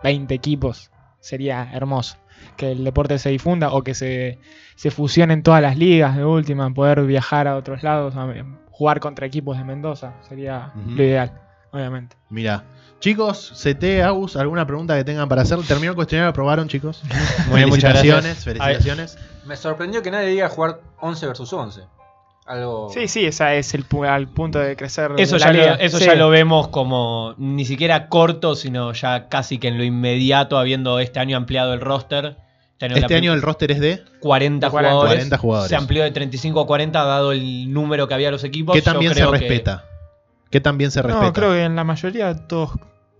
20 0.03 0.33
equipos. 0.33 0.91
Sería 1.19 1.71
hermoso. 1.73 2.17
Que 2.57 2.71
el 2.71 2.83
deporte 2.83 3.19
se 3.19 3.29
difunda 3.29 3.71
o 3.71 3.83
que 3.83 3.93
se, 3.93 4.39
se 4.75 4.91
fusionen 4.91 5.43
todas 5.43 5.61
las 5.61 5.77
ligas 5.77 6.17
de 6.17 6.25
última, 6.25 6.73
poder 6.73 7.03
viajar 7.03 7.47
a 7.47 7.55
otros 7.55 7.83
lados, 7.83 8.15
a- 8.15 8.27
jugar 8.71 8.99
contra 8.99 9.25
equipos 9.27 9.57
de 9.57 9.63
Mendoza. 9.63 10.13
Sería 10.27 10.71
lo 10.87 11.03
ideal, 11.03 11.31
obviamente. 11.71 12.15
Mira, 12.29 12.63
chicos, 12.99 13.53
CT, 13.63 14.01
Agus, 14.03 14.35
¿alguna 14.35 14.65
pregunta 14.67 14.95
que 14.97 15.03
tengan 15.03 15.29
para 15.29 15.43
hacer? 15.43 15.57
Terminó 15.67 15.91
el 15.91 15.95
cuestionario, 15.95 16.29
aprobaron, 16.29 16.67
chicos. 16.67 17.03
Muy 17.49 17.57
bien, 17.57 17.69
muchas 17.69 17.93
gracias. 18.03 18.43
felicitaciones. 18.43 19.17
Me 19.45 19.55
sorprendió 19.55 20.01
que 20.01 20.11
nadie 20.11 20.27
diga 20.29 20.49
jugar 20.49 20.81
11 20.99 21.25
versus 21.27 21.53
11. 21.53 21.81
Algo. 22.45 22.89
Sí, 22.93 23.07
sí, 23.09 23.25
ese 23.25 23.57
es 23.57 23.73
el 23.73 23.87
pu- 23.87 24.07
al 24.07 24.29
punto 24.29 24.57
de 24.59 24.77
crecer. 24.77 25.11
Eso, 25.17 25.35
de 25.35 25.41
ya 25.41 25.51
lo, 25.51 25.63
eso 25.79 25.97
Sí. 25.99 26.05
ya 26.05 26.15
lo 26.15 26.29
vemos 26.29 26.69
como 26.69 27.35
ni 27.37 27.65
siquiera 27.65 28.07
corto, 28.07 28.55
sino 28.55 28.93
ya 28.93 29.27
casi 29.27 29.57
que 29.57 29.67
en 29.67 29.77
lo 29.77 29.83
inmediato, 29.83 30.57
habiendo 30.57 30.99
este 30.99 31.19
año 31.19 31.35
ampliado 31.35 31.73
el 31.73 31.81
roster. 31.81 32.37
Este 32.79 32.99
Este 32.99 33.15
año 33.15 33.33
el 33.33 33.41
roster 33.41 33.71
es 33.71 33.79
de 33.79 34.03
40 34.19 34.69
40 34.69 34.69
jugadores. 34.69 35.13
40 35.15 35.37
jugadores. 35.37 35.69
Se 35.69 35.75
amplió 35.75 36.03
de 36.03 36.11
35 36.11 36.59
a 36.61 36.67
40 36.67 37.03
dado 37.03 37.31
el 37.31 37.73
número 37.73 38.07
que 38.07 38.13
había 38.13 38.29
los 38.29 38.43
equipos. 38.43 38.73
¿Qué 38.75 38.81
Yo 38.81 38.85
también 38.91 39.13
se 39.15 39.21
que- 39.21 39.31
respeta? 39.31 39.85
¿Qué 40.51 40.61
también 40.61 40.91
se 40.91 41.01
respeta? 41.01 41.25
No, 41.25 41.33
creo 41.33 41.51
que 41.53 41.63
en 41.63 41.75
la 41.75 41.83
mayoría 41.83 42.35
todos 42.47 42.71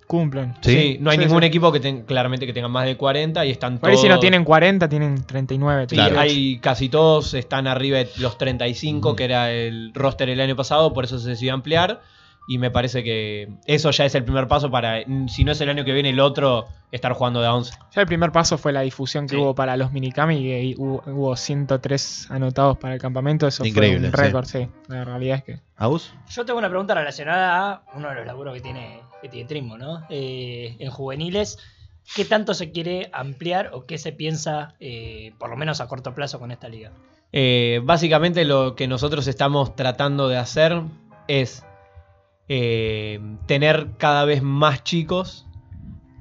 cumplen. 0.05 0.53
Sí, 0.61 0.97
no 1.01 1.09
hay 1.09 1.17
Sí, 1.17 1.25
ningún 1.25 1.41
sí. 1.41 1.47
equipo 1.47 1.71
que 1.71 1.79
ten- 1.81 2.03
claramente 2.03 2.45
que 2.45 2.53
tenga 2.53 2.67
más 2.69 2.85
de 2.85 2.95
40 2.95 3.45
y 3.45 3.51
están 3.51 3.79
Por 3.79 3.89
todos. 3.89 4.01
si 4.01 4.07
no 4.07 4.19
tienen 4.19 4.45
40, 4.45 4.87
tienen 4.87 5.25
39. 5.25 5.83
Sí, 5.89 5.95
38. 5.97 6.19
hay 6.21 6.59
casi 6.59 6.87
todos 6.87 7.33
están 7.33 7.67
arriba 7.67 7.97
de 7.97 8.09
los 8.19 8.37
35, 8.37 9.15
que 9.15 9.25
era 9.25 9.51
el 9.51 9.91
roster 9.93 10.29
el 10.29 10.39
año 10.39 10.55
pasado, 10.55 10.93
por 10.93 11.03
eso 11.03 11.19
se 11.19 11.29
decidió 11.31 11.53
ampliar. 11.55 11.99
Y 12.49 12.57
me 12.59 12.71
parece 12.71 13.03
que 13.03 13.49
eso 13.65 13.91
ya 13.91 14.05
es 14.05 14.15
el 14.15 14.23
primer 14.23 14.47
paso 14.47 14.71
para, 14.71 15.03
si 15.27 15.43
no 15.43 15.51
es 15.51 15.59
el 15.59 15.69
año 15.69 15.83
que 15.83 15.91
viene, 15.91 16.11
el 16.11 16.19
otro, 16.21 16.65
estar 16.93 17.11
jugando 17.11 17.41
de 17.41 17.47
a 17.47 17.53
11. 17.53 17.73
Ya 17.93 18.01
el 18.01 18.07
primer 18.07 18.31
paso 18.31 18.57
fue 18.57 18.71
la 18.71 18.81
difusión 18.81 19.27
que 19.27 19.35
Sí. 19.35 19.41
hubo 19.41 19.53
para 19.53 19.75
los 19.75 19.91
minicami 19.91 20.37
y 20.37 20.53
y 20.53 20.75
hubo, 20.77 21.03
hubo 21.07 21.35
103 21.35 22.31
anotados 22.31 22.77
para 22.77 22.93
el 22.93 23.01
campamento. 23.01 23.47
Eso 23.47 23.65
Increíble, 23.65 23.99
fue 23.99 24.07
un 24.07 24.13
récord, 24.25 24.45
sí. 24.45 24.67
La 24.87 25.03
realidad 25.03 25.37
es 25.39 25.43
que. 25.43 25.59
¿Agus? 25.75 26.13
Yo 26.29 26.45
tengo 26.45 26.57
una 26.59 26.69
pregunta 26.69 26.93
relacionada 26.93 27.69
a 27.69 27.83
uno 27.95 28.09
de 28.09 28.15
los 28.15 28.25
laburos 28.25 28.53
que 28.53 28.61
tiene, 28.61 29.01
que 29.21 29.27
tiene 29.27 29.47
Trimbo, 29.47 29.77
¿no? 29.77 30.05
Eh, 30.09 30.77
en 30.79 30.89
juveniles, 30.89 31.59
¿qué 32.15 32.23
tanto 32.23 32.53
se 32.53 32.71
quiere 32.71 33.09
ampliar 33.11 33.71
o 33.73 33.85
qué 33.85 33.97
se 33.97 34.13
piensa, 34.13 34.75
eh, 34.79 35.33
por 35.37 35.49
lo 35.49 35.57
menos 35.57 35.81
a 35.81 35.87
corto 35.89 36.15
plazo, 36.15 36.39
con 36.39 36.51
esta 36.51 36.69
liga? 36.69 36.91
Eh, 37.33 37.81
básicamente 37.83 38.45
lo 38.45 38.75
que 38.75 38.87
nosotros 38.87 39.27
estamos 39.27 39.75
tratando 39.75 40.29
de 40.29 40.37
hacer 40.37 40.81
es 41.27 41.65
eh, 42.49 43.19
tener 43.45 43.89
cada 43.97 44.25
vez 44.25 44.41
más 44.41 44.83
chicos 44.83 45.45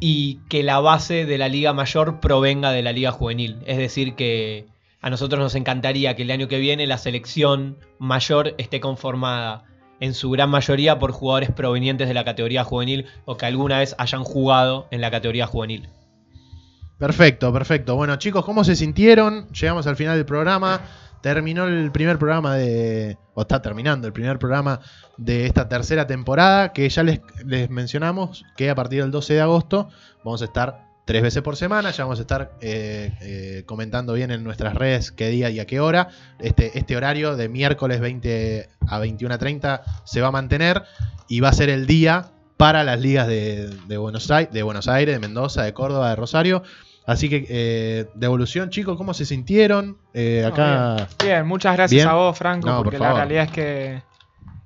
y 0.01 0.41
que 0.49 0.63
la 0.63 0.81
base 0.81 1.25
de 1.25 1.39
la 1.39 1.49
liga 1.49 1.73
mayor 1.73 2.21
provenga 2.21 2.73
de 2.73 2.83
la 2.83 2.93
liga 2.93 3.13
juvenil. 3.13 3.59
Es 3.67 3.79
decir, 3.79 4.15
que 4.15 4.67
a 5.01 5.11
nosotros 5.11 5.41
nos 5.41 5.55
encantaría 5.55 6.17
que 6.17 6.23
el 6.23 6.31
año 6.31 6.49
que 6.49 6.59
viene 6.59 6.87
la 6.87 6.99
selección 6.99 7.79
mayor 7.99 8.55
esté 8.59 8.81
conformada 8.81 9.65
en 10.01 10.15
su 10.15 10.31
gran 10.31 10.51
mayoría 10.51 10.99
por 10.99 11.13
jugadores 11.13 11.51
provenientes 11.51 12.09
de 12.09 12.15
la 12.15 12.25
categoría 12.25 12.65
juvenil 12.65 13.07
o 13.25 13.37
que 13.37 13.47
alguna 13.47 13.79
vez 13.79 13.95
hayan 13.99 14.25
jugado 14.25 14.89
en 14.91 15.01
la 15.01 15.11
categoría 15.11 15.47
juvenil. 15.47 15.89
Perfecto, 16.99 17.53
perfecto. 17.53 17.95
Bueno, 17.95 18.17
chicos, 18.17 18.45
¿cómo 18.45 18.65
se 18.65 18.75
sintieron? 18.75 19.49
Llegamos 19.53 19.87
al 19.87 19.97
final 19.97 20.17
del 20.17 20.25
programa. 20.25 20.81
Terminó 21.27 21.65
el 21.65 21.91
primer 21.91 22.21
programa 22.21 22.55
de. 22.55 23.19
O 23.35 23.43
está 23.43 23.61
terminando 23.61 24.07
el 24.07 24.13
primer 24.13 24.39
programa 24.39 24.79
de 25.17 25.47
esta 25.47 25.69
tercera 25.69 26.07
temporada. 26.07 26.73
Que 26.73 26.89
ya 26.89 27.03
les, 27.03 27.21
les 27.45 27.69
mencionamos 27.69 28.45
que 28.57 28.71
a 28.71 28.77
partir 28.77 29.03
del 29.03 29.11
12 29.11 29.35
de 29.35 29.41
agosto 29.41 29.89
vamos 30.23 30.43
a 30.43 30.45
estar 30.45 30.87
tres 31.05 31.23
veces 31.23 31.43
por 31.43 31.57
semana. 31.57 31.91
Ya 31.91 32.05
vamos 32.05 32.21
a 32.21 32.23
estar 32.23 32.53
eh, 32.61 33.11
eh, 33.23 33.65
comentando 33.67 34.13
bien 34.13 34.31
en 34.31 34.45
nuestras 34.45 34.77
redes 34.77 35.11
qué 35.11 35.27
día 35.27 35.51
y 35.51 35.59
a 35.59 35.67
qué 35.67 35.81
hora. 35.81 36.11
Este, 36.39 36.79
este 36.79 36.97
horario 36.97 37.35
de 37.35 37.49
miércoles 37.49 38.01
20 38.01 38.69
a 38.87 39.01
21.30 39.01 39.81
se 40.05 40.21
va 40.21 40.29
a 40.29 40.31
mantener. 40.31 40.85
Y 41.27 41.41
va 41.41 41.49
a 41.49 41.55
ser 41.55 41.71
el 41.71 41.89
día 41.89 42.31
para 42.57 42.85
las 42.85 43.01
ligas 43.01 43.27
de, 43.27 43.69
de 43.89 43.97
Buenos 43.97 44.31
Aires, 44.31 44.55
de 44.55 44.63
Buenos 44.63 44.87
Aires, 44.87 45.13
de 45.13 45.19
Mendoza, 45.19 45.65
de 45.65 45.75
Córdoba, 45.75 46.11
de 46.11 46.15
Rosario. 46.15 46.63
Así 47.07 47.29
que, 47.29 47.47
eh, 47.49 48.07
devolución, 48.15 48.69
chicos, 48.71 48.97
¿cómo 48.97 49.15
se 49.15 49.25
sintieron? 49.25 49.97
Eh, 50.13 50.45
acá. 50.45 51.09
Bien, 51.23 51.47
muchas 51.47 51.77
gracias 51.77 52.03
Bien. 52.05 52.09
a 52.09 52.15
vos, 52.15 52.37
Franco, 52.37 52.67
No, 52.69 52.77
por 52.79 52.85
porque 52.87 52.99
la 52.99 53.13
realidad 53.15 53.45
es 53.45 53.51
que, 53.53 54.03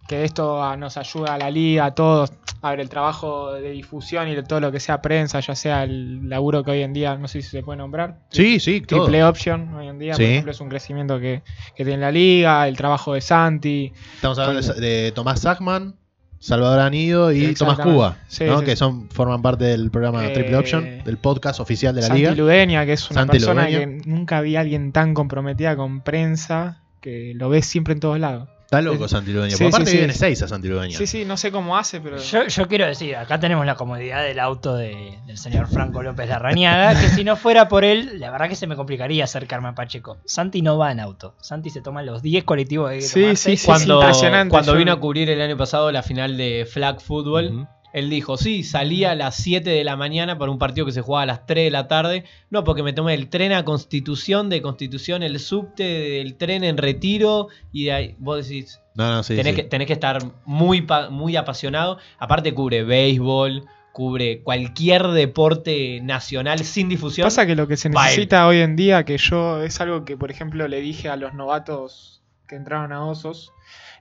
que 0.08 0.24
esto 0.24 0.62
ah, 0.62 0.74
nos 0.76 0.96
ayuda 0.96 1.34
a 1.34 1.38
la 1.38 1.50
liga, 1.50 1.84
a 1.84 1.94
todos. 1.94 2.32
A 2.62 2.70
ver, 2.70 2.80
el 2.80 2.88
trabajo 2.90 3.52
de 3.52 3.70
difusión 3.70 4.28
y 4.28 4.34
de 4.34 4.42
todo 4.42 4.60
lo 4.60 4.70
que 4.72 4.80
sea 4.80 5.00
prensa, 5.00 5.40
ya 5.40 5.54
sea 5.54 5.82
el 5.84 6.28
laburo 6.28 6.62
que 6.64 6.70
hoy 6.72 6.82
en 6.82 6.92
día, 6.92 7.14
no 7.16 7.28
sé 7.28 7.40
si 7.42 7.48
se 7.48 7.62
puede 7.62 7.78
nombrar. 7.78 8.20
Sí, 8.30 8.58
sí, 8.60 8.80
todo. 8.82 9.04
Triple 9.04 9.24
Option 9.24 9.74
hoy 9.74 9.88
en 9.88 9.98
día, 9.98 10.14
Sí. 10.14 10.22
por 10.22 10.30
ejemplo, 10.30 10.52
es 10.52 10.60
un 10.60 10.68
crecimiento 10.68 11.20
que, 11.20 11.42
que 11.74 11.84
tiene 11.84 12.00
la 12.02 12.10
liga, 12.12 12.66
el 12.68 12.76
trabajo 12.76 13.14
de 13.14 13.20
Santi. 13.20 13.92
Estamos 14.14 14.38
hablando 14.38 14.74
de, 14.74 14.80
de 14.80 15.12
Tomás 15.12 15.40
Sackman, 15.40 15.94
Salvador 16.40 16.80
Anido 16.80 17.32
y 17.32 17.54
Tomás. 17.54 17.78
Cuba, 17.80 18.16
Sí, 18.26 18.44
¿no? 18.44 18.60
sí. 18.60 18.64
que 18.64 18.74
son 18.76 19.08
forman 19.10 19.42
parte 19.42 19.64
del 19.64 19.90
programa 19.90 20.26
Eh, 20.26 20.30
Triple 20.32 20.56
Option, 20.56 21.04
del 21.04 21.18
podcast 21.18 21.60
oficial 21.60 21.94
de 21.94 22.00
la 22.00 22.06
Santi 22.08 22.22
liga. 22.22 22.34
Ludeña, 22.34 22.86
que 22.86 22.94
es 22.94 23.10
una 23.10 23.20
Santi 23.20 23.32
persona 23.32 23.68
Ludeña. 23.68 23.78
que 24.02 24.08
nunca 24.08 24.40
vi 24.40 24.56
a 24.56 24.60
alguien 24.60 24.90
tan 24.92 25.12
comprometida 25.14 25.76
con 25.76 26.00
prensa, 26.00 26.80
que 27.02 27.32
lo 27.34 27.48
ves 27.50 27.66
siempre 27.66 27.92
en 27.94 28.00
todos 28.00 28.18
lados. 28.18 28.48
Está 28.70 28.82
loco 28.82 29.06
Es- 29.06 29.10
Santi 29.10 29.32
Ludeña. 29.32 29.56
Sí, 29.56 29.64
Por 29.64 29.70
aparte 29.74 29.86
sí, 29.86 29.90
sí. 29.90 29.96
vive 29.96 30.04
en 30.04 30.10
Ezeiza, 30.12 30.46
Santi 30.46 30.68
Ludeña. 30.68 30.96
Sí, 30.96 31.04
sí, 31.08 31.24
no 31.24 31.36
sé 31.36 31.50
cómo 31.50 31.76
hace, 31.76 32.00
pero... 32.00 32.18
Yo, 32.18 32.46
yo 32.46 32.68
quiero 32.68 32.86
decir, 32.86 33.16
acá 33.16 33.40
tenemos 33.40 33.66
la 33.66 33.74
comodidad 33.74 34.22
del 34.22 34.38
auto 34.38 34.76
de- 34.76 35.18
del 35.26 35.38
señor 35.38 35.66
Franco 35.66 36.04
López 36.04 36.28
Larrañaga, 36.28 36.92
que 37.00 37.08
si 37.08 37.24
no 37.24 37.34
fuera 37.34 37.66
por 37.68 37.84
él, 37.84 38.20
la 38.20 38.30
verdad 38.30 38.48
que 38.48 38.54
se 38.54 38.68
me 38.68 38.76
complicaría 38.76 39.24
acercarme 39.24 39.66
a 39.70 39.74
Pacheco. 39.74 40.18
Santi 40.24 40.62
no 40.62 40.78
va 40.78 40.92
en 40.92 41.00
auto. 41.00 41.34
Santi 41.40 41.68
se 41.70 41.80
toma 41.80 42.04
los 42.04 42.22
10 42.22 42.44
colectivos 42.44 42.90
de 42.90 43.00
Sí, 43.02 43.34
sí, 43.34 43.56
sí, 43.56 43.66
cuando, 43.66 43.96
impresionante. 44.00 44.50
Cuando 44.52 44.72
Yo- 44.74 44.78
vino 44.78 44.92
a 44.92 45.00
cubrir 45.00 45.28
el 45.30 45.40
año 45.40 45.56
pasado 45.56 45.90
la 45.90 46.04
final 46.04 46.36
de 46.36 46.64
Flag 46.72 47.00
Football, 47.00 47.66
él 47.92 48.08
dijo, 48.10 48.36
sí, 48.36 48.62
salía 48.62 49.10
a 49.12 49.14
las 49.14 49.34
7 49.36 49.68
de 49.70 49.82
la 49.84 49.96
mañana 49.96 50.38
para 50.38 50.50
un 50.52 50.58
partido 50.58 50.86
que 50.86 50.92
se 50.92 51.00
jugaba 51.00 51.22
a 51.22 51.26
las 51.26 51.46
3 51.46 51.64
de 51.64 51.70
la 51.70 51.88
tarde. 51.88 52.24
No, 52.50 52.62
porque 52.64 52.82
me 52.82 52.92
tomé 52.92 53.14
el 53.14 53.28
tren 53.28 53.52
a 53.52 53.64
Constitución, 53.64 54.48
de 54.48 54.62
Constitución 54.62 55.22
el 55.22 55.38
subte, 55.40 55.82
del 55.82 56.36
tren 56.36 56.62
en 56.64 56.76
retiro, 56.76 57.48
y 57.72 57.84
de 57.86 57.92
ahí 57.92 58.14
vos 58.18 58.46
decís, 58.48 58.80
No, 58.94 59.10
no, 59.12 59.22
sí. 59.22 59.34
tenés, 59.36 59.54
sí. 59.56 59.62
Que, 59.62 59.68
tenés 59.68 59.86
que 59.86 59.92
estar 59.94 60.18
muy, 60.44 60.82
pa- 60.82 61.10
muy 61.10 61.36
apasionado. 61.36 61.98
Aparte 62.18 62.54
cubre 62.54 62.84
béisbol, 62.84 63.64
cubre 63.92 64.42
cualquier 64.42 65.08
deporte 65.08 66.00
nacional 66.00 66.60
sin 66.60 66.88
difusión. 66.88 67.26
Pasa 67.26 67.44
que 67.46 67.56
lo 67.56 67.66
que 67.66 67.76
se 67.76 67.88
necesita 67.88 68.46
hoy 68.46 68.58
en 68.60 68.76
día, 68.76 69.04
que 69.04 69.18
yo 69.18 69.62
es 69.62 69.80
algo 69.80 70.04
que, 70.04 70.16
por 70.16 70.30
ejemplo, 70.30 70.68
le 70.68 70.80
dije 70.80 71.08
a 71.08 71.16
los 71.16 71.34
novatos 71.34 72.22
que 72.46 72.54
entraron 72.54 72.92
a 72.92 73.04
Osos 73.04 73.52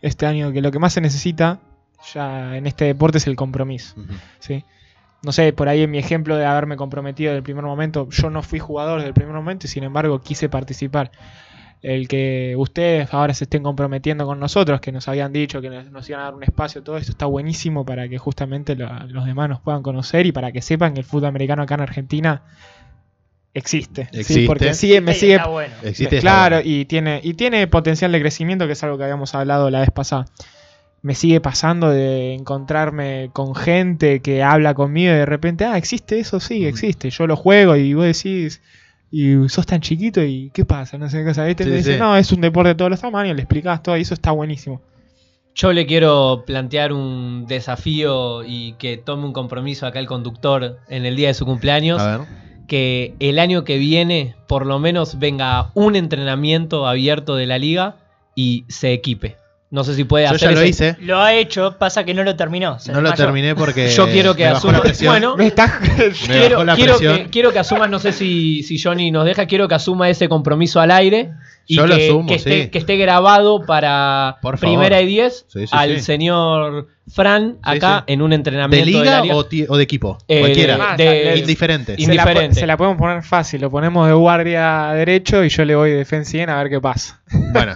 este 0.02 0.26
año, 0.28 0.52
que 0.52 0.62
lo 0.62 0.72
que 0.72 0.80
más 0.80 0.94
se 0.94 1.02
necesita 1.02 1.60
ya 2.14 2.56
en 2.58 2.66
este 2.68 2.86
deporte 2.86 3.18
es 3.18 3.28
el 3.28 3.36
compromiso. 3.36 3.96
¿sí? 4.40 4.66
No 5.22 5.32
sé, 5.34 5.52
por 5.54 5.68
ahí 5.68 5.82
en 5.84 5.92
mi 5.92 5.98
ejemplo 5.98 6.38
de 6.38 6.46
haberme 6.46 6.78
comprometido 6.78 7.32
desde 7.32 7.38
el 7.40 7.44
primer 7.44 7.66
momento, 7.66 8.08
yo 8.10 8.30
no 8.30 8.42
fui 8.42 8.60
jugador 8.60 9.00
desde 9.00 9.10
el 9.10 9.14
primer 9.14 9.34
momento 9.36 9.68
y 9.68 9.70
sin 9.70 9.84
embargo 9.84 10.22
quise 10.22 10.48
participar. 10.50 11.12
El 11.82 12.08
que 12.10 12.56
ustedes 12.58 13.14
ahora 13.14 13.34
se 13.34 13.46
estén 13.46 13.64
comprometiendo 13.64 14.26
con 14.26 14.38
nosotros, 14.40 14.82
que 14.82 14.92
nos 14.92 15.08
habían 15.08 15.32
dicho 15.32 15.62
que 15.62 15.70
nos, 15.70 15.90
nos 15.92 16.10
iban 16.10 16.22
a 16.22 16.24
dar 16.26 16.36
un 16.36 16.44
espacio, 16.44 16.84
todo 16.84 16.98
esto 16.98 17.12
está 17.12 17.26
buenísimo 17.26 17.86
para 17.86 18.08
que 18.10 18.18
justamente 18.18 18.76
lo- 18.76 18.90
los 19.08 19.26
demás 19.26 19.48
nos 19.50 19.62
puedan 19.62 19.82
conocer 19.82 20.26
y 20.26 20.32
para 20.34 20.52
que 20.52 20.62
sepan 20.62 20.94
que 20.94 21.00
el 21.02 21.06
fútbol 21.06 21.28
americano 21.28 21.64
acá 21.64 21.76
en 21.76 21.82
Argentina 21.82 22.44
existe. 23.54 24.10
¿sí? 24.12 24.20
Existe. 24.20 24.46
Porque 24.48 24.74
sigue, 24.74 25.02
me 25.02 25.14
sigue, 25.14 25.36
está 25.36 25.48
bueno. 25.48 25.76
Existe 25.84 26.20
claro, 26.20 26.60
y 26.64 26.86
tiene, 26.86 27.22
y 27.24 27.34
tiene 27.34 27.68
potencial 27.68 28.12
de 28.12 28.20
crecimiento, 28.20 28.68
que 28.68 28.74
es 28.74 28.84
algo 28.84 28.98
que 28.98 29.04
habíamos 29.04 29.34
hablado 29.36 29.70
la 29.70 29.80
vez 29.82 29.92
pasada. 29.92 30.26
Me 31.02 31.16
sigue 31.16 31.40
pasando 31.40 31.90
de 31.90 32.34
encontrarme 32.34 33.30
con 33.32 33.56
gente 33.56 34.22
que 34.22 34.44
habla 34.44 34.74
conmigo 34.74 35.14
y 35.14 35.18
de 35.18 35.26
repente, 35.26 35.66
ah, 35.66 35.78
existe 35.78 36.20
eso, 36.20 36.40
sí, 36.40 36.66
existe. 36.66 37.10
Yo 37.10 37.26
lo 37.26 37.36
juego 37.36 37.76
y 37.76 37.94
vos 37.94 38.06
decís, 38.06 38.62
y 39.12 39.48
sos 39.50 39.66
tan 39.66 39.82
chiquito 39.82 40.22
y 40.24 40.52
¿qué 40.54 40.66
pasa? 40.66 40.98
No 40.98 41.10
sé 41.10 41.20
qué 41.20 41.26
cosa. 41.26 41.46
¿viste? 41.46 41.64
Sí, 41.64 41.70
Me 41.70 41.78
dice, 41.78 41.94
sí. 41.94 42.00
no, 42.00 42.18
es 42.18 42.32
un 42.32 42.42
deporte 42.42 42.70
de 42.70 42.76
todos 42.76 42.92
los 42.92 43.02
tamaños, 43.02 43.36
le 43.36 43.44
explicás 43.44 43.82
todo 43.82 43.98
y 43.98 44.02
eso 44.02 44.14
está 44.14 44.32
buenísimo. 44.32 44.82
Yo 45.56 45.74
le 45.74 45.86
quiero 45.86 46.44
plantear 46.46 46.94
un 46.94 47.46
desafío 47.48 48.44
y 48.46 48.74
que 48.74 48.98
tome 48.98 49.26
un 49.26 49.34
compromiso 49.34 49.88
acá 49.88 50.00
el 50.00 50.08
conductor 50.08 50.80
en 50.88 51.06
el 51.06 51.16
día 51.16 51.30
de 51.30 51.34
su 51.34 51.46
cumpleaños. 51.46 52.02
A 52.02 52.18
ver. 52.18 52.28
Que 52.68 53.16
el 53.20 53.40
año 53.40 53.64
que 53.64 53.78
viene, 53.78 54.36
por 54.48 54.66
lo 54.66 54.78
menos, 54.80 55.18
venga 55.18 55.72
un 55.74 55.96
entrenamiento 55.96 56.88
abierto 56.88 57.36
de 57.36 57.48
la 57.48 57.58
liga 57.58 57.98
y 58.36 58.66
se 58.68 58.94
equipe. 58.94 59.39
No 59.72 59.84
sé 59.84 59.94
si 59.94 60.04
puede 60.04 60.26
Yo 60.26 60.32
hacer 60.32 60.50
ya 60.50 60.56
lo 60.56 60.62
ese- 60.62 60.70
hice. 60.70 60.98
Lo 61.02 61.20
ha 61.22 61.34
hecho, 61.36 61.76
pasa 61.78 62.04
que 62.04 62.16
no 62.16 62.24
lo 62.24 62.36
terminó. 62.36 62.80
se 62.80 62.92
No 62.92 63.02
lo 63.02 63.12
terminé 63.14 63.54
porque. 63.54 63.90
Yo 63.92 64.08
quiero 64.08 64.36
que 64.36 64.46
me 64.46 64.54
bajó 64.54 64.70
asuma- 64.70 64.74
la 64.74 64.82
presión. 64.82 65.12
bueno, 65.14 65.38
Me 65.38 65.46
está- 65.48 65.80
quiero, 66.26 66.66
quiero 66.76 66.98
que, 66.98 67.28
quiero 67.30 67.52
que 67.54 67.60
asuma, 67.60 67.88
no 67.88 68.00
sé 68.00 68.12
si, 68.12 68.64
si 68.64 68.80
Johnny 68.80 69.12
nos 69.12 69.26
deja, 69.26 69.46
quiero 69.46 69.68
que 69.68 69.76
asuma 69.76 70.10
ese 70.10 70.28
compromiso 70.28 70.80
al 70.80 70.90
aire 70.90 71.34
y 71.68 71.76
Yo 71.76 71.86
lo 71.86 71.96
que, 71.96 72.08
asumo, 72.08 72.28
que 72.28 72.36
esté, 72.36 72.64
sí. 72.64 72.70
que 72.70 72.78
esté 72.80 72.98
grabado 72.98 73.64
para 73.66 74.38
Por 74.42 74.58
primera 74.60 75.02
y 75.02 75.06
diez 75.06 75.46
Sí, 75.48 75.68
sí, 75.68 75.72
al 75.72 75.98
sí. 75.98 76.02
señor 76.02 76.88
Fran 77.12 77.58
acá 77.62 78.04
sí. 78.08 78.14
en 78.14 78.22
un 78.22 78.30
¿De 78.30 78.36
entrenamiento 78.36 78.86
de, 78.86 78.92
liga 79.04 79.24
o, 79.70 79.78
de 79.78 79.84
equipo? 79.84 80.18
Eh, 80.28 80.40
Cualquiera. 80.42 80.96
de- 80.96 81.04
de- 81.04 81.38
Indiferente. 81.40 81.96
Se 81.98 82.14
la, 82.14 82.54
se 82.54 82.78
podemos 82.78 82.98
poner 82.98 83.24
fácil, 83.24 83.62
lo 83.62 83.72
ponemos 83.72 84.08
de 84.08 84.14
guardia 84.14 84.92
derecho 84.94 85.44
y 85.44 85.50
yo 85.50 85.66
le 85.66 85.76
voy 85.76 85.90
de 85.92 85.98
defensa 85.98 86.32
100 86.32 86.50
a 86.50 86.58
ver 86.62 86.70
qué 86.70 86.80
pasa. 86.82 87.22
Bueno, 87.52 87.76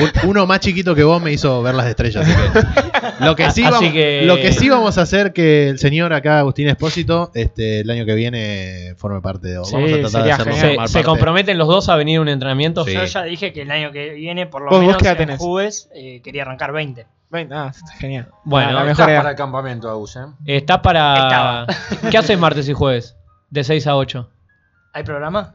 un- 0.00 0.30
uno 0.30 0.46
más 0.46 0.60
chiquito 0.60 0.94
que 0.94 1.02
vos 1.02 1.20
me 1.20 1.32
hizo 1.32 1.62
ver 1.62 1.74
las 1.74 1.86
estrellas. 1.86 2.26
que- 2.26 3.24
lo, 3.24 3.36
que 3.36 3.50
sí 3.50 3.62
vamos, 3.70 3.80
que- 3.92 4.22
lo 4.24 4.36
que 4.36 4.52
sí 4.52 4.68
vamos 4.68 4.96
a 4.98 5.02
hacer 5.02 5.32
que 5.32 5.68
el 5.68 5.78
señor 5.78 6.12
acá, 6.12 6.38
Agustín 6.38 6.68
Espósito, 6.68 7.30
este, 7.34 7.80
el 7.80 7.90
año 7.90 8.04
que 8.06 8.14
viene 8.14 8.94
forme 8.96 9.20
parte 9.20 9.48
de. 9.48 9.64
Sí, 9.64 9.74
vamos 9.74 9.92
a 9.92 10.00
tratar 10.00 10.24
de 10.24 10.32
hacerlo 10.32 10.54
Se, 10.86 10.92
se 10.92 11.04
comprometen 11.04 11.58
los 11.58 11.68
dos 11.68 11.88
a 11.88 11.96
venir 11.96 12.18
a 12.18 12.20
un 12.22 12.28
entrenamiento. 12.28 12.84
Sí. 12.84 12.92
Yo 12.94 13.04
ya 13.04 13.22
dije 13.24 13.52
que 13.52 13.62
el 13.62 13.70
año 13.70 13.92
que 13.92 14.10
viene, 14.14 14.46
por 14.46 14.62
lo 14.62 14.70
¿Vos- 14.70 14.84
vos 14.84 15.02
menos 15.02 15.20
en? 15.20 15.36
Jubes, 15.38 15.88
eh, 15.94 16.20
quería 16.22 16.42
arrancar 16.42 16.72
20. 16.72 17.06
Bueno, 17.32 17.58
ah, 17.58 17.72
está 17.74 17.92
genial. 17.94 18.28
Bueno, 18.44 18.72
la 18.72 18.80
Estás 18.82 18.98
mejor 18.98 19.10
edad. 19.10 19.18
para 19.20 19.30
el 19.30 19.36
campamento, 19.36 19.88
Agus, 19.88 20.16
¿eh? 20.16 20.26
Está 20.44 20.82
para. 20.82 21.14
Estaba. 21.16 21.66
¿Qué 22.10 22.18
haces 22.18 22.38
martes 22.38 22.68
y 22.68 22.74
jueves? 22.74 23.16
De 23.48 23.64
6 23.64 23.86
a 23.86 23.96
8. 23.96 24.28
¿Hay 24.92 25.02
programa? 25.02 25.54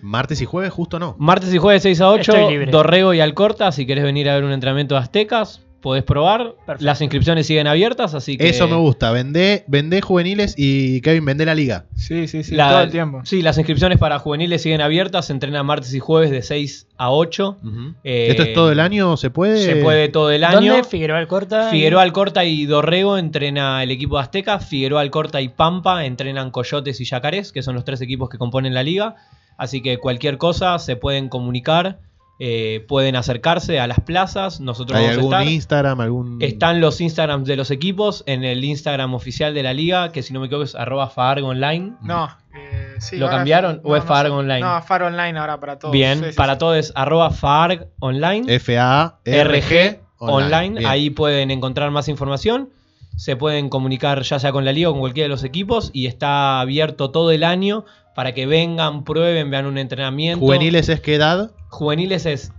Martes 0.00 0.40
y 0.40 0.44
jueves, 0.44 0.72
justo 0.72 1.00
no. 1.00 1.16
Martes 1.18 1.52
y 1.52 1.58
jueves 1.58 1.82
6 1.82 2.00
a 2.02 2.08
8, 2.10 2.32
Estoy 2.32 2.52
libre. 2.52 2.70
Dorrego 2.70 3.14
y 3.14 3.20
Alcorta. 3.20 3.72
Si 3.72 3.84
querés 3.84 4.04
venir 4.04 4.30
a 4.30 4.34
ver 4.34 4.44
un 4.44 4.52
entrenamiento 4.52 4.94
de 4.94 5.00
Aztecas, 5.00 5.60
podés 5.80 6.02
probar. 6.02 6.54
Perfecto. 6.66 6.84
Las 6.84 7.00
inscripciones 7.00 7.46
siguen 7.46 7.66
abiertas, 7.66 8.14
así 8.14 8.36
que. 8.36 8.48
Eso 8.48 8.66
me 8.68 8.76
gusta. 8.76 9.10
Vendé, 9.12 9.64
vendé 9.68 10.00
juveniles 10.00 10.54
y 10.56 11.00
Kevin, 11.00 11.24
vendé 11.24 11.44
la 11.46 11.54
liga. 11.54 11.84
Sí, 11.94 12.26
sí, 12.28 12.42
sí, 12.42 12.54
La- 12.54 12.70
todo 12.70 12.80
el 12.82 12.90
tiempo. 12.90 13.20
Sí, 13.24 13.42
las 13.42 13.56
inscripciones 13.58 13.98
para 13.98 14.18
juveniles 14.18 14.62
siguen 14.62 14.80
abiertas. 14.80 15.26
Se 15.26 15.32
entrena 15.32 15.62
martes 15.62 15.94
y 15.94 15.98
jueves 16.00 16.30
de 16.30 16.42
6 16.42 16.86
a 16.96 17.10
8. 17.10 17.58
Eh, 18.04 18.26
¿Esto 18.30 18.42
es 18.42 18.52
todo 18.54 18.72
el 18.72 18.80
año? 18.80 19.16
¿Se 19.16 19.30
puede? 19.30 19.58
Se 19.64 19.76
puede 19.76 20.08
todo 20.08 20.30
el 20.30 20.44
año. 20.44 20.72
¿Dónde? 20.72 20.84
Figueroa 20.88 21.18
Alcorta. 21.18 21.70
Figueroa 21.70 22.02
Alcorta 22.02 22.44
y 22.44 22.66
Dorrego 22.66 23.16
entrena 23.18 23.82
el 23.82 23.90
equipo 23.90 24.16
de 24.16 24.22
Azteca. 24.22 24.58
Figueroa 24.60 25.00
Alcorta 25.02 25.40
y 25.40 25.48
Pampa 25.48 26.04
entrenan 26.04 26.50
Coyotes 26.50 27.00
y 27.00 27.04
Yacarés, 27.04 27.52
que 27.52 27.62
son 27.62 27.74
los 27.74 27.84
tres 27.84 28.00
equipos 28.00 28.28
que 28.28 28.38
componen 28.38 28.74
la 28.74 28.82
liga. 28.82 29.16
Así 29.56 29.80
que 29.82 29.98
cualquier 29.98 30.38
cosa 30.38 30.78
se 30.78 30.94
pueden 30.96 31.28
comunicar, 31.28 31.98
eh, 32.40 32.84
pueden 32.86 33.16
acercarse 33.16 33.80
a 33.80 33.86
las 33.86 34.00
plazas. 34.00 34.60
Nosotros 34.60 34.98
¿Hay 34.98 35.06
vamos 35.06 35.16
a 35.16 35.20
algún 35.20 35.34
estar. 35.34 35.52
Instagram? 35.52 36.00
algún 36.00 36.38
Están 36.42 36.80
los 36.80 37.00
Instagrams 37.00 37.46
de 37.48 37.56
los 37.56 37.70
equipos 37.70 38.22
en 38.26 38.44
el 38.44 38.64
Instagram 38.64 39.14
oficial 39.14 39.54
de 39.54 39.62
la 39.64 39.72
liga, 39.74 40.12
que 40.12 40.22
si 40.22 40.32
no 40.32 40.40
me 40.40 40.46
equivoco 40.46 40.64
es 40.64 40.74
arroba 40.74 41.08
Faargo 41.08 41.48
Online. 41.48 41.94
No, 42.02 42.28
eh, 42.54 42.94
sí, 43.00 43.16
¿Lo 43.16 43.28
cambiaron 43.28 43.80
o 43.84 43.96
es 43.96 44.04
no. 44.04 44.36
Online? 44.36 44.60
No, 44.60 44.82
Far 44.82 45.02
Online 45.02 45.38
ahora 45.38 45.58
para 45.58 45.78
todos. 45.78 45.92
Bien, 45.92 46.18
Sí, 46.20 46.24
sí, 46.30 46.36
para 46.36 46.52
sí. 46.54 46.58
todos 46.60 46.76
es 46.76 46.92
arroba 46.94 47.30
Faarg 47.30 47.88
Online. 47.98 48.54
F-A-R-G 48.54 49.98
online. 50.18 50.78
Bien. 50.78 50.86
Ahí 50.90 51.10
pueden 51.10 51.50
encontrar 51.50 51.90
más 51.90 52.08
información. 52.08 52.70
Se 53.16 53.34
pueden 53.36 53.68
comunicar 53.68 54.22
ya 54.22 54.38
sea 54.38 54.52
con 54.52 54.64
la 54.64 54.72
liga 54.72 54.88
o 54.90 54.92
con 54.92 55.00
cualquiera 55.00 55.24
de 55.24 55.30
los 55.30 55.42
equipos. 55.44 55.90
Y 55.92 56.06
está 56.06 56.60
abierto 56.60 57.10
todo 57.10 57.30
el 57.32 57.42
año 57.44 57.84
para 58.18 58.34
que 58.34 58.46
vengan, 58.46 59.04
prueben, 59.04 59.48
vean 59.48 59.64
un 59.66 59.78
entrenamiento. 59.78 60.40
¿Juveniles 60.40 60.88
es 60.88 61.00
qué 61.00 61.14
edad? 61.14 61.52
Juveniles 61.68 62.26
es 62.26 62.50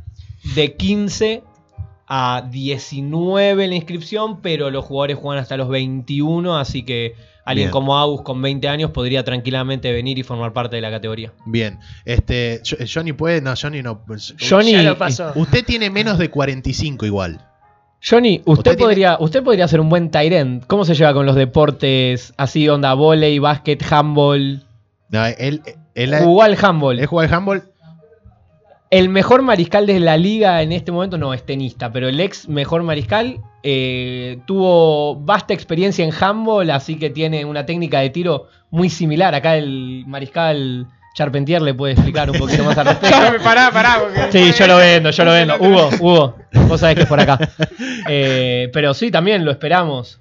de 0.56 0.73
15 0.77 1.44
a 2.07 2.48
19 2.49 3.68
la 3.68 3.76
inscripción, 3.76 4.40
pero 4.41 4.69
los 4.72 4.86
jugadores 4.86 5.18
juegan 5.18 5.41
hasta 5.44 5.57
los 5.57 5.68
21, 5.68 6.57
así 6.57 6.84
que 6.84 7.14
alguien 7.44 7.65
Bien. 7.65 7.72
como 7.72 7.98
Agus 7.99 8.22
con 8.22 8.41
20 8.41 8.69
años 8.69 8.91
podría 8.91 9.26
tranquilamente 9.26 9.91
venir 9.91 10.18
y 10.18 10.23
formar 10.23 10.53
parte 10.53 10.77
de 10.77 10.81
la 10.81 10.91
categoría. 10.91 11.34
Bien. 11.45 11.77
Este, 12.06 12.61
Jo- 12.65 12.77
Johnny 12.90 13.11
puede, 13.11 13.41
no, 13.41 13.53
Johnny 13.61 13.81
no. 13.84 14.02
Johnny, 14.40 14.72
Ya 14.72 14.84
lo 14.84 14.98
pasó. 14.98 15.34
Usted 15.36 15.65
tiene 15.65 15.90
menos 15.90 16.18
de 16.19 16.30
45 16.30 17.06
igual. 17.06 17.45
Johnny, 18.02 18.38
usted, 18.45 18.52
Usted 18.53 18.72
tiene- 18.77 18.84
podría, 18.86 19.18
usted 19.19 19.44
podría 19.44 19.68
ser 19.68 19.81
un 19.81 19.90
buen 19.90 20.10
Tyrant. 20.10 20.64
¿Cómo 20.68 20.86
se 20.86 20.95
lleva 20.95 21.14
con 21.14 21.26
los 21.26 21.36
deportes 21.36 22.34
así, 22.38 22.69
onda 22.69 22.94
volei, 22.94 23.40
básquet, 23.40 23.84
handball? 23.91 24.64
No, 25.10 25.26
él, 25.26 25.61
él, 25.95 26.15
Jugó 26.19 26.44
al 26.44 26.57
handball. 26.61 26.99
él 26.99 27.06
juega 27.07 27.27
al 27.30 27.34
handball. 27.41 27.64
El 28.91 29.10
mejor 29.10 29.44
mariscal 29.44 29.86
de 29.86 29.99
la 29.99 30.18
liga 30.18 30.61
en 30.64 30.72
este 30.72 30.91
momento 30.91 31.18
no 31.19 31.34
es 31.36 31.45
tenista, 31.45 31.91
pero 31.91 32.07
el 32.10 32.19
ex 32.19 32.48
mejor 32.49 32.81
mariscal 32.81 33.40
eh, 33.61 34.40
tuvo 34.48 35.15
vasta 35.18 35.53
experiencia 35.53 36.03
en 36.03 36.11
handball, 36.11 36.72
así 36.72 36.98
que 36.98 37.11
tiene 37.11 37.45
una 37.45 37.65
técnica 37.68 37.99
de 37.99 38.10
tiro 38.10 38.48
muy 38.72 38.90
similar. 38.90 39.36
Acá 39.36 39.57
el 39.57 40.06
mariscal 40.07 40.88
Charpentier 41.14 41.61
le 41.61 41.76
puede 41.76 41.94
explicar 41.94 42.31
un 42.31 42.38
poquito 42.40 42.64
más 42.64 42.76
al 42.80 42.86
respecto. 42.88 43.15
Pará, 43.15 43.38
pará, 43.44 43.72
pará, 43.72 43.99
porque- 44.02 44.31
Sí, 44.31 44.52
yo 44.57 44.65
lo 44.65 44.77
vendo, 44.77 45.11
yo 45.11 45.26
lo 45.26 45.34
vendo. 45.34 45.56
Hugo, 45.60 45.90
Hugo, 45.99 46.36
vos 46.68 46.80
sabés 46.80 46.95
que 46.95 47.02
es 47.03 47.07
por 47.07 47.19
acá. 47.19 47.38
Eh, 48.07 48.69
pero 48.73 48.95
sí, 48.95 49.11
también 49.11 49.45
lo 49.45 49.52
esperamos. 49.52 50.19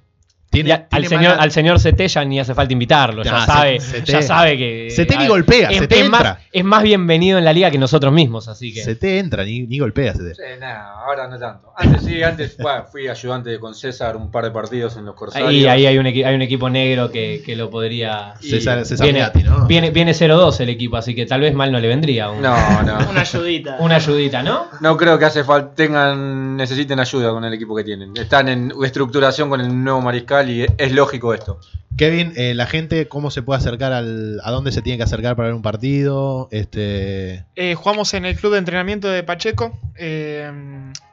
Tiene, 0.51 0.73
al, 0.73 0.87
tiene 0.89 1.09
señor, 1.09 1.31
mala- 1.33 1.43
al 1.43 1.51
señor 1.51 1.79
CT 1.79 2.07
ya 2.09 2.25
ni 2.25 2.41
hace 2.41 2.55
falta 2.55 2.73
invitarlo, 2.73 3.23
ya 3.23 3.43
Ah, 3.43 3.47
sabe, 3.47 3.79
CT. 3.81 4.05
ya 4.07 4.23
sabe 4.23 4.57
que. 4.57 4.89
CT 4.97 5.11
ni 5.11 5.17
ver, 5.19 5.29
golpea, 5.29 5.69
es, 5.69 5.81
CT 5.83 5.93
es 5.93 6.09
más, 6.09 6.21
entra. 6.21 6.41
es 6.51 6.65
más 6.65 6.83
bienvenido 6.83 7.37
en 7.39 7.45
la 7.45 7.53
liga 7.53 7.71
que 7.71 7.77
nosotros 7.79 8.13
mismos, 8.15 8.49
así 8.49 8.73
que. 8.73 8.83
Se 8.83 8.95
te 8.95 9.19
entra, 9.19 9.45
ni, 9.45 9.61
ni 9.67 9.79
golpea. 9.79 10.15
Se 10.15 10.23
te. 10.25 10.35
Sí, 10.35 10.43
nada, 10.59 10.95
ahora 11.05 11.29
no 11.29 11.39
tanto. 11.39 11.73
Antes 11.77 12.03
sí, 12.03 12.23
antes 12.23 12.57
bueno, 12.59 12.85
fui 12.91 13.09
ayudante 13.09 13.59
con 13.61 13.75
César 13.75 14.17
un 14.17 14.31
par 14.31 14.45
de 14.45 14.51
partidos 14.51 14.97
en 14.97 15.05
los 15.05 15.15
Corsarios. 15.15 15.51
Ahí, 15.51 15.67
ahí 15.67 15.85
hay, 15.87 15.99
un 15.99 16.07
equi- 16.07 16.25
hay 16.25 16.35
un 16.35 16.43
equipo 16.43 16.71
negro 16.71 17.11
que, 17.11 17.43
que 17.45 17.55
lo 17.55 17.69
podría. 17.69 18.33
César, 18.41 18.87
César 18.87 19.05
viene, 19.07 19.29
¿no? 19.45 19.67
viene, 19.67 19.91
viene 19.91 20.13
0-2 20.13 20.61
el 20.61 20.71
equipo, 20.71 20.97
así 20.97 21.15
que 21.15 21.27
tal 21.27 21.43
vez 21.43 21.53
mal 21.53 21.71
no 21.71 21.79
le 21.79 21.89
vendría. 21.89 22.31
un- 22.31 22.41
No, 22.41 22.83
no. 22.85 22.99
Una 23.11 23.21
ayudita. 23.21 23.77
Una 23.81 23.97
ayudita, 23.97 24.43
¿no? 24.43 24.67
No 24.81 24.97
creo 24.97 25.19
que 25.19 25.27
hace 25.27 25.45
falta, 25.45 25.75
tengan, 25.75 26.57
necesiten 26.57 26.99
ayuda 27.01 27.31
con 27.33 27.45
el 27.45 27.53
equipo 27.53 27.77
que 27.77 27.85
tienen. 27.85 28.17
Están 28.17 28.49
en 28.49 28.73
estructuración 28.83 29.51
con 29.51 29.61
el 29.61 29.85
nuevo 29.85 30.01
mariscal 30.01 30.38
y 30.47 30.67
es 30.77 30.93
lógico 30.93 31.33
esto. 31.35 31.59
Kevin, 31.97 32.33
eh, 32.37 32.55
la 32.55 32.67
gente, 32.67 33.09
¿cómo 33.09 33.31
se 33.31 33.43
puede 33.43 33.59
acercar 33.59 33.93
al. 33.93 34.41
a 34.45 34.51
dónde 34.53 34.71
se 34.71 34.83
tiene 34.83 34.99
que 34.99 35.03
acercar 35.03 35.35
para 35.35 35.49
ver 35.49 35.55
un 35.55 35.63
partido? 35.63 36.49
Este. 36.53 37.45
Eh, 37.57 37.75
jugamos 37.75 38.15
en 38.15 38.25
el 38.25 38.37
club 38.37 38.53
de 38.53 38.59
entrenamiento 38.59 39.09
de 39.09 39.23
Pacheco, 39.25 39.77
eh, 39.97 40.49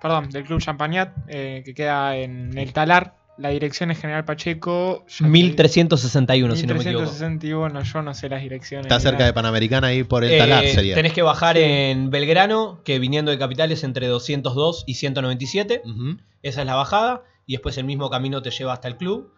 perdón, 0.02 0.30
del 0.30 0.44
club 0.44 0.62
Champagnat, 0.62 1.12
eh, 1.28 1.64
que 1.66 1.74
queda 1.74 2.16
en 2.18 2.56
el 2.58 2.72
Talar. 2.74 3.16
La 3.38 3.50
dirección 3.50 3.92
es 3.92 4.00
General 4.00 4.24
Pacheco. 4.24 5.04
ya 5.10 5.26
te- 5.26 5.30
1361, 5.30 6.56
si 6.56 6.66
no 6.68 6.76
me 6.76 6.82
equivoco. 6.82 7.02
1361, 7.02 7.84
yo 7.84 8.02
no 8.02 8.14
sé 8.14 8.30
las 8.30 8.42
direcciones. 8.42 8.86
Está 8.86 9.00
cerca 9.02 9.26
de 9.26 9.34
Panamericana 9.34 9.88
ahí 9.88 10.04
por 10.06 10.24
el 10.24 10.32
Eh, 10.32 10.38
talar, 10.38 10.66
sería. 10.68 10.96
Tenés 10.96 11.12
que 11.14 11.22
bajar 11.22 11.58
en 11.58 12.12
Belgrano, 12.12 12.80
que 12.86 12.98
viniendo 13.00 13.32
de 13.32 13.38
Capital 13.38 13.72
es 13.74 13.84
entre 13.84 14.08
202 14.08 14.84
y 14.88 14.94
197. 14.94 15.82
Ujú. 15.84 16.18
Esa 16.44 16.62
es 16.62 16.68
la 16.68 16.76
bajada. 16.76 17.24
Y 17.46 17.54
después 17.54 17.78
el 17.78 17.86
mismo 17.86 18.10
camino 18.10 18.42
te 18.42 18.52
lleva 18.52 18.74
hasta 18.74 18.88
el 18.88 18.98
club. 18.98 19.32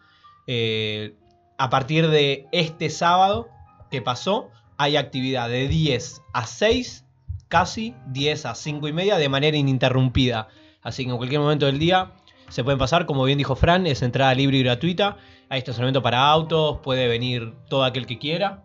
Eh, 0.46 1.14
a 1.58 1.70
partir 1.70 2.08
de 2.08 2.46
este 2.52 2.90
sábado 2.90 3.48
que 3.90 4.00
pasó, 4.02 4.50
hay 4.76 4.96
actividad 4.96 5.48
de 5.48 5.68
10 5.68 6.22
a 6.32 6.46
6, 6.46 7.04
casi 7.48 7.94
10 8.06 8.46
a 8.46 8.54
5 8.54 8.88
y 8.88 8.92
media, 8.92 9.18
de 9.18 9.28
manera 9.28 9.56
ininterrumpida. 9.56 10.48
Así 10.82 11.04
que 11.04 11.10
en 11.10 11.16
cualquier 11.16 11.40
momento 11.40 11.66
del 11.66 11.78
día 11.78 12.12
se 12.48 12.64
pueden 12.64 12.78
pasar. 12.78 13.04
Como 13.06 13.24
bien 13.24 13.38
dijo 13.38 13.56
Fran, 13.56 13.86
es 13.86 14.02
entrada 14.02 14.34
libre 14.34 14.58
y 14.58 14.62
gratuita. 14.62 15.16
Hay 15.50 15.58
estacionamiento 15.58 16.02
para 16.02 16.26
autos, 16.28 16.78
puede 16.82 17.08
venir 17.08 17.54
todo 17.68 17.84
aquel 17.84 18.06
que 18.06 18.18
quiera. 18.18 18.64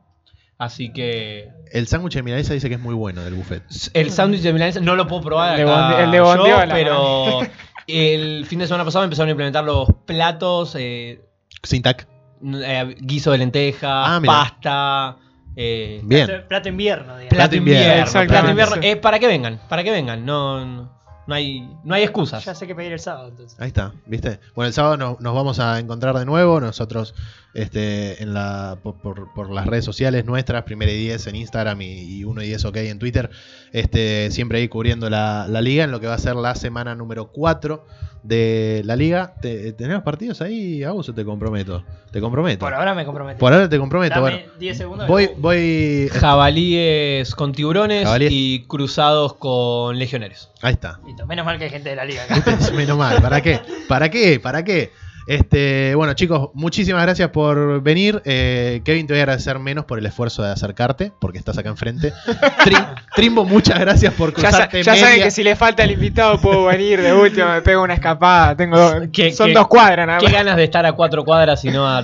Así 0.57 0.93
que 0.93 1.49
El 1.71 1.87
sándwich 1.87 2.13
de 2.13 2.23
milanesa 2.23 2.53
dice 2.53 2.69
que 2.69 2.75
es 2.75 2.81
muy 2.81 2.93
bueno 2.93 3.23
del 3.23 3.33
buffet. 3.33 3.63
el 3.93 4.11
sándwich 4.11 4.41
de 4.41 4.53
milanesa 4.53 4.79
no 4.79 4.95
lo 4.95 5.07
puedo 5.07 5.23
probar 5.23 5.59
El 5.59 5.65
de 5.65 6.03
el 6.03 6.11
de 6.11 6.17
yo, 6.17 6.23
Bondiola. 6.25 6.73
pero 6.73 7.39
el 7.87 8.45
fin 8.45 8.59
de 8.59 8.67
semana 8.67 8.85
pasado 8.85 9.03
empezaron 9.03 9.29
a 9.29 9.31
implementar 9.31 9.63
los 9.63 9.87
platos, 10.05 10.75
eh, 10.79 11.21
Sin 11.63 11.81
tac. 11.81 12.07
eh, 12.43 12.95
guiso 12.99 13.31
de 13.31 13.37
lenteja, 13.39 14.15
Ah, 14.15 14.21
pasta, 14.25 15.17
eh, 15.55 16.01
Bien. 16.03 16.27
Plato, 16.27 16.47
plato 16.47 16.69
invierno, 16.69 17.17
digamos. 17.17 17.29
plato 17.35 17.55
invierno, 17.55 18.03
Exactamente. 18.03 18.31
plato 18.33 18.49
invierno, 18.49 18.75
eh, 18.81 18.95
para 18.97 19.19
que 19.19 19.27
vengan, 19.27 19.59
para 19.69 19.83
que 19.83 19.91
vengan, 19.91 20.25
no, 20.25 20.65
no, 20.65 21.02
no 21.27 21.35
hay, 21.35 21.69
no 21.83 21.95
hay 21.95 22.03
excusas. 22.03 22.43
Ya 22.45 22.53
sé 22.55 22.67
que 22.67 22.75
pedir 22.75 22.91
el 22.93 22.99
sábado, 22.99 23.29
entonces. 23.29 23.59
Ahí 23.59 23.67
está, 23.69 23.93
¿viste? 24.05 24.39
Bueno, 24.55 24.67
el 24.67 24.73
sábado 24.73 24.97
no- 24.97 25.17
nos 25.19 25.33
vamos 25.35 25.59
a 25.59 25.79
encontrar 25.79 26.17
de 26.17 26.25
nuevo. 26.25 26.59
Nosotros, 26.59 27.15
este, 27.53 28.21
en 28.21 28.33
la, 28.33 28.77
por, 28.83 28.95
por- 28.95 29.33
por 29.33 29.49
las 29.51 29.65
redes 29.67 29.85
sociales 29.85 30.25
nuestras, 30.25 30.63
Primera 30.63 30.91
y 30.91 30.97
10 30.97 31.27
en 31.27 31.35
Instagram 31.35 31.81
y, 31.81 32.17
y 32.19 32.23
1 32.23 32.41
y 32.41 32.47
10 32.47 32.65
OK 32.65 32.75
en 32.77 32.99
Twitter, 32.99 33.29
este, 33.71 34.31
siempre 34.31 34.59
ahí 34.59 34.67
cubriendo 34.67 35.09
la, 35.09 35.47
la 35.47 35.61
liga 35.61 35.83
en 35.83 35.91
lo 35.91 35.99
que 35.99 36.07
va 36.07 36.15
a 36.15 36.19
ser 36.19 36.35
la 36.35 36.55
semana 36.55 36.95
número 36.95 37.27
4 37.31 37.85
de 38.23 38.81
la 38.85 38.95
liga. 38.95 39.33
Te- 39.41 39.73
¿Tenemos 39.73 40.03
partidos 40.03 40.41
ahí, 40.41 40.83
Agus, 40.83 41.09
o 41.09 41.13
te 41.13 41.23
comprometo? 41.25 41.83
Te 42.11 42.19
comprometo. 42.21 42.59
Por 42.65 42.73
ahora 42.73 42.95
me 42.95 43.05
comprometo. 43.05 43.39
Por 43.39 43.53
ahora 43.53 43.67
te 43.69 43.77
comprometo. 43.77 44.15
Dame 44.15 44.21
bueno, 44.37 44.51
10 44.59 44.77
segundos. 44.77 45.07
voy, 45.07 45.29
voy. 45.37 46.09
Jabalíes 46.11 47.35
con 47.35 47.51
tiburones 47.51 48.03
Jabalíes. 48.05 48.31
y 48.33 48.65
cruzados 48.67 49.33
con 49.35 49.97
legionarios. 49.99 50.49
Ahí 50.61 50.73
está. 50.73 50.99
Listo, 51.05 51.25
menos 51.27 51.45
mal 51.45 51.57
que 51.57 51.65
hay 51.65 51.69
gente 51.69 51.89
de 51.89 51.95
la 51.95 52.05
liga 52.05 52.23
acá. 52.23 52.41
Menos 52.73 52.97
mal. 52.97 53.21
¿Para 53.21 53.41
qué? 53.41 53.59
¿Para 53.87 54.09
qué? 54.09 54.39
¿Para 54.39 54.63
qué? 54.63 54.91
Este, 55.25 55.95
bueno, 55.95 56.13
chicos, 56.13 56.49
muchísimas 56.53 57.01
gracias 57.03 57.29
por 57.29 57.81
venir. 57.81 58.21
Eh, 58.25 58.81
Kevin, 58.83 59.07
te 59.07 59.13
voy 59.13 59.19
a 59.19 59.23
agradecer 59.23 59.57
menos 59.59 59.85
por 59.85 59.97
el 59.99 60.05
esfuerzo 60.05 60.43
de 60.43 60.51
acercarte, 60.51 61.13
porque 61.21 61.37
estás 61.37 61.57
acá 61.57 61.69
enfrente. 61.69 62.11
Trim- 62.65 62.85
Trimbo, 63.15 63.45
muchas 63.45 63.79
gracias 63.79 64.13
por 64.13 64.35
Ya, 64.35 64.51
sa- 64.51 64.67
cruzarte 64.69 64.83
ya 64.83 64.95
saben 64.95 65.21
que 65.23 65.31
si 65.31 65.43
le 65.43 65.55
falta 65.55 65.83
el 65.83 65.91
invitado 65.91 66.39
puedo 66.41 66.65
venir 66.65 67.01
de 67.01 67.13
último, 67.13 67.47
me 67.49 67.61
pego 67.61 67.83
una 67.83 67.93
escapada. 67.93 68.55
Tengo 68.57 68.77
dos- 68.77 68.95
¿Qué- 69.13 69.31
son 69.31 69.47
qué- 69.47 69.53
dos 69.53 69.67
cuadras 69.67 70.05
nada 70.07 70.19
Qué 70.19 70.25
más. 70.25 70.33
ganas 70.33 70.57
de 70.57 70.63
estar 70.65 70.85
a 70.85 70.91
cuatro 70.93 71.23
cuadras 71.23 71.63
y 71.63 71.69
no 71.69 71.87
a. 71.87 72.03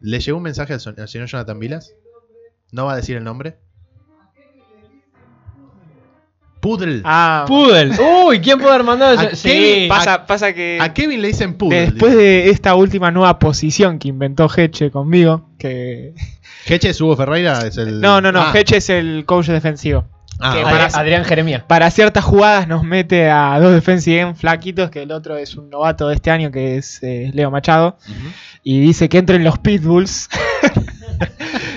¿Le 0.00 0.18
llegó 0.20 0.38
un 0.38 0.42
mensaje 0.42 0.72
al, 0.74 0.80
al 0.98 1.08
señor 1.08 1.28
Jonathan 1.28 1.58
Vilas? 1.60 1.94
¿No 2.72 2.86
va 2.86 2.94
a 2.94 2.96
decir 2.96 3.16
el 3.16 3.24
nombre? 3.24 3.56
Pudel. 6.62 7.02
Ah, 7.04 7.44
Pudel. 7.46 7.92
Uy, 8.24 8.38
¿quién 8.40 8.58
puede 8.60 8.72
haber 8.72 8.86
mandado 8.86 9.18
¿A 9.18 9.24
eso? 9.24 9.36
Sí. 9.36 9.86
pasa, 9.88 10.24
pasa 10.26 10.52
que 10.54 10.78
A 10.80 10.94
Kevin 10.94 11.20
le 11.20 11.26
dicen 11.28 11.54
Pudel. 11.54 11.90
después 11.90 12.14
de 12.14 12.50
esta 12.50 12.76
última 12.76 13.10
nueva 13.10 13.38
posición 13.40 13.98
que 13.98 14.06
inventó 14.08 14.48
Heche 14.56 14.90
conmigo, 14.92 15.50
que... 15.58 16.14
Heche 16.66 16.90
es 16.90 17.00
Hugo 17.00 17.16
Ferreira, 17.16 17.58
es 17.66 17.76
el. 17.78 18.00
No, 18.00 18.20
no, 18.20 18.30
no, 18.30 18.40
Ah, 18.40 18.52
Heche 18.54 18.76
es 18.76 18.88
el 18.90 19.24
coach 19.26 19.48
defensivo. 19.48 20.04
ah, 20.38 20.54
que 20.56 20.62
para- 20.62 20.86
Adrián 20.86 21.24
Jeremías. 21.24 21.64
Para 21.66 21.90
ciertas 21.90 22.24
jugadas 22.24 22.68
nos 22.68 22.84
mete 22.84 23.28
a 23.28 23.58
dos 23.58 23.72
defensive 23.74 24.20
end 24.20 24.36
flaquitos, 24.36 24.88
que 24.88 25.02
el 25.02 25.10
otro 25.10 25.36
es 25.36 25.56
un 25.56 25.68
novato 25.68 26.06
de 26.08 26.14
este 26.14 26.30
año, 26.30 26.52
que 26.52 26.76
es 26.76 27.02
eh, 27.02 27.32
Leo 27.34 27.50
Machado. 27.50 27.98
Y 28.62 28.78
dice 28.78 29.08
que 29.08 29.18
entren 29.18 29.42
los 29.42 29.58
Pitbulls. 29.58 30.28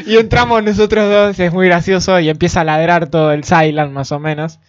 y 0.06 0.18
entramos 0.18 0.64
nosotros 0.64 1.10
dos, 1.10 1.40
es 1.40 1.52
muy 1.54 1.68
gracioso, 1.68 2.20
y 2.20 2.30
empieza 2.30 2.62
a 2.62 2.64
ladrar 2.64 3.10
todo 3.10 3.32
el 3.32 3.44
Silent 3.44 3.92
más 3.92 4.12
o 4.12 4.20
menos. 4.20 4.60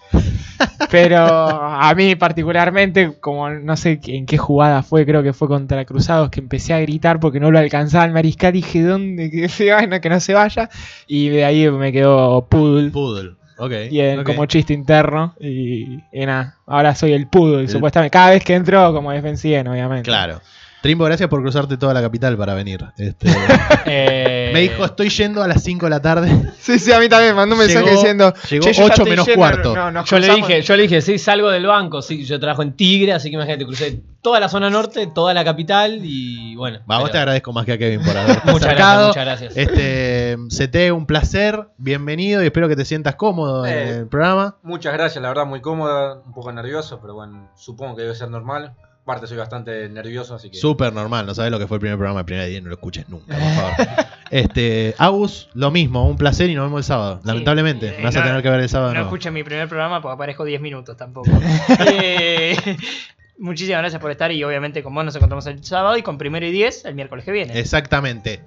Pero 0.91 1.19
a 1.27 1.93
mí 1.95 2.15
particularmente, 2.17 3.13
como 3.21 3.51
no 3.51 3.77
sé 3.77 4.01
en 4.07 4.27
qué 4.27 4.39
jugada 4.39 4.83
fue, 4.83 5.05
creo 5.05 5.23
que 5.23 5.33
fue 5.33 5.49
contra 5.49 5.85
Cruzados, 5.85 6.31
que 6.31 6.41
empecé 6.41 6.73
a 6.75 6.81
gritar 6.81 7.21
porque 7.21 7.41
no 7.41 7.51
lo 7.51 7.59
alcanzaba 7.59 8.05
el 8.05 8.13
mariscal, 8.13 8.53
dije, 8.53 8.83
¿dónde 8.83 9.31
que 9.31 9.49
se 9.49 9.71
vaya? 9.73 10.01
Que 10.01 10.09
no 10.09 10.21
se 10.21 10.35
vaya. 10.35 10.71
Y 11.07 11.29
de 11.29 11.45
ahí 11.45 11.71
me 11.71 11.93
quedó 11.93 12.47
Poodle. 12.49 12.91
Pudel. 12.91 13.37
Ok. 13.59 13.73
Y 13.91 14.01
en- 14.01 14.25
como 14.25 14.47
chiste 14.47 14.73
interno. 14.75 15.35
Y, 15.41 16.01
y 16.13 16.27
nada, 16.27 16.57
ahora 16.67 16.95
soy 16.95 17.13
el 17.13 17.27
Poodle, 17.27 17.63
El- 17.63 17.69
supuestamente. 17.69 18.11
Cada 18.13 18.31
vez 18.31 18.45
que 18.45 18.55
entro 18.55 18.93
como 18.93 19.13
defensivo, 19.13 19.71
obviamente. 19.71 20.03
Claro. 20.05 20.41
Trimbo, 20.87 21.05
gracias 21.05 21.29
por 21.29 21.43
cruzarte 21.43 21.77
toda 21.77 21.93
la 21.93 22.01
capital 22.01 22.37
para 22.37 22.55
venir. 22.55 22.85
Este, 22.97 23.27
Eh, 23.87 24.51
me 24.53 24.61
dijo, 24.61 24.85
estoy 24.85 25.09
yendo 25.09 25.43
a 25.43 25.49
las 25.49 25.63
5 25.63 25.87
de 25.87 25.91
la 25.91 26.01
tarde. 26.01 26.53
Sí, 26.67 26.79
sí, 26.81 26.93
a 26.93 26.99
mí 26.99 27.09
también 27.09 27.35
mandó 27.37 27.55
un 27.55 27.61
mensaje 27.61 27.89
diciendo. 27.91 28.33
llegó 28.51 28.65
"Che, 28.67 28.73
yo 28.73 28.79
ya 28.79 28.85
8 28.85 28.93
estoy 28.95 29.11
menos 29.11 29.27
yendo, 29.27 29.39
cuarto". 29.39 29.75
no, 29.75 30.05
Yo 30.05 30.19
le 30.19 30.27
cruzamos". 30.27 30.49
dije, 30.49 30.63
yo 30.63 30.77
le 30.77 30.83
dije, 30.83 31.01
sí, 31.01 31.19
salgo 31.19 31.49
del 31.51 31.67
banco, 31.67 32.03
sí, 32.03 32.25
yo 32.25 32.39
trabajo 32.41 32.63
en 32.63 32.73
Tigre, 32.75 33.13
así 33.13 33.31
que 33.31 33.35
imagínate, 33.37 33.65
crucé 33.65 34.01
toda 34.21 34.41
la 34.41 34.49
zona 34.49 34.69
norte, 34.71 35.07
toda 35.15 35.33
la 35.35 35.45
capital 35.45 36.01
y 36.03 36.57
bueno. 36.57 36.79
Va, 36.91 36.97
vos 36.99 37.05
pero- 37.05 37.13
te 37.13 37.19
agradezco 37.19 37.53
más 37.53 37.65
que 37.67 37.73
a 37.73 37.79
Kevin 37.79 38.01
por 38.05 38.17
haber 38.17 38.37
Muchas 38.47 38.75
gracias, 38.75 39.07
muchas 39.07 39.25
gracias. 39.25 39.57
Este, 39.57 40.37
CT, 40.49 40.91
un 40.93 41.07
placer, 41.07 41.69
bienvenido 41.79 42.43
y 42.43 42.47
espero 42.47 42.69
que 42.69 42.75
te 42.77 42.85
sientas 42.85 43.15
cómodo 43.15 43.65
en 43.67 43.73
Eh. 43.75 43.91
el 43.99 44.07
programa. 44.09 44.57
Muchas 44.63 44.93
gracias, 44.93 45.23
la 45.23 45.29
verdad 45.29 45.47
muy 45.47 45.61
cómoda, 45.61 46.21
un 46.25 46.33
poco 46.33 46.53
nervioso, 46.53 46.99
pero 47.01 47.15
bueno, 47.15 47.49
supongo 47.57 47.95
que 47.97 48.03
debe 48.03 48.15
ser 48.17 48.29
normal. 48.31 48.73
Aparte 49.07 49.29
soy 49.29 49.37
bastante 49.37 49.89
nervioso, 49.89 50.35
así 50.35 50.51
que... 50.51 50.59
Súper 50.59 50.93
normal, 50.93 51.27
no 51.27 51.33
sabes 51.33 51.53
lo 51.53 51.61
que 51.61 51.69
fue 51.69 51.77
el 51.77 51.81
primer 51.81 51.97
programa, 51.97 52.19
el 52.19 52.27
primer 52.27 52.49
día, 52.49 52.61
no 52.61 52.71
lo 52.71 52.75
escuches 52.75 53.09
nunca, 53.09 53.37
por 53.37 53.53
favor. 53.53 53.73
este, 54.33 54.97
Agus, 54.99 55.49
lo 55.55 55.71
mismo, 55.71 56.09
un 56.09 56.17
placer 56.17 56.51
y 56.51 56.57
nos 56.57 56.65
vemos 56.65 56.81
el 56.81 56.85
sábado. 56.85 57.21
Lamentablemente, 57.23 57.91
eh, 57.91 57.95
me 57.99 58.03
vas 58.03 58.17
a 58.17 58.25
tener 58.25 58.43
que 58.43 58.51
ver 58.51 58.59
el 58.59 58.69
sábado. 58.69 58.95
No 58.95 58.99
No, 58.99 59.07
escuchen 59.07 59.33
mi 59.33 59.45
primer 59.45 59.69
programa 59.69 60.03
porque 60.03 60.15
aparezco 60.15 60.45
10 60.45 60.61
minutos 60.61 60.97
tampoco. 60.97 61.31
Eh, 61.79 62.57
muchísimas 63.39 63.79
gracias 63.83 64.03
por 64.03 64.11
estar 64.11 64.33
y 64.33 64.43
obviamente 64.43 64.83
con 64.83 64.93
vos 64.93 65.05
nos 65.05 65.15
encontramos 65.15 65.47
el 65.47 65.63
sábado 65.63 65.97
y 65.97 66.03
con 66.03 66.19
primero 66.19 66.45
y 66.45 66.51
10 66.51 66.87
el 66.87 66.97
miércoles 66.97 67.25
que 67.25 67.31
viene. 67.31 67.57
Exactamente. 67.61 68.41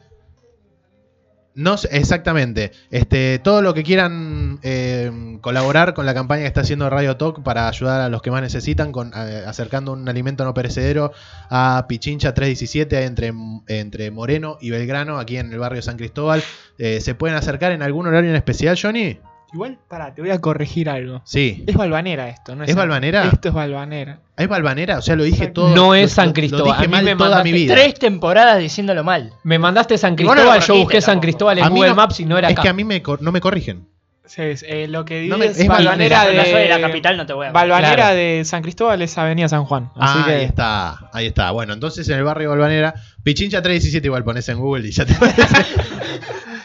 No 1.56 1.76
exactamente. 1.92 2.72
Este, 2.92 3.40
todo 3.40 3.62
lo 3.62 3.74
que 3.74 3.84
quieran 3.84 4.60
eh, 4.64 5.38
colaborar 5.42 5.94
con 5.94 6.06
la 6.06 6.14
campaña 6.14 6.44
que 6.44 6.48
está 6.48 6.62
haciendo 6.62 6.90
Radio 6.90 7.18
Talk 7.18 7.44
para 7.44 7.68
ayudar 7.68 8.02
a 8.02 8.10
los 8.10 8.22
que 8.22 8.32
más 8.32 8.42
necesitan, 8.42 8.92
con, 8.92 9.12
eh, 9.16 9.44
acercando 9.46 9.92
un 9.94 10.08
alimento 10.08 10.46
no 10.46 10.54
perecedero 10.54 11.12
a 11.50 11.86
Pichincha 11.90 12.34
317 12.34 13.04
entre, 13.04 13.34
entre 13.68 14.12
Moreno 14.12 14.58
y 14.62 14.70
Belgrano, 14.70 15.18
aquí 15.18 15.38
en 15.38 15.52
el 15.52 15.60
barrio 15.60 15.82
San 15.82 15.98
Cristóbal. 15.98 16.44
Eh, 16.78 17.02
¿Se 17.02 17.16
pueden 17.16 17.36
acercar 17.36 17.72
en 17.72 17.82
algún 17.82 18.08
horario 18.08 18.30
en 18.30 18.36
especial, 18.36 18.78
Johnny? 18.82 19.20
Igual, 19.52 19.80
pará, 19.88 20.14
te 20.14 20.22
voy 20.22 20.30
a 20.30 20.40
corregir 20.40 20.90
algo. 20.90 21.22
Sí. 21.26 21.64
Es 21.66 21.76
Balvanera 21.76 22.30
esto, 22.30 22.56
¿no? 22.56 22.64
¿Es 22.66 22.76
Balvanera? 22.76 23.30
Esto 23.34 23.48
es 23.50 23.54
Balvanera. 23.54 24.20
¿Es 24.38 24.48
Balvanera? 24.48 25.00
O 25.00 25.02
sea, 25.02 25.16
lo 25.16 25.24
dije 25.24 25.48
todo. 25.48 25.74
No 25.76 25.96
es 25.96 26.12
San 26.12 26.34
Cristóbal. 26.34 26.66
Lo 26.66 26.72
A 26.74 26.76
dije 26.78 26.88
mí 26.88 26.92
mal 26.92 27.04
me 27.04 27.16
toda 27.16 27.30
mandaste 27.30 27.52
mi 27.52 27.58
vida. 27.58 27.74
Tres 27.74 27.96
temporadas 27.96 28.60
diciéndolo 28.60 29.04
mal. 29.04 29.34
Me 29.44 29.58
mandaste 29.58 29.98
San 29.98 30.12
no 30.12 30.18
Cristóbal, 30.18 30.62
yo 30.62 30.76
busqué 30.78 31.02
San. 31.02 31.20
Cristóbal 31.20 31.58
en 31.58 31.64
A 31.64 31.70
Google 31.70 31.90
no- 31.90 31.96
Maps 31.96 32.20
y 32.20 32.26
no 32.26 32.38
era 32.38 32.48
Es 32.50 32.54
acá. 32.54 32.62
que 32.62 32.70
a 32.70 32.74
mí 32.74 32.84
me, 32.84 33.02
no 33.22 33.32
me 33.32 33.42
corrigen. 33.42 33.88
Sí, 34.26 34.44
es, 34.44 34.62
eh, 34.68 34.88
lo 34.88 35.06
que 35.06 35.26
No 35.28 35.38
dice 35.38 35.48
me- 35.48 35.52
es 35.54 35.60
es 35.60 35.68
Balvanera 35.68 36.26
de... 36.26 36.34
De 36.38 36.70
la 36.70 36.80
capital, 36.80 37.18
no 37.18 37.26
te 37.26 37.34
voy 37.34 37.48
a 37.48 37.52
Balvanera 37.52 37.96
Claro. 37.96 38.16
de 38.16 38.44
San 38.46 38.62
Cristóbal 38.62 39.02
es 39.02 39.18
Avenida 39.18 39.50
San 39.50 39.66
Juan. 39.66 39.86
Así 39.96 40.20
Ah, 40.22 40.24
que... 40.28 40.34
ahí 40.36 40.44
está, 40.46 41.10
ahí 41.12 41.26
está. 41.26 41.50
Bueno, 41.50 41.74
entonces 41.74 42.08
en 42.10 42.20
el 42.20 42.24
barrio 42.24 42.52
Balvanera, 42.52 42.94
Pichincha 43.24 43.64
317 43.64 44.06
igual 44.08 44.24
pones 44.24 44.48
en 44.50 44.60
Google 44.60 44.88
y 44.88 44.92
ya 44.92 45.04
te 45.08 45.16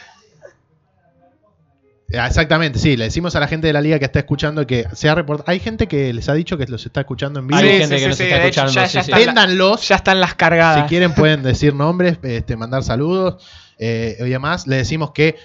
Exactamente, 2.07 2.77
sí, 2.77 2.95
le 2.95 3.05
decimos 3.05 3.35
a 3.35 3.39
la 3.39 3.47
gente 3.47 3.65
de 3.67 3.73
la 3.73 3.81
liga 3.81 3.97
que 3.97 4.05
está 4.05 4.19
escuchando 4.19 4.65
que 4.67 4.85
se 4.93 5.09
ha 5.09 5.15
reportado. 5.15 5.51
Hay 5.51 5.59
gente 5.59 5.87
que 5.87 6.13
les 6.13 6.29
ha 6.29 6.33
dicho 6.33 6.57
que 6.57 6.65
los 6.67 6.85
está 6.85 7.01
escuchando 7.01 7.39
en 7.39 7.47
vivo. 7.47 7.59
Hay 7.59 7.79
gente 7.79 7.97
que 7.97 8.07
nos 8.07 8.19
está 8.19 8.37
escuchando, 8.37 8.71
ya- 8.73 8.87
sí, 8.87 8.99
ya 9.11 9.17
Véndanlos. 9.17 9.87
Ya 9.87 9.95
están 9.95 10.19
las 10.19 10.35
cargadas. 10.35 10.83
Si 10.83 10.87
quieren 10.89 11.13
pueden 11.15 11.41
decir 11.41 11.73
nombres, 11.73 12.19
este, 12.21 12.55
mandar 12.57 12.83
saludos 12.83 13.43
eh, 13.79 14.17
y 14.19 14.29
demás. 14.29 14.67
Le 14.67 14.77
decimos 14.77 15.11
que 15.11 15.35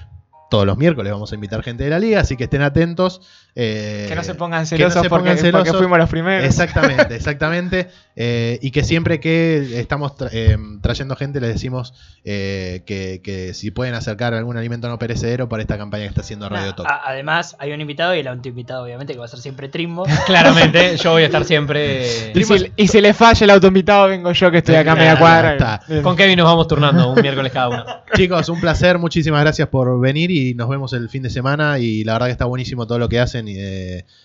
todos 0.50 0.66
los 0.66 0.76
miércoles 0.76 1.12
vamos 1.12 1.32
a 1.32 1.34
invitar 1.34 1.62
gente 1.62 1.84
de 1.84 1.90
la 1.90 1.98
liga, 1.98 2.20
así 2.20 2.36
que 2.36 2.44
estén 2.44 2.62
atentos. 2.62 3.22
Eh, 3.54 4.06
Que 4.08 4.14
no 4.14 4.22
se 4.22 4.34
pongan 4.34 4.60
que 4.66 4.74
no 4.74 4.78
celosos 4.90 5.02
se 5.02 5.08
porque, 5.08 5.22
pongan 5.30 5.38
celosos. 5.38 5.66
porque 5.66 5.78
fuimos 5.78 5.98
los 5.98 6.08
primeros. 6.08 6.44
Exactamente, 6.44 7.14
exactamente. 7.16 7.88
Eh, 8.16 8.58
y 8.62 8.70
que 8.70 8.84
siempre 8.84 9.18
que 9.20 9.80
estamos 9.80 10.12
tra- 10.16 10.28
eh, 10.32 10.56
trayendo 10.82 11.16
gente 11.16 11.40
les 11.40 11.52
decimos 11.54 11.94
eh, 12.24 12.82
que, 12.86 13.20
que 13.22 13.54
si 13.54 13.70
pueden 13.70 13.94
acercar 13.94 14.34
algún 14.34 14.56
alimento 14.56 14.88
no 14.88 14.98
perecedero 14.98 15.48
para 15.48 15.62
esta 15.62 15.78
campaña 15.78 16.02
que 16.04 16.08
está 16.10 16.20
haciendo 16.20 16.48
Radio 16.48 16.74
Nah, 16.78 16.84
a- 16.88 17.08
además, 17.10 17.56
hay 17.58 17.72
un 17.72 17.80
invitado 17.80 18.14
y 18.14 18.18
el 18.20 18.28
autoinvitado, 18.28 18.84
obviamente, 18.84 19.12
que 19.14 19.18
va 19.18 19.24
a 19.24 19.28
ser 19.28 19.40
siempre 19.40 19.68
Trimbo. 19.68 20.04
Claramente, 20.26 20.96
yo 21.02 21.12
voy 21.12 21.22
a 21.22 21.26
estar 21.26 21.44
siempre. 21.44 22.32
Y 22.34 22.44
si, 22.44 22.72
y 22.76 22.88
si 22.88 23.00
le 23.00 23.14
falla 23.14 23.44
el 23.44 23.50
autoinvitado, 23.50 24.08
vengo 24.08 24.32
yo 24.32 24.50
que 24.50 24.58
estoy 24.58 24.74
acá 24.76 24.92
a 24.92 24.96
media 24.96 25.18
cuadra. 25.18 25.52
está. 25.52 25.80
Con 26.02 26.16
Kevin 26.16 26.36
nos 26.36 26.46
vamos 26.46 26.68
turnando 26.68 27.12
un 27.12 27.20
miércoles 27.20 27.52
cada 27.52 27.68
uno. 27.68 27.84
Chicos, 28.14 28.48
un 28.48 28.60
placer, 28.60 28.98
muchísimas 28.98 29.40
gracias 29.40 29.68
por 29.68 29.98
venir 30.00 30.30
y 30.30 30.54
nos 30.54 30.68
vemos 30.68 30.92
el 30.92 31.08
fin 31.08 31.22
de 31.22 31.30
semana 31.30 31.78
y 31.78 32.04
la 32.04 32.14
verdad 32.14 32.26
que 32.26 32.32
está 32.32 32.44
buenísimo 32.44 32.86
todo 32.86 32.98
lo 32.98 33.08
que 33.08 33.18
hacen 33.20 33.39
y, 33.48 33.54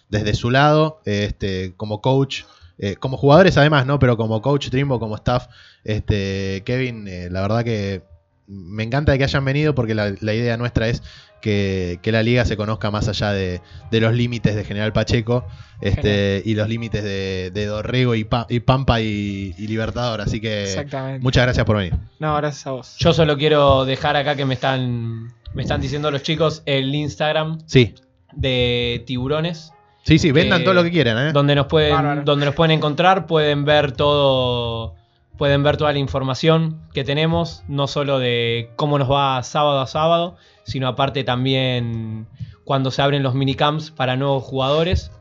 desde 0.09 0.33
su 0.33 0.49
lado, 0.49 1.01
este, 1.05 1.73
como 1.77 2.01
coach, 2.01 2.43
eh, 2.77 2.95
como 2.95 3.17
jugadores 3.17 3.57
además, 3.57 3.85
¿no? 3.85 3.99
Pero 3.99 4.17
como 4.17 4.41
coach 4.41 4.69
Trimbo, 4.69 4.99
como 4.99 5.15
staff, 5.15 5.47
este, 5.83 6.63
Kevin, 6.65 7.07
eh, 7.07 7.29
la 7.31 7.41
verdad 7.41 7.63
que 7.63 8.01
me 8.47 8.83
encanta 8.83 9.17
que 9.17 9.23
hayan 9.23 9.43
venido 9.45 9.73
porque 9.73 9.95
la, 9.95 10.13
la 10.21 10.33
idea 10.33 10.55
nuestra 10.57 10.87
es 10.87 11.01
que, 11.41 11.99
que 12.03 12.11
la 12.11 12.21
liga 12.23 12.45
se 12.45 12.57
conozca 12.57 12.91
más 12.91 13.07
allá 13.07 13.31
de, 13.31 13.61
de 13.91 13.99
los 13.99 14.13
límites 14.13 14.55
de 14.55 14.63
General 14.63 14.93
Pacheco 14.93 15.45
este, 15.81 16.41
y 16.45 16.53
los 16.55 16.67
límites 16.69 17.03
de, 17.03 17.51
de 17.53 17.65
Dorrego 17.65 18.13
y, 18.15 18.23
Pa- 18.23 18.45
y 18.49 18.59
Pampa 18.61 19.01
y, 19.01 19.53
y 19.57 19.67
Libertador. 19.67 20.21
Así 20.21 20.39
que 20.41 20.63
Exactamente. 20.63 21.23
muchas 21.23 21.43
gracias 21.43 21.65
por 21.65 21.77
venir. 21.77 21.93
No, 22.19 22.35
gracias 22.37 22.65
a 22.67 22.71
vos. 22.71 22.95
Yo 22.97 23.13
solo 23.13 23.37
quiero 23.37 23.85
dejar 23.85 24.15
acá 24.15 24.35
que 24.35 24.45
me 24.45 24.55
están, 24.55 25.33
me 25.53 25.61
están 25.63 25.81
diciendo 25.81 26.09
los 26.11 26.23
chicos 26.23 26.61
el 26.65 26.93
Instagram 26.93 27.59
Sí, 27.67 27.93
de 28.35 29.03
tiburones. 29.07 29.71
sí, 30.03 30.19
sí, 30.19 30.31
vendan 30.31 30.61
Eh, 30.61 30.63
todo 30.63 30.73
lo 30.73 30.83
que 30.83 30.91
quieran. 30.91 31.29
¿eh? 31.29 31.31
donde 31.33 31.55
nos 31.55 31.67
pueden 31.67 31.93
Bárbaro. 31.93 32.23
donde 32.23 32.45
nos 32.45 32.55
pueden 32.55 32.71
encontrar 32.71 33.25
pueden 33.27 33.65
ver 33.65 33.91
todo 33.93 34.93
pueden 35.37 35.63
ver 35.63 35.75
toda 35.77 35.91
la 35.91 35.99
información 35.99 36.79
que 36.93 37.03
tenemos 37.03 37.63
no 37.67 37.87
solo 37.87 38.19
de 38.19 38.69
cómo 38.77 38.97
nos 38.99 39.11
va 39.11 39.41
sábado 39.43 39.81
a 39.81 39.87
sábado 39.87 40.35
sino 40.63 40.87
aparte 40.87 41.23
también 41.23 42.27
cuando 42.63 42.89
se 42.91 43.01
abren 43.01 43.21
los 43.23 43.35
minicamps 43.35 43.91
para 43.91 44.15
nuevos 44.15 44.43
jugadores 44.43 45.11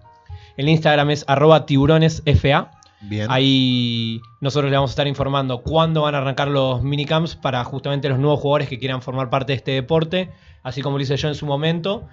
el 0.56 0.68
Instagram 0.68 1.10
es 1.10 1.24
arroba 1.28 1.66
tiburonesfa 1.66 2.70
Bien. 3.00 3.26
ahí 3.30 4.20
nosotros 4.40 4.70
le 4.70 4.76
vamos 4.76 4.90
a 4.90 4.92
estar 4.92 5.06
informando 5.08 5.62
cuándo 5.62 6.02
van 6.02 6.14
a 6.14 6.18
arrancar 6.18 6.48
los 6.48 6.82
minicamps 6.82 7.34
para 7.36 7.62
justamente 7.64 8.08
los 8.08 8.18
nuevos 8.18 8.40
jugadores 8.40 8.68
que 8.68 8.78
quieran 8.78 9.02
formar 9.02 9.28
parte 9.30 9.52
de 9.52 9.56
este 9.56 9.70
deporte 9.72 10.30
así 10.62 10.80
como 10.80 10.96
lo 10.96 11.02
hice 11.02 11.16
yo 11.16 11.28
en 11.28 11.34
su 11.34 11.44
momento 11.44 12.04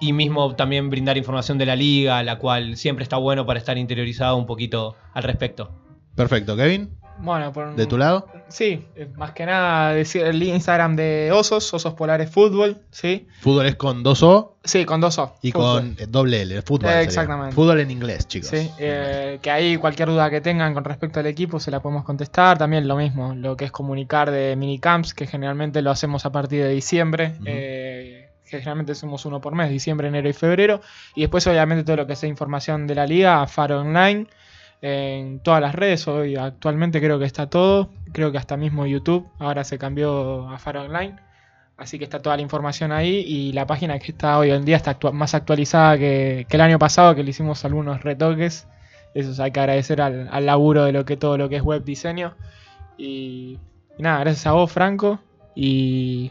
y 0.00 0.12
mismo 0.12 0.56
también 0.56 0.90
brindar 0.90 1.16
información 1.16 1.58
de 1.58 1.66
la 1.66 1.76
liga, 1.76 2.22
la 2.22 2.38
cual 2.38 2.76
siempre 2.76 3.02
está 3.02 3.16
bueno 3.16 3.46
para 3.46 3.58
estar 3.58 3.76
interiorizado 3.78 4.36
un 4.36 4.46
poquito 4.46 4.96
al 5.14 5.22
respecto. 5.22 5.70
Perfecto, 6.14 6.56
Kevin. 6.56 6.90
Bueno, 7.22 7.52
por 7.52 7.76
¿De 7.76 7.84
tu 7.86 7.98
lado? 7.98 8.28
Sí, 8.48 8.86
eh, 8.96 9.06
más 9.16 9.32
que 9.32 9.44
nada 9.44 9.92
decir 9.92 10.22
el 10.22 10.42
Instagram 10.42 10.96
de 10.96 11.30
Osos, 11.32 11.72
Osos 11.74 11.92
Polares 11.92 12.30
Fútbol, 12.30 12.78
¿sí? 12.90 13.28
Fútbol 13.40 13.66
es 13.66 13.76
con 13.76 14.02
dos 14.02 14.22
O 14.22 14.56
Sí, 14.64 14.84
con 14.84 15.00
dos 15.00 15.18
O. 15.18 15.34
y 15.42 15.52
fútbol. 15.52 15.80
con 15.80 15.96
eh, 15.98 16.06
doble 16.08 16.42
L, 16.42 16.62
fútbol. 16.62 16.86
Eh, 16.88 16.92
sería. 16.92 17.02
exactamente. 17.02 17.54
Fútbol 17.54 17.80
en 17.80 17.90
inglés, 17.90 18.26
chicos. 18.28 18.50
Sí, 18.50 18.70
eh, 18.78 19.38
que 19.40 19.50
ahí 19.50 19.76
cualquier 19.76 20.08
duda 20.08 20.28
que 20.30 20.40
tengan 20.40 20.74
con 20.74 20.84
respecto 20.84 21.20
al 21.20 21.26
equipo 21.26 21.60
se 21.60 21.70
la 21.70 21.80
podemos 21.80 22.04
contestar. 22.04 22.58
También 22.58 22.86
lo 22.88 22.96
mismo, 22.96 23.34
lo 23.34 23.56
que 23.56 23.66
es 23.66 23.72
comunicar 23.72 24.30
de 24.30 24.56
minicamps, 24.56 25.14
que 25.14 25.26
generalmente 25.26 25.80
lo 25.82 25.90
hacemos 25.90 26.26
a 26.26 26.32
partir 26.32 26.62
de 26.62 26.70
diciembre. 26.70 27.34
Eh, 27.44 27.89
que 28.50 28.58
generalmente 28.58 28.92
hacemos 28.92 29.24
uno 29.24 29.40
por 29.40 29.54
mes, 29.54 29.70
diciembre, 29.70 30.08
enero 30.08 30.28
y 30.28 30.32
febrero. 30.32 30.80
Y 31.14 31.22
después, 31.22 31.46
obviamente, 31.46 31.84
todo 31.84 31.96
lo 31.96 32.06
que 32.06 32.16
sea 32.16 32.28
información 32.28 32.86
de 32.86 32.94
la 32.94 33.06
liga, 33.06 33.46
Faro 33.46 33.80
Online, 33.80 34.26
en 34.82 35.40
todas 35.40 35.60
las 35.60 35.74
redes. 35.74 36.06
Hoy 36.08 36.36
actualmente 36.36 37.00
creo 37.00 37.18
que 37.18 37.24
está 37.24 37.48
todo. 37.48 37.90
Creo 38.12 38.32
que 38.32 38.38
hasta 38.38 38.56
mismo 38.56 38.86
YouTube 38.86 39.28
ahora 39.38 39.64
se 39.64 39.78
cambió 39.78 40.48
a 40.48 40.58
Faro 40.58 40.82
Online. 40.82 41.16
Así 41.76 41.98
que 41.98 42.04
está 42.04 42.20
toda 42.20 42.36
la 42.36 42.42
información 42.42 42.92
ahí 42.92 43.24
y 43.26 43.52
la 43.52 43.66
página 43.66 43.98
que 43.98 44.12
está 44.12 44.38
hoy 44.38 44.50
en 44.50 44.66
día 44.66 44.76
está 44.76 44.98
más 45.12 45.34
actualizada 45.34 45.96
que, 45.96 46.46
el 46.48 46.60
año 46.60 46.78
pasado, 46.78 47.14
que 47.14 47.24
le 47.24 47.30
hicimos 47.30 47.64
algunos 47.64 48.02
retoques. 48.02 48.68
Eso 49.14 49.42
hay 49.42 49.50
que 49.50 49.60
agradecer 49.60 50.02
al, 50.02 50.44
laburo 50.44 50.84
de 50.84 50.92
lo 50.92 51.06
que 51.06 51.16
todo 51.16 51.38
lo 51.38 51.48
que 51.48 51.56
es 51.56 51.62
web 51.62 51.82
diseño. 51.82 52.34
Y 52.98 53.58
nada, 53.98 54.20
gracias 54.20 54.46
a 54.46 54.52
vos, 54.52 54.70
Franco. 54.70 55.20
Y 55.54 56.30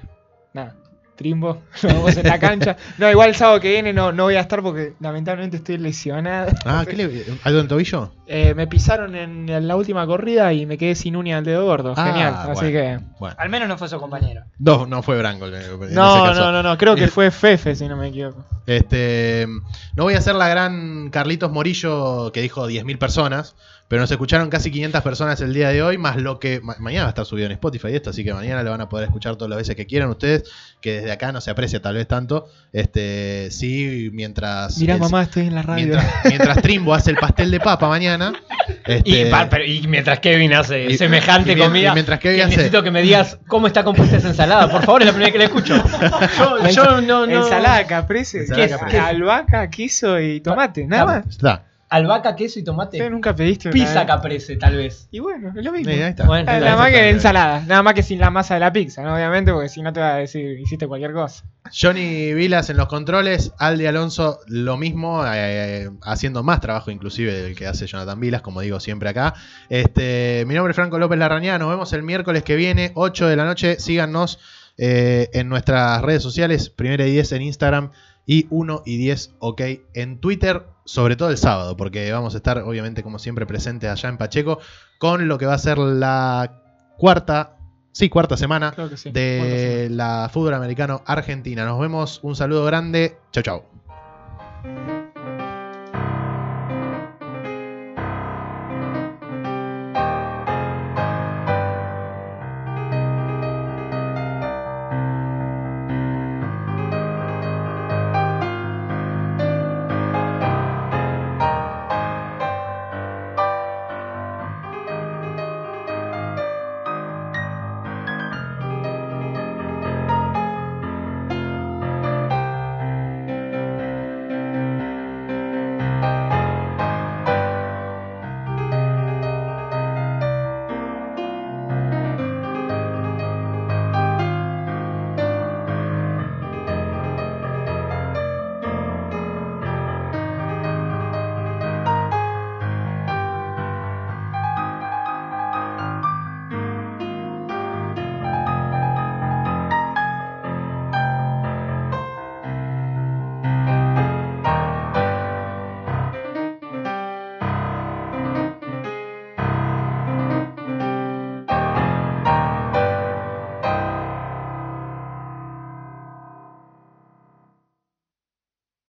nada, 0.53 0.75
Trimbo, 1.19 1.61
nos 1.83 1.93
vemos 1.93 2.15
en 2.15 2.25
la 2.27 2.39
cancha. 2.39 2.77
No, 2.97 3.11
igual 3.11 3.27
el 3.29 3.35
sábado 3.35 3.59
que 3.59 3.69
viene 3.71 3.91
no, 3.91 4.13
no 4.13 4.23
voy 4.23 4.35
a 4.35 4.39
estar 4.39 4.61
porque 4.63 4.93
lamentablemente 5.01 5.57
estoy 5.57 5.77
lesionado. 5.77 6.49
Ah, 6.63 6.85
¿qué 6.89 6.95
le- 6.95 7.25
¿algo 7.43 7.59
en 7.59 7.67
tobillo? 7.67 8.13
Eh, 8.25 8.53
me 8.55 8.67
pisaron 8.67 9.15
en, 9.15 9.49
en 9.49 9.67
la 9.67 9.75
última 9.75 10.05
corrida 10.05 10.53
y 10.53 10.65
me 10.65 10.77
quedé 10.77 10.95
sin 10.95 11.17
uña 11.17 11.35
del 11.35 11.45
dedo 11.45 11.65
gordo. 11.65 11.93
Ah, 11.97 12.05
Genial. 12.07 12.35
Así 12.51 12.67
que. 12.71 12.99
Bueno. 13.19 13.35
Al 13.37 13.49
menos 13.49 13.67
no 13.67 13.77
fue 13.77 13.89
su 13.89 13.99
compañero. 13.99 14.43
No, 14.59 14.85
no 14.87 15.03
fue 15.03 15.17
Branco. 15.17 15.47
en 15.47 15.55
ese 15.55 15.71
No, 15.93 16.23
caso. 16.23 16.39
no, 16.39 16.51
no, 16.53 16.63
no. 16.63 16.77
Creo 16.77 16.95
que 16.95 17.03
Eh, 17.05 17.07
fue 17.09 17.31
Fefe, 17.31 17.75
si 17.75 17.87
no 17.89 17.97
me 17.97 18.07
equivoco. 18.07 18.45
Este, 18.65 19.45
no 19.95 20.03
voy 20.03 20.13
a 20.13 20.19
hacer 20.19 20.35
la 20.35 20.47
gran 20.47 21.09
Carlitos 21.09 21.51
Morillo 21.51 22.31
que 22.31 22.41
dijo 22.41 22.67
10.000 22.69 22.97
personas, 22.97 23.55
pero 23.89 23.99
nos 24.01 24.09
escucharon 24.09 24.49
casi 24.49 24.71
500 24.71 25.01
personas 25.01 25.41
el 25.41 25.53
día 25.53 25.67
de 25.69 25.83
hoy, 25.83 25.97
más 25.97 26.15
lo 26.15 26.39
que 26.39 26.61
ma- 26.61 26.77
mañana 26.79 27.03
va 27.03 27.07
a 27.07 27.09
estar 27.09 27.25
subido 27.25 27.47
en 27.47 27.51
Spotify 27.51 27.89
esto, 27.95 28.11
así 28.11 28.23
que 28.23 28.33
mañana 28.33 28.63
lo 28.63 28.71
van 28.71 28.79
a 28.79 28.87
poder 28.87 29.05
escuchar 29.07 29.35
todas 29.35 29.49
las 29.49 29.57
veces 29.57 29.75
que 29.75 29.85
quieran 29.85 30.09
ustedes, 30.09 30.43
que 30.79 30.93
desde 31.01 31.11
acá 31.11 31.31
no 31.33 31.41
se 31.41 31.51
aprecia 31.51 31.81
tal 31.81 31.95
vez 31.95 32.07
tanto. 32.07 32.47
Este, 32.71 33.49
sí, 33.51 34.09
mientras 34.13 34.77
Mirá, 34.77 34.97
mamá, 34.97 35.23
estoy 35.23 35.47
en 35.47 35.55
la 35.55 35.63
radio. 35.63 35.85
mientras, 35.87 36.05
mientras 36.25 36.61
Trimbo 36.61 36.93
hace 36.93 37.11
el 37.11 37.17
pastel 37.17 37.51
de 37.51 37.59
papa 37.59 37.89
mañana, 37.89 38.31
Y, 39.03 39.15
este, 39.15 39.25
pa- 39.31 39.49
pero- 39.49 39.65
y 39.65 39.87
mientras 39.87 40.19
Kevin 40.19 40.53
hace 40.53 40.85
y- 40.85 40.97
semejante 40.97 41.53
y 41.53 41.57
comida, 41.57 41.89
y 41.89 41.93
mientras 41.93 42.19
Kevin 42.19 42.37
que 42.37 42.43
hace- 42.43 42.55
necesito 42.57 42.83
que 42.83 42.91
me 42.91 43.01
digas 43.01 43.37
cómo 43.47 43.65
está 43.67 43.83
compuesta 43.83 44.17
esa 44.17 44.29
ensalada. 44.29 44.69
Por 44.69 44.83
favor, 44.83 45.01
es 45.01 45.07
la 45.07 45.11
primera 45.13 45.31
vez 45.31 45.33
que 45.33 45.37
la 45.39 45.45
escucho. 45.45 45.83
Yo, 46.37 46.69
yo 46.69 47.01
no, 47.01 47.25
no. 47.25 47.43
Ensalada 47.43 47.85
caprese, 47.87 48.41
Ensalada 48.41 48.67
¿qué 48.67 48.73
es? 48.73 48.79
caprese. 48.79 48.99
albahaca, 48.99 49.69
queso 49.69 50.19
y 50.19 50.39
tomate, 50.41 50.85
nada 50.85 51.05
más. 51.05 51.27
está. 51.27 51.63
Albahaca, 51.89 52.35
queso 52.35 52.59
y 52.59 52.63
tomate. 52.63 53.09
Nunca 53.09 53.35
pediste 53.35 53.67
una 53.69 53.73
Pizza 53.73 54.05
caprese, 54.05 54.55
tal 54.57 54.75
vez. 54.75 55.07
Y 55.11 55.19
bueno, 55.19 55.51
es 55.57 55.63
lo 55.65 55.71
mismo. 55.71 55.91
Sí, 55.91 55.99
ahí 56.01 56.09
está. 56.11 56.25
Bueno, 56.25 56.51
la- 56.51 56.59
Nada 56.59 56.75
más 56.77 56.91
que 56.91 57.09
ensalada, 57.09 57.61
nada 57.67 57.81
más 57.83 57.93
que 57.95 58.03
sin 58.03 58.19
la 58.19 58.29
masa 58.29 58.53
de 58.53 58.59
la 58.59 58.71
pizza, 58.71 59.01
¿no? 59.01 59.15
Obviamente, 59.15 59.51
porque 59.51 59.69
si 59.69 59.81
no 59.81 59.91
te 59.91 59.99
va 59.99 60.13
a 60.13 60.17
decir, 60.17 60.59
hiciste 60.59 60.87
cualquier 60.87 61.13
cosa. 61.13 61.43
Johnny 61.73 62.33
Vilas 62.33 62.69
en 62.69 62.77
los 62.77 62.87
controles, 62.87 63.53
Aldi 63.57 63.85
Alonso 63.87 64.39
lo 64.47 64.77
mismo, 64.77 65.23
eh, 65.25 65.89
haciendo 66.03 66.43
más 66.43 66.61
trabajo 66.61 66.91
inclusive 66.91 67.33
del 67.33 67.55
que 67.55 67.67
hace 67.67 67.87
Jonathan 67.87 68.19
Vilas, 68.19 68.41
como 68.41 68.61
digo 68.61 68.79
siempre 68.79 69.09
acá. 69.09 69.33
Este, 69.69 70.43
mi 70.47 70.55
nombre 70.55 70.71
es 70.71 70.75
Franco 70.75 70.99
López 70.99 71.17
Larrañaga, 71.19 71.57
nos 71.59 71.69
vemos 71.69 71.91
el 71.93 72.03
miércoles 72.03 72.43
que 72.43 72.55
viene, 72.55 72.91
8 72.95 73.27
de 73.27 73.35
la 73.35 73.45
noche, 73.45 73.79
síganos 73.79 74.39
eh, 74.77 75.29
en 75.33 75.49
nuestras 75.49 76.01
redes 76.01 76.23
sociales, 76.23 76.69
primera 76.69 77.05
y 77.05 77.11
10 77.11 77.31
en 77.33 77.41
Instagram 77.43 77.91
y 78.25 78.47
1 78.49 78.83
y 78.85 78.97
10 78.97 79.35
ok 79.39 79.61
en 79.93 80.19
Twitter, 80.19 80.63
sobre 80.89 81.15
todo 81.15 81.29
el 81.29 81.37
sábado, 81.37 81.77
porque 81.77 82.11
vamos 82.11 82.33
a 82.33 82.37
estar 82.37 82.57
obviamente 82.63 83.03
como 83.03 83.19
siempre 83.19 83.45
presentes 83.45 83.91
allá 83.91 84.09
en 84.09 84.17
Pacheco 84.17 84.57
con 84.97 85.27
lo 85.27 85.37
que 85.37 85.45
va 85.45 85.53
a 85.53 85.59
ser 85.59 85.77
la 85.77 86.63
cuarta, 86.97 87.57
sí, 87.91 88.09
cuarta 88.09 88.35
semana 88.37 88.73
sí. 88.95 89.11
de 89.11 89.87
la 89.91 90.31
fútbol 90.33 90.55
americano 90.55 91.03
Argentina. 91.05 91.63
Nos 91.63 91.79
vemos, 91.79 92.19
un 92.23 92.35
saludo 92.35 92.65
grande, 92.65 93.17
chau 93.31 93.43
chau. 93.43 94.88